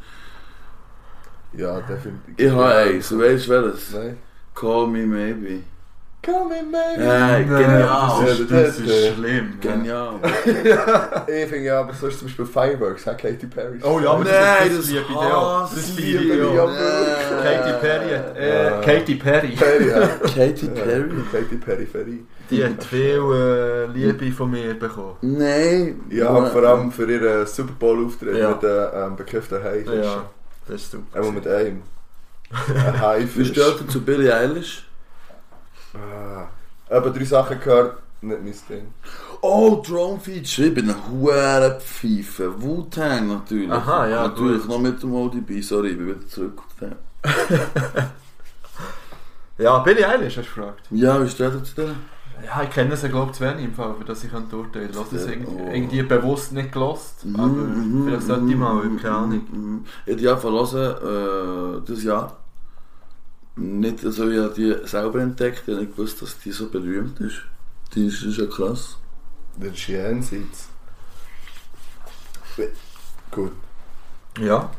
Ja, 1.53 1.81
definitiv. 1.81 2.37
Ich 2.37 2.51
habe 2.51 2.75
eins, 2.75 3.17
weißt 3.17 3.47
du 3.47 3.51
welches? 3.51 3.93
Nein. 3.93 4.19
Call 4.55 4.87
me 4.87 5.07
maybe. 5.07 5.65
Baby. 6.23 6.77
Hey, 6.97 7.07
Nein, 7.07 7.49
genial. 7.49 8.25
Das 8.27 8.39
ist, 8.41 8.51
das 8.51 8.79
ist 8.79 8.87
Ja, 8.87 9.15
schlimm. 9.15 9.59
ja. 9.63 9.73
Genial. 9.73 10.15
Ich 11.27 11.49
finde 11.49 11.65
ja, 11.65 11.81
aber 11.81 11.95
sonst 11.95 12.19
zum 12.19 12.29
Beispiel 12.29 12.45
Fireworks, 12.47 13.07
hat 13.07 13.19
Katy 13.19 13.47
Perry. 13.47 13.79
Oh 13.83 13.99
ja, 14.01 14.11
aber 14.11 14.25
Nein, 14.25 14.69
das, 14.69 14.77
das 14.77 14.87
liebe 14.91 15.05
ich 15.09 15.17
auch. 15.17 15.71
Das 15.75 15.97
liebe 15.97 16.25
ich 16.25 16.59
auch. 16.61 16.71
Katy 17.43 17.73
Perry 17.81 18.11
hat, 18.11 18.37
äh, 18.37 18.65
Ja. 18.65 18.81
Katy 18.81 19.15
Perry, 19.15 19.49
Perry, 19.49 19.89
ja. 19.89 20.07
Katy 20.35 20.67
Perry? 20.69 21.11
Katy 21.33 21.57
Peripherie. 21.57 22.25
die 22.51 22.65
hat 22.65 22.85
viel 22.85 23.23
äh, 23.33 23.87
Liebe 23.87 24.31
von 24.33 24.51
mir 24.51 24.75
bekommen. 24.75 25.17
Nein. 25.23 26.01
Ja, 26.11 26.45
vor 26.47 26.63
allem 26.65 26.93
für 26.93 27.11
ihren 27.11 27.47
Super 27.47 27.73
Bowl-Auftritt 27.79 28.37
Ja. 28.37 28.51
mit 28.51 28.63
den 28.63 28.87
ähm, 28.95 29.17
bekifften 29.17 29.63
Haifischen. 29.63 30.03
Ja, 30.03 30.25
das 30.69 30.83
ist 30.83 30.91
super. 30.93 31.17
Einmal 31.19 31.33
mit 31.33 31.47
einem. 31.49 31.83
Ein 32.53 33.01
Haifisch. 33.01 33.49
steht 33.49 33.81
ihr 33.81 33.89
zu 33.89 34.01
Billie 34.03 34.35
Eilish? 34.35 34.87
Ah. 35.95 36.49
Aber 36.89 37.11
drei 37.11 37.25
Sachen 37.25 37.59
gehört, 37.61 37.99
nicht 38.23 38.43
mein 38.43 38.55
Ding. 38.79 38.87
Oh, 39.43 39.83
Drone 39.87 40.21
Feature. 40.21 40.69
Ich 40.69 40.75
bin 40.75 40.91
ein 40.91 40.97
hoher 41.11 41.79
Pfeife. 41.81 42.61
Wu-Tang 42.63 43.29
natürlich. 43.29 43.71
Aha, 43.71 44.07
ja, 44.09 44.23
Natürlich, 44.29 44.63
gut. 44.63 44.71
noch 44.71 44.79
mit 44.79 45.03
dem 45.03 45.15
ODB. 45.15 45.63
Sorry, 45.63 45.91
ich 45.91 45.97
bin 45.99 46.09
wieder 46.09 46.27
zurück 46.27 46.59
auf 46.59 46.75
den. 46.81 46.95
Ja, 49.59 49.79
Billie 49.81 50.09
Eilish 50.09 50.39
hast 50.39 50.47
du 50.49 50.55
gefragt. 50.55 50.81
Ja, 50.91 51.23
wie 51.23 51.29
steht 51.29 51.53
ihr 51.53 51.63
zu 51.63 51.75
der? 51.75 51.89
Ja, 52.47 52.63
ich 52.63 52.71
kenne 52.71 52.97
sie 52.97 53.11
glaube 53.11 53.31
ich 53.33 53.37
zu 53.37 53.45
wenig 53.45 53.67
im 53.67 53.75
Fall, 53.75 53.95
für 53.99 54.05
das 54.07 54.25
ich 54.25 54.31
kann 54.31 54.45
urteilen 54.51 54.91
kann. 54.91 54.91
Ich 54.91 54.97
habe 54.97 55.17
es 55.17 55.27
irgendwie, 55.27 55.63
Oh. 55.63 55.71
irgendwie 55.71 56.03
bewusst 56.03 56.53
nicht 56.53 56.73
gelost, 56.73 57.27
aber 57.35 57.47
Mhm, 57.49 58.05
vielleicht 58.07 58.23
sollte 58.27 58.49
ich 58.51 58.57
mal, 58.57 58.75
mhm, 58.83 58.97
keine 58.99 59.15
Ahnung. 59.17 59.43
mhm. 59.53 59.85
Ich 60.07 60.13
habe 60.13 60.21
die 60.23 60.29
einfach 60.31 60.51
hören, 60.51 61.83
äh, 61.85 61.87
das 61.87 62.03
Jahr. 62.03 62.39
Nicht, 63.57 64.05
also 64.05 64.29
ich 64.31 64.39
habe 64.39 64.55
die 64.55 64.77
selber 64.87 65.21
entdeckt, 65.21 65.63
ich 65.67 65.75
habe 65.75 65.85
nicht 65.85 65.97
gewusst, 65.97 66.23
dass 66.23 66.39
die 66.39 66.53
so 66.53 66.69
berühmt 66.69 67.21
ist. 67.21 67.43
Die 67.95 68.07
ist, 68.07 68.23
ist 68.23 68.39
ja 68.39 68.47
krass. 68.47 68.97
Das 69.59 69.73
ist 69.73 69.89
jenseits. 69.89 70.69
Gut. 73.31 73.53
Ja. 74.39 74.71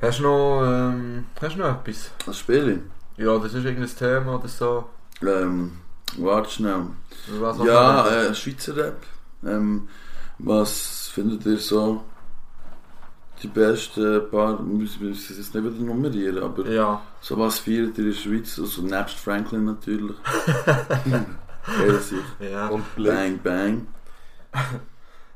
Hast 0.00 0.18
du 0.18 0.22
noch, 0.24 0.62
ähm, 0.64 1.26
hast 1.40 1.56
du 1.56 1.60
noch 1.60 1.80
etwas? 1.80 2.10
Was 2.26 2.38
spiele 2.38 2.80
Ja, 3.16 3.38
das 3.38 3.54
ist 3.54 3.64
irgendein 3.64 3.96
Thema 3.96 4.36
oder 4.36 4.48
so. 4.48 4.90
Ähm, 5.22 5.78
warte 6.18 6.50
schnell. 6.50 6.86
Was 7.38 7.58
Ja, 7.64 8.06
äh, 8.06 8.34
Schweizer 8.34 8.76
Rap. 8.76 8.98
Ähm, 9.44 9.88
was 10.38 11.08
findet 11.14 11.46
ihr 11.46 11.58
so 11.58 12.04
die 13.42 13.48
besten 13.48 14.30
paar, 14.30 14.58
es 15.10 15.28
jetzt 15.28 15.54
nicht 15.54 15.64
wieder 15.64 15.84
nummerieren, 15.84 16.42
aber 16.42 16.66
ja. 16.68 17.00
so 17.20 17.38
was 17.38 17.58
feiert 17.58 17.98
ihr 17.98 18.04
in 18.04 18.10
der 18.10 18.16
Schweiz? 18.16 18.58
Also 18.58 18.82
nebst 18.82 19.16
Franklin 19.16 19.64
natürlich. 19.64 20.16
Ja. 22.40 22.68
Und 22.68 22.94
Blick. 22.94 23.12
Bang, 23.12 23.38
bang. 23.42 23.86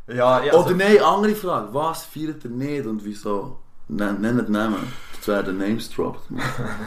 Ja, 0.08 0.42
ja, 0.42 0.52
also, 0.52 0.66
Oder 0.66 0.74
nein, 0.74 0.98
andere 1.04 1.34
Frage. 1.36 1.68
Was 1.72 2.02
feiert 2.04 2.42
ihr 2.44 2.50
nicht 2.50 2.84
und 2.84 3.04
wieso? 3.04 3.60
Nennt 3.86 4.48
Namen. 4.48 4.92
Das 5.16 5.28
werden 5.28 5.58
Names 5.58 5.88
dropped. 5.88 6.22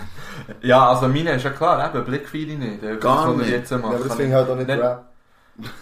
ja, 0.62 0.90
also 0.90 1.08
meine 1.08 1.32
ist 1.32 1.44
ja 1.44 1.52
klar, 1.52 1.90
eben, 1.90 2.04
Blick 2.04 2.28
viele 2.28 2.58
nicht. 2.58 2.84
Das, 2.84 3.00
Gar 3.00 3.32
ich 3.32 3.38
nicht. 3.38 3.50
Jetzt 3.50 3.72
Ja, 3.72 3.78
mache. 3.78 3.96
aber 3.96 4.04
das 4.04 4.16
finde 4.16 4.30
ich 4.30 4.34
halt 4.34 4.50
auch 4.50 4.56
nicht 4.58 4.68
Nicht- 4.68 4.80
Rap. 4.80 5.13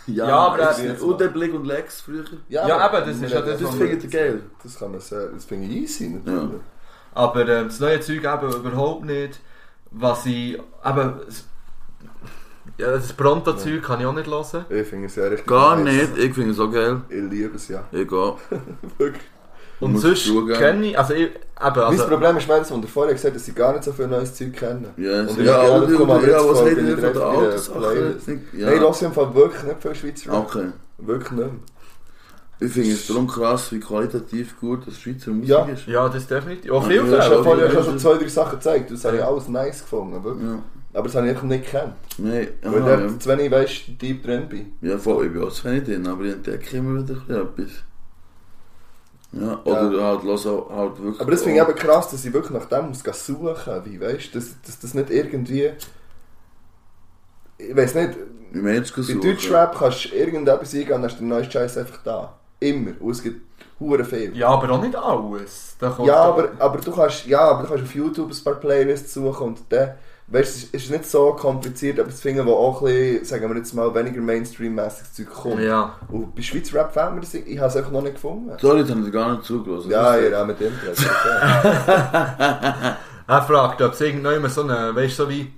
Ja, 0.07 0.27
Ja, 0.27 0.35
aber 0.37 0.57
das 0.57 0.79
ist 0.79 1.01
Und 1.01 1.21
der 1.21 1.29
Blick 1.29 1.53
und 1.53 1.65
Lex 1.65 2.01
früher. 2.01 2.25
Ja, 2.49 2.67
eben, 2.67 3.05
das 3.05 3.17
ist 3.21 3.31
ja 3.31 3.41
das, 3.41 3.59
Das 3.59 3.69
was 3.69 3.75
findet 3.75 4.03
ihr 4.03 4.09
geil. 4.09 4.41
Das 4.63 4.77
kann 4.77 4.91
man 4.91 4.99
sagen. 4.99 5.31
Das 5.35 5.45
finde 5.45 5.67
ich 5.67 5.75
easy 5.83 6.09
natürlich. 6.09 6.61
Aber 7.13 7.47
ähm, 7.47 7.67
das 7.67 7.79
neue 7.79 7.99
Zeug 8.01 8.17
eben 8.23 8.53
überhaupt 8.53 9.05
nicht. 9.05 9.39
Was 9.91 10.25
ich. 10.25 10.59
Das- 10.83 11.45
ja, 12.77 12.91
das 12.91 13.13
Pronto-Zeug 13.13 13.81
kann 13.83 13.99
ich 13.99 14.05
auch 14.05 14.13
nicht 14.13 14.27
hören. 14.27 14.65
Ich 14.69 14.87
finde 14.87 15.07
es 15.07 15.15
ja 15.15 15.25
richtig 15.25 15.47
Gar 15.47 15.77
nice. 15.77 16.09
nicht. 16.09 16.17
Ich 16.17 16.33
finde 16.33 16.51
es 16.51 16.59
auch 16.59 16.71
geil. 16.71 17.01
Ich 17.09 17.21
liebe 17.21 17.55
es 17.55 17.67
ja. 17.67 17.83
Ich 17.91 18.07
gehe. 18.07 18.35
Wirklich. 18.97 19.23
Und 19.81 19.97
sonst 19.97 20.25
zugeben. 20.25 20.57
kenne 20.57 20.85
ich. 20.87 20.97
Also, 20.97 21.13
ich, 21.13 21.21
eben, 21.23 21.35
mein 21.59 21.77
also, 21.77 22.07
Problem 22.07 22.37
ist 22.37 22.47
meistens, 22.47 22.71
und 22.71 22.89
vorher 22.89 23.13
gesagt, 23.13 23.35
dass 23.35 23.45
sie 23.45 23.53
gar 23.53 23.73
nicht 23.73 23.83
so 23.83 23.91
viel 23.91 24.07
neues 24.07 24.33
Zeug 24.33 24.53
kennen. 24.53 24.87
Ja, 24.97 25.21
Und 25.21 25.37
ja, 25.43 25.63
ich 25.63 25.71
habe 25.71 25.85
gedacht, 25.87 25.97
komm, 25.97 26.09
oder, 26.09 26.15
aber 26.19 26.29
ja, 26.29 26.37
was 26.49 26.61
ihr 26.61 26.77
ich 26.77 26.99
von 26.99 27.13
der 27.13 27.25
alten. 27.25 28.41
Ja. 28.53 28.65
Nein, 28.67 28.73
ich 28.75 28.79
höre 28.81 29.01
im 29.01 29.13
Fall 29.13 29.35
wirklich 29.35 29.63
nicht 29.63 29.81
viel 29.81 29.95
Schweizer 29.95 30.31
Rap. 30.33 30.45
Okay. 30.55 30.67
Wirklich 30.99 31.31
nicht. 31.31 31.49
Ich 32.63 32.71
finde 32.71 32.91
es 32.91 33.07
darum 33.07 33.25
krass, 33.27 33.71
wie 33.71 33.79
qualitativ 33.79 34.59
gut 34.59 34.85
das 34.85 34.99
Schweizer 34.99 35.31
Musik 35.31 35.49
Ja. 35.49 35.65
ist. 35.65 35.87
Ja, 35.87 36.07
das 36.09 36.27
definitiv. 36.27 36.69
Auch 36.71 36.83
Ja, 36.83 36.89
viel 36.89 37.01
Du 37.09 37.17
hast 37.17 37.27
ja 37.29 37.35
Ja, 37.37 37.43
vorhin 37.43 37.65
ja, 37.65 37.83
schon 37.83 37.93
ja. 37.93 37.97
zwei, 37.97 38.17
drei 38.19 38.27
Sachen 38.27 38.51
gezeigt. 38.59 38.91
Das 38.91 39.03
habe 39.05 39.17
ich 39.17 39.23
alles 39.23 39.47
nice 39.47 39.81
gefunden. 39.81 40.23
wirklich. 40.23 40.47
Ja. 40.47 40.59
Aber 40.93 41.03
das 41.07 41.15
habe 41.15 41.25
ich 41.25 41.31
einfach 41.31 41.47
nicht 41.47 41.65
gekannt. 41.65 41.93
Nein, 42.19 42.49
Weil 42.61 42.81
aha, 42.83 42.95
ich 43.05 43.11
ja. 43.13 43.19
zu 43.19 43.29
wenig, 43.29 43.51
weißt 43.51 43.87
du, 43.87 43.91
deep 43.93 44.23
drin 44.23 44.47
bin. 44.47 44.73
Ja, 44.81 44.97
voll, 44.99 45.25
ich 45.25 45.33
bin 45.33 45.43
auch 45.43 45.51
zu 45.51 45.63
wenig 45.63 45.85
drin, 45.85 46.05
aber 46.05 46.23
ich 46.25 46.33
entdecke 46.33 46.77
immer 46.77 46.99
wieder 47.01 47.15
etwas. 47.41 47.71
Ja, 49.33 49.59
oder 49.63 50.03
halt, 50.03 50.23
lass 50.23 50.45
auch 50.45 50.69
halt 50.69 51.01
wirklich... 51.01 51.21
Aber 51.21 51.31
das 51.31 51.43
finde 51.43 51.61
ich 51.61 51.67
eben 51.67 51.75
krass, 51.75 52.09
dass 52.11 52.25
ich 52.25 52.33
wirklich 52.33 52.51
nach 52.51 52.65
dem 52.65 52.89
muss 52.89 53.25
suchen 53.25 53.85
wie 53.85 54.01
weißt 54.01 54.33
du, 54.33 54.39
dass, 54.39 54.55
dass 54.65 54.79
das 54.79 54.93
nicht 54.93 55.09
irgendwie. 55.09 55.71
Ich 57.57 57.75
weiß 57.75 57.95
nicht, 57.95 58.17
Wie 58.51 58.59
meinst 58.59 58.95
du 58.97 59.07
bei? 59.07 59.13
Deutschrap 59.13 59.77
kannst 59.77 60.05
du 60.05 60.15
irgendetwas 60.15 60.73
eingehen, 60.73 60.89
dann 60.89 61.03
hast 61.03 61.15
du 61.15 61.19
den 61.19 61.29
neuen 61.29 61.49
Scheiß 61.49 61.77
einfach 61.77 61.99
da. 62.03 62.37
Immer. 62.59 62.91
Und 62.99 63.11
es 63.11 63.23
gibt 63.23 63.41
hure 63.79 64.03
viel. 64.03 64.35
Ja, 64.35 64.49
aber 64.49 64.69
auch 64.69 64.81
nicht 64.81 64.95
alles. 64.95 65.75
Da 65.79 65.89
kommt 65.89 66.07
Ja, 66.07 66.17
aber, 66.17 66.49
aber 66.59 66.77
du 66.79 66.91
kannst, 66.91 67.25
ja, 67.25 67.39
aber 67.39 67.63
du 67.63 67.69
kannst 67.69 67.83
auf 67.83 67.95
YouTube 67.95 68.31
ein 68.31 68.43
paar 68.43 68.55
Playlists 68.55 69.13
suchen 69.13 69.47
und 69.47 69.59
dann, 69.69 69.91
weißt 70.31 70.55
du, 70.73 70.77
es 70.77 70.83
ist- 70.83 70.91
nicht 70.91 71.05
so 71.05 71.33
kompliziert, 71.33 71.99
aber 71.99 72.09
zu 72.09 72.21
finden, 72.21 72.45
wo 72.45 72.53
auch 72.53 72.81
ein 72.81 72.85
bisschen, 72.87 73.25
sagen 73.25 73.49
wir 73.49 73.57
jetzt 73.57 73.73
mal, 73.73 73.93
weniger 73.93 74.21
Mainstream-mäßiges 74.21 75.13
Zeug 75.13 75.29
kommt. 75.29 75.59
Ja. 75.61 75.95
Und 76.09 76.33
bei 76.35 76.41
Schweizer 76.41 76.75
Rap 76.79 76.93
fällt 76.93 77.13
mir 77.15 77.21
das, 77.21 77.33
ich 77.33 77.57
habe 77.57 77.67
es 77.67 77.75
einfach 77.75 77.91
noch 77.91 78.01
nicht 78.01 78.15
gefunden. 78.15 78.51
Sorry, 78.59 78.81
das 78.81 78.91
habe 78.91 79.01
ich 79.05 79.11
gar 79.11 79.31
nicht 79.33 79.43
zugelassen. 79.45 79.91
Ja, 79.91 80.17
ja, 80.17 80.43
mit 80.45 80.59
dem. 80.59 80.71
Er 83.27 83.41
fragt, 83.43 83.81
ob 83.81 83.93
es 83.93 84.01
irgendjemand 84.01 84.51
so 84.53 84.63
eine, 84.63 84.93
weißt 84.95 85.19
du, 85.19 85.23
so 85.23 85.29
wie 85.29 85.53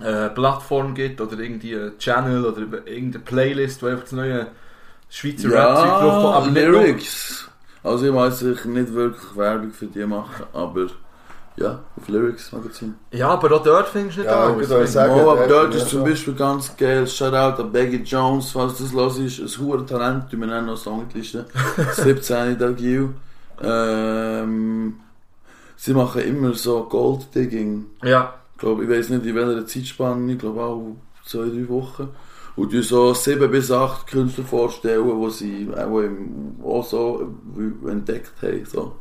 äh, 0.00 0.28
Plattform 0.28 0.94
gibt 0.94 1.20
oder 1.20 1.36
irgendwie 1.38 1.74
ein 1.74 1.98
Channel 1.98 2.44
oder 2.44 2.60
irgendeine 2.86 3.24
Playlist, 3.24 3.82
wo 3.82 3.86
einfach 3.86 4.04
das 4.04 4.12
neue 4.12 4.46
Schweizer 5.10 5.48
Rap-Zeug 5.50 5.88
drauf 6.00 6.34
kommt. 6.44 6.56
Ja, 6.56 6.62
Lyrics. 6.68 7.48
Also 7.82 8.06
ich 8.06 8.14
weiß 8.14 8.42
ich 8.42 8.64
nicht 8.66 8.92
wirklich 8.92 9.36
Werbung 9.36 9.72
für 9.72 9.86
die 9.86 10.04
machen, 10.04 10.44
aber 10.52 10.86
ja, 11.60 11.80
auf 11.96 12.08
Lyrics 12.08 12.52
Magazin. 12.52 12.94
Ja, 13.12 13.30
aber 13.30 13.56
auch 13.56 13.62
dort 13.62 13.88
findest 13.88 14.18
du 14.18 14.20
nicht 14.22 14.30
Ja, 14.30 14.44
alles. 14.46 14.70
ich 14.70 14.90
sagen- 14.90 15.12
Oh, 15.14 15.30
aber 15.30 15.46
dort 15.46 15.74
ist 15.74 15.88
zum 15.88 16.04
Beispiel 16.04 16.34
ganz 16.34 16.76
geil, 16.76 17.06
Shoutout 17.06 17.62
an 17.62 17.72
Baggy 17.72 17.96
Jones, 18.04 18.50
falls 18.52 18.78
das 18.78 18.92
los 18.92 19.18
ist, 19.18 19.40
ein 19.40 19.66
hoher 19.66 19.84
Talent, 19.86 20.30
tun 20.30 20.40
wir 20.40 20.46
nennen 20.46 20.66
noch 20.66 20.76
Songliste. 20.76 21.46
17 21.94 22.58
Dagil. 22.58 23.10
Ähm, 23.60 24.94
sie 25.76 25.94
machen 25.94 26.22
immer 26.22 26.54
so 26.54 26.84
Gold-Digging. 26.84 27.86
Ja. 28.04 28.34
Ich 28.54 28.60
glaube, 28.60 28.84
ich 28.84 28.90
weiß 28.90 29.08
nicht 29.10 29.26
in 29.26 29.34
welcher 29.34 29.66
Zeitspanne, 29.66 30.32
ich 30.32 30.38
glaube 30.38 30.62
auch 30.62 30.96
zwei, 31.24 31.44
drei 31.46 31.68
Wochen. 31.68 32.08
Und 32.56 32.72
die 32.72 32.82
so 32.82 33.14
sieben 33.14 33.50
bis 33.52 33.70
acht 33.70 34.08
Künstler 34.08 34.42
vorstellen, 34.44 35.04
die 35.08 35.30
sie 35.30 35.68
auch, 35.76 36.00
im, 36.00 36.56
auch 36.64 36.84
so 36.84 37.32
entdeckt 37.86 38.32
haben. 38.42 38.64
So. 38.64 38.96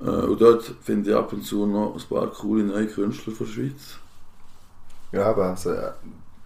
Äh, 0.00 0.04
Und 0.04 0.40
dort 0.40 0.74
finde 0.82 1.10
ich 1.10 1.16
ab 1.16 1.32
und 1.32 1.42
zu 1.42 1.66
noch 1.66 1.94
ein 1.94 2.08
paar 2.08 2.26
coole 2.28 2.64
neue 2.64 2.86
Künstler 2.86 3.32
von 3.32 3.46
der 3.46 3.52
Schweiz. 3.52 3.98
ja, 5.12 5.26
aber 5.26 5.50
also, 5.50 5.74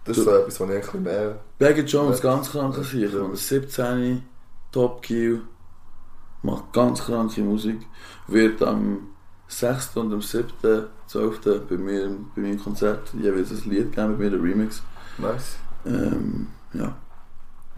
das 0.05 0.17
ist 0.17 0.23
so 0.23 0.31
etwas, 0.31 0.59
was 0.59 0.69
ich 0.69 0.75
ein 0.75 0.81
bisschen 0.81 1.03
mehr... 1.03 1.39
Baggy 1.59 1.81
Jones, 1.81 2.21
ganz 2.21 2.51
kranker 2.51 2.83
sicher. 2.83 3.23
Und 3.23 3.37
17, 3.37 4.23
Top 4.71 5.01
Kill, 5.03 5.41
macht 6.43 6.73
ganz 6.73 7.01
kranke 7.03 7.41
Musik. 7.41 7.81
Wird 8.27 8.61
am 8.63 9.09
6. 9.47 9.97
und 9.97 10.13
am 10.13 10.21
7. 10.21 10.87
12. 11.07 11.39
bei 11.69 11.77
mir 11.77 12.09
bei 12.35 12.41
meinem 12.41 12.59
Konzert 12.59 13.13
jeweils 13.13 13.51
ein 13.51 13.69
Lied 13.69 13.91
geben, 13.93 14.17
bei 14.17 14.23
mir 14.23 14.29
der 14.31 14.41
Remix. 14.41 14.81
Nice. 15.17 15.57
Ähm, 15.85 16.47
ja. 16.73 16.95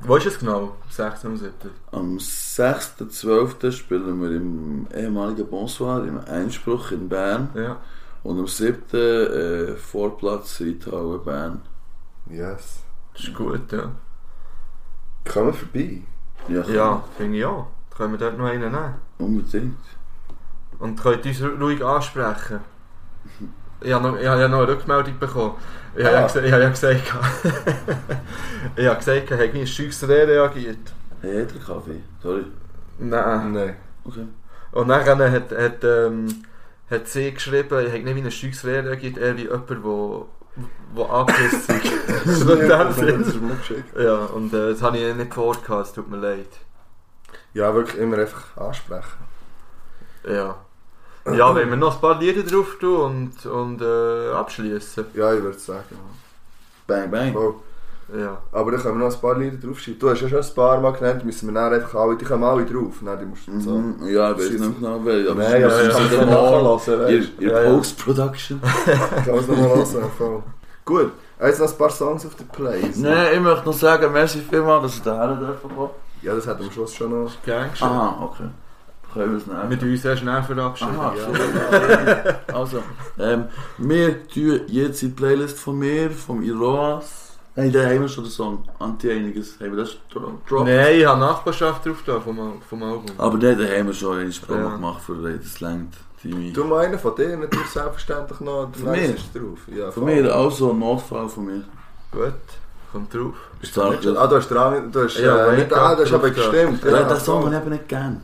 Wo 0.05 0.15
ist 0.17 0.25
es 0.25 0.39
genau? 0.39 0.75
16 0.89 1.29
und 1.31 1.37
7. 1.37 1.53
Am 1.91 2.17
6.12. 2.17 3.71
spielen 3.71 4.21
wir 4.21 4.31
im 4.31 4.87
ehemaligen 4.93 5.47
Bonsoir, 5.47 6.03
im 6.05 6.19
Einspruch 6.19 6.91
in 6.91 7.07
Bern. 7.09 7.49
Ja. 7.55 7.77
Und 8.23 8.39
am 8.39 8.47
7. 8.47 8.81
Äh, 8.93 9.75
Vorplatz 9.75 10.59
Reithauen 10.61 11.23
Bern. 11.23 11.61
Yes. 12.29 12.83
Das 13.13 13.23
ist 13.25 13.33
gut, 13.35 13.71
ja. 13.71 13.91
Kommen 15.31 15.47
wir 15.47 15.53
vorbei. 15.53 16.01
Ja, 16.49 16.63
Ja, 16.63 17.03
finde 17.17 17.37
ich 17.37 17.45
auch. 17.45 17.67
Da 17.91 17.97
können 17.97 18.13
wir 18.13 18.19
dort 18.19 18.37
noch 18.37 18.45
einen 18.45 18.71
nehmen. 18.71 18.95
unbedingt. 19.19 19.77
Und 20.79 20.99
könnt 20.99 21.25
uns 21.25 21.39
ru- 21.41 21.59
ruhig 21.59 21.83
ansprechen. 21.83 22.59
Ich 23.81 23.91
habe 23.93 24.09
noch, 24.11 24.17
ich 24.19 24.27
habe 24.27 24.41
ja 24.41 24.47
noch 24.47 24.59
eine 24.59 24.67
Rückmeldung 24.69 25.19
bekommen. 25.19 25.53
Ich 25.95 26.03
habe 26.03 26.15
ja, 26.15 26.25
Ah. 26.25 26.29
habe 26.29 26.47
ja 26.47 26.69
gesagt, 26.69 27.01
ich 27.01 27.13
habe 28.87 28.97
gesagt, 28.97 29.23
ich 29.25 29.31
habe 29.31 29.43
ein 29.43 29.67
Scheiss 29.67 30.07
reagiert. 30.07 30.93
Hey, 31.21 31.41
hat 31.45 31.53
er 31.53 31.59
Kaffee? 31.59 32.01
Sorry. 32.21 32.45
Nein. 32.99 33.53
Nein. 33.53 33.75
Okay. 34.03 34.27
Und 34.71 34.87
dann 34.87 35.31
hat, 35.31 35.51
hat, 35.51 35.83
ähm, 35.83 36.43
hat 36.89 37.07
sie 37.07 37.31
geschrieben, 37.33 37.79
ich 37.85 37.91
habe 37.93 38.03
nicht 38.03 38.15
wie 38.15 38.21
ein 38.21 38.31
Scheiss 38.31 38.65
reagiert, 38.65 39.17
eher 39.17 39.37
wie 39.37 39.43
jemand, 39.43 39.69
der 39.69 39.83
wo 39.83 40.27
angepisst 41.09 41.69
ist. 41.69 41.85
so 42.25 42.53
in 42.53 42.59
dem 42.61 42.69
Das 42.69 42.95
Sinn. 42.95 43.25
Ja, 43.97 44.15
und 44.25 44.53
äh, 44.53 44.71
das 44.71 44.81
habe 44.81 44.97
ich 44.97 45.15
nicht 45.15 45.33
vorgehabt, 45.33 45.87
es 45.87 45.93
tut 45.93 46.09
mir 46.09 46.17
leid. 46.17 46.49
Ja, 47.53 47.73
wirklich 47.73 47.99
immer 47.99 48.17
einfach 48.17 48.57
ansprechen. 48.57 49.19
Ja. 50.27 50.55
Ja, 51.25 51.55
wenn 51.55 51.69
wir 51.69 51.77
noch 51.77 51.95
ein 51.95 52.01
paar 52.01 52.19
Lieder 52.19 52.43
drauf 52.43 52.77
tun 52.79 53.31
und, 53.45 53.45
und 53.45 53.81
äh, 53.81 54.31
abschließen. 54.31 55.05
Ja, 55.13 55.33
ich 55.33 55.41
würde 55.41 55.57
sagen. 55.57 55.95
Bang, 56.85 57.09
bang. 57.09 57.35
Oh. 57.35 57.55
Ja. 58.13 58.37
Aber 58.51 58.71
dann 58.71 58.81
können 58.81 58.99
wir 58.99 59.07
noch 59.07 59.15
ein 59.15 59.21
paar 59.21 59.37
Lieder 59.37 59.57
draufschreiben. 59.57 59.99
Du 59.99 60.09
hast 60.09 60.21
ja 60.21 60.27
schon 60.27 60.39
ein 60.39 60.55
paar 60.55 60.81
Mal 60.81 60.91
genannt, 60.91 61.23
müssen 61.23 61.47
wir 61.47 61.53
dann 61.53 61.73
einfach 61.73 61.95
alle, 61.95 62.17
die 62.17 62.25
kommen 62.25 62.43
alle 62.43 62.65
drauf. 62.65 62.95
Nein, 63.01 63.17
die 63.19 63.25
musst 63.25 63.47
du 63.47 63.59
so. 63.59 63.71
Mhm. 63.71 64.07
Ja, 64.07 64.31
ich 64.31 64.37
weiß 64.37 64.49
nicht 64.49 64.79
genau, 64.79 65.05
weil. 65.05 65.29
Aber 65.29 65.41
Nein, 65.41 65.61
du 65.61 65.67
wieder 65.67 66.25
noch 66.25 66.51
mal 66.51 66.51
nachlassen, 66.51 66.93
Ihr, 67.07 67.09
ihr 67.39 67.51
Ja, 67.51 67.63
ja. 67.63 67.69
Post-Production. 67.71 68.61
du. 68.85 68.91
Kannst 69.31 69.47
du 69.47 69.51
noch 69.53 69.59
mal 69.59 69.77
hören, 69.77 70.11
voll. 70.17 70.43
Gut, 70.85 71.11
jetzt 71.41 71.59
noch 71.61 71.71
ein 71.71 71.77
paar 71.77 71.89
Songs 71.89 72.25
auf 72.25 72.35
der 72.35 72.43
Playlist. 72.43 72.99
Nein, 72.99 73.27
ich 73.35 73.39
möchte 73.39 73.65
noch 73.65 73.73
sagen, 73.73 74.11
merci 74.11 74.41
vielmals, 74.41 74.83
dass 74.83 74.97
ihr 74.97 75.03
daher 75.05 75.35
dürfen 75.35 75.73
kommen. 75.73 75.89
Ja, 76.21 76.35
das 76.35 76.45
hat 76.45 76.59
am 76.59 76.69
Schluss 76.69 76.93
schon 76.93 77.11
noch. 77.11 77.31
Gern 77.45 77.71
geschehen. 77.71 77.87
Aha, 77.87 78.17
okay. 78.21 78.49
Nehmen? 79.15 79.79
tun 79.79 79.89
uns 79.91 80.01
sehr 80.01 80.17
schnell 80.17 80.43
verabschieden. 80.43 80.95
Aha, 80.97 81.13
ja. 81.15 81.23
so. 81.25 82.53
Also, 82.53 82.83
ähm, 83.19 83.45
wir 83.77 84.27
tun 84.27 84.61
jetzt 84.67 85.01
die 85.01 85.09
Playlist 85.09 85.57
von 85.59 85.77
mir, 85.79 86.11
vom 86.11 86.41
Iroas. 86.43 87.21
Nein, 87.55 87.71
da 87.71 87.83
haben 87.83 88.01
wir 88.01 88.07
schon 88.07 88.23
den 88.23 88.31
Song. 88.31 88.63
Anti-Einiges. 88.79 89.59
Haben 89.59 89.75
wir 89.75 89.83
das 89.83 89.95
dro- 90.11 90.39
dropped? 90.49 90.65
Nein, 90.67 90.95
ich 90.99 91.05
habe 91.05 91.19
Nachbarschaft 91.19 91.85
drauf 91.85 91.97
da 92.05 92.19
vom, 92.19 92.61
vom 92.67 92.83
Album. 92.83 93.05
Aber 93.17 93.37
den 93.37 93.57
da 93.59 93.65
haben 93.65 93.87
wir 93.87 93.93
schon 93.93 94.17
eine 94.17 94.29
Promo 94.31 94.61
Ja. 94.61 94.69
gemacht 94.75 95.01
für 95.03 95.15
das 95.37 95.59
längt. 95.61 95.93
Du 96.53 96.63
mal 96.63 96.85
einen 96.85 96.97
von 96.97 97.15
dir 97.15 97.35
natürlich 97.37 97.67
selbstverständlich 97.67 98.39
noch. 98.39 98.69
mir? 98.81 98.95
ist 99.13 99.35
drauf. 99.35 99.59
Ja, 99.67 99.91
Von 99.91 100.05
mir 100.05 100.33
auch 100.35 100.49
so 100.49 100.71
ein 100.71 100.79
Notfall 100.79 101.27
von 101.27 101.45
mir. 101.45 101.63
Gut, 102.11 102.33
kommt 102.91 103.13
drauf. 103.13 103.33
Bist 103.59 103.75
du 103.75 103.81
schon- 104.01 104.17
Ah, 104.17 104.25
du 104.27 104.35
hast 104.37 104.47
dran, 104.47 104.89
du 104.91 105.03
hast, 105.03 105.19
Ja, 105.19 105.47
äh, 105.51 105.57
nicht, 105.57 105.73
ah, 105.73 105.93
das 105.95 106.05
ist 106.07 106.13
aber 106.13 106.29
gestimmt. 106.29 106.83
Ja, 106.85 106.91
Ja, 106.91 107.03
den 107.03 107.19
Song 107.19 107.43
habe 107.45 107.53
ich 107.55 107.61
eben 107.61 107.69
nicht 107.71 107.87
gern. 107.89 108.21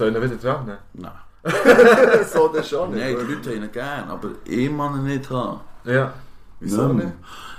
Soll 0.00 0.08
ich 0.08 0.16
ihn 0.16 0.22
wieder 0.22 0.36
dran 0.36 0.64
nehmen? 0.64 0.78
Nein. 0.94 1.12
so, 2.32 2.48
das 2.48 2.70
schon 2.70 2.94
nicht. 2.94 3.02
Nein, 3.02 3.16
die 3.20 3.34
Leute 3.34 3.50
haben 3.50 3.62
ihn 3.64 3.70
gern, 3.72 4.08
aber 4.08 4.28
ich 4.46 4.74
kann 4.74 4.96
ihn 4.96 5.04
nicht 5.04 5.28
haben. 5.28 5.60
Ja. 5.84 6.14
Wieso 6.58 6.88
nicht? 6.88 7.12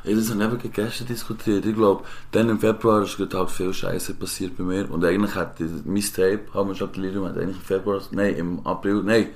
Ja, 0.04 0.16
das 0.16 0.32
haben 0.32 0.40
wir 0.40 0.70
gestern 0.72 1.06
diskutiert. 1.06 1.68
Ich 1.68 1.76
glaube, 1.76 2.04
dann 2.32 2.50
im 2.50 2.60
Februar 2.60 3.04
ist 3.04 3.20
halt 3.20 3.52
viel 3.52 3.72
Scheiße 3.72 4.16
passiert 4.16 4.58
bei 4.58 4.64
mir. 4.64 4.90
Und 4.90 5.06
eigentlich 5.06 5.36
hat 5.36 5.60
die, 5.60 5.70
mein 5.86 6.02
Tape, 6.02 6.42
haben 6.52 6.70
wir 6.70 6.76
schon 6.76 6.92
delirium, 6.92 7.28
hat 7.28 7.38
eigentlich 7.38 7.58
im 7.58 7.62
Februar, 7.62 8.02
nein, 8.10 8.36
im 8.36 8.66
April, 8.66 9.04
nein, 9.04 9.28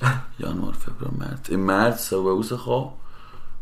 Januar, 0.38 0.72
Februar, 0.72 1.12
März. 1.12 1.50
Im 1.50 1.66
März 1.66 2.08
soll 2.08 2.26
er 2.26 2.32
rauskommen. 2.32 2.92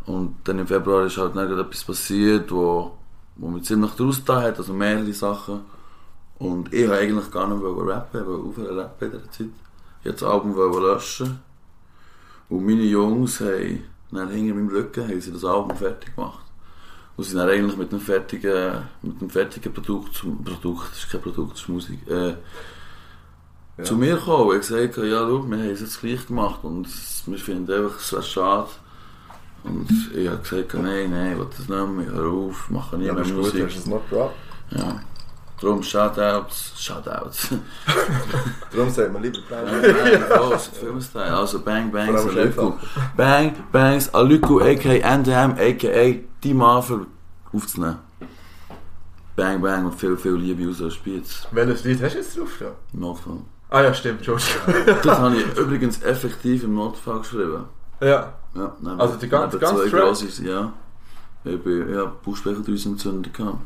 Und 0.07 0.37
dann 0.45 0.61
im 0.61 0.69
Februar 0.69 1.05
ist 1.07 1.19
halt 1.19 1.35
etwas 1.35 1.83
passiert, 1.83 2.53
wo, 2.53 2.97
wo 3.35 3.49
mich 3.49 3.65
ziemlich 3.65 3.91
draus 3.95 4.25
da 4.25 4.43
hat, 4.43 4.59
also 4.59 4.73
mehrere 4.73 5.13
Sachen. 5.13 5.74
Und 6.45 6.73
ich 6.73 6.89
wollte 6.89 7.01
eigentlich 7.03 7.31
gar 7.31 7.49
nicht 7.49 7.63
rappen, 7.65 8.21
ich 8.21 8.27
wollte 8.27 8.49
aufhören 8.49 8.79
rappen 8.79 9.13
in 9.13 9.19
dieser 9.19 9.31
Zeit. 9.31 9.47
Ich 10.01 10.07
wollte 10.07 10.19
das 10.21 10.23
Album 10.31 10.55
wollen 10.55 10.83
löschen. 10.83 11.39
Und 12.49 12.67
meine 12.67 12.83
Jungs 12.83 13.41
haben 13.41 13.85
dann 14.13 14.29
hinter 14.31 14.55
meinem 14.55 14.69
Rücken 14.69 15.09
haben 15.09 15.21
sie 15.21 15.33
das 15.33 15.45
Album 15.45 15.77
fertig 15.77 16.15
gemacht. 16.15 16.41
Und 17.17 17.25
sind 17.25 17.39
dann 17.39 17.49
eigentlich 17.49 17.77
mit 17.77 17.91
einem 17.93 18.01
fertigen, 18.01 18.83
mit 19.03 19.21
einem 19.21 19.31
fertigen 19.31 19.73
Produkt, 19.73 20.15
zum 20.15 20.43
Produkt, 20.45 20.91
das 20.91 20.99
ist 20.99 21.11
kein 21.11 21.23
Produkt, 21.23 21.53
das 21.53 21.61
ist 21.61 21.69
Musik, 21.69 21.99
äh, 22.09 22.35
Ja. 23.77 23.85
zu 23.85 23.97
mir 23.97 24.15
gekommen 24.17 24.51
und 24.51 24.57
gesagt, 24.61 24.97
ja, 24.99 25.03
schau, 25.27 25.43
wir 25.49 25.59
haben 25.59 25.71
es 25.71 25.81
jetzt 25.81 26.01
gleich 26.01 26.27
gemacht 26.27 26.61
und 26.63 26.87
wir 27.27 27.39
finden 27.39 27.73
einfach, 27.73 27.99
es 27.99 28.13
wäre 28.13 28.23
schade. 28.23 28.69
Und 29.65 29.89
ich 30.15 30.29
habe 30.29 30.39
gesagt, 30.39 30.75
nein, 30.75 31.11
nein, 31.11 31.33
ich 31.33 31.39
will 31.39 31.47
das 31.51 31.69
nicht 31.69 31.71
mehr, 31.97 32.13
hör 32.15 32.31
auf, 32.31 32.71
mache 32.71 32.99
nie 32.99 33.07
Ja, 33.07 33.15
mehr 33.15 33.23
das 33.23 33.31
ist 33.31 33.37
gut, 33.37 33.45
Musik. 33.47 33.65
hast 33.65 33.75
du 33.75 33.79
es 33.81 33.87
noch 33.87 34.09
gedroppt. 34.11 34.35
Ja. 34.71 35.01
Darum 35.61 35.83
Shoutouts, 35.83 36.73
Shoutouts. 36.77 37.49
Darum 38.73 38.91
sagt 38.91 39.13
man 39.13 39.23
lieber 39.23 39.39
Bang. 39.49 39.67
ja. 39.67 40.41
Oh, 40.41 40.59
Filmstyle. 40.59 41.33
Also 41.35 41.61
Bang 41.61 41.91
Bangs 41.93 42.21
Aluku. 42.27 42.73
Bang 43.17 43.53
Bangs 43.73 44.13
Aluku 44.13 44.61
aka 44.61 44.93
NDM 45.17 45.53
aka 45.59 46.21
die 46.43 46.55
Marvel 46.55 47.07
aufzunehmen. 47.53 47.99
Bang 49.37 49.61
Bang 49.63 49.87
und 49.87 49.95
viel, 49.95 50.17
viel 50.17 50.35
Liebe 50.35 50.69
aus 50.71 50.79
der 50.79 50.91
Spitz. 50.91 51.47
Welches 51.53 51.85
Lied 51.85 52.03
hast 52.03 52.15
du 52.15 52.19
jetzt 52.19 52.37
drauf? 52.39 52.51
da? 52.61 52.67
Notfall. 52.93 53.39
Ah 53.71 53.83
ja, 53.83 53.95
stimmt, 53.95 54.19
Entschuldigung. 54.27 54.97
Das 55.03 55.19
habe 55.19 55.37
ich 55.37 55.57
übrigens 55.57 56.03
effektiv 56.03 56.65
im 56.65 56.75
Notfall 56.75 57.21
geschrieben. 57.21 57.65
ja. 58.01 58.33
Ja, 58.57 58.73
neben, 58.81 59.01
Also 59.01 59.17
die 59.17 59.29
ganze- 59.29 59.59
ganze 59.59 59.91
Track? 59.91 60.17
Ja. 60.45 60.73
Ich 61.43 61.61
bin, 61.61 61.93
ja, 61.93 62.05
Bauchspeicheldrüse 62.25 62.91
entzündet 62.91 63.35
gehabt. 63.35 63.59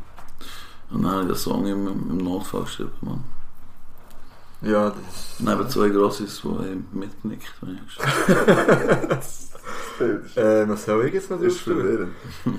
Und 0.90 1.02
dann 1.02 1.10
habe 1.12 1.23
ich 1.23 1.28
den 1.28 1.36
Song 1.36 1.66
im, 1.66 1.86
im 1.86 2.16
Notfall 2.19 2.62
geschrieben, 2.62 2.93
Mann. 3.01 3.24
Ja, 4.60 4.90
das 4.90 5.36
Neben 5.39 5.69
zwei 5.69 5.89
Grosses, 5.90 6.40
die 6.43 6.48
haben 6.48 6.89
mitgenickt. 6.93 7.52
habe 7.60 7.77
ich 10.01 10.36
äh, 10.36 10.69
Was 10.69 10.85
soll 10.85 11.06
ich 11.06 11.15
jetzt 11.15 11.31
noch 11.31 11.39
Das 11.40 11.55
ist 11.55 11.66
drauf. 11.66 12.09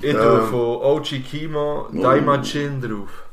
Ich 0.00 0.12
tue 0.12 0.42
von 0.46 0.76
OG 0.82 1.04
Kimo 1.24 1.88
Daimajin 1.92 2.80
drauf. 2.80 3.24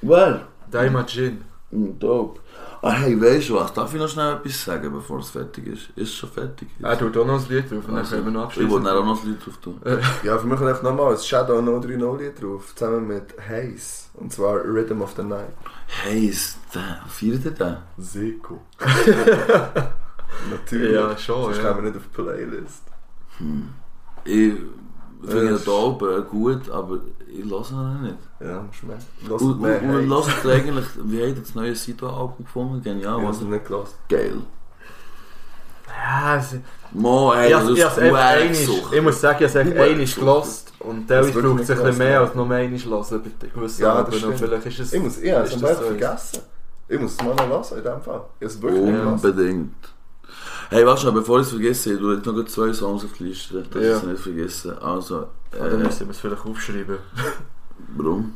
Well, 0.00 0.42
Daimajin. 0.70 1.44
mm, 1.70 1.98
dope. 1.98 2.40
Ah, 2.80 2.92
hey, 2.92 3.20
weißt 3.20 3.48
du 3.48 3.54
was? 3.56 3.72
Darf 3.72 3.92
ich 3.92 4.00
noch 4.00 4.08
schnell 4.08 4.34
etwas 4.34 4.64
sagen, 4.64 4.92
bevor 4.92 5.18
es 5.18 5.30
fertig 5.30 5.66
ist? 5.66 5.82
Ist 5.96 6.08
es 6.10 6.14
schon 6.14 6.30
fertig? 6.30 6.68
Er 6.80 6.96
tut 6.98 7.16
auch 7.16 7.26
noch 7.26 7.42
ein 7.42 7.48
Lied 7.48 7.70
drauf 7.70 7.78
und 7.84 7.88
dann 7.88 7.96
Also, 7.98 8.14
können 8.16 8.26
wir 8.26 8.30
noch 8.32 8.40
ich 8.40 8.46
abschließen. 8.46 8.70
wollte 8.70 8.86
dann 8.86 8.96
auch 8.98 9.04
noch 9.04 9.22
ein 9.24 9.28
Lied 9.30 9.44
drauf 9.46 9.56
tun. 9.58 9.80
Ja, 10.22 10.38
für 10.38 10.46
mich 10.46 10.60
einfach 10.60 10.82
nochmal 10.82 11.12
ein 11.14 11.18
Shadow 11.18 11.60
No 11.60 11.80
3 11.80 11.88
Lied 12.22 12.40
drauf, 12.42 12.72
zusammen 12.76 13.08
mit 13.08 13.34
Haze. 13.38 14.08
Und 14.14 14.32
zwar 14.32 14.56
Rhythm 14.64 15.00
of 15.02 15.12
the 15.16 15.22
Night. 15.24 15.54
Ist 16.12 16.58
der, 16.74 17.02
feiert 17.08 17.44
ihr 17.44 17.50
den? 17.52 17.76
Seko. 17.98 18.60
Natürlich. 20.50 20.92
Ja, 20.94 21.16
schon, 21.16 21.42
Sonst 21.44 21.58
ja. 21.58 21.64
kommen 21.72 21.84
wir 21.84 21.90
nicht 21.90 21.96
auf 21.96 22.04
die 22.16 22.22
Playlist. 22.22 22.82
Ich 24.24 24.52
finde 25.26 25.44
Ja, 25.46 25.50
ihn 25.56 25.64
dope, 25.64 26.16
äh, 26.16 26.22
gut, 26.30 26.70
aber 26.70 26.98
ich 27.26 27.44
lasse 27.44 27.74
ihn 27.74 28.02
nicht. 28.02 28.16
Ja. 28.40 28.64
Lass 29.28 29.42
Und, 29.42 30.08
lasst 30.08 30.44
ihr 30.44 30.50
eigentlich, 30.54 30.86
wie 31.04 31.18
habt 31.20 31.28
ihr 31.36 31.42
das 31.42 31.54
neue 31.54 31.74
Sido-Album 31.74 32.44
gefunden? 32.44 32.82
Genial, 32.82 33.20
Ich 33.22 33.28
was 33.28 33.40
nicht 33.40 33.66
gelassen. 33.66 33.94
geil. 34.08 34.36
Ja, 35.88 36.36
es- 36.36 36.56
Mo, 36.92 37.32
ey, 37.34 37.46
ich, 37.48 37.52
das 37.52 37.68
ich, 37.70 37.78
ist 37.78 38.66
gesucht. 38.66 38.92
ich 38.94 39.02
muss 39.02 39.20
sagen, 39.20 39.44
ich 39.44 39.54
habe 39.54 39.58
es 39.60 39.74
gesucht. 40.14 40.18
gelost 40.20 40.72
und 40.80 41.06
teilweise 41.08 41.32
braucht 41.32 41.60
es 41.60 41.70
ein 41.70 41.76
nicht 41.76 41.84
bisschen 41.84 41.98
mehr 41.98 42.20
als 42.20 42.34
nur 42.34 42.50
einiges 42.50 42.84
hören 42.86 43.22
bei 43.40 43.46
gewissen 43.48 43.82
Ja, 43.82 43.88
das 43.88 43.96
Alben. 43.98 44.12
Und 44.12 44.18
stimmt. 44.36 44.38
Vielleicht 44.38 44.66
ist 44.66 44.78
es... 44.80 44.92
Ich 44.94 45.02
muss, 45.02 45.18
ich 45.18 45.30
das 45.60 45.78
so? 45.78 45.84
vergessen. 45.84 46.38
Ich 46.88 47.00
muss 47.00 47.12
es 47.12 47.22
mal 47.22 47.34
noch 47.34 47.48
lassen 47.50 47.78
in 47.78 47.84
dem 47.84 48.00
Fall. 48.00 48.22
Ich. 48.40 48.62
Unbedingt. 48.62 49.74
Hey, 50.70 50.84
warte 50.86 51.00
schon, 51.02 51.14
bevor 51.14 51.38
ich 51.40 51.46
es 51.46 51.50
vergesse, 51.52 51.96
du 51.96 52.14
hast 52.16 52.26
noch 52.26 52.44
zwei 52.44 52.72
Songs 52.74 53.04
auf 53.04 53.12
die 53.18 53.24
Liste, 53.24 53.62
dass 53.62 53.82
Ja. 53.82 53.90
ich 53.90 53.96
es 53.96 54.02
nicht 54.04 54.22
vergessen. 54.22 54.78
Also, 54.78 55.26
Ah, 55.52 55.56
Dann 55.70 55.80
äh, 55.80 55.84
müssen 55.84 56.00
wir 56.06 56.10
es 56.10 56.18
vielleicht 56.18 56.44
aufschreiben. 56.44 56.98
warum? 57.96 58.34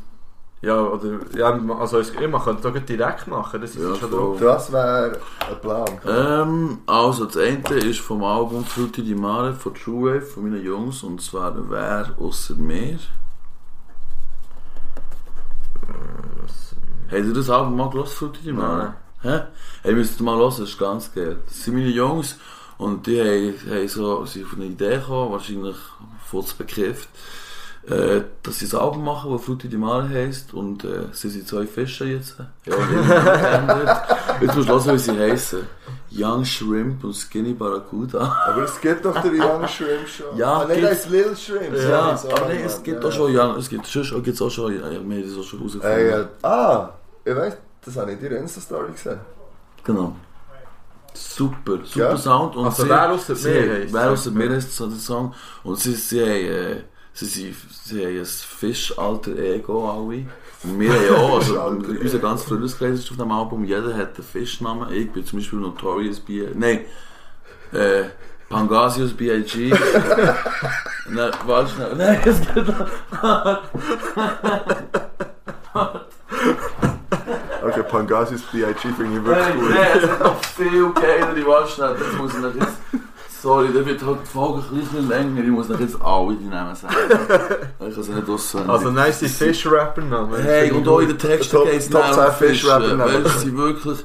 Ja, 0.62 0.80
oder... 0.80 1.18
Ja, 1.36 1.50
also 1.78 1.98
man 2.30 2.42
könnte 2.42 2.68
es 2.68 2.72
gleich 2.72 2.84
direkt 2.86 3.26
machen, 3.26 3.60
das 3.60 3.74
ist 3.74 3.82
Ja, 3.82 3.94
schon 3.96 4.10
drauf. 4.10 4.38
Das 4.40 4.72
wäre 4.72 5.18
ein 5.50 5.60
Plan. 5.60 5.88
Ähm, 6.06 6.78
also, 6.86 7.26
das 7.26 7.36
eine 7.36 7.62
ist 7.80 8.00
vom 8.00 8.24
Album 8.24 8.64
Frutti 8.64 9.02
di 9.02 9.14
Mare 9.14 9.52
von 9.52 9.74
True 9.74 10.14
Wave, 10.14 10.22
von 10.22 10.44
meinen 10.44 10.64
Jungs, 10.64 11.02
und 11.02 11.20
zwar 11.20 11.52
Wer 11.70 12.14
ausser 12.18 12.54
mir. 12.54 12.98
Habt 17.10 17.24
ihr 17.26 17.34
das 17.34 17.50
Album 17.50 17.76
mal 17.76 17.90
gehört, 17.90 18.08
Frutti 18.08 18.40
di 18.42 18.52
Mare? 18.52 18.94
Hä? 19.22 19.40
Hey, 19.82 19.94
müsst 19.94 20.20
ihr 20.20 20.24
mal 20.24 20.36
hören, 20.36 20.50
das 20.50 20.68
ist 20.70 20.78
ganz 20.78 21.12
geil. 21.14 21.36
Das 21.46 21.62
sind 21.64 21.74
meine 21.74 21.88
Jungs 21.88 22.36
und 22.78 23.06
die 23.06 23.20
haben, 23.20 23.54
haben 23.70 23.88
so, 23.88 24.26
sind 24.26 24.44
auf 24.46 24.54
eine 24.54 24.64
Idee 24.66 24.96
gekommen, 24.96 25.30
wahrscheinlich 25.32 25.76
Futzbegriff, 26.28 27.06
äh, 27.88 28.22
dass 28.42 28.58
sie 28.58 28.66
ein 28.66 28.80
Album 28.80 29.04
machen, 29.04 29.32
das 29.32 29.44
Frutti 29.44 29.68
di 29.68 29.76
Mare 29.76 30.08
heisst 30.08 30.52
und 30.54 30.84
äh, 30.84 31.04
sie 31.12 31.28
sind 31.30 31.46
zwei 31.46 31.66
Fische 31.66 32.04
jetzt. 32.06 32.36
Ja, 32.66 32.74
die. 34.40 34.44
Jetzt 34.44 34.56
musst 34.56 34.68
du 34.68 34.72
hören, 34.74 34.94
wie 34.94 34.98
sie 34.98 35.18
heißen. 35.18 35.60
Young 36.10 36.44
Shrimp 36.44 37.04
und 37.04 37.14
Skinny 37.14 37.52
Barracuda. 37.54 38.20
Aber 38.46 38.64
es 38.64 38.80
gibt 38.80 39.04
doch 39.04 39.20
den 39.22 39.40
Young 39.40 39.66
Shrimp 39.68 40.08
schon. 40.08 40.36
Ja, 40.36 40.62
ah, 40.62 40.66
nein, 40.68 40.82
das 40.82 41.04
ist 41.04 41.10
Lil 41.10 41.36
Shrimp. 41.36 41.76
Ja, 41.76 42.16
sorry, 42.16 42.34
aber 42.34 42.48
nein, 42.48 42.62
es 42.66 42.82
gibt 42.82 43.02
Ja. 43.02 43.08
auch 43.08 43.12
schon 43.12 43.36
Young, 43.36 43.56
es 43.56 43.68
gibt, 43.68 43.86
sonst 43.86 44.24
gibt's 44.24 44.42
auch 44.42 44.50
schon, 44.50 44.72
wir 44.72 44.82
haben 44.84 45.22
das 45.28 45.38
auch 45.38 45.44
schon 45.48 45.60
rausgefunden. 45.60 45.98
Äh, 45.98 46.10
ja. 46.10 46.28
Ah, 46.42 46.90
ich 47.24 47.36
weiß, 47.36 47.56
das 47.84 47.96
habe 47.96 48.12
ich 48.12 48.18
in 48.20 48.24
deiner 48.24 48.38
Insta-Story 48.40 48.92
gesehen. 48.92 49.20
Genau. 49.84 50.16
Super, 51.14 51.78
super 51.84 51.98
Ja. 51.98 52.16
Sound. 52.16 52.56
Und 52.56 52.64
Also 52.66 52.84
sie, 52.84 52.88
wer 52.88 53.12
ausser 53.12 53.36
sie, 53.36 53.50
mir 53.50 53.92
Wer 53.92 54.10
ausser 54.10 54.30
mir 54.30 54.50
heisst 54.50 54.74
so 54.76 54.86
der 54.86 54.98
Song. 54.98 55.34
Und 55.62 55.78
sie, 55.78 55.92
sie, 55.94 56.20
haben, 56.20 56.30
äh, 56.30 56.76
sie, 57.12 57.26
sie, 57.26 57.54
sie 57.84 58.06
haben 58.06 58.18
ein 58.18 58.24
Fisch-Alter-Ego 58.24 59.90
alle. 59.90 60.24
Und 60.64 60.80
wir 60.80 60.90
haben 60.92 61.14
auch, 61.16 61.34
also 61.40 61.60
Fisch-Alter 61.60 61.84
unser 62.00 62.18
ganz 62.18 62.44
Freundeskreis 62.44 63.00
ist 63.00 63.10
auf 63.10 63.16
dem 63.18 63.30
Album, 63.30 63.64
jeder 63.64 63.94
hat 63.94 64.14
einen 64.14 64.24
Fischnamen. 64.24 64.90
Ich 64.92 65.12
bin 65.12 65.26
zum 65.26 65.40
Beispiel 65.40 65.58
Notorious 65.58 66.20
B.I.G. 66.20 66.52
Nein, 66.54 66.80
äh, 67.72 68.04
Pangasius 68.48 69.12
B.I.G. 69.12 69.70
Nein, 71.08 71.30
warte 71.46 71.70
schnell. 71.72 71.94
Nein, 71.96 72.20
es 72.24 72.40
geht 72.40 72.54
Okay, 77.64 77.82
Pangasius 77.88 78.42
B.I.G. 78.42 78.88
finde 78.96 79.18
ich 79.18 79.24
wirklich 79.24 79.56
cool. 79.56 79.70
nein, 79.70 79.88
es 79.96 80.08
hat 80.10 80.20
noch 80.20 80.44
viel 80.44 80.92
geilere 80.92 81.46
Waschschnitte. 81.46 81.96
Das 81.98 82.18
muss 82.18 82.34
ich 82.34 82.40
noch 82.40 82.54
jetzt. 82.54 82.78
Sorry, 83.42 83.68
da 83.74 83.84
wird 83.84 84.00
halt 84.04 84.18
die 84.22 84.26
Folge 84.26 84.62
ein 84.70 84.78
bisschen 84.80 85.08
länger. 85.08 85.42
Ich 85.42 85.48
muss 85.48 85.68
noch 85.68 85.80
jetzt 85.80 86.00
alle 86.00 86.36
die 86.36 86.44
Namen 86.44 86.76
sagen. 86.76 86.94
Ich 87.88 87.94
kann 87.94 88.02
sie 88.02 88.12
nicht 88.12 88.28
auswendig. 88.28 88.70
Also 88.70 88.90
nice 88.90 89.18
Fish-Rapper-Namen. 89.18 90.40
hey, 90.42 90.70
und 90.70 90.86
auch 90.86 91.00
in 91.00 91.08
den 91.08 91.18
Texten 91.18 91.64
geht 91.64 91.74
es 91.74 91.90
Top 91.90 92.04
nicht 92.04 92.14
10 92.14 92.24
um 92.24 92.32
Fische. 92.32 92.66
Fish-Rapper-Namen. 92.66 93.24
Du, 93.24 93.28
sie 93.30 93.56
wirklich. 93.56 93.98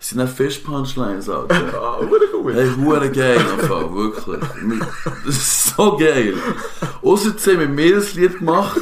Es 0.00 0.08
sind 0.08 0.22
auch 0.22 0.28
Fish-Punchlines, 0.28 1.28
Alter. 1.28 1.56
Ah, 1.74 1.98
gut. 2.00 2.54
Hey, 2.54 2.70
hure 2.74 3.10
geil, 3.10 3.36
einfach, 3.36 3.92
wirklich. 3.92 4.40
Das 5.26 5.36
ist 5.36 5.76
so 5.76 5.98
geil. 5.98 6.34
Außer 7.02 7.34
sie 7.36 7.58
haben 7.58 7.74
mir 7.74 7.96
ein 7.96 8.02
Lied 8.14 8.38
gemacht. 8.38 8.80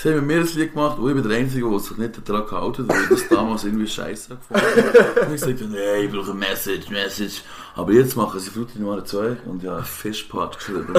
Sie 0.00 0.14
haben 0.14 0.28
mir 0.28 0.38
ein 0.38 0.46
Lied 0.46 0.74
gemacht, 0.74 0.96
und 0.96 1.08
ich 1.08 1.14
bin 1.16 1.28
der 1.28 1.38
Einzige, 1.38 1.68
der 1.68 1.78
sich 1.80 1.96
nicht 1.96 2.28
daran 2.28 2.46
gehalten 2.46 2.86
hat, 2.86 2.88
weil 2.88 3.02
ich 3.02 3.08
das 3.08 3.28
damals 3.28 3.64
irgendwie 3.64 3.88
scheiße 3.88 4.28
gefunden 4.28 4.64
habe. 4.64 5.26
Und 5.26 5.34
ich 5.34 5.40
sagte, 5.40 5.64
nee, 5.64 6.04
ich 6.04 6.12
brauche 6.12 6.30
eine 6.30 6.38
Message, 6.38 6.88
Message. 6.88 7.42
Aber 7.74 7.90
jetzt 7.90 8.16
machen 8.16 8.38
sie 8.38 8.48
Frutti 8.48 8.78
Nummer 8.78 9.04
2 9.04 9.38
und 9.46 9.64
ja, 9.64 9.82
Fishpot 9.82 10.56
geschrieben. 10.56 10.94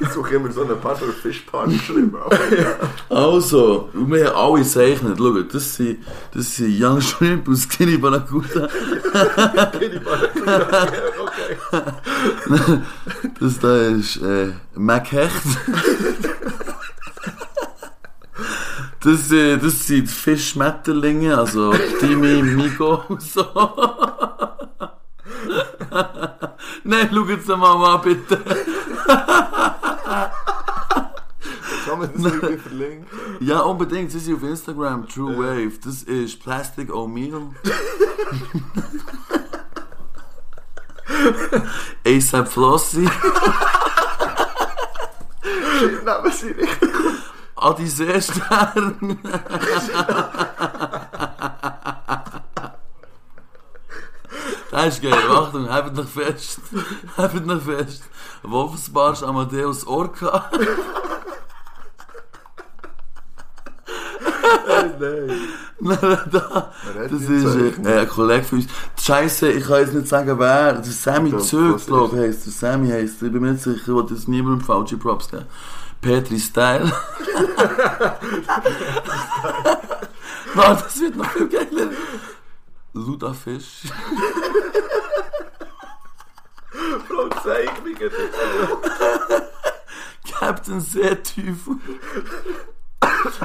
Ich 0.00 0.08
suche 0.08 0.34
immer 0.34 0.52
so 0.52 0.62
einen 0.62 0.78
Part 0.78 1.00
oder 1.00 1.12
Fischpart 1.12 1.70
geschrieben. 1.70 2.14
Also, 3.08 3.88
und 3.94 4.12
wir 4.12 4.26
haben 4.26 4.36
alle 4.36 4.62
gezeichnet. 4.62 5.16
Schaut, 5.16 5.54
das 5.54 5.76
sind, 5.76 6.04
das 6.34 6.56
sind 6.56 6.76
Young 6.78 7.00
Shrimp 7.00 7.48
und 7.48 7.56
Skinny 7.56 7.96
Barracuda. 7.96 8.68
Das 13.40 13.58
da 13.58 13.76
ist 13.86 14.16
äh, 14.16 14.52
Mac 14.74 15.12
Hecht. 15.12 15.32
Das, 19.00 19.30
äh, 19.32 19.58
das 19.58 19.86
sind 19.86 20.08
Fischschmetterlinge, 20.08 21.36
also 21.36 21.74
Timmy, 22.00 22.42
Migo 22.42 23.02
und 23.08 23.20
so. 23.20 23.44
Nein, 26.84 27.10
schau 27.12 27.24
jetzt 27.26 27.48
mal 27.48 27.94
an, 27.94 28.00
bitte. 28.02 28.40
Kann 31.86 31.98
man 31.98 32.10
das 32.14 32.32
irgendwie 32.32 32.56
verlinken? 32.56 33.06
Ja, 33.40 33.60
unbedingt. 33.60 34.10
Sie 34.10 34.18
sind 34.18 34.36
auf 34.36 34.42
Instagram, 34.42 35.06
True 35.06 35.36
Wave. 35.36 35.78
Das 35.84 36.02
ist 36.02 36.42
Plastic 36.42 36.90
O'Meal. 36.90 37.50
ASAP 42.06 42.48
Flossie. 42.48 43.08
Nehmen 46.04 46.32
sie 46.32 46.54
nicht. 46.54 46.78
Adi 47.56 47.86
Seestern. 47.86 49.18
Das 54.70 54.86
ist 54.86 55.02
geil. 55.02 55.14
Achtung, 55.30 55.70
habt 55.70 55.94
noch 55.94 56.08
fest. 56.08 56.60
Habt 57.16 57.46
noch 57.46 57.62
fest. 57.62 58.02
Wolfsbarsch 58.42 59.22
Amadeus 59.22 59.86
Orca. 59.86 60.50
Nein, 65.80 65.98
da. 66.30 66.72
Das 67.10 67.22
ist 67.22 67.56
äh, 67.84 68.00
ein 68.00 68.08
Kollege 68.08 68.44
von 68.44 68.58
uns. 68.58 68.68
Scheiße, 69.00 69.52
ich 69.52 69.66
kann 69.66 69.80
jetzt 69.80 69.94
nicht 69.94 70.08
sagen, 70.08 70.38
wer. 70.38 70.74
Das 70.74 70.88
ist 70.88 71.02
Sammy 71.02 71.36
Zög, 71.38 71.84
glaube 71.86 72.16
ich, 72.16 72.22
heisst 72.22 72.46
er. 72.46 72.52
Sammy 72.52 72.90
heisst 72.90 73.22
er. 73.22 73.26
Ich 73.26 73.32
bin 73.32 73.42
mir 73.42 73.52
nicht 73.52 73.62
sicher, 73.62 73.76
ich 73.76 73.88
will 73.88 74.06
das 74.08 74.28
niemandem 74.28 74.64
falsche 74.64 74.96
Props 74.96 75.28
geben. 75.30 75.46
Petri 76.00 76.38
Style. 76.38 76.84
Nein, 80.54 80.78
das 80.84 81.00
wird 81.00 81.16
noch 81.16 81.30
viel 81.30 81.48
geiler. 81.48 81.90
Luda 82.92 83.32
Fisch. 83.32 83.82
Bro, 87.08 87.28
zeig 87.42 87.70
jetzt. 87.98 88.16
hebt 90.44 90.68
einen 90.68 90.80
Seeteufel. 90.80 91.76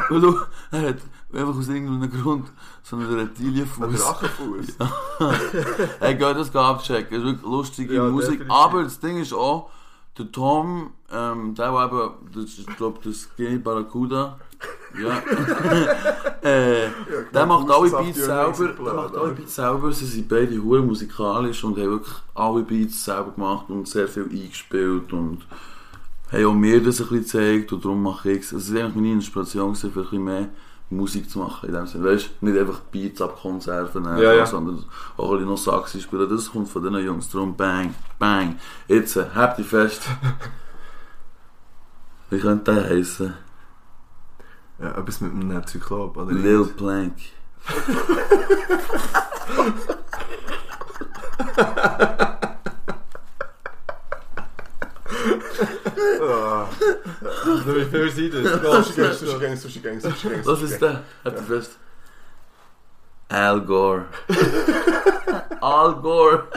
Du, 0.09 0.37
er 0.71 0.81
hat 0.89 0.97
einfach 1.33 1.57
aus 1.57 1.67
irgendeinem 1.67 2.11
Grund 2.11 2.51
so 2.83 2.95
einen 2.95 3.07
Ein 3.07 3.13
Reptilienfuß. 3.19 3.99
Drachenfuß. 4.01 4.77
Hey, 5.99 6.15
geht 6.15 6.21
das 6.37 6.55
abchecken. 6.55 7.09
Das 7.11 7.19
ist 7.19 7.25
wirklich 7.25 7.41
lustige 7.43 7.93
Ja, 7.95 8.03
Musik. 8.09 8.31
definitiv. 8.39 8.51
Aber 8.51 8.83
das 8.83 8.99
Ding 8.99 9.17
ist 9.17 9.33
auch, 9.33 9.69
der 10.17 10.31
Tom, 10.31 10.91
ähm, 11.11 11.55
der 11.55 11.73
war 11.73 11.87
eben, 11.87 12.31
das 12.33 12.45
ist, 12.45 12.59
ich 12.59 12.75
glaube, 12.77 12.99
das 13.03 13.29
Skinny 13.33 13.57
Barracuda. 13.57 14.37
Ja. 15.01 15.19
äh, 16.41 16.89
der 17.33 17.45
macht 17.45 17.69
alle 17.69 17.89
Beats 17.89 18.25
selber. 18.25 18.67
Der 18.67 18.93
macht 18.93 19.15
alle? 19.15 19.31
Beats 19.33 19.55
selber. 19.55 19.91
Sie 19.93 20.05
sind 20.05 20.27
beide 20.27 20.61
hure 20.61 20.81
musikalisch 20.81 21.63
und 21.63 21.77
haben 21.77 21.91
wirklich 21.91 22.15
alle 22.33 22.63
Beats 22.63 23.05
selber 23.05 23.31
gemacht 23.31 23.69
und 23.69 23.87
sehr 23.87 24.07
viel 24.07 24.23
eingespielt 24.29 25.13
und 25.13 25.45
haben 26.31 26.45
auch 26.45 26.53
mir 26.53 26.83
das 26.83 27.01
ein 27.01 27.07
bisschen 27.07 27.19
gezeigt 27.19 27.73
und 27.73 27.83
darum 27.83 28.03
mache 28.03 28.31
ich 28.31 28.43
es. 28.43 28.53
Also, 28.53 28.57
es 28.57 28.69
ist 28.69 28.75
eigentlich 28.75 28.95
meine 28.95 29.13
Inspiration 29.13 29.75
für 29.75 29.87
ein 29.87 29.93
bisschen 29.93 30.23
mehr 30.23 30.49
Musik 30.91 31.29
zu 31.29 31.39
machen 31.39 31.69
in 31.69 31.75
dem 31.75 31.87
Sinne. 31.87 32.05
Weißt 32.05 32.29
du, 32.41 32.45
nicht 32.45 32.59
einfach 32.59 32.79
Beats 32.91 33.21
ab 33.21 33.39
Konserven 33.41 34.05
Ja, 34.05 34.33
ja. 34.33 34.45
sondern 34.45 34.83
auch 35.17 35.31
ein 35.31 35.37
bisschen 35.37 35.49
noch 35.49 35.57
Saxi 35.57 36.01
spielen. 36.01 36.29
Das 36.29 36.51
kommt 36.51 36.69
von 36.69 36.81
diesen 36.81 37.05
Jungs. 37.05 37.29
Darum 37.29 37.55
bang, 37.55 37.93
bang. 38.17 38.55
Jetzt, 38.87 39.15
äh, 39.15 39.25
habt 39.35 39.59
ihr 39.59 39.65
fest. 39.65 40.03
Wie 42.29 42.39
könnte 42.39 42.73
der 42.73 42.89
heißen? 42.89 43.33
Ja, 44.79 44.97
etwas 44.97 45.21
mit 45.21 45.31
einem 45.31 45.65
Zyklop, 45.65 46.17
oder? 46.17 46.31
Lil 46.31 46.65
Plank. 46.65 47.13
Also, 57.45 57.75
wie 57.75 57.85
viel 57.85 58.09
sind 58.11 58.33
das? 58.33 58.87
Sushi 58.87 59.01
Gang, 59.01 59.13
Sushi 59.13 59.39
Gang, 59.39 59.55
Sushi 59.57 59.79
Gang, 59.79 59.99
Sushi 59.99 60.29
Gang. 60.29 60.45
Was 60.45 60.61
ist 60.61 60.81
der? 60.81 61.03
Habt 61.23 61.37
ihr 61.37 61.43
fest? 61.43 61.77
Al 63.29 63.61
Gore. 63.61 64.05
Al 65.61 65.95
Gore. 66.01 66.47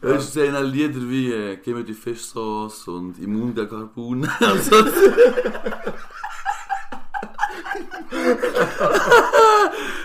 Weißt 0.00 0.36
du, 0.36 0.40
sie 0.40 0.62
Lieder 0.62 1.08
wie 1.08 1.32
äh, 1.32 1.56
Gib 1.56 1.76
mir 1.76 1.84
die 1.84 1.94
Fischsauce 1.94 2.88
und 2.88 3.18
Immun 3.18 3.54
der 3.54 3.66
Carbon. 3.66 4.28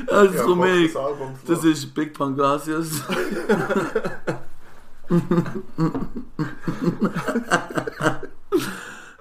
Das 0.07 0.33
ist 0.33 0.45
mich. 0.55 0.93
das 1.47 1.63
ist 1.63 1.93
Big 1.93 2.13
Pangasius. 2.13 3.03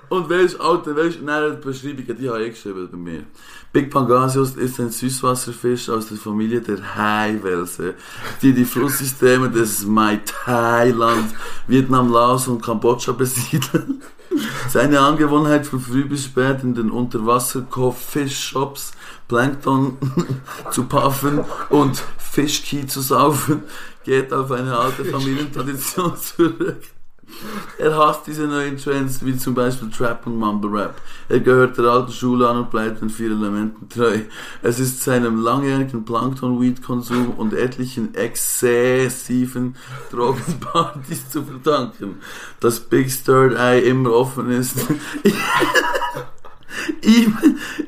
Und 0.09 0.31
du, 0.31 0.59
Alter, 0.59 0.97
weißt 0.97 1.21
du, 1.21 1.25
nein, 1.25 1.57
die 1.61 1.67
Beschreibungen, 1.67 2.17
die 2.19 2.29
habe 2.29 2.45
ich 2.45 2.55
geschrieben 2.55 2.89
bei 2.91 2.97
mir. 2.97 3.25
Big 3.73 3.91
Pangasius 3.91 4.57
ist 4.57 4.81
ein 4.81 4.91
Süßwasserfisch 4.91 5.91
aus 5.91 6.09
der 6.09 6.17
Familie 6.17 6.63
der 6.63 6.97
Haiwelse, 6.97 7.95
die 8.41 8.55
die 8.55 8.65
Flusssysteme 8.65 9.51
des 9.51 9.85
Mai 9.85 10.21
Thailand, 10.25 11.35
Vietnam, 11.67 12.11
Laos 12.11 12.49
und 12.49 12.63
Kambodscha 12.63 13.13
besiedeln. 13.13 14.03
Seine 14.69 15.01
Angewohnheit 15.01 15.67
von 15.67 15.81
früh 15.81 16.05
bis 16.05 16.27
spät 16.27 16.63
in 16.63 16.75
den 16.75 16.91
Unterwasser-Fischshops 16.91 18.93
Plankton 19.27 19.97
zu 20.71 20.85
puffen 20.85 21.45
und 21.71 22.03
Fischki 22.19 22.87
zu 22.87 23.01
saufen, 23.01 23.63
geht 24.05 24.33
auf 24.33 24.51
eine 24.51 24.77
alte 24.77 25.05
Familientradition 25.05 26.17
zurück. 26.17 26.83
Er 27.79 27.97
hasst 27.97 28.27
diese 28.27 28.47
neuen 28.47 28.77
Trends, 28.77 29.25
wie 29.25 29.37
zum 29.37 29.55
Beispiel 29.55 29.91
Trap 29.91 30.27
und 30.27 30.39
Mumble 30.39 30.71
Rap. 30.71 31.01
Er 31.29 31.41
gehört 31.41 31.79
der 31.79 31.85
alten 31.85 32.13
Schule 32.13 32.49
an 32.49 32.59
und 32.59 32.71
bleibt 32.71 33.01
den 33.01 33.11
vier 33.11 33.31
Elementen 33.31 33.89
treu. 33.89 34.19
Es 34.63 34.81
ist 34.81 35.03
seinem 35.03 35.43
langjährigen 35.43 36.05
Plankton-Weed-Konsum 36.05 37.31
und 37.37 37.55
etlichen 37.55 38.15
exzessiven 38.15 39.77
Drogenpartys 40.11 41.31
zu 41.31 41.45
verdanken, 41.45 42.17
dass 42.61 42.81
Big 42.81 43.09
Third 43.25 43.55
Eye 43.55 43.81
immer 43.81 44.13
offen 44.13 44.51
ist. 44.51 44.77
ihm, 47.03 47.37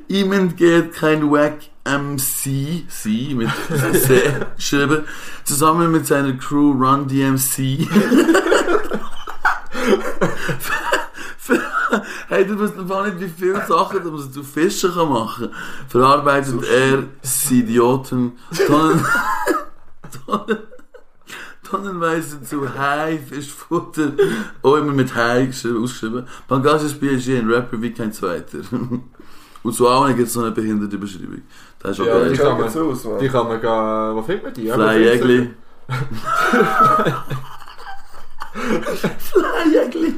ihm 0.08 0.32
entgeht 0.32 0.92
kein 0.94 1.30
Wack 1.30 1.58
MC, 1.84 2.84
sie 2.88 3.34
mit 3.34 3.48
C 3.94 4.20
geschrieben, 4.56 5.04
zusammen 5.44 5.90
mit 5.90 6.06
seiner 6.06 6.34
Crew 6.34 6.72
Run 6.72 7.08
DMC. 7.08 7.88
Hey, 12.28 12.46
du 12.46 12.58
weißt 12.60 12.78
einfach 12.78 13.04
nicht, 13.06 13.20
wie 13.20 13.28
viele 13.28 13.66
Sachen 13.66 13.98
dass 14.02 14.10
man 14.12 14.32
zu 14.32 14.42
Fischen 14.42 14.92
kann 14.94 15.08
machen 15.08 15.50
kann. 15.50 15.56
Verarbeitet 15.88 16.62
er 16.64 17.04
Idioten 17.50 18.32
tonnen, 18.66 19.04
tonnen, 20.26 20.58
tonnenweise 21.68 22.42
zu 22.42 22.72
Haifischfutter. 22.78 24.12
Auch 24.62 24.76
immer 24.76 24.92
mit 24.92 25.14
Hai 25.14 25.46
geschrieben- 25.46 25.82
ausgeschrieben. 25.82 26.26
Pangasius 26.46 26.94
BSG, 26.94 27.38
ein 27.38 27.50
Rapper 27.50 27.80
wie 27.82 27.92
kein 27.92 28.12
zweiter. 28.12 28.58
Und 29.62 29.74
zu 29.74 29.86
allen 29.88 30.16
gibt 30.16 30.28
es 30.28 30.36
noch 30.36 30.44
eine 30.44 30.52
behinderte 30.52 30.96
Beschreibung. 30.96 31.42
Das 31.80 31.90
ist 31.92 32.00
auch 32.00 32.06
Ja, 32.06 32.28
die 32.28 32.36
kann 32.36 32.52
man- 32.52 32.62
das 32.62 32.76
aus, 32.76 33.04
Mann? 33.04 33.18
Die 33.18 33.28
kann 33.28 33.46
man 33.48 33.60
gehen, 33.60 34.16
wo 34.16 34.22
findet 34.22 34.44
man 34.44 34.54
die? 34.54 34.70
Fly 34.70 35.08
Egli. 35.08 35.50
Fly 38.52 39.78
Egli. 39.78 40.14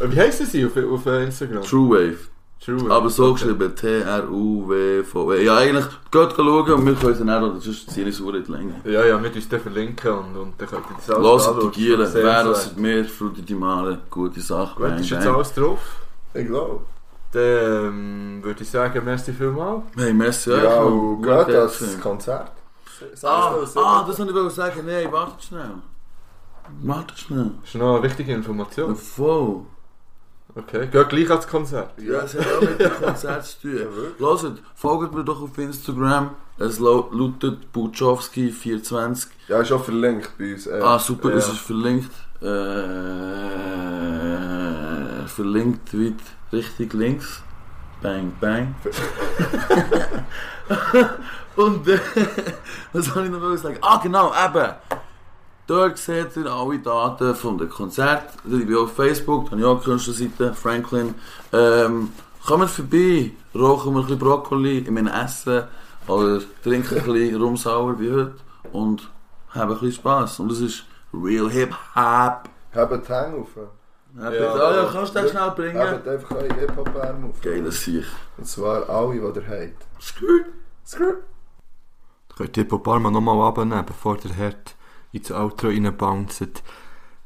Wie 0.00 0.20
heissen 0.20 0.46
sie 0.46 0.64
auf, 0.64 0.76
auf 0.76 1.06
Instagram? 1.06 1.62
True 1.62 1.90
Wave. 1.90 2.18
True. 2.64 2.90
Aber 2.90 3.08
so 3.08 3.32
geschrieben, 3.32 3.74
T-R-U-W-V-W. 3.74 5.44
Ja, 5.44 5.56
eigentlich, 5.56 5.86
geht 6.10 6.32
schauen 6.34 6.72
und 6.72 6.86
wir 6.86 6.94
können 6.94 7.12
es 7.12 7.18
dann 7.18 7.30
auch, 7.30 7.50
oder 7.50 7.60
sonst 7.60 7.90
ziehen 7.90 8.08
es 8.08 8.18
in 8.20 8.44
die 8.44 8.52
Länge. 8.52 8.74
Ja, 8.84 9.04
ja, 9.04 9.22
wir 9.22 9.34
uns 9.34 9.48
den 9.48 9.60
verlinken 9.60 10.10
und, 10.10 10.36
und 10.36 10.54
dann 10.58 10.68
könnt 10.68 10.84
ihr 10.90 10.96
das 10.96 11.10
alles 11.10 11.46
anschauen. 11.46 11.70
die 11.72 11.80
Gielen, 11.80 12.08
wer 12.12 12.44
das 12.44 12.76
mehr, 12.76 13.04
frutti 13.04 13.42
die 13.42 13.54
Male, 13.54 14.00
gute 14.10 14.40
Sache. 14.40 14.74
Gut, 14.74 14.88
Bang, 14.88 14.98
ist 14.98 15.10
jetzt 15.10 15.24
bang. 15.24 15.34
alles 15.34 15.54
drauf. 15.54 15.78
Ich 16.34 16.46
glaube. 16.46 16.80
Dann 17.32 17.42
ähm, 17.42 18.40
würde 18.42 18.62
ich 18.62 18.70
sagen, 18.70 19.02
merci 19.04 19.32
vielmals. 19.32 19.82
Hey, 19.96 20.12
merci 20.12 20.50
euch. 20.50 20.62
Ja, 20.62 20.82
und 20.82 21.22
geht 21.22 21.48
das. 21.48 22.00
Konzert. 22.00 22.50
Ah, 23.22 23.54
ah, 23.76 24.04
das 24.06 24.18
wollte 24.18 24.46
ich 24.46 24.52
sagen. 24.52 24.82
Nein, 24.84 25.12
wartet 25.12 25.44
schnell. 25.44 25.74
Wartet 26.82 27.18
schnell. 27.18 27.50
Das 27.60 27.68
ist 27.70 27.74
noch 27.76 27.94
eine 27.96 28.02
wichtige 28.04 28.32
Information. 28.34 28.94
Voll. 28.96 29.62
Okay, 30.54 30.86
geht 30.88 31.08
gleich 31.10 31.30
ans 31.30 31.46
Konzert. 31.46 31.90
Ja, 32.00 32.20
es 32.22 32.34
hat 32.34 32.46
auch 32.56 32.60
mit 32.62 32.80
dem 32.80 32.90
Konzert 33.02 33.44
zu 33.44 33.60
tun. 33.60 33.86
Hört, 34.18 34.62
folgt 34.74 35.14
mir 35.14 35.22
doch 35.24 35.40
auf 35.42 35.56
Instagram. 35.58 36.30
Es 36.58 36.78
lau- 36.80 37.08
lautet 37.12 37.58
Butchowski420. 37.72 39.28
Ja, 39.48 39.60
ist 39.60 39.70
auch 39.72 39.84
verlinkt 39.84 40.30
bei 40.38 40.52
uns. 40.54 40.66
Äh, 40.66 40.80
Ah, 40.82 40.98
super, 40.98 41.30
ja. 41.30 41.36
es 41.36 41.48
ist 41.48 41.58
verlinkt. 41.58 42.10
Äh, 44.28 45.26
verlinkt 45.28 45.92
weit 45.94 46.14
richtig 46.52 46.92
links. 46.94 47.42
Bang, 48.02 48.32
bang. 48.40 48.74
Und 51.56 51.86
äh, 51.88 51.98
was 52.92 53.06
soll 53.06 53.24
ich 53.26 53.30
noch 53.30 53.40
mal 53.40 53.56
sagen? 53.58 53.78
Ah, 53.80 53.98
genau, 54.02 54.32
eben. 54.32 54.72
Dort 55.68 55.98
seht 55.98 56.34
ihr 56.34 56.46
alle 56.46 56.78
Daten 56.78 57.34
von 57.34 57.58
dem 57.58 57.68
Konzert. 57.68 58.22
Ich 58.46 58.66
bin 58.66 58.74
auf 58.74 58.94
Facebook, 58.94 59.44
da 59.44 59.50
habe 59.50 59.60
ich 59.60 59.66
auch 59.66 59.74
eine 59.74 59.80
Künstlerseite, 59.84 60.54
Franklin. 60.54 61.14
Ähm, 61.52 62.10
kommt 62.46 62.70
vorbei, 62.70 63.32
rauchen 63.54 63.92
wir 63.92 64.00
ein 64.00 64.06
bisschen 64.06 64.18
Brokkoli 64.18 64.78
in 64.78 64.94
meinem 64.94 65.08
Essen 65.08 65.64
oder 66.06 66.40
trinken 66.64 66.96
ein 66.98 67.04
bisschen 67.04 67.42
Rumsauer 67.42 68.00
wie 68.00 68.10
heute 68.10 68.34
und 68.72 69.10
haben 69.50 69.70
ein 69.70 69.78
bisschen 69.78 69.92
Spass. 69.92 70.40
Und 70.40 70.50
es 70.52 70.60
ist 70.60 70.84
Real 71.12 71.50
Hip 71.50 71.74
Hop. 71.94 72.48
Habt 72.74 73.08
die 73.08 73.12
Hänge 73.12 73.36
auf. 73.36 73.48
Ja, 74.18 74.32
Ja. 74.32 74.54
ah, 74.54 74.74
ja, 74.74 74.88
kannst 74.90 75.14
du 75.14 75.20
den 75.20 75.28
schnell 75.28 75.50
bringen? 75.50 75.78
Habt 75.78 76.08
einfach 76.08 76.30
eure 76.30 76.54
Hip-Hop-Arme 76.54 77.28
auf. 77.28 77.40
Geiler 77.42 77.70
Sieg. 77.70 78.06
Und 78.38 78.46
zwar 78.46 78.88
alle, 78.88 79.12
die 79.12 79.18
ihr 79.18 79.46
habt. 79.46 80.02
Skrrt. 80.02 80.46
Skrrt. 80.86 81.16
Könnt 82.38 82.56
ihr 82.56 82.66
Poparma 82.66 83.10
nochmal 83.10 83.48
abnehmen, 83.48 83.84
bevor 83.84 84.16
der 84.16 84.32
Herd 84.32 84.74
ins 85.12 85.30
Outro 85.30 85.68
reinbouncet. 85.68 86.62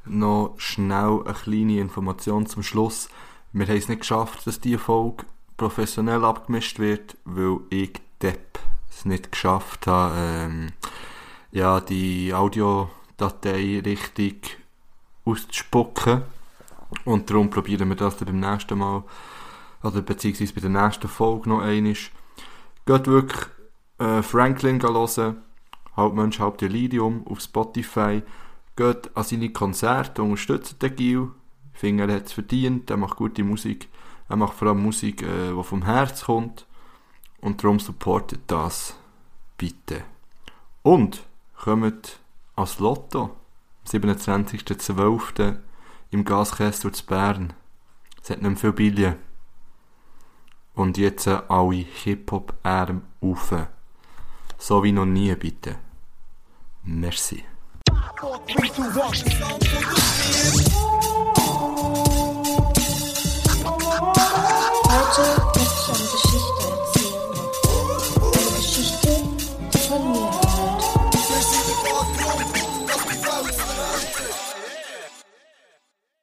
Noch 0.04 0.54
schnell 0.59 1.22
eine 1.24 1.34
kleine 1.34 1.78
Information 1.78 2.46
zum 2.46 2.62
Schluss. 2.62 3.09
Wir 3.52 3.66
haben 3.66 3.76
es 3.76 3.88
nicht 3.88 4.00
geschafft, 4.00 4.46
dass 4.46 4.60
diese 4.60 4.78
Folge 4.78 5.24
professionell 5.56 6.24
abgemischt 6.24 6.78
wird, 6.78 7.16
weil 7.24 7.60
ich 7.70 7.92
Depp 8.20 8.59
es 8.90 9.04
nicht 9.04 9.32
geschafft 9.32 9.86
habe, 9.86 10.14
ähm, 10.16 10.72
ja, 11.50 11.80
die 11.80 12.32
Audiodatei 12.34 13.82
richtig 13.84 14.59
auszuspucken. 15.24 16.22
Und 17.04 17.30
darum 17.30 17.50
probieren 17.50 17.88
wir 17.88 17.96
das 17.96 18.16
dann 18.16 18.26
beim 18.26 18.40
nächsten 18.40 18.78
Mal, 18.78 19.02
oder 19.82 20.02
beziehungsweise 20.02 20.54
bei 20.54 20.60
der 20.60 20.70
nächsten 20.70 21.09
Folge 21.09 21.48
noch 21.48 21.62
einmal. 21.62 21.94
Geht 22.84 23.06
wirklich 23.06 23.42
äh, 23.98 24.22
Franklin 24.22 24.82
hören, 24.82 25.36
Hauptmensch, 25.97 26.39
Hauptdelirium 26.39 27.27
auf 27.27 27.40
Spotify. 27.40 28.23
geht 28.77 29.14
an 29.16 29.24
seine 29.24 29.51
Konzerte, 29.51 30.23
unterstützt 30.23 30.82
den 30.82 30.97
Gil. 30.97 31.31
Ich 31.74 31.81
finde, 31.81 32.05
er 32.05 32.16
hat 32.16 32.27
es 32.27 32.32
verdient, 32.32 32.90
er 32.90 32.97
macht 32.97 33.16
gute 33.16 33.44
Musik. 33.44 33.89
Er 34.28 34.36
macht 34.36 34.55
vor 34.55 34.69
allem 34.69 34.82
Musik, 34.82 35.23
äh, 35.23 35.52
die 35.55 35.62
vom 35.62 35.85
Herz 35.85 36.24
kommt. 36.24 36.66
Und 37.40 37.62
darum 37.62 37.78
supportet 37.78 38.40
das. 38.47 38.97
Bitte. 39.59 40.05
Und 40.82 41.24
kommt 41.56 42.19
als 42.56 42.78
Lotto 42.78 43.24
am 43.24 43.31
27.12. 43.86 45.59
im 46.10 46.24
Gaskessel 46.24 46.93
zu 46.93 47.05
Bern. 47.06 47.52
Es 48.23 48.31
hat 48.31 48.43
nicht 48.43 48.60
viel 48.60 48.73
Billen. 48.73 49.16
Und 50.74 50.97
jetzt 50.97 51.28
alle 51.28 51.74
Hip-Hop-Arme 51.74 53.02
rauf. 53.23 53.55
So 54.59 54.82
wie 54.82 54.93
noch 54.93 55.05
nie, 55.05 55.35
bitte. 55.35 55.77
Merci. 56.86 57.44